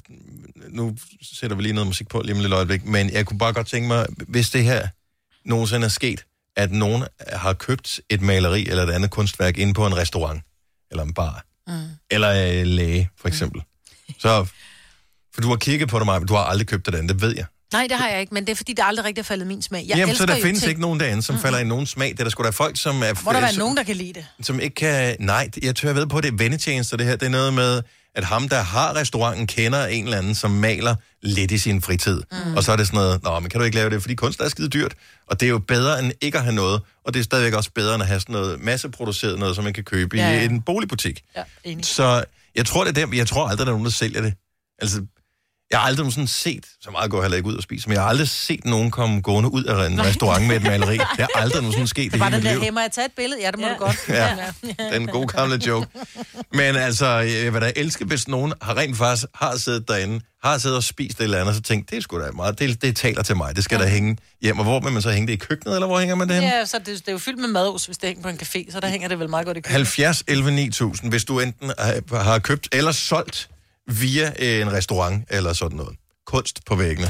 nu 0.68 0.96
sætter 1.40 1.56
vi 1.56 1.62
lige 1.62 1.72
noget 1.72 1.86
musik 1.86 2.08
på 2.08 2.20
lige 2.24 2.34
om 2.34 2.40
lille 2.40 2.56
øjeblik, 2.56 2.84
men 2.84 3.10
jeg 3.12 3.26
kunne 3.26 3.38
bare 3.38 3.52
godt 3.52 3.66
tænke 3.66 3.88
mig, 3.88 4.06
hvis 4.28 4.50
det 4.50 4.64
her 4.64 4.88
nogensinde 5.44 5.84
er 5.84 5.88
sket, 5.88 6.24
at 6.56 6.72
nogen 6.72 7.04
har 7.32 7.52
købt 7.52 8.00
et 8.10 8.20
maleri 8.20 8.68
eller 8.68 8.82
et 8.82 8.90
andet 8.90 9.10
kunstværk 9.10 9.58
inde 9.58 9.74
på 9.74 9.86
en 9.86 9.96
restaurant, 9.96 10.42
eller 10.90 11.02
en 11.04 11.14
bar, 11.14 11.42
Mm. 11.68 11.72
eller 12.10 12.30
øh, 12.60 12.66
læge, 12.66 13.10
for 13.20 13.28
eksempel. 13.28 13.62
Så, 14.18 14.46
for 15.34 15.40
du 15.40 15.48
har 15.48 15.56
kigget 15.56 15.88
på 15.88 15.98
det, 15.98 16.06
Maja, 16.06 16.18
men 16.18 16.28
du 16.28 16.34
har 16.34 16.42
aldrig 16.44 16.66
købt 16.66 16.86
det 16.86 16.94
andet, 16.94 17.08
det 17.08 17.20
ved 17.20 17.34
jeg. 17.36 17.44
Nej, 17.72 17.86
det 17.90 17.96
har 17.96 18.08
jeg 18.08 18.20
ikke, 18.20 18.34
men 18.34 18.44
det 18.46 18.52
er 18.52 18.56
fordi, 18.56 18.72
det 18.72 18.82
aldrig 18.86 19.04
rigtig 19.06 19.22
har 19.22 19.26
faldet 19.26 19.46
min 19.46 19.62
smag. 19.62 19.84
Jeg 19.88 19.96
Jamen, 19.98 20.14
så 20.16 20.26
der 20.26 20.34
findes 20.42 20.60
ting, 20.60 20.68
ikke 20.68 20.80
nogen 20.80 21.00
derinde, 21.00 21.22
som 21.22 21.32
mm-hmm. 21.32 21.42
falder 21.42 21.58
i 21.58 21.64
nogen 21.64 21.86
smag. 21.86 22.10
Det 22.10 22.20
er 22.20 22.24
der 22.24 22.30
sgu 22.30 22.42
da 22.44 22.50
folk, 22.50 22.76
som 22.80 23.02
er... 23.02 23.24
Må 23.24 23.32
der 23.32 23.40
være 23.40 23.52
som- 23.52 23.58
nogen, 23.58 23.76
der 23.76 23.82
kan 23.82 23.96
lide 23.96 24.12
det? 24.12 24.26
som 24.42 24.60
ikke 24.60 24.74
kan... 24.74 25.16
Nej, 25.20 25.48
jeg 25.62 25.76
tør 25.76 25.92
ved 25.92 26.06
på, 26.06 26.18
at 26.18 26.24
det 26.24 26.32
er 26.32 26.36
vendetjenester, 26.36 26.96
det 26.96 27.06
her. 27.06 27.16
Det 27.16 27.26
er 27.26 27.30
noget 27.30 27.54
med, 27.54 27.82
at 28.16 28.24
ham, 28.24 28.48
der 28.48 28.60
har 28.60 28.96
restauranten, 28.96 29.46
kender 29.46 29.86
en 29.86 30.04
eller 30.04 30.18
anden, 30.18 30.34
som 30.34 30.50
maler 30.50 30.94
lidt 31.22 31.50
i 31.50 31.58
sin 31.58 31.82
fritid. 31.82 32.22
Mm. 32.32 32.56
Og 32.56 32.62
så 32.64 32.72
er 32.72 32.76
det 32.76 32.86
sådan 32.86 32.98
noget, 32.98 33.22
nå, 33.22 33.40
men 33.40 33.50
kan 33.50 33.60
du 33.60 33.64
ikke 33.64 33.76
lave 33.76 33.90
det, 33.90 34.00
fordi 34.02 34.14
kunst 34.14 34.40
er 34.40 34.48
skide 34.48 34.68
dyrt. 34.68 34.94
Og 35.26 35.40
det 35.40 35.46
er 35.46 35.50
jo 35.50 35.58
bedre 35.58 35.98
end 35.98 36.12
ikke 36.20 36.38
at 36.38 36.44
have 36.44 36.54
noget. 36.54 36.80
Og 37.04 37.14
det 37.14 37.20
er 37.20 37.24
stadigvæk 37.24 37.54
også 37.54 37.70
bedre 37.74 37.94
end 37.94 38.02
at 38.02 38.08
have 38.08 38.20
sådan 38.20 38.32
noget 38.32 38.60
masseproduceret 38.60 39.38
noget, 39.38 39.54
som 39.54 39.64
man 39.64 39.72
kan 39.72 39.84
købe 39.84 40.16
Ja, 40.16 40.30
ja, 40.30 40.42
i 40.42 40.44
en 40.44 40.62
boligbutik. 40.62 41.22
Ja, 41.36 41.42
enig. 41.64 41.84
Så 41.84 42.24
jeg 42.54 42.66
tror, 42.66 42.84
det 42.84 42.98
er 42.98 43.06
dem. 43.06 43.14
Jeg 43.14 43.26
tror 43.26 43.48
aldrig, 43.48 43.66
der 43.66 43.72
er 43.72 43.76
nogen, 43.76 43.84
der 43.84 43.90
sælger 43.90 44.22
det. 44.22 44.34
Altså, 44.78 45.02
jeg 45.70 45.78
har 45.78 45.86
aldrig 45.86 46.12
sådan 46.12 46.26
set, 46.26 46.64
så 46.80 46.90
meget 46.90 47.10
går 47.10 47.18
jeg 47.18 47.22
heller 47.24 47.36
ikke 47.36 47.48
ud 47.48 47.54
og 47.56 47.62
spise, 47.62 47.88
men 47.88 47.94
jeg 47.94 48.02
har 48.02 48.08
aldrig 48.08 48.28
set 48.28 48.64
nogen 48.64 48.90
komme 48.90 49.20
gående 49.20 49.52
ud 49.52 49.64
af 49.64 49.86
en 49.86 50.02
restaurant 50.04 50.46
med 50.46 50.56
et 50.56 50.62
maleri. 50.62 50.92
Det 50.96 51.00
har 51.18 51.28
aldrig 51.34 51.60
nogensinde 51.62 51.88
sket 51.88 52.12
Det 52.12 52.20
var 52.20 52.26
hele 52.26 52.36
den 52.36 52.44
mit 52.44 52.50
der, 52.50 52.54
liv. 52.54 52.62
hey, 52.62 52.70
må 52.70 52.80
jeg 52.80 52.90
tage 52.92 53.04
et 53.04 53.12
billede? 53.16 53.40
Ja, 53.42 53.50
det 53.50 53.58
må 53.60 53.66
ja. 53.66 53.72
du 53.72 53.78
godt. 53.78 53.96
Ja. 54.08 54.36
Den 54.98 55.06
gode 55.06 55.26
gamle 55.26 55.60
joke. 55.66 55.86
Men 56.52 56.76
altså, 56.76 57.06
jeg 57.06 57.52
vil 57.54 57.60
da 57.62 57.72
elske, 57.76 58.04
hvis 58.04 58.28
nogen 58.28 58.52
har 58.62 58.76
rent 58.76 58.96
faktisk 58.96 59.26
har 59.34 59.56
siddet 59.56 59.88
derinde, 59.88 60.20
har 60.44 60.58
siddet 60.58 60.76
og 60.76 60.84
spist 60.84 61.20
et 61.20 61.24
eller 61.24 61.36
andet, 61.38 61.48
og 61.48 61.54
så 61.54 61.60
tænkt, 61.62 61.90
det 61.90 61.96
er 61.96 62.00
sgu 62.02 62.20
da 62.20 62.30
meget, 62.30 62.58
det, 62.58 62.82
det 62.82 62.96
taler 62.96 63.22
til 63.22 63.36
mig, 63.36 63.56
det 63.56 63.64
skal 63.64 63.76
ja. 63.78 63.82
der 63.84 63.88
hænge 63.90 64.16
hjem. 64.42 64.58
Og 64.58 64.64
hvor 64.64 64.80
vil 64.80 64.92
man 64.92 65.02
så 65.02 65.10
hænge 65.10 65.26
det 65.26 65.32
i 65.32 65.36
køkkenet, 65.36 65.74
eller 65.74 65.86
hvor 65.86 65.98
hænger 65.98 66.14
man 66.14 66.28
det 66.28 66.36
henne? 66.36 66.48
Ja, 66.56 66.64
så 66.64 66.78
det, 66.78 66.86
det 66.86 67.08
er 67.08 67.12
jo 67.12 67.18
fyldt 67.18 67.40
med 67.40 67.48
madus, 67.48 67.86
hvis 67.86 67.98
det 67.98 68.06
hænger 68.08 68.22
på 68.22 68.28
en 68.28 68.38
café, 68.42 68.72
så 68.72 68.80
der 68.80 68.88
hænger 68.88 69.08
det 69.08 69.18
vel 69.18 69.28
meget 69.30 69.46
godt 69.46 69.56
i 69.56 69.60
køkkenet. 69.60 69.76
70 69.76 70.24
11 70.28 70.50
9000, 70.50 71.10
hvis 71.10 71.24
du 71.24 71.40
enten 71.40 71.70
har- 71.78 72.22
har 72.22 72.38
købt 72.38 72.68
eller 72.72 72.92
solgt 72.92 73.48
via 73.86 74.26
en 74.60 74.72
restaurant 74.72 75.24
eller 75.30 75.52
sådan 75.52 75.76
noget. 75.76 75.96
Kunst 76.26 76.64
på 76.66 76.74
væggene. 76.76 77.08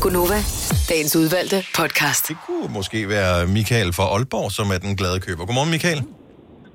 Gunova, 0.00 0.40
dagens 0.88 1.16
udvalgte 1.16 1.64
podcast. 1.78 2.28
Det 2.28 2.36
kunne 2.46 2.72
måske 2.72 3.08
være 3.08 3.46
Michael 3.46 3.92
fra 3.92 4.04
Aalborg, 4.14 4.52
som 4.52 4.66
er 4.70 4.78
den 4.78 4.96
glade 4.96 5.20
køber. 5.20 5.46
Godmorgen, 5.46 5.70
Michael. 5.70 6.00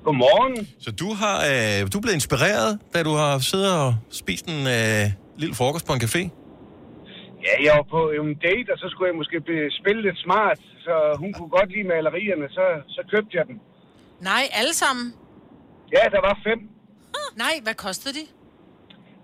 Godmorgen. 0.04 0.68
Så 0.80 0.90
du 1.02 1.08
har 1.22 1.36
øh, 1.50 1.92
du 1.92 2.00
blevet 2.00 2.14
inspireret, 2.14 2.78
da 2.94 3.02
du 3.02 3.12
har 3.22 3.38
siddet 3.38 3.72
og 3.82 3.96
spist 4.10 4.44
en 4.54 4.60
øh, 4.76 5.04
lille 5.42 5.54
frokost 5.54 5.86
på 5.86 5.92
en 5.92 6.02
café? 6.06 6.22
Ja, 7.46 7.54
jeg 7.66 7.72
var 7.78 7.86
på 7.96 8.00
en 8.18 8.34
date, 8.48 8.68
og 8.74 8.78
så 8.82 8.86
skulle 8.92 9.08
jeg 9.10 9.16
måske 9.20 9.36
spille 9.80 10.00
lidt 10.06 10.18
smart, 10.26 10.58
så 10.86 10.94
hun 11.22 11.30
kunne 11.36 11.52
godt 11.58 11.68
lide 11.74 11.86
malerierne, 11.94 12.46
så, 12.58 12.64
så 12.96 13.00
købte 13.12 13.32
jeg 13.38 13.44
dem. 13.50 13.56
Nej, 14.30 14.42
alle 14.60 14.74
sammen? 14.82 15.06
Ja, 15.96 16.04
der 16.14 16.20
var 16.28 16.34
fem. 16.48 16.58
Nej, 17.44 17.54
hvad 17.62 17.74
kostede 17.74 18.14
de? 18.18 18.24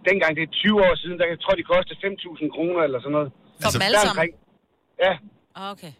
Dengang, 0.09 0.31
det 0.37 0.43
er 0.43 0.53
20 0.53 0.81
år 0.87 0.95
siden, 1.03 1.17
der 1.19 1.27
jeg 1.33 1.41
tror, 1.41 1.55
de 1.61 1.63
kostede 1.75 1.99
5.000 2.07 2.55
kroner 2.55 2.81
eller 2.87 2.99
sådan 3.01 3.13
noget. 3.19 3.31
For 3.63 3.71
dem 3.75 3.83
alle 3.87 3.99
sammen? 4.07 4.29
Ja. 5.05 5.13
Ah, 5.61 5.71
Okay. 5.75 5.93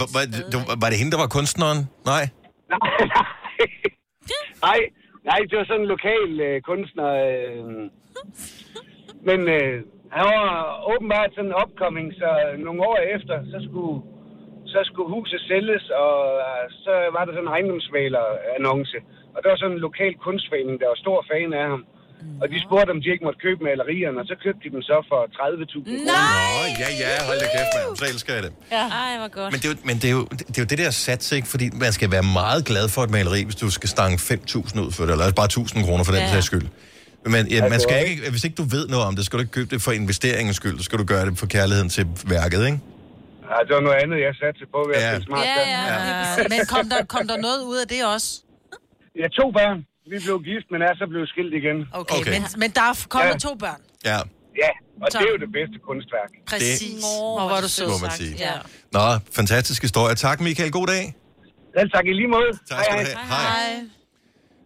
Var, 0.00 0.06
var, 0.14 0.22
det, 0.34 0.42
var 0.82 0.88
det 0.90 0.98
hende, 1.00 1.12
der 1.14 1.20
var 1.24 1.30
kunstneren? 1.38 1.78
Nej. 2.12 2.24
Nej, 4.66 4.80
nej, 5.30 5.38
det 5.48 5.54
var 5.58 5.64
sådan 5.64 5.80
en 5.84 5.92
lokal 5.94 6.30
øh, 6.48 6.56
kunstner. 6.70 7.08
Øh, 7.28 7.64
men 9.28 9.40
øh, 9.56 9.74
han 10.16 10.24
var 10.34 10.48
åbenbart 10.92 11.30
sådan 11.34 11.54
upcoming, 11.62 12.08
så 12.20 12.28
nogle 12.66 12.80
år 12.90 12.96
efter, 13.16 13.34
så 13.52 13.58
skulle, 13.68 13.96
så 14.72 14.80
skulle 14.90 15.10
huset 15.16 15.40
sælges, 15.50 15.84
og 16.04 16.16
øh, 16.48 16.64
så 16.84 16.92
var 17.14 17.22
der 17.24 17.32
sådan 17.32 17.48
en 17.48 17.54
ejendomsmaler-annonce. 17.56 18.98
Og 19.34 19.38
der 19.42 19.48
var 19.50 19.56
sådan 19.60 19.76
en 19.76 19.84
lokal 19.88 20.14
kunstforening, 20.26 20.80
der 20.80 20.88
var 20.92 20.98
stor 21.04 21.18
fan 21.30 21.52
af 21.52 21.66
ham. 21.72 21.82
Og 22.42 22.46
de 22.52 22.56
spurgte, 22.66 22.90
om 22.94 23.00
de 23.02 23.08
ikke 23.14 23.24
måtte 23.28 23.40
købe 23.46 23.60
malerierne, 23.70 24.16
og 24.22 24.26
så 24.30 24.34
købte 24.44 24.60
de 24.64 24.68
dem 24.74 24.82
så 24.90 24.96
for 25.10 25.20
30.000 25.38 25.38
kroner. 25.72 26.04
Nå, 26.10 26.20
ja, 26.82 26.88
ja, 27.02 27.10
hold 27.28 27.38
da 27.44 27.46
kæft, 27.56 27.70
mand. 27.76 27.96
Så 28.00 28.04
elsker 28.12 28.30
jeg 28.36 28.42
det. 28.46 28.52
Ja. 28.76 28.84
Ej, 29.02 29.10
hvor 29.20 29.30
godt. 29.38 29.50
Men 29.52 29.58
det 29.62 29.66
er 29.68 29.72
jo, 29.74 29.76
men 29.88 29.96
det 30.02 30.08
er 30.12 30.14
jo, 30.18 30.22
det 30.50 30.56
er 30.58 30.62
jo 30.64 30.70
det 30.72 30.78
der 30.84 30.90
sats, 30.90 31.26
ikke? 31.32 31.48
Fordi 31.54 31.66
man 31.84 31.92
skal 31.98 32.08
være 32.16 32.26
meget 32.42 32.62
glad 32.70 32.84
for 32.94 33.00
et 33.06 33.10
maleri, 33.16 33.40
hvis 33.48 33.56
du 33.64 33.70
skal 33.78 33.88
stange 33.96 34.16
5.000 34.18 34.80
ud 34.84 34.90
for 34.96 35.02
det, 35.06 35.12
eller 35.12 35.32
bare 35.42 35.48
1.000 35.52 35.86
kroner 35.86 36.04
for 36.04 36.12
den 36.12 36.22
Ja. 36.22 36.32
sags 36.36 36.46
skyld. 36.46 36.66
Men 37.34 37.46
ja, 37.46 37.60
man 37.62 37.72
Altså, 37.72 37.86
skal 37.88 38.08
ikke- 38.10 38.30
hvis 38.30 38.44
ikke 38.44 38.56
du 38.62 38.66
ved 38.76 38.84
noget 38.88 39.04
om 39.08 39.16
det, 39.16 39.24
skal 39.26 39.36
du 39.38 39.42
ikke 39.44 39.52
købe 39.58 39.70
det 39.74 39.82
for 39.86 39.92
investeringens 40.02 40.56
skyld, 40.56 40.78
så 40.78 40.84
skal 40.88 40.98
du 40.98 41.04
gøre 41.04 41.24
det 41.26 41.38
for 41.38 41.46
kærligheden 41.46 41.88
til 41.96 42.06
værket, 42.36 42.60
ikke? 42.66 42.78
Ja, 43.50 43.56
det 43.66 43.72
var 43.78 43.80
noget 43.88 43.98
andet, 44.02 44.16
jeg 44.26 44.32
satte 44.42 44.60
på 44.74 44.78
ved 44.88 44.94
at 44.94 45.02
Ja. 45.02 45.20
smart. 45.20 45.44
Ja, 45.44 45.60
ja, 45.76 45.82
ja. 45.92 46.48
Men 46.52 46.58
kom 46.74 46.84
der, 46.92 47.00
kom 47.14 47.24
der 47.28 47.36
noget 47.46 47.60
ud 47.70 47.76
af 47.82 47.88
det 47.88 48.00
også? 48.14 48.28
Ja, 49.20 49.26
to 49.28 49.50
børn. 49.58 49.78
Vi 50.12 50.16
blev 50.26 50.36
gift, 50.50 50.66
men 50.72 50.78
er 50.88 50.92
så 51.02 51.06
blevet 51.12 51.28
skilt 51.32 51.52
igen. 51.60 51.78
Okay, 52.00 52.16
okay. 52.20 52.32
Men, 52.34 52.42
men 52.62 52.68
der 52.78 52.84
er 52.90 52.94
kommet 53.14 53.34
Ja. 53.34 53.38
to 53.48 53.52
børn. 53.64 53.80
Ja, 54.10 54.18
Ja, 54.64 54.70
og 55.02 55.06
Så- 55.10 55.18
det 55.18 55.26
er 55.28 55.32
jo 55.36 55.40
det 55.46 55.52
bedste 55.58 55.76
kunstværk. 55.88 56.30
Præcis. 56.50 57.00
Hvor 57.00 57.48
var 57.52 57.60
du 57.60 57.68
sød 57.68 57.86
man 57.86 57.98
sagt. 57.98 58.12
sige. 58.12 58.34
Ja. 58.38 58.52
Nå, 58.92 59.04
fantastisk 59.38 59.82
historie. 59.82 60.14
Tak, 60.14 60.40
Michael. 60.40 60.72
God 60.72 60.86
dag. 60.86 61.04
Selv 61.78 61.90
tak 61.90 62.04
i 62.06 62.12
lige 62.12 62.28
måde. 62.36 62.50
Tak 62.70 62.84
skal 62.84 62.94
du 62.98 63.18
have. 63.18 63.28
Hej. 63.28 63.80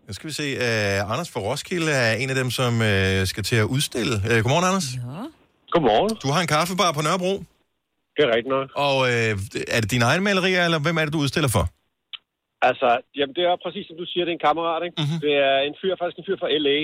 Nu 0.09 0.15
skal 0.15 0.29
vi 0.29 0.35
se. 0.35 0.47
Uh, 0.57 1.11
Anders 1.13 1.31
fra 1.31 1.41
Roskilde 1.41 1.93
er 1.93 2.13
en 2.13 2.29
af 2.31 2.37
dem, 2.37 2.51
som 2.51 2.73
uh, 2.75 2.87
skal 3.33 3.43
til 3.51 3.57
at 3.57 3.65
udstille. 3.65 4.15
Uh, 4.17 4.31
godmorgen, 4.45 4.65
Anders. 4.65 4.85
Ja. 4.95 5.01
Godmorgen. 5.73 6.17
Du 6.23 6.29
har 6.35 6.41
en 6.41 6.47
kaffebar 6.47 6.93
på 6.93 7.03
Nørrebro. 7.03 7.33
Det 8.17 8.23
er 8.27 8.29
rigtigt 8.37 8.49
nok. 8.57 8.69
Og 8.77 8.97
uh, 8.99 9.09
er 9.77 9.81
det 9.83 9.91
dine 9.91 10.05
egne 10.05 10.23
malerier, 10.25 10.65
eller 10.65 10.79
hvem 10.79 10.97
er 10.99 11.05
det, 11.05 11.13
du 11.13 11.19
udstiller 11.19 11.49
for? 11.49 11.65
Altså, 12.69 12.89
jamen 13.19 13.35
det 13.37 13.45
er 13.45 13.57
præcis 13.65 13.87
som 13.87 13.97
du 13.97 14.07
siger, 14.09 14.25
det 14.25 14.33
er 14.33 14.39
en 14.39 14.47
kammerat, 14.49 14.83
ikke? 14.87 14.97
Mhm. 14.99 15.05
Mm-hmm. 15.05 15.21
Det 15.27 15.35
er 15.49 15.59
en 15.69 15.77
fyr, 15.81 15.93
faktisk 15.97 16.19
en 16.19 16.29
fyr 16.29 16.39
fra 16.43 16.53
L.A., 16.65 16.79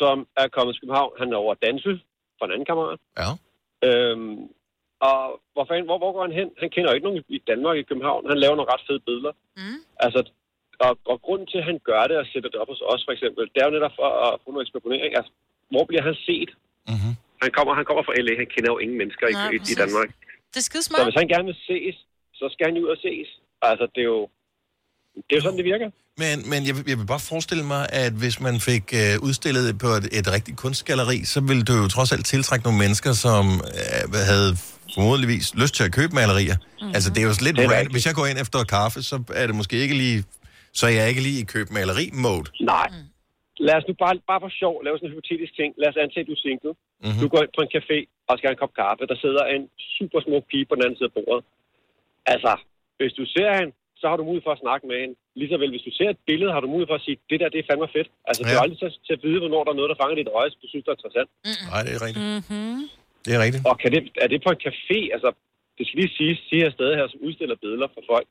som 0.00 0.16
er 0.42 0.48
kommet 0.56 0.72
til 0.72 0.82
København. 0.82 1.12
Han 1.20 1.28
er 1.32 1.42
over 1.44 1.52
at 1.54 1.62
danse 1.66 1.92
for 2.36 2.44
en 2.44 2.52
anden 2.54 2.68
kammerat. 2.70 3.00
Ja. 3.20 3.28
Øhm, 3.88 4.38
og 5.08 5.18
hvor, 5.52 5.64
fanden, 5.68 5.86
hvor, 5.88 5.98
hvor 6.02 6.12
går 6.14 6.22
han 6.26 6.38
hen? 6.40 6.48
Han 6.62 6.70
kender 6.74 6.88
jo 6.90 6.96
ikke 6.96 7.08
nogen 7.08 7.24
i 7.36 7.38
Danmark 7.50 7.76
i 7.76 7.88
København. 7.90 8.30
Han 8.32 8.38
laver 8.42 8.56
nogle 8.56 8.72
ret 8.72 8.86
fede 8.88 9.02
billeder. 9.08 9.32
Mm. 9.60 9.78
Altså, 10.04 10.20
og, 10.86 10.92
og 11.12 11.16
grunden 11.26 11.46
til, 11.50 11.58
at 11.62 11.68
han 11.70 11.78
gør 11.90 12.02
det 12.10 12.16
og 12.22 12.26
sætter 12.32 12.50
det 12.50 12.58
op 12.62 12.70
hos 12.72 12.82
os, 12.92 13.02
for 13.06 13.12
eksempel, 13.16 13.42
det 13.52 13.58
er 13.60 13.66
jo 13.68 13.76
netop 13.76 13.94
for 14.00 14.08
at 14.26 14.30
få 14.42 14.48
noget 14.54 14.64
eksponering. 14.66 15.12
Altså, 15.18 15.32
hvor 15.72 15.84
bliver 15.88 16.04
han 16.08 16.16
set? 16.28 16.50
Mm-hmm. 16.92 17.14
Han 17.42 17.50
kommer, 17.56 17.72
han 17.80 17.86
kommer 17.88 18.02
fra 18.06 18.14
L.A., 18.24 18.34
han 18.42 18.50
kender 18.54 18.70
jo 18.72 18.78
ingen 18.84 18.98
mennesker 19.02 19.26
i, 19.32 19.32
Nej, 19.32 19.50
i, 19.50 19.54
i 19.54 19.58
præcis. 19.58 19.78
Danmark. 19.82 20.08
Det 20.52 20.58
er 20.62 20.66
skide 20.68 20.82
Så 20.82 21.04
hvis 21.08 21.20
han 21.22 21.28
gerne 21.34 21.46
vil 21.50 21.58
ses, 21.70 21.96
så 22.40 22.44
skal 22.52 22.64
han 22.68 22.76
jo 22.76 22.82
ud 22.84 22.90
og 22.96 23.00
ses. 23.06 23.28
Altså, 23.70 23.84
det 23.94 24.00
er 24.06 24.10
jo, 24.16 24.28
det 25.26 25.32
er 25.32 25.38
jo 25.40 25.42
sådan, 25.46 25.58
det 25.62 25.64
virker. 25.72 25.88
Men, 26.22 26.36
men 26.50 26.60
jeg, 26.68 26.74
vil- 26.76 26.84
jeg 26.92 26.98
vil 27.00 27.06
bare 27.14 27.24
forestille 27.32 27.64
mig, 27.74 27.82
at 28.04 28.12
hvis 28.22 28.36
man 28.46 28.56
fik 28.70 28.84
øh, 29.00 29.12
udstillet 29.28 29.62
det 29.68 29.76
på 29.84 29.90
et, 29.98 30.06
et 30.18 30.26
rigtigt 30.36 30.56
kunstgalleri, 30.64 31.18
så 31.34 31.38
ville 31.48 31.62
du 31.68 31.74
jo 31.82 31.86
trods 31.96 32.10
alt 32.14 32.26
tiltrække 32.34 32.64
nogle 32.66 32.78
mennesker, 32.84 33.12
som 33.26 33.44
øh, 33.80 34.02
havde 34.32 34.50
formodentligvis 34.94 35.46
lyst 35.62 35.74
til 35.78 35.84
at 35.88 35.92
købe 35.98 36.12
malerier. 36.20 36.56
Mhm. 36.58 36.66
Mm-hmm. 36.80 36.94
Altså, 36.96 37.08
det 37.14 37.18
er 37.22 37.26
jo 37.30 37.34
lidt 37.46 37.56
Det 37.56 37.64
er 37.64 37.70
random. 37.76 37.92
Hvis 37.96 38.06
jeg 38.08 38.14
går 38.18 38.26
ind 38.30 38.38
efter 38.44 38.58
kaffe, 38.76 38.98
så 39.10 39.16
er 39.40 39.44
det 39.48 39.54
måske 39.60 39.76
ikke 39.84 39.96
lige... 40.04 40.18
Så 40.78 40.82
er 40.90 40.94
jeg 41.00 41.06
ikke 41.12 41.22
lige 41.28 41.38
i 41.44 41.46
køb 41.54 41.66
maleri-mode. 41.76 42.46
Nej. 42.74 42.88
Lad 43.66 43.74
os 43.80 43.84
nu 43.88 43.94
bare, 44.04 44.14
bare 44.32 44.40
for 44.44 44.50
sjov 44.62 44.74
lave 44.86 44.94
sådan 44.96 45.08
en 45.08 45.14
hypotetisk 45.14 45.52
ting. 45.60 45.70
Lad 45.80 45.88
os 45.92 45.98
antage, 46.04 46.22
at 46.24 46.28
du 46.30 46.34
er 46.38 46.42
single. 46.46 46.72
Mhm. 46.74 47.04
Mm-hmm. 47.04 47.20
Du 47.22 47.26
går 47.32 47.40
ind 47.44 47.52
på 47.58 47.62
en 47.66 47.70
café 47.76 47.98
og 48.28 48.32
skal 48.36 48.46
have 48.48 48.56
en 48.58 48.62
kop 48.64 48.74
kaffe. 48.82 49.02
Der 49.12 49.18
sidder 49.24 49.42
en 49.54 49.62
super 49.96 50.20
smuk 50.26 50.44
pige 50.50 50.66
på 50.68 50.74
den 50.76 50.82
anden 50.84 50.96
side 50.98 51.10
af 51.10 51.14
bordet. 51.18 51.42
Altså, 52.32 52.52
hvis 52.98 53.12
du 53.18 53.24
ser 53.34 53.50
hende, 53.58 53.72
så 54.00 54.04
har 54.10 54.16
du 54.16 54.24
mulighed 54.28 54.46
for 54.48 54.54
at 54.56 54.64
snakke 54.64 54.84
med 54.90 54.96
hende. 55.02 55.14
Ligeså 55.40 55.56
vel, 55.62 55.70
hvis 55.74 55.86
du 55.88 55.92
ser 55.98 56.08
et 56.10 56.20
billede, 56.30 56.52
har 56.54 56.60
du 56.60 56.68
mulighed 56.72 56.90
for 56.92 56.98
at 57.00 57.06
sige, 57.06 57.18
det 57.30 57.40
der, 57.40 57.48
det 57.54 57.58
er 57.60 57.68
fandme 57.70 57.88
fedt. 57.96 58.08
Altså, 58.28 58.40
ja. 58.42 58.48
du 58.48 58.54
er 58.56 58.62
aldrig 58.64 58.78
til, 58.78 58.90
til 59.06 59.14
at 59.18 59.22
vide, 59.26 59.40
hvornår 59.42 59.62
der 59.64 59.72
er 59.72 59.78
noget, 59.80 59.90
der 59.92 60.00
fanger 60.02 60.16
dit 60.20 60.34
øje, 60.40 60.50
som 60.50 60.60
du 60.62 60.68
synes, 60.68 60.84
der 60.84 60.92
er 60.92 60.98
interessant. 60.98 61.30
Nej, 61.72 61.80
det 61.86 61.92
er 61.96 62.00
rigtigt. 62.06 62.26
Mm-hmm. 62.32 62.78
Det 63.24 63.32
er 63.36 63.40
rigtigt. 63.44 63.62
Og 63.70 63.74
kan 63.82 63.90
det, 63.94 64.00
er 64.24 64.28
det 64.32 64.40
på 64.44 64.50
en 64.54 64.60
café? 64.66 64.98
Altså, 65.14 65.30
det 65.76 65.82
skal 65.86 65.98
lige 66.00 66.16
sige, 66.18 66.32
sige 66.48 66.62
her 66.64 66.72
sted 66.76 66.90
her, 66.98 67.06
som 67.08 67.20
udstiller 67.26 67.56
billeder 67.64 67.88
for 67.94 68.02
folk. 68.12 68.28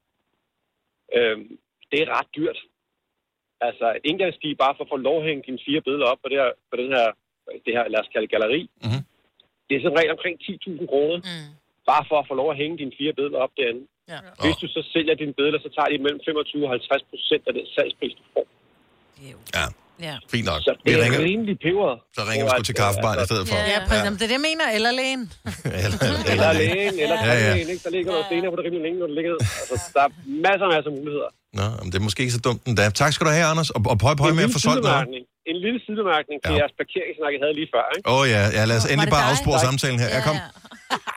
Øhm, 1.18 1.48
det 1.92 1.98
er 2.04 2.08
ret 2.18 2.30
dyrt. 2.38 2.60
Altså, 3.68 3.86
et 3.98 4.06
indgangsstige 4.10 4.56
bare 4.64 4.76
for 4.78 4.84
at 4.84 4.92
få 4.94 4.98
lov 5.08 5.18
at 5.20 5.28
hænge 5.28 5.44
dine 5.48 5.60
fire 5.68 5.82
billeder 5.86 6.08
op 6.12 6.20
på 6.24 6.30
det 6.32 6.38
her, 6.42 6.52
på 6.72 6.76
den 6.82 6.90
her, 6.96 7.08
det 7.66 7.74
her 7.78 7.86
lad 7.94 8.00
os 8.04 8.14
kalde 8.14 8.28
galleri. 8.34 8.62
Mm-hmm. 8.84 9.04
Det 9.68 9.74
er 9.76 9.82
sådan 9.82 10.00
rent 10.00 10.16
omkring 10.16 10.36
10.000 10.42 10.92
kroner. 10.92 11.18
Mm. 11.30 11.50
Bare 11.92 12.04
for 12.10 12.18
at 12.20 12.28
få 12.30 12.34
lov 12.42 12.50
at 12.52 12.60
hænge 12.62 12.78
dine 12.82 12.98
fire 13.00 13.14
billeder 13.14 13.40
op 13.46 13.54
derinde. 13.58 13.84
Ja. 14.12 14.20
Hvis 14.44 14.58
du 14.64 14.68
så 14.76 14.82
sælger 14.94 15.14
dine 15.22 15.34
billeder, 15.38 15.60
så 15.66 15.70
tager 15.76 15.90
de 15.94 15.98
mellem 16.06 16.22
25 16.30 16.66
og 16.66 16.70
50 16.76 17.04
procent 17.12 17.44
af 17.50 17.54
den 17.58 17.66
salgspris, 17.76 18.14
du 18.20 18.24
får. 18.34 18.46
Ja, 19.58 19.66
Ja. 20.08 20.16
fint 20.34 20.46
nok. 20.52 20.60
Så 20.68 20.72
Vi 20.76 20.80
det 20.86 20.92
er 21.00 21.04
ringer, 21.06 21.20
rimelig 21.30 21.56
peber. 21.66 21.90
så 22.18 22.22
ringer 22.30 22.44
vi 22.46 22.50
sgu 22.56 22.64
til 22.70 22.78
kaffebaren 22.84 23.18
i 23.24 23.26
stedet 23.30 23.46
for. 23.50 23.56
Ja, 23.74 23.80
præcis. 23.90 24.04
Jamen, 24.06 24.18
Det 24.20 24.26
er 24.28 24.32
det, 24.34 24.38
jeg 24.40 24.46
mener. 24.52 24.66
Eller 24.78 24.92
lægen. 25.02 25.24
eller, 25.86 26.00
Eller 26.34 26.50
lægen, 26.62 26.96
eller 27.04 27.18
Ja, 27.26 27.26
ja. 27.28 27.40
tandlægen, 27.40 27.70
ikke? 27.74 27.84
Der 27.88 27.92
ligger 27.96 28.10
noget 28.16 28.26
stenere 28.30 28.50
på 28.54 28.58
det 28.60 28.64
rimelig 28.68 28.84
længe, 28.88 28.98
når 29.02 29.08
det 29.12 29.16
ligger 29.20 29.32
ned. 29.36 29.42
Altså, 29.72 29.88
der 29.96 30.02
er 30.08 30.12
masser 30.48 30.66
og 30.68 30.72
masser 30.76 30.90
af 30.92 30.96
muligheder. 31.00 31.30
Nå, 31.60 31.66
men 31.84 31.88
det 31.92 31.98
er 32.02 32.06
måske 32.08 32.20
ikke 32.26 32.36
så 32.40 32.44
dumt 32.48 32.62
endda. 32.70 32.84
Tak 33.02 33.12
skal 33.16 33.24
du 33.28 33.32
have, 33.38 33.48
Anders. 33.54 33.70
Og, 33.78 33.82
og 33.94 33.98
prøv, 34.04 34.12
prøv 34.22 34.32
med 34.40 34.46
at 34.50 34.54
få 34.58 34.62
solgt 34.68 34.68
noget. 34.68 34.86
sidebemærkning. 34.88 35.24
En 35.52 35.58
lille 35.66 35.80
sidebemærkning 35.86 36.38
til 36.46 36.52
Ja. 36.54 36.60
jeres 36.62 36.74
parkeringssnak, 36.82 37.32
jeg 37.36 37.42
havde 37.46 37.56
lige 37.62 37.70
før. 37.76 37.84
Ikke? 37.96 38.04
Åh 38.12 38.16
oh, 38.20 38.24
ja, 38.36 38.42
ja, 38.58 38.62
lad 38.70 38.78
os 38.82 38.86
endelig 38.94 39.12
bare 39.18 39.26
afspore 39.32 39.58
samtalen 39.68 39.98
her. 40.04 40.10
Ja, 40.16 40.20
kom. 40.30 40.38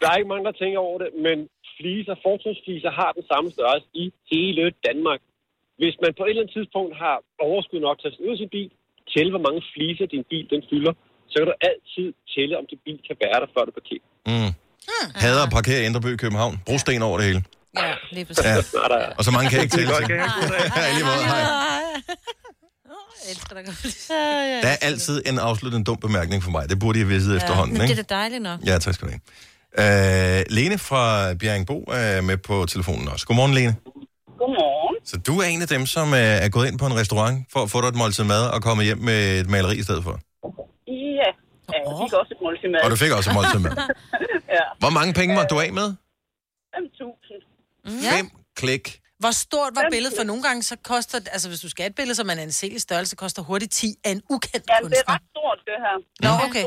Der 0.02 0.06
er 0.12 0.16
ikke 0.20 0.30
mange, 0.34 0.44
der 0.48 0.54
tænker 0.62 0.78
over 0.88 0.98
det, 1.02 1.10
men 1.26 1.36
fliser, 1.80 2.14
fortrinsfliser 2.26 2.90
har 3.00 3.10
den 3.18 3.24
samme 3.32 3.48
størrelse 3.56 3.88
i 4.02 4.04
hele 4.32 4.62
Danmark. 4.88 5.20
Hvis 5.80 5.96
man 6.02 6.10
på 6.18 6.22
et 6.24 6.30
eller 6.30 6.42
andet 6.42 6.54
tidspunkt 6.58 6.92
har 7.04 7.16
overskud 7.48 7.80
nok 7.86 7.96
til 8.00 8.08
at 8.10 8.16
ud 8.26 8.32
af 8.34 8.38
sin 8.42 8.50
bil, 8.56 8.70
tælle 9.12 9.30
hvor 9.34 9.44
mange 9.46 9.60
fliser 9.74 10.06
din 10.14 10.24
bil 10.32 10.44
den 10.54 10.62
fylder, 10.70 10.92
så 11.30 11.34
kan 11.38 11.46
du 11.50 11.54
altid 11.70 12.06
tælle, 12.34 12.52
om 12.60 12.64
din 12.70 12.80
bil 12.86 12.98
kan 13.08 13.16
være 13.24 13.38
der, 13.42 13.48
før 13.54 13.62
du 13.68 13.72
parkerer. 13.80 14.04
Mm. 14.30 14.52
Hader 15.22 15.42
at 15.46 15.52
parkere 15.58 15.78
i 15.82 15.84
Indreby 15.88 16.10
i 16.14 16.20
København. 16.24 16.54
Brosten 16.66 17.02
over 17.08 17.16
det 17.20 17.26
hele. 17.30 17.40
Ja, 17.82 17.92
lige 18.16 18.24
præcis. 18.28 18.44
Ja. 18.44 18.56
Og 19.18 19.22
så 19.26 19.30
mange 19.34 19.46
kan 19.50 19.56
jeg 19.58 19.64
ikke 19.66 19.76
Det 19.76 19.84
er 19.84 19.88
tælle 19.88 19.94
godt, 19.94 20.06
til. 20.06 20.76
Ja, 20.78 20.82
i 20.90 20.92
lige 20.96 21.06
måde. 21.10 21.22
Hej. 21.32 21.42
Der 24.64 24.68
er 24.68 24.80
altid 24.82 25.22
en 25.26 25.38
afsluttende 25.38 25.84
dum 25.84 25.96
bemærkning 25.96 26.42
for 26.42 26.50
mig. 26.50 26.68
Det 26.68 26.78
burde 26.78 26.98
jeg 26.98 27.08
vide 27.08 27.36
efterhånden, 27.36 27.72
Men 27.72 27.82
det 27.82 27.90
ikke? 27.90 28.00
er 28.00 28.04
da 28.04 28.14
dejligt 28.14 28.42
nok. 28.42 28.60
Ja, 28.66 28.78
tak 28.78 28.94
skal 28.94 29.06
du 29.08 29.12
have. 29.12 29.20
Uh, 29.78 29.84
Lene 30.56 30.78
fra 30.78 31.34
Bjerringbo 31.34 31.76
er 31.92 32.20
med 32.20 32.36
på 32.36 32.66
telefonen 32.66 33.08
også. 33.08 33.26
Godmorgen, 33.26 33.54
Lene. 33.54 33.76
Godmorgen. 34.38 34.96
Så 35.04 35.16
du 35.28 35.38
er 35.40 35.44
en 35.44 35.62
af 35.62 35.68
dem, 35.68 35.86
som 35.86 36.12
er 36.12 36.16
er 36.44 36.48
gået 36.48 36.66
ind 36.68 36.78
på 36.78 36.86
en 36.86 36.96
restaurant 36.96 37.46
for 37.52 37.60
at 37.62 37.70
få 37.70 37.80
dig 37.80 37.88
et 37.88 37.94
måltid 38.02 38.24
mad 38.24 38.44
og 38.54 38.62
komme 38.62 38.82
hjem 38.84 38.98
med 38.98 39.40
et 39.40 39.48
maleri 39.50 39.76
i 39.78 39.82
stedet 39.82 40.04
for. 40.04 40.14
Ja, 40.88 41.28
jeg 41.88 41.94
fik 42.04 42.12
også 42.20 42.32
et 42.36 42.42
måltid 42.42 42.68
mad. 42.68 42.80
Og 42.84 42.90
du 42.90 42.96
fik 42.96 43.12
også 43.18 43.30
et 43.30 43.34
måltid 43.38 43.58
mad. 43.66 43.72
ja, 44.56 44.64
Hvor 44.78 44.90
mange 44.98 45.14
penge 45.14 45.36
var 45.36 45.46
du 45.46 45.60
af 45.60 45.72
med? 45.72 45.88
5.000. 46.76 48.16
Fem 48.16 48.30
klik. 48.56 49.00
Hvor 49.18 49.30
stort 49.30 49.72
var 49.74 49.84
billedet? 49.90 50.14
For 50.18 50.24
nogle 50.24 50.42
gange 50.42 50.62
så 50.62 50.76
koster, 50.92 51.18
altså 51.32 51.48
hvis 51.48 51.60
du 51.60 51.68
skal 51.70 51.82
have 51.82 51.90
et 51.90 51.94
billede, 52.00 52.14
som 52.20 52.28
er 52.28 52.32
en 52.32 52.38
anselig 52.38 52.80
størrelse, 52.80 53.16
koster 53.16 53.42
hurtigt 53.42 53.72
10 53.72 53.94
af 54.04 54.10
en 54.10 54.22
ukendt 54.30 54.54
Ja, 54.54 54.74
det 54.74 54.78
er 54.78 54.82
kunstner. 54.82 55.14
ret 55.14 55.22
stort, 55.34 55.58
det 55.70 55.76
her. 55.84 55.96
Nå, 56.26 56.30
okay. 56.48 56.64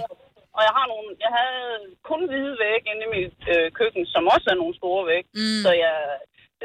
Og 0.57 0.61
jeg 0.67 0.73
har 0.77 0.85
nogle, 0.93 1.09
jeg 1.25 1.31
havde 1.39 1.67
kun 2.09 2.21
hvide 2.29 2.53
vægge 2.63 2.85
inde 2.91 3.03
i 3.07 3.13
mit 3.17 3.39
øh, 3.55 3.65
køkken, 3.79 4.03
som 4.13 4.23
også 4.33 4.47
er 4.53 4.57
nogle 4.61 4.75
store 4.81 5.03
vægge. 5.11 5.29
Mm. 5.39 5.61
Så 5.65 5.69
jeg, 5.85 5.95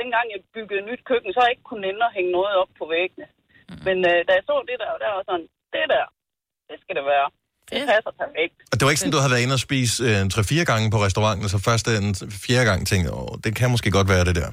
dengang 0.00 0.24
jeg 0.32 0.40
byggede 0.56 0.82
nyt 0.88 1.02
køkken, 1.10 1.30
så 1.30 1.38
har 1.38 1.46
jeg 1.48 1.54
ikke 1.56 1.68
kunnet 1.70 1.86
ende 1.90 2.04
at 2.08 2.14
hænge 2.16 2.32
noget 2.38 2.54
op 2.62 2.72
på 2.80 2.84
væggene. 2.94 3.26
Mm. 3.70 3.80
Men 3.86 3.96
øh, 4.10 4.18
da 4.26 4.30
jeg 4.38 4.44
så 4.50 4.54
det 4.70 4.76
der, 4.82 4.90
der 5.02 5.10
var 5.16 5.22
sådan, 5.30 5.46
det 5.74 5.84
der, 5.94 6.04
det 6.68 6.76
skal 6.82 6.94
det 7.00 7.06
være. 7.14 7.28
Det 7.70 7.80
passer 7.92 8.12
perfekt. 8.22 8.56
Og 8.72 8.74
det 8.76 8.82
var 8.84 8.90
ikke 8.92 9.02
sådan, 9.02 9.16
du 9.16 9.22
havde 9.22 9.34
været 9.34 9.44
inde 9.46 9.58
og 9.60 9.64
spise 9.68 9.94
øh, 10.08 10.20
3-4 10.62 10.70
gange 10.70 10.86
på 10.94 10.98
restauranten, 11.06 11.44
og 11.46 11.50
så 11.54 11.58
først 11.68 11.84
den 11.98 12.08
fjerde 12.44 12.66
gang 12.70 12.80
tænkte, 12.90 13.08
åh, 13.20 13.34
det 13.44 13.52
kan 13.58 13.68
måske 13.74 13.90
godt 13.98 14.08
være 14.14 14.24
det 14.28 14.34
der. 14.40 14.50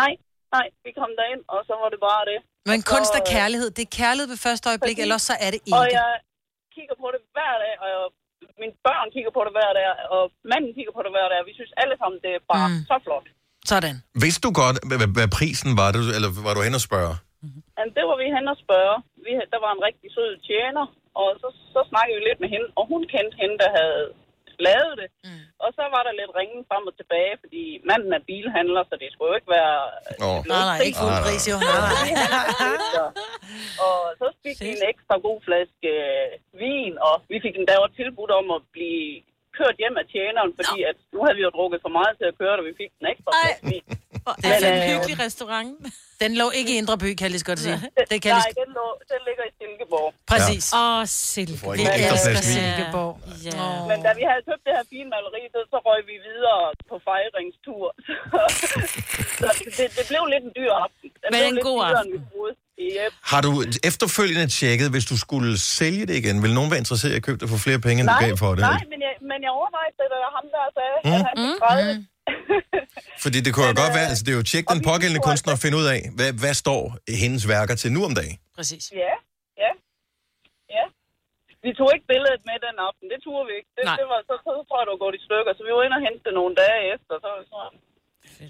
Nej, 0.00 0.12
nej, 0.56 0.66
vi 0.84 0.90
kom 1.00 1.10
derind, 1.20 1.42
og 1.54 1.60
så 1.68 1.74
var 1.82 1.88
det 1.94 2.00
bare 2.08 2.22
det. 2.30 2.38
Men 2.70 2.78
Og 2.80 2.84
så, 2.84 2.90
kunst 2.92 3.12
er 3.20 3.24
øh, 3.26 3.32
kærlighed. 3.36 3.68
Det 3.78 3.82
er 3.88 3.92
kærlighed 4.02 4.28
ved 4.34 4.40
første 4.46 4.64
øjeblik, 4.72 4.96
Præcis. 4.96 5.04
ellers 5.04 5.22
så 5.30 5.34
er 5.46 5.50
det 5.54 5.60
Og 5.78 5.82
ikke. 5.84 5.96
jeg 6.00 6.10
kigger 6.76 6.96
på 7.02 7.06
det 7.14 7.20
hver 7.36 7.54
dag, 7.64 7.74
og 7.82 7.86
jeg, 7.94 8.00
mine 8.62 8.74
børn 8.86 9.06
kigger 9.14 9.32
på 9.36 9.42
det 9.46 9.52
hver 9.56 9.70
dag, 9.78 9.88
og 10.16 10.22
manden 10.52 10.70
kigger 10.76 10.92
på 10.96 11.02
det 11.04 11.12
hver 11.16 11.28
dag. 11.32 11.40
Vi 11.50 11.54
synes 11.58 11.72
alle 11.82 11.94
sammen, 12.00 12.18
det 12.24 12.30
er 12.38 12.42
bare 12.54 12.68
mm. 12.72 12.82
så 12.90 12.96
flot. 13.06 13.26
Sådan. 13.72 13.94
Vidste 14.24 14.42
du 14.46 14.50
godt, 14.62 14.76
hvad, 14.88 14.98
hvad- 15.00 15.14
hvad 15.18 15.28
prisen 15.38 15.70
var, 15.80 15.88
det, 15.94 16.00
eller 16.16 16.30
var 16.46 16.52
du 16.56 16.60
hen 16.66 16.78
og 16.80 16.84
spørge? 16.90 17.14
Men 17.78 17.86
det 17.96 18.04
var 18.10 18.16
vi 18.22 18.26
hen 18.36 18.46
og 18.54 18.58
spørge. 18.64 18.96
Vi, 19.24 19.30
der 19.52 19.60
var 19.64 19.72
en 19.76 19.82
rigtig 19.88 20.08
sød 20.16 20.30
tjener, 20.48 20.84
og 21.20 21.28
så, 21.42 21.48
så 21.74 21.80
snakkede 21.90 22.16
vi 22.18 22.22
lidt 22.28 22.40
med 22.42 22.50
hende, 22.54 22.68
og 22.78 22.84
hun 22.92 23.02
kendte 23.14 23.36
hende, 23.42 23.56
der 23.64 23.70
havde 23.78 24.00
lavet 24.68 24.94
det. 25.00 25.08
Mm. 25.26 25.44
Og 25.64 25.70
så 25.76 25.82
var 25.94 26.02
der 26.06 26.18
lidt 26.20 26.32
ringen 26.40 26.62
frem 26.70 26.84
og 26.90 26.94
tilbage, 27.00 27.34
fordi 27.42 27.64
manden 27.90 28.12
er 28.18 28.22
bilhandler, 28.28 28.82
så 28.90 28.94
det 29.02 29.08
skulle 29.10 29.30
jo 29.32 29.38
ikke 29.40 29.52
være... 29.58 29.76
Oh. 30.26 30.38
Nej, 30.52 30.64
nej, 30.70 30.78
ikke 30.86 30.98
fuld 31.02 31.18
pris, 31.26 31.44
jo. 31.52 31.56
Og 33.86 33.98
så 34.20 34.26
fik 34.44 34.56
vi 34.64 34.70
en 34.78 34.84
ekstra 34.92 35.14
god 35.26 35.38
flaske 35.46 35.90
øh, 36.08 36.28
vin, 36.62 36.94
og 37.08 37.14
vi 37.32 37.36
fik 37.44 37.54
endda 37.56 37.74
også 37.84 37.96
tilbudt 38.02 38.32
om 38.40 38.46
at 38.56 38.60
blive 38.76 39.06
kørt 39.60 39.76
hjem 39.82 39.94
af 40.02 40.06
tjeneren, 40.14 40.50
fordi 40.58 40.78
at 40.90 40.96
nu 41.14 41.18
havde 41.24 41.36
vi 41.38 41.42
jo 41.46 41.50
drukket 41.56 41.78
for 41.86 41.92
meget 41.98 42.12
til 42.18 42.26
at 42.30 42.34
køre, 42.40 42.54
da 42.58 42.62
vi 42.70 42.74
fik 42.80 42.90
den 42.98 43.06
ekstra 43.12 43.30
plads. 43.40 43.58
Det 44.42 44.48
er 44.54 44.72
en 44.74 44.82
øh, 44.82 44.88
hyggelig 44.92 45.16
restaurant. 45.26 45.70
Den 46.22 46.30
lå 46.40 46.46
ikke 46.58 46.70
i 46.74 46.76
Indre 46.82 46.96
By, 47.02 47.08
kan 47.18 47.24
jeg 47.26 47.32
lige 47.34 47.44
så 47.44 47.48
godt 47.52 47.60
sige. 47.66 47.78
Det 48.12 48.18
kan 48.22 48.28
jeg 48.34 48.40
Nej, 48.42 48.50
lige... 48.50 48.60
den, 48.62 48.70
lå, 48.78 48.86
den 49.12 49.20
ligger 49.28 49.44
i 49.50 49.52
Silkeborg. 49.58 50.08
Præcis. 50.32 50.64
Åh, 50.72 50.80
oh, 50.82 51.02
Silke. 51.34 51.58
får 51.62 51.70
ikke 51.74 51.90
ekstra 51.98 52.16
plads 52.34 52.48
vin. 52.50 52.64
Silkeborg. 52.66 53.12
Ja. 53.46 53.66
Men 53.90 53.98
da 54.06 54.10
vi 54.20 54.24
havde 54.30 54.42
købt 54.48 54.62
det 54.66 54.72
her 54.76 54.84
fine 54.94 55.08
maleri, 55.14 55.42
så, 55.54 55.60
så 55.72 55.78
røg 55.86 56.00
vi 56.10 56.16
videre 56.28 56.62
på 56.90 56.96
fejringstur. 57.08 57.84
så 59.40 59.48
det, 59.78 59.86
det 59.98 60.04
blev 60.10 60.22
lidt 60.32 60.44
en 60.48 60.52
dyr 60.58 60.72
aften. 60.84 61.08
Den 61.22 61.28
Men 61.34 61.42
en 61.52 61.58
god 61.68 61.78
aften. 61.90 62.12
vi. 62.12 62.46
Yep. 62.78 63.12
Har 63.32 63.40
du 63.46 63.50
efterfølgende 63.90 64.46
tjekket, 64.58 64.88
hvis 64.94 65.04
du 65.10 65.16
skulle 65.24 65.52
sælge 65.78 66.04
det 66.08 66.16
igen, 66.22 66.36
vil 66.44 66.52
nogen 66.58 66.70
være 66.72 66.80
interesseret 66.84 67.12
i 67.12 67.16
at 67.20 67.24
købe 67.28 67.38
det 67.42 67.48
for 67.54 67.60
flere 67.66 67.80
penge, 67.86 67.98
end 68.02 68.08
du 68.08 68.16
Nej, 68.18 68.26
gav 68.26 68.36
for 68.44 68.50
det? 68.56 68.62
nej, 68.72 68.82
men 68.92 68.95
jeg, 69.48 69.54
overvejede 69.60 69.94
det, 70.00 70.06
da 70.12 70.16
ham 70.38 70.46
der 70.54 70.64
sagde, 70.78 70.96
Mm. 71.06 71.12
at 71.16 71.20
han 71.28 71.34
fik 71.44 71.54
grædet. 71.62 71.96
Fordi 73.24 73.38
det 73.44 73.50
kunne 73.54 73.68
jo 73.72 73.74
godt 73.84 73.92
være, 73.98 74.08
altså 74.12 74.22
det 74.26 74.32
er 74.34 74.38
jo 74.40 74.46
tjek 74.52 74.64
den 74.74 74.80
pågældende 74.90 75.22
kunstner 75.28 75.52
og 75.56 75.60
finde 75.64 75.76
ud 75.80 75.86
af, 75.94 76.00
hvad, 76.18 76.30
hvad 76.42 76.54
står 76.64 76.82
hendes 77.24 77.42
værker 77.54 77.74
til 77.82 77.90
nu 77.96 78.00
om 78.08 78.12
dagen? 78.20 78.36
Præcis. 78.58 78.84
Ja, 79.02 79.14
ja, 79.62 79.70
ja. 80.76 80.84
Vi 81.64 81.70
tog 81.78 81.88
ikke 81.94 82.06
billedet 82.12 82.42
med 82.50 82.56
den 82.66 82.76
aften, 82.88 83.04
det 83.12 83.18
turde 83.26 83.44
vi 83.50 83.54
ikke. 83.60 83.70
Det, 83.76 83.82
Nej. 83.90 83.96
det 84.00 84.06
var, 84.12 84.18
så, 84.28 84.34
så 84.46 84.50
tror 84.68 84.76
jeg, 84.80 84.84
det 84.86 84.92
var 84.96 85.02
gået 85.04 85.16
i 85.20 85.22
stykker, 85.28 85.52
så 85.56 85.62
vi 85.66 85.70
var 85.76 85.82
inde 85.86 85.96
og 86.00 86.02
hente 86.06 86.20
det 86.26 86.32
nogle 86.40 86.52
dage 86.64 86.80
efter, 86.94 87.12
så 87.22 87.26
var 87.34 87.40
sådan, 87.52 87.74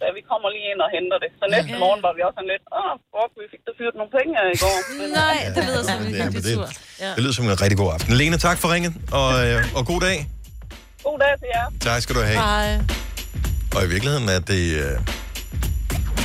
ja, 0.02 0.08
vi 0.18 0.22
kommer 0.30 0.48
lige 0.54 0.66
ind 0.72 0.80
og 0.86 0.90
henter 0.96 1.18
det. 1.24 1.30
Så 1.40 1.44
næste 1.54 1.72
Ja. 1.74 1.82
morgen 1.84 2.00
var 2.06 2.12
vi 2.16 2.20
også 2.26 2.36
sådan 2.38 2.50
lidt, 2.54 2.64
åh, 2.80 2.92
fuck, 3.12 3.30
vi 3.42 3.46
fik 3.54 3.62
da 3.66 3.70
fyret 3.78 3.94
nogle 4.00 4.12
penge 4.18 4.30
her 4.38 4.46
i 4.56 4.58
går. 4.64 4.76
Nej, 5.22 5.36
det 5.56 5.62
lyder 5.68 5.82
som 5.90 5.96
en 6.06 6.12
Ja, 6.20 6.24
men 6.26 6.34
hyggelig 6.36 6.58
det. 6.64 7.02
Ja. 7.04 7.10
det 7.16 7.20
lyder 7.24 7.36
som 7.38 7.44
en 7.48 7.54
rigtig 7.64 7.78
god 7.82 7.90
aften. 7.96 8.10
Lene, 8.20 8.36
tak 8.48 8.56
for 8.62 8.68
ringen, 8.74 8.92
og, 9.20 9.28
øh, 9.44 9.58
og 9.78 9.82
god 9.92 10.00
dag. 10.08 10.18
God 11.06 11.18
dag 11.18 11.38
til 11.38 11.48
jer. 11.54 11.66
Tak 11.92 12.02
skal 12.02 12.14
du 12.14 12.20
have. 12.20 12.36
Hej. 12.36 12.78
Og 13.76 13.84
i 13.84 13.88
virkeligheden 13.88 14.28
er 14.28 14.38
det 14.38 14.74
øh, 14.74 14.98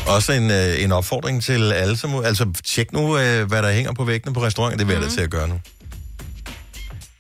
også 0.07 0.32
en, 0.34 0.51
øh, 0.51 0.84
en 0.84 0.91
opfordring 0.91 1.43
til 1.43 1.71
alle, 1.71 1.97
som... 1.97 2.25
Altså, 2.25 2.53
tjek 2.63 2.93
nu, 2.93 3.17
øh, 3.17 3.47
hvad 3.47 3.61
der 3.63 3.71
hænger 3.71 3.93
på 3.93 4.03
væggene 4.03 4.34
på 4.34 4.43
restauranten. 4.43 4.79
Det 4.79 4.88
vil 4.88 4.93
jeg 4.93 5.01
da 5.03 5.09
til 5.09 5.21
at 5.21 5.29
gøre 5.29 5.47
nu. 5.47 5.59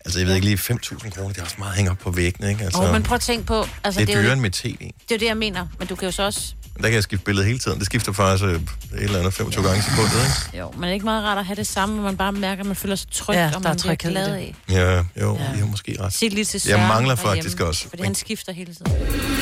Altså, 0.05 0.19
jeg 0.19 0.27
ved 0.27 0.35
ikke 0.35 0.47
lige, 0.47 0.57
5.000 0.57 1.09
kroner, 1.09 1.29
det 1.29 1.37
er 1.37 1.43
også 1.43 1.55
meget 1.57 1.71
at 1.71 1.75
hænge 1.77 1.91
op 1.91 1.97
på 1.97 2.11
væggene, 2.11 2.49
ikke? 2.49 2.63
Altså, 2.63 2.81
Oh, 2.81 2.91
men 2.93 3.03
prøv 3.03 3.15
at 3.15 3.21
tænke 3.21 3.45
på... 3.45 3.65
Altså, 3.83 4.01
det 4.01 4.09
er 4.09 4.21
dyrere 4.21 4.33
end 4.33 4.41
med 4.41 4.51
tv. 4.51 4.77
Det 4.79 4.85
er 4.85 5.15
jo 5.15 5.17
det, 5.17 5.25
jeg 5.25 5.37
mener. 5.37 5.67
Men 5.79 5.87
du 5.87 5.95
kan 5.95 6.05
jo 6.07 6.11
så 6.11 6.23
også... 6.23 6.53
Der 6.77 6.83
kan 6.83 6.93
jeg 6.93 7.03
skifte 7.03 7.25
billede 7.25 7.45
hele 7.45 7.59
tiden. 7.59 7.77
Det 7.79 7.85
skifter 7.85 8.11
faktisk 8.11 8.43
øh, 8.43 8.53
et 8.55 8.61
eller 8.93 9.19
andet 9.19 9.33
25 9.33 9.63
gange 9.63 9.79
i 9.79 9.81
sekundet, 9.81 10.11
ikke? 10.13 10.57
Jo, 10.59 10.71
men 10.71 10.83
er 10.83 10.87
det 10.87 10.93
ikke 10.93 11.05
meget 11.05 11.23
rart 11.23 11.37
at 11.37 11.45
have 11.45 11.55
det 11.55 11.67
samme, 11.67 11.95
hvor 11.95 12.03
man 12.03 12.17
bare 12.17 12.31
mærker, 12.31 12.59
at 12.63 12.67
man 12.67 12.75
føler 12.75 12.95
sig 12.95 13.07
tryg, 13.11 13.33
Ja, 13.35 13.45
og 13.47 13.53
der 13.53 13.59
man 13.59 13.71
er 13.71 13.75
bliver 13.81 13.95
glad 13.95 14.27
af. 14.35 14.55
Ja, 14.69 14.91
jo, 14.95 15.03
ja. 15.15 15.53
I 15.55 15.57
har 15.57 15.65
måske 15.65 15.97
ret. 15.99 16.13
Sig 16.13 16.29
lige 16.31 16.45
til 16.45 16.61
Jeg 16.65 16.77
Søren 16.77 16.87
mangler 16.87 17.15
derhjemme, 17.15 17.41
faktisk 17.43 17.59
også. 17.59 17.89
Fordi 17.89 18.03
han 18.03 18.15
skifter 18.15 18.53
hele 18.53 18.73
tiden. 18.75 18.91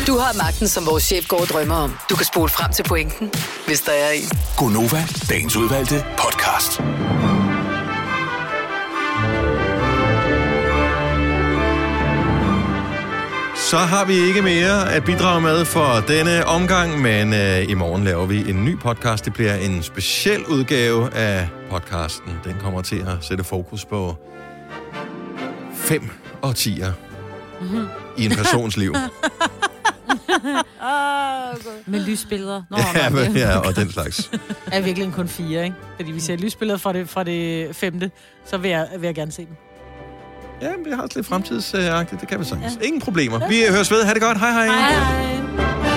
Du 0.07 0.17
har 0.17 0.33
magten, 0.37 0.67
som 0.67 0.85
vores 0.85 1.03
chef 1.03 1.27
går 1.27 1.39
og 1.41 1.47
drømmer 1.47 1.75
om. 1.75 1.97
Du 2.09 2.15
kan 2.15 2.25
spole 2.25 2.49
frem 2.49 2.73
til 2.73 2.83
pointen, 2.83 3.31
hvis 3.67 3.81
der 3.81 3.91
er 3.91 4.11
en. 4.11 4.29
Gonova, 4.57 5.07
dagens 5.29 5.55
udvalgte 5.55 6.05
podcast. 6.17 6.81
Så 13.69 13.77
har 13.77 14.05
vi 14.05 14.13
ikke 14.13 14.41
mere 14.41 14.93
at 14.93 15.03
bidrage 15.03 15.41
med 15.41 15.65
for 15.65 16.03
denne 16.07 16.45
omgang, 16.45 17.01
men 17.01 17.33
øh, 17.33 17.69
i 17.69 17.73
morgen 17.73 18.03
laver 18.03 18.25
vi 18.25 18.49
en 18.49 18.65
ny 18.65 18.77
podcast. 18.79 19.25
Det 19.25 19.33
bliver 19.33 19.55
en 19.55 19.83
speciel 19.83 20.45
udgave 20.45 21.13
af 21.13 21.47
podcasten. 21.69 22.39
Den 22.43 22.55
kommer 22.61 22.81
til 22.81 22.95
at 22.99 23.17
sætte 23.21 23.43
fokus 23.43 23.85
på 23.85 24.17
fem 25.75 26.09
og 26.41 26.55
tiger 26.55 26.91
Mhm. 27.61 27.85
i 28.17 28.25
en 28.25 28.31
persons 28.31 28.77
liv. 28.77 28.95
Med 31.85 31.99
lysbilleder. 31.99 32.61
Nå, 32.71 32.77
ja, 32.95 33.09
men, 33.09 33.35
ja, 33.37 33.57
og 33.57 33.75
den 33.75 33.91
slags. 33.91 34.31
Er 34.71 34.81
virkelig 34.81 35.13
kun 35.13 35.27
fire, 35.27 35.63
ikke? 35.63 35.75
Fordi 35.95 36.11
vi 36.11 36.19
ser 36.19 36.35
lysbilledet 36.37 36.81
fra 36.81 36.93
det, 36.93 37.09
fra 37.09 37.23
det 37.23 37.75
femte, 37.75 38.11
så 38.45 38.57
vil 38.57 38.71
jeg, 38.71 38.87
vil 38.99 39.07
jeg 39.07 39.15
gerne 39.15 39.31
se 39.31 39.41
dem. 39.45 39.55
Ja, 40.61 40.67
det 40.85 40.95
har 40.95 41.01
også 41.03 41.17
lidt 41.19 41.27
fremtidsagtigt. 41.27 42.21
Det 42.21 42.29
kan 42.29 42.39
vi 42.39 42.45
sagtens. 42.45 42.79
Ingen 42.81 43.01
problemer. 43.01 43.47
Vi 43.47 43.63
høres 43.69 43.91
ved. 43.91 44.03
Ha' 44.03 44.13
det 44.13 44.21
godt. 44.21 44.39
Hej 44.39 44.51
hej. 44.51 44.67
Hej. 44.67 45.88